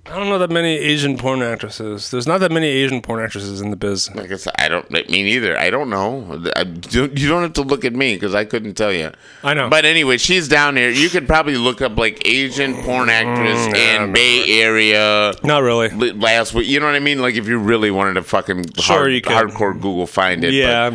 I 0.04 0.16
don't 0.18 0.28
know 0.28 0.38
that 0.40 0.50
many 0.50 0.76
Asian 0.78 1.16
porn 1.16 1.42
actresses. 1.42 2.10
There's 2.10 2.26
not 2.26 2.38
that 2.38 2.50
many 2.50 2.66
Asian 2.66 3.00
porn 3.02 3.22
actresses 3.22 3.60
in 3.60 3.70
the 3.70 3.76
biz. 3.76 4.12
Like 4.16 4.32
I 4.32 4.36
said, 4.36 4.52
I 4.58 4.68
don't. 4.68 4.90
Me 4.90 5.04
neither. 5.22 5.56
I 5.56 5.70
don't 5.70 5.88
know. 5.90 6.42
I, 6.56 6.64
don't- 6.64 7.16
you 7.16 7.28
don't 7.28 7.42
have 7.42 7.52
to 7.52 7.62
look 7.62 7.84
at 7.84 7.92
me 7.94 8.14
because 8.14 8.34
I 8.34 8.44
couldn't 8.44 8.74
tell 8.74 8.92
you. 8.92 9.12
I 9.44 9.54
know. 9.54 9.70
But 9.70 9.84
anyway, 9.84 10.18
she's 10.18 10.48
down 10.48 10.74
here. 10.76 10.90
You 10.90 11.08
could 11.08 11.28
probably 11.28 11.56
look 11.56 11.80
up 11.80 11.96
like 11.96 12.26
Asian 12.26 12.74
porn 12.82 13.10
actress 13.10 13.58
Mm, 13.68 13.74
yeah, 13.76 14.04
in 14.04 14.12
Bay 14.12 14.60
Area. 14.60 15.34
Not 15.44 15.62
really. 15.62 15.88
Last 16.12 16.52
week, 16.52 16.66
you 16.66 16.80
know 16.80 16.86
what 16.86 16.96
I 16.96 17.00
mean? 17.00 17.20
Like 17.22 17.36
if 17.36 17.46
you 17.46 17.58
really 17.58 17.92
wanted 17.92 18.14
to 18.14 18.22
fucking 18.24 18.72
Sure, 18.80 18.96
hard, 18.96 19.12
you 19.12 19.20
could. 19.22 19.32
hardcore 19.32 19.72
Google 19.74 20.08
find 20.08 20.42
it. 20.42 20.52
Yeah, 20.52 20.90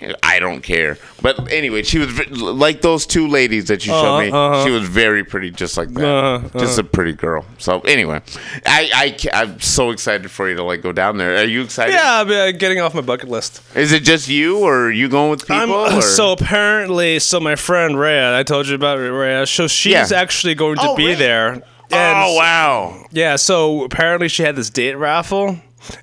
yeah. 0.00 0.12
I 0.22 0.38
don't 0.38 0.60
care. 0.60 0.98
But 1.22 1.50
anyway, 1.50 1.82
she 1.82 1.98
was 1.98 2.30
like 2.36 2.82
those 2.82 3.06
two 3.06 3.26
ladies 3.26 3.66
that 3.68 3.86
you 3.86 3.92
showed 3.92 4.04
Uh-huh, 4.04 4.20
me. 4.20 4.28
uh-huh. 4.30 4.64
She 4.66 4.70
was 4.70 4.82
very 4.86 5.24
pretty, 5.24 5.50
just 5.50 5.78
like 5.78 5.88
that. 5.94 6.04
Uh-huh, 6.06 6.48
Just 6.58 6.78
uh-huh. 6.78 6.86
a 6.86 6.90
pretty 6.90 7.12
girl. 7.14 7.46
So 7.58 7.80
anyway, 7.80 8.20
I, 8.66 8.90
I 8.94 9.10
ca- 9.18 9.30
I'm 9.32 9.60
so 9.60 9.90
excited 9.90 10.30
for 10.30 10.48
you 10.48 10.56
to 10.56 10.62
like 10.62 10.82
go 10.82 10.92
down 10.92 11.18
there. 11.18 11.36
Are 11.36 11.44
you 11.44 11.62
excited? 11.62 11.94
Yeah, 11.94 12.20
I'm 12.20 12.30
uh, 12.30 12.50
getting 12.52 12.80
off 12.80 12.94
my 12.94 13.00
bucket 13.00 13.28
list. 13.28 13.62
Is 13.76 13.92
it 13.92 14.02
just 14.02 14.28
you, 14.28 14.58
or 14.58 14.86
are 14.86 14.90
you 14.90 15.08
going 15.08 15.30
with 15.30 15.40
people? 15.42 15.54
I'm, 15.84 15.98
or? 15.98 16.02
so 16.02 16.32
apparently, 16.32 17.18
so 17.18 17.40
my 17.40 17.56
friend 17.56 17.94
Reya, 17.94 18.34
I 18.34 18.42
told 18.42 18.68
you 18.68 18.74
about 18.74 18.98
Reya. 18.98 19.48
So 19.48 19.68
she's 19.68 19.92
Yeah. 19.92 20.08
actually 20.14 20.54
going 20.54 20.76
to 20.76 20.90
Oh, 20.90 20.96
be 20.96 21.04
really? 21.06 21.16
there. 21.16 21.62
oh 21.92 22.34
wow! 22.36 23.04
Yeah. 23.10 23.36
So 23.36 23.84
apparently, 23.84 24.28
she 24.28 24.42
had 24.42 24.56
this 24.56 24.70
date 24.70 24.94
raffle, 24.94 25.56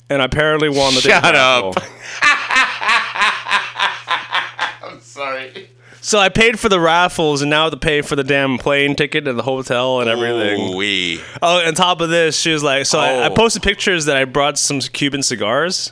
and 0.09 0.21
I 0.21 0.25
apparently 0.25 0.69
won 0.69 0.93
the 0.95 1.01
Shut 1.01 1.23
date 1.23 1.35
up. 1.35 1.75
raffle. 1.75 1.93
I'm 4.83 5.01
sorry. 5.01 5.69
So 6.07 6.19
I 6.19 6.29
paid 6.29 6.57
for 6.57 6.69
the 6.69 6.79
raffles, 6.79 7.41
and 7.41 7.49
now 7.49 7.59
I 7.59 7.63
have 7.65 7.73
to 7.73 7.77
pay 7.77 8.01
for 8.01 8.15
the 8.15 8.23
damn 8.23 8.57
plane 8.57 8.95
ticket 8.95 9.27
and 9.27 9.37
the 9.37 9.43
hotel 9.43 9.99
and 9.99 10.09
everything. 10.09 10.73
We. 10.77 11.19
Oh, 11.41 11.67
on 11.67 11.73
top 11.73 11.99
of 11.99 12.07
this, 12.09 12.39
she 12.39 12.49
was 12.53 12.63
like, 12.63 12.85
so 12.85 12.97
I, 12.97 13.25
I 13.25 13.27
Oh. 13.27 13.33
posted 13.35 13.61
pictures 13.61 14.05
that 14.05 14.15
I 14.15 14.23
brought 14.23 14.57
some 14.57 14.79
Cuban 14.79 15.21
cigars, 15.21 15.91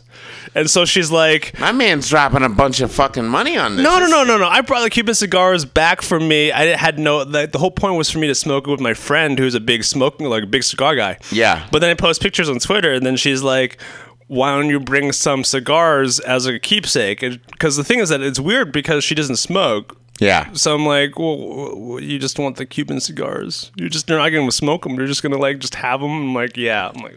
and 0.55 0.69
so 0.69 0.85
she's 0.85 1.11
like, 1.11 1.59
My 1.59 1.73
man's 1.73 2.07
dropping 2.07 2.43
a 2.43 2.47
bunch 2.49 2.79
of 2.79 2.93
fucking 2.93 3.25
money 3.25 3.57
on 3.57 3.75
this. 3.75 3.83
no, 3.83 3.99
no, 3.99 4.07
no, 4.07 4.23
no, 4.23 4.37
no. 4.37 4.47
I 4.47 4.61
brought 4.61 4.83
the 4.83 4.89
Cuban 4.89 5.15
cigars 5.15 5.65
back 5.65 6.01
for 6.01 6.17
me. 6.17 6.49
I 6.49 6.77
had 6.77 6.97
no. 6.97 7.17
Like, 7.23 7.51
the 7.51 7.59
whole 7.59 7.71
point 7.71 7.95
was 7.95 8.09
for 8.09 8.19
me 8.19 8.27
to 8.27 8.35
smoke 8.35 8.69
it 8.69 8.71
with 8.71 8.79
my 8.79 8.93
friend, 8.93 9.37
who's 9.37 9.53
a 9.53 9.59
big 9.59 9.83
smoking, 9.83 10.27
like 10.27 10.43
a 10.43 10.47
big 10.47 10.63
cigar 10.63 10.95
guy. 10.95 11.17
Yeah. 11.29 11.67
But 11.73 11.79
then 11.79 11.89
I 11.89 11.93
post 11.93 12.21
pictures 12.21 12.47
on 12.47 12.59
Twitter, 12.59 12.93
and 12.93 13.05
then 13.05 13.17
she's 13.17 13.43
like, 13.43 13.81
"Why 14.27 14.55
don't 14.55 14.69
you 14.69 14.79
bring 14.79 15.11
some 15.11 15.43
cigars 15.43 16.21
as 16.21 16.45
a 16.45 16.57
keepsake?" 16.57 17.19
Because 17.19 17.75
the 17.75 17.83
thing 17.83 17.99
is 17.99 18.07
that 18.07 18.21
it's 18.21 18.39
weird 18.39 18.71
because 18.71 19.03
she 19.03 19.13
doesn't 19.13 19.35
smoke. 19.39 19.97
Yeah. 20.19 20.51
So 20.53 20.73
I'm 20.75 20.85
like, 20.85 21.19
well, 21.19 21.35
w- 21.37 21.69
w- 21.75 22.07
you 22.07 22.19
just 22.19 22.39
want 22.39 22.55
the 22.57 22.65
Cuban 22.65 22.99
cigars? 23.01 23.71
You're 23.75 23.89
just 23.89 24.09
you're 24.09 24.17
not 24.17 24.29
gonna 24.29 24.51
smoke 24.51 24.83
them. 24.83 24.95
You're 24.95 25.07
just 25.07 25.21
gonna 25.23 25.37
like 25.37 25.59
just 25.59 25.75
have 25.75 25.99
them. 26.01 26.11
I'm 26.11 26.33
like, 26.33 26.55
yeah. 26.57 26.89
I'm 26.93 27.01
like, 27.01 27.15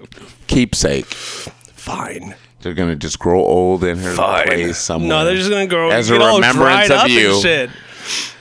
Keepsake. 0.48 1.06
fine. 1.06 2.34
They're 2.60 2.74
gonna 2.74 2.96
just 2.96 3.18
grow 3.20 3.40
old 3.40 3.84
in 3.84 3.98
her 3.98 4.14
Fine. 4.14 4.46
place 4.46 4.78
somewhere. 4.78 5.08
No, 5.08 5.24
they're 5.24 5.36
just 5.36 5.48
gonna 5.50 5.68
grow 5.68 5.90
as 5.90 6.10
get 6.10 6.20
a 6.20 6.24
all 6.24 6.36
remembrance 6.36 6.88
dried 6.88 6.90
of 6.90 6.98
up 7.04 7.08
you. 7.08 7.34
And 7.34 7.42
shit. 7.42 7.70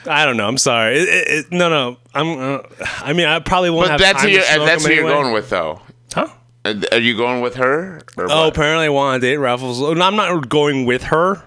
I 0.06 0.24
don't 0.24 0.36
know. 0.36 0.48
I'm 0.48 0.58
sorry. 0.58 0.96
It, 0.98 1.08
it, 1.08 1.28
it- 1.46 1.52
no, 1.52 1.68
no. 1.68 1.98
I'm. 2.14 2.38
Uh, 2.38 2.58
I 3.00 3.12
mean, 3.12 3.26
I 3.26 3.38
probably 3.38 3.70
won't 3.70 3.84
But 3.88 3.90
have 3.92 4.00
that's 4.00 4.20
time 4.22 4.28
who 4.30 4.34
you're, 4.34 4.42
to 4.42 4.52
smoke 4.54 4.66
that's 4.66 4.82
them 4.82 4.90
who 4.90 4.96
you're 4.96 5.06
anyway. 5.06 5.22
going 5.22 5.34
with, 5.34 5.50
though. 5.50 5.82
Huh? 6.14 6.28
Uh, 6.64 6.74
Are 6.92 6.98
you 6.98 7.16
going 7.16 7.42
with 7.42 7.54
her? 7.56 8.00
Or 8.16 8.24
Oh, 8.24 8.44
what? 8.44 8.48
apparently 8.48 8.86
I 8.86 8.88
want 8.88 9.20
to 9.20 9.26
date 9.28 9.36
raffles. 9.36 9.80
No, 9.80 9.92
I'm 9.92 10.16
not 10.16 10.48
going 10.48 10.84
with 10.86 11.04
her. 11.04 11.42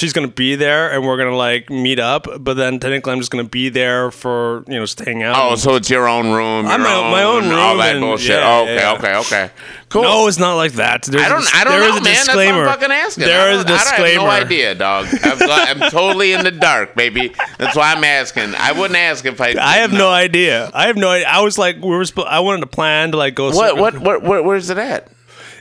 She's 0.00 0.14
gonna 0.14 0.28
be 0.28 0.54
there, 0.54 0.90
and 0.90 1.06
we're 1.06 1.18
gonna 1.18 1.36
like 1.36 1.68
meet 1.68 1.98
up. 1.98 2.26
But 2.40 2.54
then 2.54 2.80
technically, 2.80 3.12
I'm 3.12 3.18
just 3.18 3.30
gonna 3.30 3.44
be 3.44 3.68
there 3.68 4.10
for 4.10 4.64
you 4.66 4.76
know 4.76 4.80
just 4.84 4.98
hang 4.98 5.22
out. 5.22 5.36
Oh, 5.36 5.56
so 5.56 5.74
it's 5.74 5.90
your 5.90 6.08
own 6.08 6.32
room. 6.32 6.66
I'm 6.66 6.80
your 6.80 6.88
my- 6.88 7.22
own 7.22 7.44
all 7.52 7.72
room 7.72 7.78
that 7.80 7.96
and- 7.96 8.00
bullshit. 8.00 8.30
yeah, 8.30 8.48
oh, 8.48 8.62
okay, 8.62 8.74
yeah. 8.76 8.92
okay, 8.94 9.14
okay. 9.16 9.50
Cool. 9.90 10.02
No, 10.04 10.26
it's 10.26 10.38
not 10.38 10.54
like 10.54 10.72
that. 10.72 11.02
There's 11.02 11.22
I 11.22 11.28
don't. 11.28 11.42
A, 11.44 11.50
I 11.56 11.64
don't 11.64 11.72
there 11.72 11.80
know, 11.90 11.94
is 11.96 12.00
a 12.00 12.04
man. 12.04 12.14
disclaimer. 12.14 12.64
That's 12.64 12.80
what 12.80 12.90
I'm 12.90 12.90
fucking 12.90 12.92
asking. 12.92 13.24
There 13.26 13.50
is 13.52 13.60
a 13.60 13.64
disclaimer. 13.66 14.28
I 14.30 14.34
have 14.38 14.40
no 14.40 14.46
idea, 14.46 14.74
dog. 14.74 15.06
I'm, 15.22 15.82
I'm 15.82 15.90
totally 15.90 16.32
in 16.32 16.44
the 16.44 16.50
dark, 16.50 16.94
baby. 16.94 17.34
That's 17.58 17.76
why 17.76 17.92
I'm 17.92 18.02
asking. 18.02 18.54
I 18.54 18.72
wouldn't 18.72 18.96
ask 18.98 19.26
if 19.26 19.38
I. 19.38 19.54
I 19.60 19.76
have 19.78 19.92
no 19.92 20.08
idea. 20.08 20.70
I 20.72 20.86
have 20.86 20.96
no 20.96 21.10
idea. 21.10 21.28
I 21.28 21.42
was 21.42 21.58
like, 21.58 21.76
we 21.76 21.90
were. 21.90 22.06
I 22.26 22.40
wanted 22.40 22.60
to 22.60 22.68
plan 22.68 23.10
to 23.10 23.18
like 23.18 23.34
go. 23.34 23.50
What? 23.50 23.76
What? 23.76 23.98
What? 23.98 24.22
Where, 24.22 24.42
where's 24.42 24.70
it 24.70 24.78
at? 24.78 25.08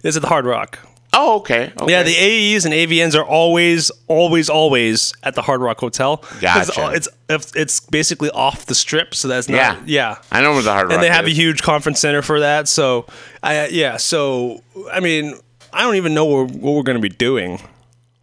Is 0.03 0.15
it 0.15 0.21
the 0.21 0.27
Hard 0.27 0.45
Rock. 0.45 0.79
Oh, 1.11 1.37
okay. 1.37 1.73
okay. 1.79 1.91
Yeah, 1.91 2.03
the 2.03 2.15
AEs 2.55 2.65
and 2.65 2.73
AVNs 2.73 3.17
are 3.17 3.23
always, 3.25 3.89
always, 4.07 4.47
always 4.49 5.11
at 5.23 5.33
the 5.33 5.41
Hard 5.41 5.59
Rock 5.61 5.79
Hotel. 5.79 6.23
Gotcha. 6.39 6.91
It's, 6.93 7.07
it's 7.27 7.55
it's 7.55 7.79
basically 7.79 8.29
off 8.29 8.67
the 8.67 8.75
strip, 8.75 9.15
so 9.15 9.27
that's 9.27 9.49
not. 9.49 9.55
Yeah. 9.57 9.81
Yeah. 9.85 10.15
I 10.31 10.41
know 10.41 10.53
where 10.53 10.61
the 10.61 10.71
Hard 10.71 10.87
Rock 10.87 10.93
And 10.93 11.03
they 11.03 11.09
have 11.09 11.25
is. 11.25 11.31
a 11.31 11.35
huge 11.35 11.63
conference 11.63 11.99
center 11.99 12.21
for 12.21 12.41
that. 12.41 12.67
So, 12.67 13.07
I 13.41 13.67
yeah. 13.67 13.97
So 13.97 14.61
I 14.91 14.99
mean, 14.99 15.33
I 15.73 15.81
don't 15.81 15.95
even 15.95 16.13
know 16.13 16.25
what, 16.25 16.51
what 16.51 16.73
we're 16.75 16.83
going 16.83 16.97
to 16.97 17.01
be 17.01 17.09
doing. 17.09 17.59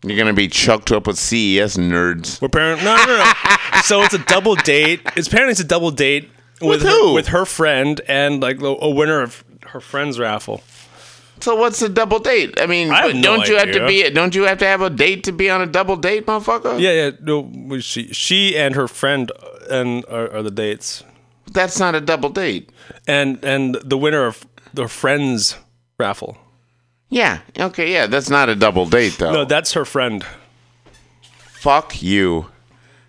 You're 0.05 0.19
gonna 0.19 0.35
be 0.35 0.47
chucked 0.47 0.93
up 0.93 1.09
with 1.09 1.19
CES 1.19 1.77
nerds. 1.79 2.41
We're 2.41 2.47
apparently 2.47 2.85
no, 2.85 2.95
no, 2.95 3.07
no. 3.17 3.57
so 3.83 4.03
it's 4.03 4.15
a 4.15 4.19
double 4.19 4.55
date. 4.55 5.01
It's 5.17 5.27
apparently 5.27 5.51
it's 5.53 5.61
a 5.61 5.65
double 5.65 5.91
date 5.91 6.31
with, 6.61 6.83
With 6.83 6.83
her, 6.83 7.13
with 7.13 7.29
her 7.29 7.45
friend 7.45 8.01
and 8.07 8.41
like 8.41 8.61
a 8.61 8.89
winner 8.89 9.21
of 9.23 9.43
her 9.69 9.81
friend's 9.81 10.21
raffle. 10.21 10.63
So 11.41 11.55
what's 11.55 11.83
a 11.83 11.89
double 11.89 12.19
date? 12.19 12.59
I 12.61 12.67
mean, 12.67 12.91
I 12.91 13.13
no 13.13 13.23
don't 13.23 13.49
you 13.49 13.57
have 13.57 13.73
to 13.73 13.87
be? 13.87 14.09
Don't 14.11 14.35
you 14.35 14.45
have 14.45 14.59
to 14.59 14.67
have 14.67 14.81
a 14.81 14.91
date 14.91 15.25
to 15.25 15.33
be 15.33 15.51
on 15.51 15.61
a 15.61 15.67
double 15.67 15.97
date, 15.97 16.27
motherfucker? 16.27 16.81
Yeah, 16.81 16.93
yeah. 16.93 17.11
No, 17.21 17.79
she 17.79 18.13
she 18.13 18.57
and 18.57 18.75
her 18.75 18.89
friend 18.89 19.31
and 19.71 20.05
are, 20.07 20.31
are 20.33 20.43
the 20.43 20.51
dates. 20.51 21.05
That's 21.53 21.79
not 21.79 21.95
a 21.95 22.01
double 22.01 22.31
date. 22.31 22.71
And 23.07 23.43
and 23.45 23.75
the 23.77 23.99
winner 23.99 24.27
of 24.27 24.47
the 24.75 24.89
friend's 24.89 25.57
raffle. 25.99 26.37
Yeah. 27.09 27.41
Okay. 27.59 27.93
Yeah. 27.93 28.07
That's 28.07 28.31
not 28.31 28.49
a 28.49 28.55
double 28.55 28.87
date, 28.87 29.17
though. 29.19 29.33
No, 29.33 29.45
that's 29.45 29.73
her 29.75 29.85
friend. 29.85 30.25
Fuck 31.61 32.03
you. 32.03 32.47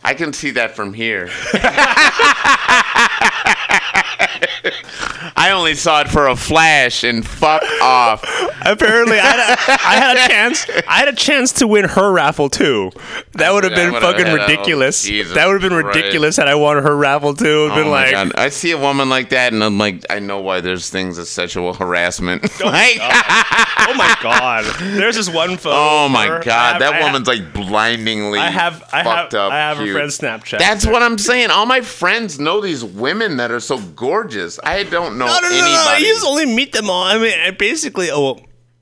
I 0.03 0.13
can 0.13 0.33
see 0.33 0.51
that 0.51 0.75
from 0.75 0.93
here. 0.93 1.29
I 5.35 5.51
only 5.51 5.75
saw 5.75 6.01
it 6.01 6.09
for 6.09 6.27
a 6.27 6.35
flash 6.35 7.03
and 7.03 7.25
fuck 7.25 7.63
off. 7.81 8.23
Apparently, 8.65 9.19
I 9.19 9.25
had, 9.25 9.39
a, 9.39 9.71
I 9.71 9.95
had 9.95 10.17
a 10.17 10.27
chance. 10.33 10.65
I 10.87 10.97
had 10.99 11.07
a 11.07 11.15
chance 11.15 11.51
to 11.53 11.67
win 11.67 11.85
her 11.85 12.11
raffle 12.11 12.49
too. 12.49 12.91
That 13.33 13.53
would 13.53 13.63
have 13.63 13.75
been 13.75 13.91
fucking 13.91 14.27
oh, 14.27 14.35
ridiculous. 14.35 15.03
Jesus 15.03 15.35
that 15.35 15.45
would 15.47 15.61
have 15.61 15.69
been 15.69 15.81
Christ. 15.81 15.95
ridiculous 15.97 16.37
had 16.37 16.47
I 16.47 16.55
won 16.55 16.81
her 16.81 16.95
raffle 16.95 17.33
too. 17.33 17.69
Oh 17.71 17.75
been 17.75 17.89
like, 17.89 18.11
God. 18.11 18.31
I 18.35 18.49
see 18.49 18.71
a 18.71 18.77
woman 18.77 19.09
like 19.09 19.29
that, 19.29 19.53
and 19.53 19.63
I'm 19.63 19.77
like, 19.77 20.05
I 20.09 20.19
know 20.19 20.41
why 20.41 20.61
there's 20.61 20.89
things 20.89 21.17
as 21.19 21.29
sexual 21.29 21.73
harassment. 21.73 22.45
Oh, 22.59 22.65
like, 22.69 22.97
oh 22.99 23.93
my 23.95 24.17
god. 24.21 24.65
There's 24.79 25.15
this 25.15 25.29
one 25.29 25.57
photo. 25.57 25.75
oh 25.77 26.09
my. 26.09 26.27
God, 26.27 26.45
have- 26.45 26.79
that 26.79 26.93
I 26.93 26.97
have- 26.97 27.03
woman's 27.05 27.27
like 27.27 27.53
blindingly 27.53 28.39
I 28.39 28.49
have 28.49 28.83
I 28.91 29.03
fucked 29.03 29.33
have 29.33 29.41
up. 29.41 29.51
I 29.51 29.57
have 29.57 29.77
cute. 29.77 29.89
her 29.89 29.93
friend's 29.93 30.17
Snapchat. 30.17 30.57
That's 30.59 30.85
what 30.85 31.03
I'm 31.03 31.17
saying. 31.17 31.51
All 31.51 31.65
my 31.65 31.81
friends 31.81 32.39
know 32.39 32.59
these 32.59 32.83
women 32.83 33.37
that 33.37 33.51
are 33.51 33.59
so 33.59 33.79
gorgeous. 33.79 34.56
I 34.63 34.83
don't 34.83 35.17
know 35.17 35.25
no, 35.25 35.33
no, 35.33 35.39
no, 35.41 35.47
anybody. 35.47 35.71
no, 35.73 35.85
no. 35.91 35.97
You 35.97 36.13
just 36.13 36.25
only 36.25 36.45
meet 36.45 36.71
them 36.73 36.89
all. 36.89 37.03
I 37.03 37.17
mean, 37.17 37.37
I 37.39 37.51
basically, 37.51 38.09
oh, 38.11 38.39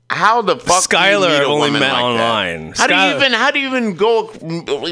How 0.08 0.40
the 0.40 0.56
fuck 0.56 0.88
do 0.88 0.96
you 0.96 1.02
meet 1.18 1.24
a 1.24 1.44
only 1.44 1.66
woman 1.68 1.80
met 1.80 1.92
like 1.92 2.04
online. 2.04 2.68
That? 2.70 2.78
How 2.78 2.86
do 2.86 2.94
you 2.94 3.16
even 3.16 3.32
how 3.32 3.50
do 3.50 3.58
you 3.58 3.66
even 3.68 3.96
go 3.96 4.30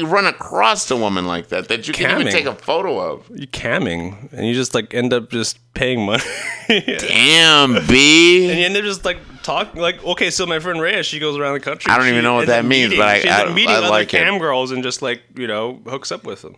run 0.05 0.25
across 0.25 0.91
a 0.91 0.97
woman 0.97 1.25
like 1.25 1.47
that 1.49 1.69
that 1.69 1.87
you 1.87 1.93
can 1.93 2.19
even 2.19 2.31
take 2.31 2.45
a 2.45 2.53
photo 2.55 2.99
of? 2.99 3.29
you 3.33 3.47
camming, 3.47 4.31
and 4.33 4.45
you 4.45 4.53
just 4.53 4.73
like 4.75 4.93
end 4.93 5.13
up 5.13 5.29
just 5.31 5.57
paying 5.73 6.05
money. 6.05 6.23
Damn, 6.67 7.85
B. 7.87 8.49
And 8.49 8.59
you 8.59 8.65
end 8.65 8.75
up 8.77 8.83
just 8.83 9.05
like 9.05 9.17
talking, 9.41 9.81
like 9.81 10.03
okay, 10.03 10.29
so 10.29 10.45
my 10.45 10.59
friend 10.59 10.79
Reya, 10.79 11.03
she 11.03 11.19
goes 11.19 11.37
around 11.37 11.53
the 11.53 11.59
country. 11.61 11.89
I 11.91 11.95
don't 11.97 12.07
She 12.07 12.11
even 12.11 12.23
know 12.23 12.33
what 12.35 12.47
that 12.47 12.65
means, 12.65 12.89
meeting- 12.89 12.99
but 12.99 13.07
I- 13.07 13.19
she 13.21 13.29
ends 13.29 13.41
up 13.43 13.49
I- 13.49 13.53
meeting 13.53 13.69
I 13.71 13.75
other 13.77 13.89
like 13.89 14.07
it. 14.13 14.17
cam 14.17 14.37
girls 14.37 14.71
and 14.71 14.83
just 14.83 15.01
like 15.01 15.21
you 15.37 15.47
know 15.47 15.79
hooks 15.87 16.11
up 16.11 16.25
with 16.25 16.41
them. 16.41 16.55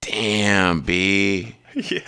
Damn, 0.00 0.80
B. 0.82 1.56
yeah, 1.74 2.06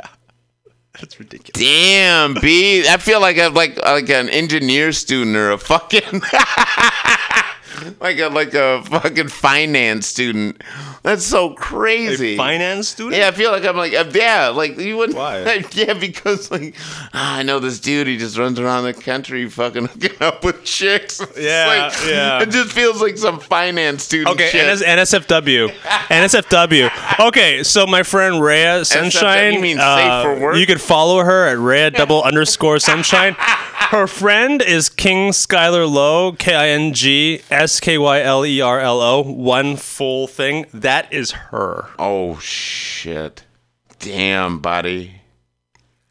that's 1.00 1.18
ridiculous. 1.18 1.60
Damn, 1.60 2.34
B. 2.34 2.86
I 2.88 2.96
feel 2.96 3.20
like 3.20 3.38
I'm 3.38 3.54
like 3.54 3.76
like 3.82 4.10
an 4.10 4.28
engineer 4.28 4.92
student 4.92 5.36
or 5.36 5.52
a 5.52 5.58
fucking 5.58 6.02
like 8.00 8.18
a 8.18 8.28
like 8.28 8.54
a 8.54 8.82
fucking 8.84 9.28
finance 9.28 10.06
student. 10.06 10.62
That's 11.02 11.24
so 11.24 11.54
crazy. 11.54 12.34
A 12.34 12.36
finance 12.36 12.88
student? 12.88 13.16
Yeah, 13.16 13.28
I 13.28 13.30
feel 13.30 13.50
like 13.50 13.64
I'm 13.64 13.76
like 13.76 13.94
uh, 13.94 14.04
yeah, 14.14 14.48
like 14.48 14.78
you 14.78 14.96
wouldn't. 14.96 15.16
Why? 15.18 15.64
Yeah, 15.72 15.94
because 15.94 16.50
like 16.50 16.74
ah, 17.14 17.36
I 17.38 17.42
know 17.42 17.58
this 17.60 17.78
dude. 17.80 18.06
He 18.06 18.16
just 18.18 18.36
runs 18.38 18.58
around 18.58 18.84
the 18.84 18.94
country, 18.94 19.48
fucking 19.48 19.86
hooking 19.88 20.20
up 20.20 20.44
with 20.44 20.64
chicks. 20.64 21.20
It's 21.20 21.38
Yeah, 21.38 21.66
like- 21.92 22.06
yeah. 22.08 22.42
It 22.42 22.50
just 22.50 22.72
feels 22.72 23.00
like 23.00 23.16
some 23.18 23.38
finance 23.40 24.02
student. 24.04 24.28
Okay. 24.40 24.48
NS- 24.72 24.82
NSFW. 24.82 25.68
NSFW. 26.08 27.26
Okay, 27.28 27.62
so 27.62 27.86
my 27.86 28.02
friend 28.02 28.36
Reya 28.36 28.84
Sunshine. 28.84 29.54
you 29.54 29.60
mean 29.60 29.78
uh, 29.78 29.96
safe 29.96 30.22
for 30.38 30.42
work? 30.44 30.56
You 30.56 30.66
could 30.66 30.80
follow 30.80 31.22
her 31.22 31.46
at 31.46 31.56
Reya 31.58 31.92
double 31.94 32.22
underscore 32.22 32.78
Sunshine. 32.78 33.34
Her 33.38 34.06
friend 34.06 34.60
is 34.60 34.88
King 34.88 35.30
Skylar 35.30 35.90
Lowe, 35.90 36.32
K 36.32 36.54
I 36.54 36.68
N 36.68 36.92
G 36.92 37.40
S 37.50 37.67
K 37.80 37.98
Y 37.98 38.22
L 38.22 38.44
E 38.44 38.60
R 38.60 38.80
L 38.80 39.00
O. 39.00 39.22
One 39.22 39.76
full 39.76 40.26
thing. 40.26 40.66
That 40.72 41.12
is 41.12 41.32
her. 41.32 41.88
Oh 41.98 42.38
shit! 42.38 43.44
Damn, 43.98 44.60
buddy. 44.60 45.22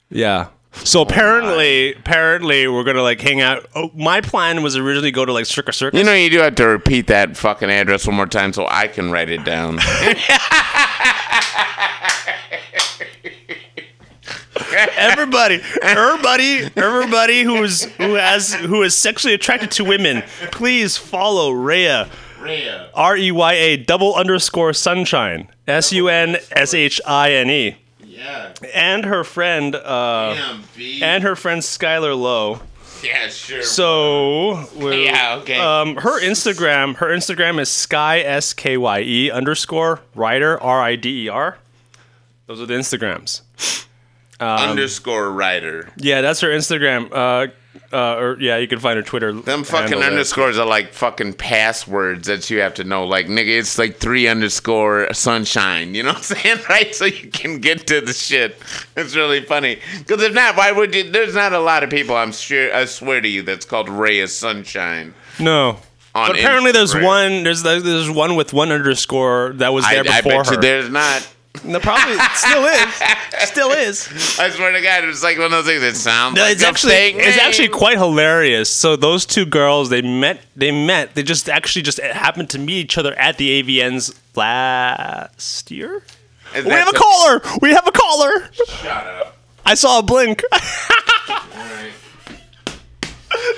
Yeah. 0.09 0.49
So 0.71 0.99
oh 0.99 1.03
apparently, 1.03 1.93
apparently, 1.93 2.67
we're 2.67 2.83
gonna 2.83 3.01
like 3.01 3.19
hang 3.19 3.41
out. 3.41 3.65
Oh, 3.75 3.91
my 3.95 4.21
plan 4.21 4.61
was 4.61 4.77
originally 4.77 5.11
go 5.11 5.25
to 5.25 5.33
like 5.33 5.45
Circus 5.45 5.77
Circus. 5.77 5.97
You 5.97 6.05
know, 6.05 6.13
you 6.13 6.29
do 6.29 6.39
have 6.39 6.55
to 6.55 6.67
repeat 6.67 7.07
that 7.07 7.35
fucking 7.35 7.69
address 7.69 8.05
one 8.05 8.15
more 8.15 8.27
time 8.27 8.53
so 8.53 8.67
I 8.69 8.87
can 8.87 9.11
write 9.11 9.29
it 9.29 9.43
down. 9.43 9.79
everybody, 14.77 15.61
everybody, 15.81 16.69
everybody 16.75 17.43
who 17.43 17.63
is 17.63 17.83
who 17.97 18.13
has 18.13 18.53
who 18.53 18.83
is 18.83 18.95
sexually 18.95 19.33
attracted 19.33 19.71
to 19.71 19.83
women, 19.83 20.23
please 20.51 20.97
follow 20.97 21.51
Reya. 21.51 22.09
Reya. 22.39 22.89
R 22.93 23.17
E 23.17 23.31
Y 23.31 23.53
A 23.53 23.77
double 23.77 24.13
underscore 24.15 24.73
sunshine. 24.73 25.47
S 25.67 25.91
U 25.93 26.07
N 26.07 26.37
S 26.51 26.73
H 26.73 27.01
I 27.05 27.31
N 27.33 27.49
E. 27.49 27.77
Yeah. 28.05 28.53
And 28.73 29.05
her 29.05 29.23
friend, 29.23 29.75
uh, 29.75 30.33
Damn, 30.35 30.63
B. 30.75 31.01
and 31.03 31.23
her 31.23 31.35
friend 31.35 31.61
Skylar 31.61 32.17
Lowe. 32.19 32.61
Yeah, 33.03 33.27
sure. 33.29 33.61
So, 33.61 34.65
we're- 34.75 35.05
Yeah, 35.05 35.35
okay. 35.41 35.59
Um, 35.59 35.97
her 35.97 36.19
Instagram, 36.19 36.95
her 36.95 37.07
Instagram 37.07 37.59
is 37.59 37.69
sky 37.69 38.19
s 38.21 38.53
k 38.53 38.75
y 38.75 39.01
e 39.01 39.29
underscore 39.31 40.01
rider 40.15 40.59
r 40.61 40.81
i 40.81 40.95
d 40.95 41.25
e 41.25 41.29
r. 41.29 41.57
Those 42.47 42.59
are 42.61 42.65
the 42.65 42.73
Instagrams. 42.73 43.41
Um, 44.39 44.69
Underscore 44.69 45.31
rider. 45.31 45.89
Yeah, 45.97 46.21
that's 46.21 46.41
her 46.41 46.49
Instagram. 46.49 47.11
Uh, 47.11 47.47
uh, 47.91 48.15
or 48.15 48.37
yeah, 48.39 48.57
you 48.57 48.67
can 48.67 48.79
find 48.79 48.97
her 48.97 49.03
Twitter. 49.03 49.31
Them 49.31 49.63
fucking 49.63 49.99
there. 49.99 50.09
underscores 50.09 50.57
are 50.57 50.65
like 50.65 50.93
fucking 50.93 51.33
passwords 51.33 52.27
that 52.27 52.49
you 52.49 52.59
have 52.59 52.73
to 52.75 52.83
know. 52.83 53.05
Like, 53.05 53.27
nigga, 53.27 53.57
it's 53.57 53.77
like 53.77 53.97
three 53.97 54.27
underscore 54.27 55.11
sunshine. 55.13 55.95
You 55.95 56.03
know 56.03 56.09
what 56.09 56.17
I'm 56.17 56.23
saying? 56.23 56.57
Right? 56.69 56.93
So 56.93 57.05
you 57.05 57.29
can 57.29 57.59
get 57.59 57.87
to 57.87 58.01
the 58.01 58.13
shit. 58.13 58.57
It's 58.95 59.15
really 59.15 59.41
funny. 59.41 59.79
Because 59.99 60.21
if 60.21 60.33
not, 60.33 60.57
why 60.57 60.71
would 60.71 60.93
you? 60.93 61.09
There's 61.09 61.33
not 61.35 61.53
a 61.53 61.59
lot 61.59 61.83
of 61.83 61.89
people, 61.89 62.15
I'm 62.15 62.31
sure, 62.31 62.73
I 62.75 62.85
swear 62.85 63.21
to 63.21 63.27
you, 63.27 63.41
that's 63.41 63.65
called 63.65 63.89
Ray 63.89 64.19
of 64.19 64.29
Sunshine. 64.29 65.13
No. 65.39 65.77
But 66.13 66.31
apparently, 66.31 66.71
there's 66.71 66.95
one. 66.95 67.43
There's 67.43 67.61
there's 67.63 68.09
one 68.09 68.35
with 68.35 68.51
one 68.51 68.71
underscore 68.71 69.53
that 69.55 69.71
was 69.71 69.85
there 69.87 70.03
I, 70.07 70.17
I 70.17 70.21
before 70.21 70.43
you 70.43 70.51
her. 70.51 70.57
there's 70.57 70.89
not. 70.89 71.27
No, 71.63 71.79
probably 71.79 72.17
still 72.35 72.65
is. 72.65 72.93
Still 73.49 73.71
is. 73.71 74.07
I 74.39 74.49
swear 74.49 74.71
to 74.71 74.81
God, 74.81 75.03
it's 75.05 75.23
like 75.23 75.37
one 75.37 75.45
of 75.45 75.51
those 75.51 75.65
things 75.65 75.81
that 75.81 75.95
sounds 75.95 76.35
No, 76.35 76.41
like 76.43 76.53
it's 76.53 76.63
a 76.63 76.67
actually 76.67 76.93
it's 76.93 77.37
actually 77.37 77.69
quite 77.69 77.97
hilarious. 77.97 78.69
So 78.69 78.95
those 78.95 79.25
two 79.25 79.45
girls, 79.45 79.89
they 79.89 80.01
met. 80.01 80.41
They 80.55 80.71
met. 80.71 81.15
They 81.15 81.23
just 81.23 81.49
actually 81.49 81.81
just 81.83 81.99
happened 81.99 82.49
to 82.51 82.59
meet 82.59 82.77
each 82.85 82.97
other 82.97 83.13
at 83.19 83.37
the 83.37 83.61
AVNs 83.63 84.13
last 84.35 85.71
year. 85.71 86.01
We 86.53 86.69
have 86.71 86.87
a 86.87 86.91
the- 86.91 86.97
caller. 86.97 87.41
We 87.61 87.73
have 87.73 87.87
a 87.87 87.91
caller. 87.91 88.49
Shut 88.53 88.87
up. 89.07 89.37
I 89.65 89.73
saw 89.73 89.99
a 89.99 90.03
blink. 90.03 90.43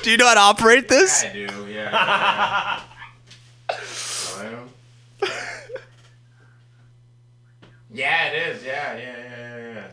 Do 0.04 0.12
you 0.12 0.18
know 0.18 0.26
how 0.28 0.34
to 0.34 0.40
operate 0.40 0.88
this? 0.90 1.24
I 1.24 1.34
do, 1.34 1.48
yeah. 1.72 2.82
Hello? 3.70 4.68
Yeah, 7.92 8.28
it 8.28 8.56
is. 8.56 8.64
Yeah, 8.64 8.98
yeah, 8.98 9.18
yeah, 9.18 9.58
yeah, 9.58 9.74
yeah. 9.74 9.92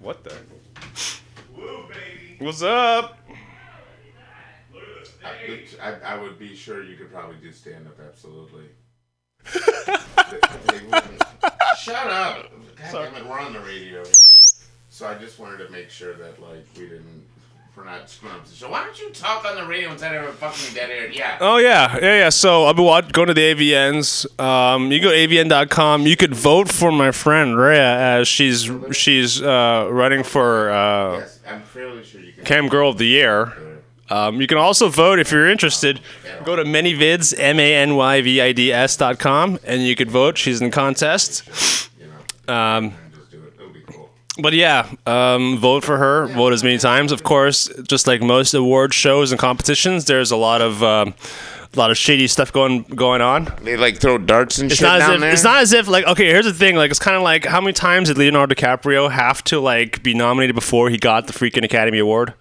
What 0.00 0.24
the? 0.24 0.34
What's 2.38 2.62
up? 2.62 3.18
I, 5.22 5.60
I, 5.82 5.92
I 6.14 6.18
would 6.18 6.38
be 6.38 6.56
sure 6.56 6.82
you 6.82 6.96
could 6.96 7.12
probably 7.12 7.36
do 7.36 7.52
stand 7.52 7.86
up, 7.86 7.98
absolutely. 8.00 8.64
Shut 11.78 12.06
up! 12.06 12.50
God 12.76 12.92
damn 12.92 13.14
it, 13.16 13.26
we're 13.26 13.38
on 13.38 13.52
the 13.52 13.60
radio. 13.60 14.02
So 14.88 15.06
I 15.06 15.14
just 15.18 15.38
wanted 15.38 15.58
to 15.58 15.68
make 15.70 15.90
sure 15.90 16.14
that 16.14 16.40
like 16.40 16.64
we 16.76 16.88
didn't, 16.88 17.24
we're 17.80 17.86
not 17.90 18.10
screwing 18.10 18.34
up 18.34 18.44
the 18.46 18.54
show. 18.54 18.70
Why 18.70 18.84
don't 18.84 18.98
you 19.00 19.10
talk 19.10 19.44
on 19.46 19.56
the 19.56 19.64
radio 19.64 19.90
instead 19.90 20.14
of 20.14 20.34
fucking 20.34 20.74
dead 20.74 20.90
air? 20.90 21.10
Yeah. 21.10 21.38
Oh 21.40 21.56
yeah, 21.56 21.96
yeah, 21.96 22.18
yeah. 22.18 22.28
So 22.28 22.66
I've 22.66 22.76
been 22.76 22.84
watch- 22.84 23.10
going 23.12 23.28
to 23.28 23.34
the 23.34 23.54
AVNs. 23.54 24.38
Um, 24.38 24.92
you 24.92 25.00
go 25.00 25.10
to 25.10 25.16
avn.com. 25.16 26.06
You 26.06 26.16
could 26.16 26.34
vote 26.34 26.70
for 26.70 26.92
my 26.92 27.10
friend 27.10 27.54
Reya 27.54 28.18
as 28.20 28.28
she's 28.28 28.70
she's 28.92 29.40
uh, 29.40 29.88
running 29.90 30.22
for 30.24 30.70
uh, 30.70 31.18
Yes, 31.20 31.40
I'm 31.48 31.62
fairly 31.62 32.04
sure 32.04 32.20
you 32.20 32.32
can. 32.32 32.44
Cam 32.44 32.68
Girl 32.68 32.90
of 32.90 32.98
the 32.98 33.06
Year. 33.06 33.52
Um, 34.10 34.40
you 34.40 34.46
can 34.46 34.58
also 34.58 34.88
vote 34.88 35.18
if 35.20 35.30
you're 35.30 35.48
interested. 35.48 36.00
Go 36.44 36.56
to 36.56 36.64
manyvids, 36.64 37.32
m 37.38 37.58
a 37.60 37.74
n 37.74 37.96
y 37.96 38.20
v 38.20 38.40
i 38.40 38.52
d 38.52 38.72
s 38.72 38.96
dot 38.96 39.18
com, 39.18 39.58
and 39.64 39.82
you 39.86 39.94
could 39.96 40.10
vote. 40.10 40.36
She's 40.36 40.60
in 40.60 40.68
the 40.68 40.74
contest. 40.74 41.48
Um, 42.48 42.92
but 44.38 44.52
yeah, 44.52 44.88
um, 45.06 45.58
vote 45.58 45.84
for 45.84 45.98
her. 45.98 46.26
Vote 46.28 46.52
as 46.52 46.62
many 46.62 46.78
times. 46.78 47.12
Of 47.12 47.22
course, 47.22 47.68
just 47.86 48.06
like 48.06 48.22
most 48.22 48.54
award 48.54 48.94
shows 48.94 49.32
and 49.32 49.38
competitions, 49.40 50.04
there's 50.06 50.30
a 50.30 50.36
lot 50.36 50.62
of 50.62 50.82
um, 50.82 51.14
a 51.74 51.78
lot 51.78 51.90
of 51.90 51.96
shady 51.98 52.26
stuff 52.26 52.52
going 52.52 52.82
going 52.82 53.20
on. 53.20 53.52
They 53.62 53.76
like 53.76 53.98
throw 53.98 54.18
darts 54.18 54.58
and 54.58 54.70
It's 54.70 54.78
shit 54.80 54.86
not 54.86 55.00
as 55.00 55.06
down 55.06 55.14
if 55.16 55.20
there. 55.20 55.30
it's 55.32 55.44
not 55.44 55.62
as 55.62 55.72
if 55.72 55.88
like 55.88 56.06
okay. 56.06 56.26
Here's 56.26 56.46
the 56.46 56.54
thing. 56.54 56.76
Like 56.76 56.90
it's 56.90 57.00
kind 57.00 57.16
of 57.16 57.22
like 57.22 57.44
how 57.44 57.60
many 57.60 57.72
times 57.72 58.08
did 58.08 58.18
Leonardo 58.18 58.54
DiCaprio 58.54 59.10
have 59.10 59.42
to 59.44 59.60
like 59.60 60.02
be 60.02 60.14
nominated 60.14 60.54
before 60.54 60.90
he 60.90 60.96
got 60.98 61.26
the 61.26 61.32
freaking 61.32 61.64
Academy 61.64 61.98
Award? 61.98 62.34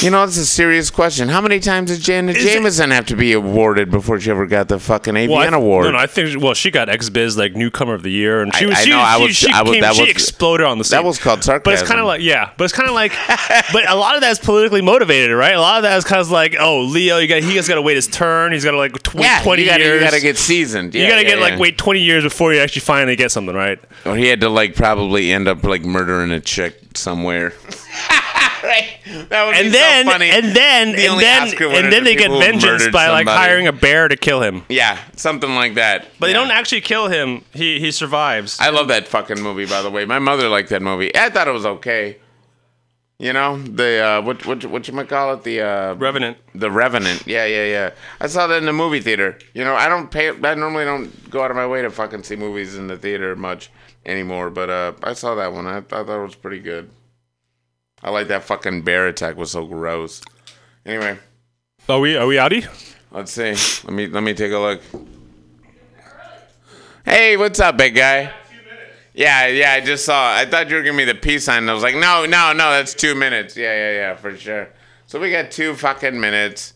You 0.00 0.10
know, 0.10 0.24
it's 0.24 0.36
a 0.36 0.46
serious 0.46 0.90
question. 0.90 1.28
How 1.28 1.40
many 1.40 1.60
times 1.60 1.90
did 1.90 2.00
Janet 2.00 2.36
Is 2.36 2.44
it- 2.44 2.90
have 2.90 3.06
to 3.06 3.16
be 3.16 3.32
awarded 3.32 3.90
before 3.90 4.18
she 4.20 4.30
ever 4.30 4.46
got 4.46 4.68
the 4.68 4.78
fucking 4.78 5.14
AVN 5.14 5.28
Well, 5.28 5.38
I, 5.38 5.56
award? 5.56 5.84
No, 5.86 5.92
no, 5.92 5.98
I 5.98 6.06
think 6.06 6.40
well, 6.42 6.54
she 6.54 6.70
got 6.70 6.88
XBIZ 6.88 7.36
like 7.36 7.54
newcomer 7.54 7.94
of 7.94 8.02
the 8.02 8.10
year, 8.10 8.42
and 8.42 8.54
she 8.54 8.66
was 8.66 8.78
I 8.78 8.84
she, 8.84 8.90
know, 8.90 8.98
I 8.98 9.16
was- 9.18 9.36
she, 9.36 9.50
I 9.52 9.62
was- 9.62 9.72
came- 9.72 9.80
that 9.82 9.94
she 9.94 10.02
was- 10.02 10.10
exploded 10.10 10.66
on 10.66 10.78
the 10.78 10.84
scene. 10.84 10.96
that 10.98 11.04
was 11.04 11.18
called 11.18 11.42
sarcasm. 11.44 11.62
But 11.64 11.74
it's 11.74 11.88
kind 11.88 12.00
of 12.00 12.06
like 12.06 12.20
yeah, 12.20 12.50
but 12.56 12.64
it's 12.64 12.72
kind 12.72 12.88
of 12.88 12.94
like, 12.94 13.12
but 13.72 13.88
a 13.88 13.94
lot 13.94 14.14
of 14.16 14.20
that's 14.20 14.38
politically 14.38 14.82
motivated, 14.82 15.36
right? 15.36 15.54
A 15.54 15.60
lot 15.60 15.76
of 15.78 15.82
that 15.84 15.96
is 15.96 16.04
kind 16.04 16.20
of 16.20 16.30
like, 16.30 16.56
oh, 16.58 16.80
Leo, 16.82 17.18
you 17.18 17.28
got 17.28 17.42
he 17.42 17.56
has 17.56 17.68
got 17.68 17.76
to 17.76 17.82
wait 17.82 17.96
his 17.96 18.06
turn. 18.08 18.52
He's 18.52 18.64
got 18.64 18.72
to 18.72 18.78
like 18.78 18.92
tw- 19.02 19.14
yeah, 19.16 19.42
twenty 19.42 19.62
you 19.62 19.68
gotta, 19.68 19.82
years. 19.84 20.00
You 20.02 20.06
gotta 20.06 20.20
get 20.20 20.36
seasoned. 20.38 20.94
You 20.94 21.06
gotta 21.08 21.22
yeah, 21.22 21.28
get 21.28 21.38
yeah. 21.38 21.44
like 21.44 21.58
wait 21.58 21.78
twenty 21.78 22.00
years 22.00 22.24
before 22.24 22.52
you 22.52 22.60
actually 22.60 22.80
finally 22.80 23.16
get 23.16 23.30
something, 23.30 23.54
right? 23.54 23.78
Or 24.04 24.16
he 24.16 24.26
had 24.26 24.40
to 24.40 24.48
like 24.48 24.74
probably 24.74 25.32
end 25.32 25.48
up 25.48 25.62
like 25.64 25.82
murdering 25.84 26.30
a 26.32 26.40
chick 26.40 26.78
somewhere. 26.94 27.52
right. 28.64 29.28
That 29.28 29.46
would 29.46 29.54
And 29.56 29.64
be 29.66 29.70
then 29.70 30.04
so 30.06 30.10
funny. 30.12 30.30
and 30.30 30.46
then 30.56 30.92
The 30.92 31.06
and 31.06 31.20
then 31.20 31.48
and 31.84 31.92
then 31.92 32.04
they 32.04 32.14
get 32.16 32.30
vengeance 32.30 32.88
by 32.88 33.08
like 33.10 33.26
somebody. 33.26 33.38
hiring 33.46 33.66
a 33.68 33.72
bear 33.72 34.08
to 34.08 34.16
kill 34.16 34.40
him. 34.42 34.62
Yeah, 34.68 34.98
something 35.16 35.54
like 35.54 35.74
that. 35.74 36.06
But 36.18 36.26
they 36.28 36.32
don't 36.32 36.50
actually 36.50 36.80
kill 36.80 37.08
him. 37.08 37.44
He 37.52 37.78
he 37.80 37.90
survives. 37.90 38.58
I 38.60 38.70
love 38.70 38.88
that 38.88 39.06
fucking 39.08 39.40
movie, 39.40 39.66
by 39.66 39.82
the 39.82 39.90
way. 39.90 40.04
My 40.04 40.18
mother 40.18 40.48
liked 40.48 40.70
that 40.70 40.82
movie. 40.82 41.14
I 41.16 41.30
thought 41.30 41.48
it 41.48 41.52
was 41.52 41.66
okay. 41.66 42.18
You 43.18 43.32
know 43.32 43.58
the 43.62 44.00
uh, 44.04 44.22
what 44.22 44.44
what 44.44 44.64
what 44.66 44.88
you 44.88 44.92
might 44.94 45.08
call 45.08 45.32
it 45.34 45.44
the 45.44 45.60
uh, 45.60 45.94
Revenant. 45.94 46.36
The 46.54 46.70
Revenant. 46.70 47.26
Yeah, 47.28 47.46
yeah, 47.46 47.64
yeah. 47.66 47.90
I 48.20 48.26
saw 48.26 48.48
that 48.48 48.58
in 48.58 48.64
the 48.66 48.72
movie 48.72 49.00
theater. 49.00 49.38
You 49.54 49.62
know, 49.64 49.74
I 49.76 49.88
don't 49.88 50.10
pay. 50.10 50.30
I 50.30 50.54
normally 50.54 50.84
don't 50.84 51.30
go 51.30 51.42
out 51.42 51.50
of 51.52 51.56
my 51.56 51.66
way 51.66 51.80
to 51.82 51.90
fucking 51.90 52.24
see 52.24 52.34
movies 52.36 52.76
in 52.76 52.88
the 52.88 52.96
theater 52.96 53.36
much 53.36 53.70
anymore. 54.04 54.50
But 54.50 54.68
uh, 54.68 54.92
I 55.04 55.12
saw 55.12 55.36
that 55.36 55.52
one. 55.52 55.66
I 55.66 55.80
thought 55.82 56.08
that 56.08 56.16
was 56.16 56.34
pretty 56.34 56.58
good. 56.58 56.90
I 58.04 58.10
like 58.10 58.28
that 58.28 58.44
fucking 58.44 58.82
bear 58.82 59.08
attack 59.08 59.36
was 59.36 59.50
so 59.50 59.66
gross. 59.66 60.20
Anyway, 60.84 61.18
Are 61.88 61.98
we 62.00 62.16
are 62.16 62.26
we 62.26 62.36
outie? 62.36 62.66
let's 63.10 63.32
see. 63.32 63.54
Let 63.86 63.92
me 63.94 64.06
let 64.08 64.22
me 64.22 64.34
take 64.34 64.52
a 64.52 64.58
look. 64.58 64.82
Hey, 67.04 67.36
what's 67.36 67.60
up, 67.60 67.76
big 67.76 67.94
guy? 67.94 68.32
Yeah, 69.14 69.46
yeah, 69.46 69.72
I 69.74 69.80
just 69.80 70.04
saw. 70.04 70.34
I 70.34 70.44
thought 70.44 70.68
you 70.68 70.76
were 70.76 70.82
giving 70.82 70.96
me 70.96 71.04
the 71.04 71.14
peace 71.14 71.44
sign. 71.44 71.68
I 71.68 71.72
was 71.72 71.82
like, 71.82 71.94
no, 71.94 72.26
no, 72.26 72.52
no, 72.52 72.70
that's 72.72 72.94
two 72.94 73.14
minutes. 73.14 73.56
Yeah, 73.56 73.72
yeah, 73.74 73.92
yeah, 73.92 74.14
for 74.16 74.36
sure. 74.36 74.68
So 75.06 75.20
we 75.20 75.30
got 75.30 75.50
two 75.52 75.74
fucking 75.74 76.18
minutes, 76.18 76.72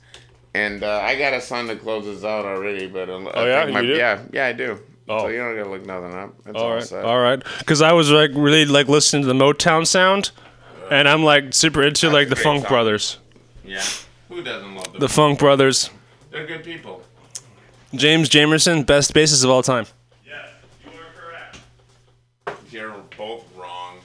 and 0.54 0.84
uh, 0.84 1.00
I 1.02 1.18
got 1.18 1.34
a 1.34 1.40
son 1.40 1.66
to 1.66 1.76
close 1.76 2.06
us 2.06 2.24
out 2.24 2.44
already. 2.46 2.86
But 2.86 3.08
uh, 3.10 3.14
Oh, 3.34 3.44
I 3.44 3.64
yeah? 3.66 3.72
my, 3.72 3.80
yeah, 3.80 4.22
yeah, 4.32 4.46
I 4.46 4.52
do. 4.52 4.78
Oh. 5.08 5.20
So 5.22 5.28
you 5.28 5.38
don't 5.38 5.56
gotta 5.56 5.70
look 5.70 5.84
nothing 5.84 6.14
up. 6.14 6.34
It's 6.46 6.56
All 6.56 6.62
all 6.66 6.74
right, 6.74 6.82
set. 6.84 7.04
all 7.04 7.18
right. 7.18 7.42
Because 7.58 7.82
I 7.82 7.92
was 7.92 8.10
like 8.10 8.30
really 8.34 8.64
like 8.66 8.86
listening 8.88 9.22
to 9.22 9.28
the 9.28 9.34
Motown 9.34 9.84
sound, 9.86 10.30
and 10.90 11.08
I'm 11.08 11.22
like 11.22 11.54
super 11.54 11.82
into 11.82 12.10
like 12.10 12.28
the 12.28 12.36
Funk 12.36 12.62
song. 12.62 12.68
Brothers. 12.68 13.18
Yeah. 13.64 13.82
Who 14.28 14.42
doesn't 14.42 14.74
love 14.74 14.92
them? 14.92 15.00
The 15.00 15.08
Funk 15.08 15.38
Brothers. 15.38 15.90
They're 16.30 16.46
good 16.46 16.64
people. 16.64 17.02
James 17.94 18.28
Jamerson, 18.28 18.84
best 18.84 19.14
bassist 19.14 19.44
of 19.44 19.50
all 19.50 19.62
time. 19.62 19.86
Yeah, 20.26 20.46
You're 20.84 20.92
correct. 21.16 21.58
You're 22.70 22.94
both 23.16 23.44
wrong. 23.56 23.96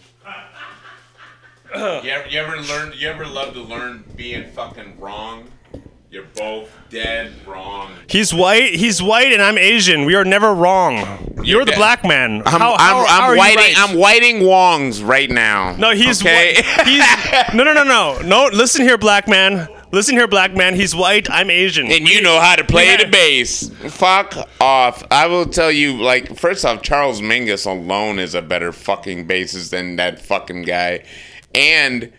you, 2.04 2.10
ever, 2.10 2.30
you 2.30 2.40
ever 2.40 2.62
learn? 2.62 2.94
You 2.96 3.10
ever 3.10 3.26
love 3.26 3.54
to 3.56 3.62
learn 3.62 4.06
being 4.16 4.50
fucking 4.52 5.00
wrong? 5.00 5.48
You're 6.14 6.28
both 6.36 6.70
dead 6.92 7.34
wrong. 7.48 7.92
He's 8.08 8.32
white. 8.32 8.76
He's 8.76 9.02
white, 9.02 9.34
and 9.34 9.42
I'm 9.42 9.58
Asian. 9.58 10.06
We 10.06 10.14
are 10.14 10.24
never 10.24 10.54
wrong. 10.54 11.42
You're 11.44 11.66
the 11.66 11.72
black 11.72 12.04
man. 12.04 12.44
I'm, 12.46 12.62
how, 12.62 12.74
I'm, 12.74 12.80
how, 12.80 13.00
I'm 13.00 13.08
how 13.08 13.22
are 13.22 13.34
you 13.34 13.40
whiting. 13.40 13.58
right? 13.58 13.74
I'm 13.76 13.98
whiting 13.98 14.36
Wongs 14.42 15.04
right 15.04 15.28
now. 15.28 15.76
No, 15.76 15.90
he's 15.90 16.22
okay. 16.22 16.54
white. 16.54 16.88
He's 16.88 17.56
no, 17.56 17.64
no, 17.64 17.74
no, 17.74 17.84
no, 17.84 18.20
no. 18.22 18.48
Listen 18.54 18.84
here, 18.84 19.00
black 19.00 19.28
man. 19.28 19.68
Listen 19.92 20.16
here, 20.16 20.28
black 20.28 20.54
man. 20.54 20.76
He's 20.76 20.96
white. 20.96 21.32
I'm 21.32 21.50
Asian. 21.50 21.92
And 21.92 22.08
you 22.08 22.22
know 22.22 22.40
how 22.40 22.58
to 22.58 22.64
play 22.64 22.96
the 22.96 23.08
bass. 23.08 23.70
Fuck 23.70 24.36
off. 24.62 25.04
I 25.10 25.26
will 25.26 25.48
tell 25.48 25.72
you, 25.72 26.00
like, 26.00 26.38
first 26.38 26.64
off, 26.64 26.84
Charles 26.84 27.22
Mingus 27.22 27.66
alone 27.66 28.20
is 28.20 28.36
a 28.36 28.42
better 28.44 28.72
fucking 28.72 29.28
bassist 29.28 29.72
than 29.72 29.96
that 29.96 30.22
fucking 30.22 30.62
guy. 30.62 31.06
And 31.56 32.14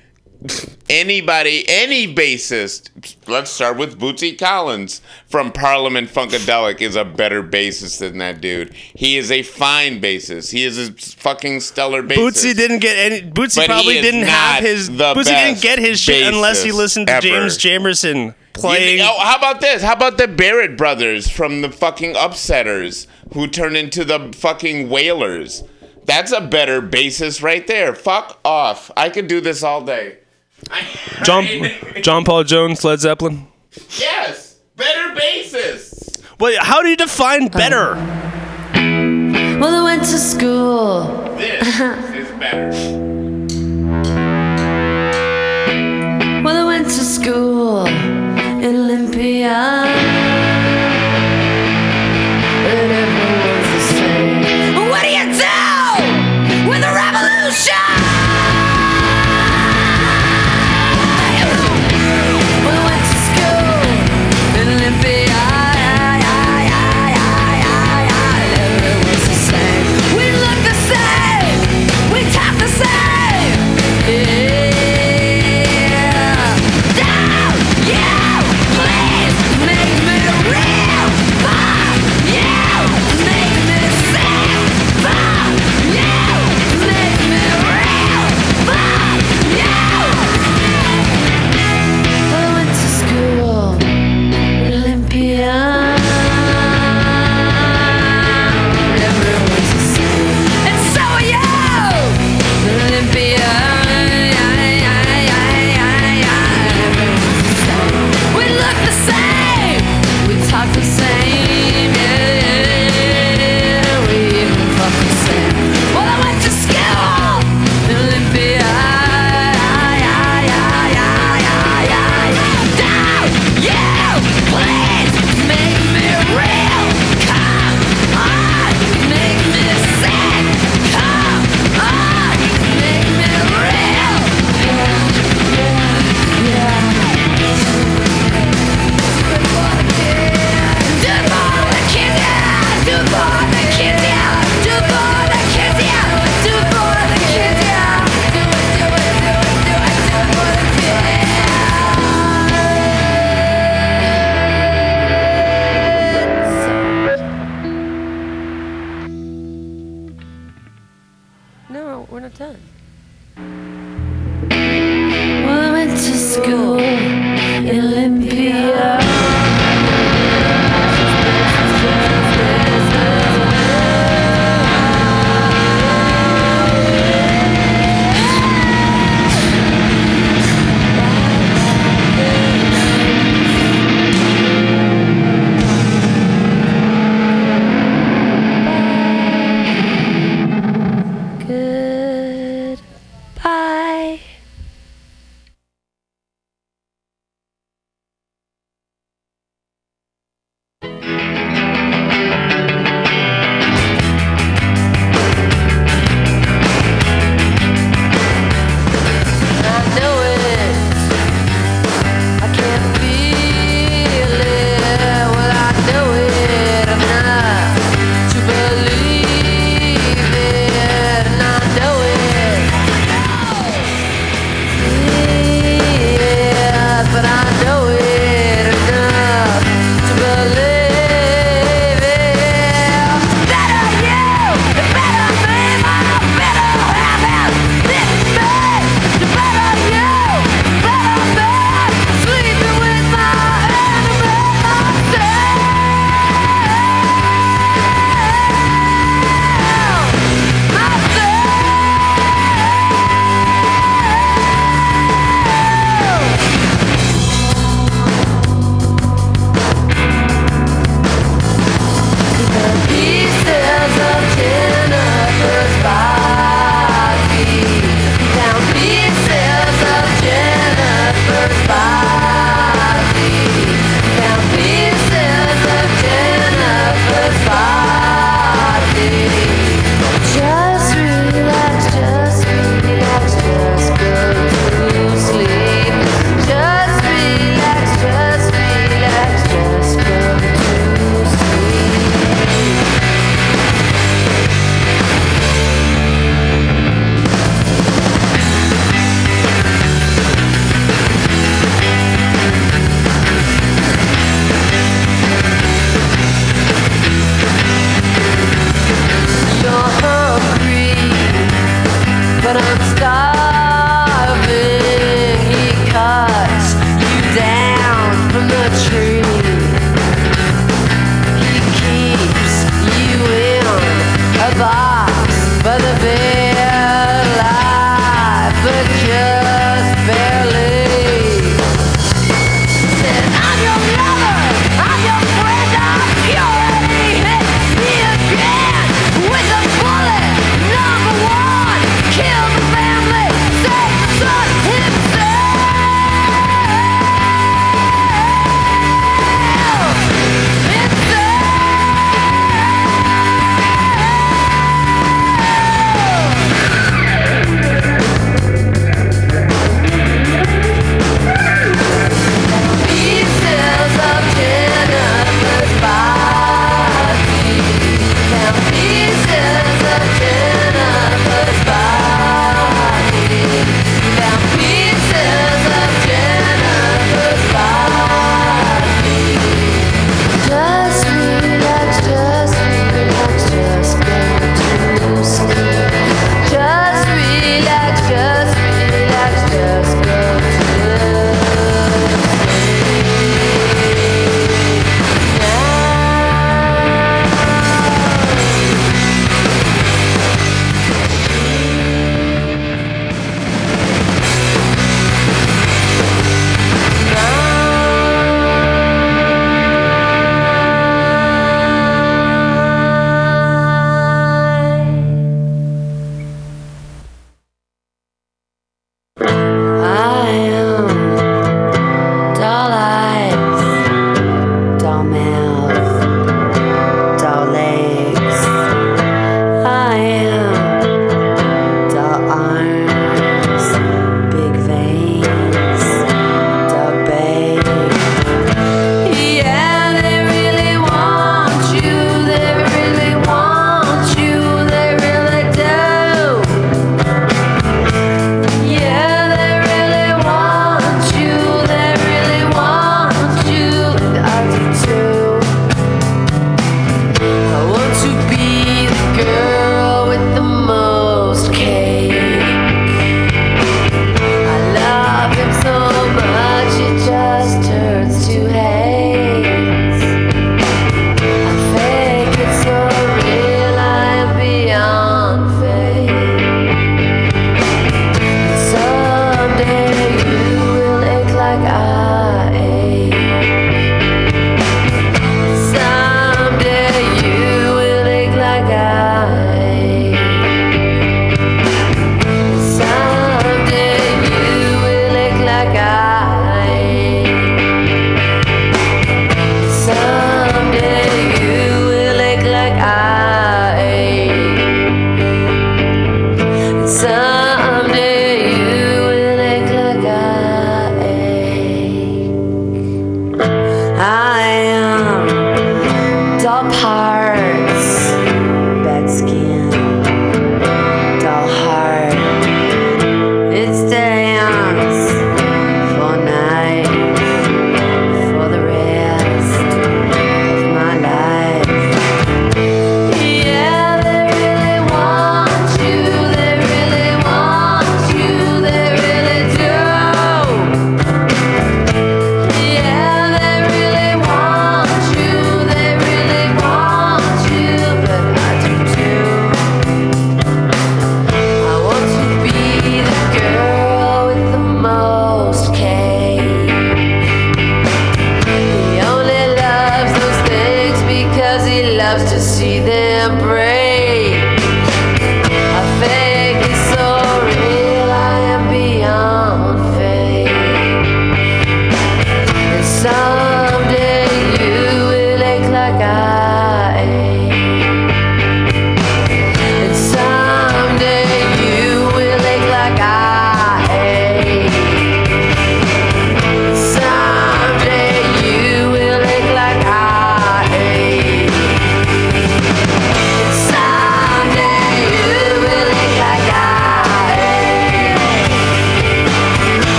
anybody, 0.88 1.64
any 1.68 2.12
bassist, 2.12 2.90
let's 3.28 3.50
start 3.50 3.76
with 3.76 3.98
Bootsy 3.98 4.38
Collins 4.38 5.00
from 5.26 5.52
Parliament 5.52 6.08
Funkadelic 6.08 6.80
is 6.80 6.96
a 6.96 7.04
better 7.04 7.42
bassist 7.42 7.98
than 8.00 8.18
that 8.18 8.40
dude. 8.40 8.74
He 8.74 9.16
is 9.16 9.30
a 9.30 9.42
fine 9.42 10.00
bassist. 10.00 10.52
He 10.52 10.64
is 10.64 10.78
a 10.78 10.92
fucking 10.92 11.60
stellar 11.60 12.02
bassist. 12.02 12.16
Bootsy 12.16 12.56
didn't 12.56 12.80
get 12.80 12.96
any. 12.96 13.22
Bootsy 13.22 13.56
But 13.56 13.66
probably 13.66 14.00
didn't 14.00 14.22
have 14.26 14.62
his. 14.62 14.90
Bootsy 14.90 15.24
didn't 15.24 15.62
get 15.62 15.78
his 15.78 16.00
shit 16.00 16.32
unless 16.32 16.62
he 16.62 16.72
listened 16.72 17.06
to 17.08 17.14
ever. 17.14 17.22
James 17.22 17.58
Jamerson 17.58 18.34
playing. 18.52 18.98
You- 18.98 19.04
oh, 19.04 19.18
how 19.20 19.36
about 19.36 19.60
this? 19.60 19.82
How 19.82 19.94
about 19.94 20.18
the 20.18 20.28
Barrett 20.28 20.76
brothers 20.76 21.28
from 21.28 21.62
the 21.62 21.70
fucking 21.70 22.14
Upsetters 22.14 23.06
who 23.32 23.46
turned 23.46 23.76
into 23.76 24.04
the 24.04 24.32
fucking 24.34 24.88
Wailers? 24.88 25.64
That's 26.06 26.32
a 26.32 26.40
better 26.42 26.82
bassist 26.82 27.42
right 27.42 27.66
there. 27.66 27.94
Fuck 27.94 28.38
off. 28.44 28.90
I 28.94 29.08
could 29.08 29.26
do 29.26 29.40
this 29.40 29.62
all 29.62 29.80
day. 29.82 30.18
John 31.24 31.46
John 32.02 32.24
Paul 32.24 32.44
Jones, 32.44 32.84
Led 32.84 33.00
Zeppelin. 33.00 33.46
Yes, 33.98 34.58
better 34.76 35.14
bassist. 35.18 36.22
Well, 36.38 36.56
how 36.60 36.82
do 36.82 36.88
you 36.88 36.96
define 36.96 37.44
um, 37.44 37.48
better? 37.48 37.94
Well, 39.60 39.74
I 39.74 39.82
went 39.84 40.02
to 40.02 40.18
school. 40.18 41.04
This 41.36 41.66
is 41.78 42.30
better. 42.38 42.70
Well, 46.42 46.56
I 46.56 46.64
went 46.64 46.86
to 46.86 47.04
school 47.04 47.86
in 47.86 48.76
Olympia. 48.76 50.13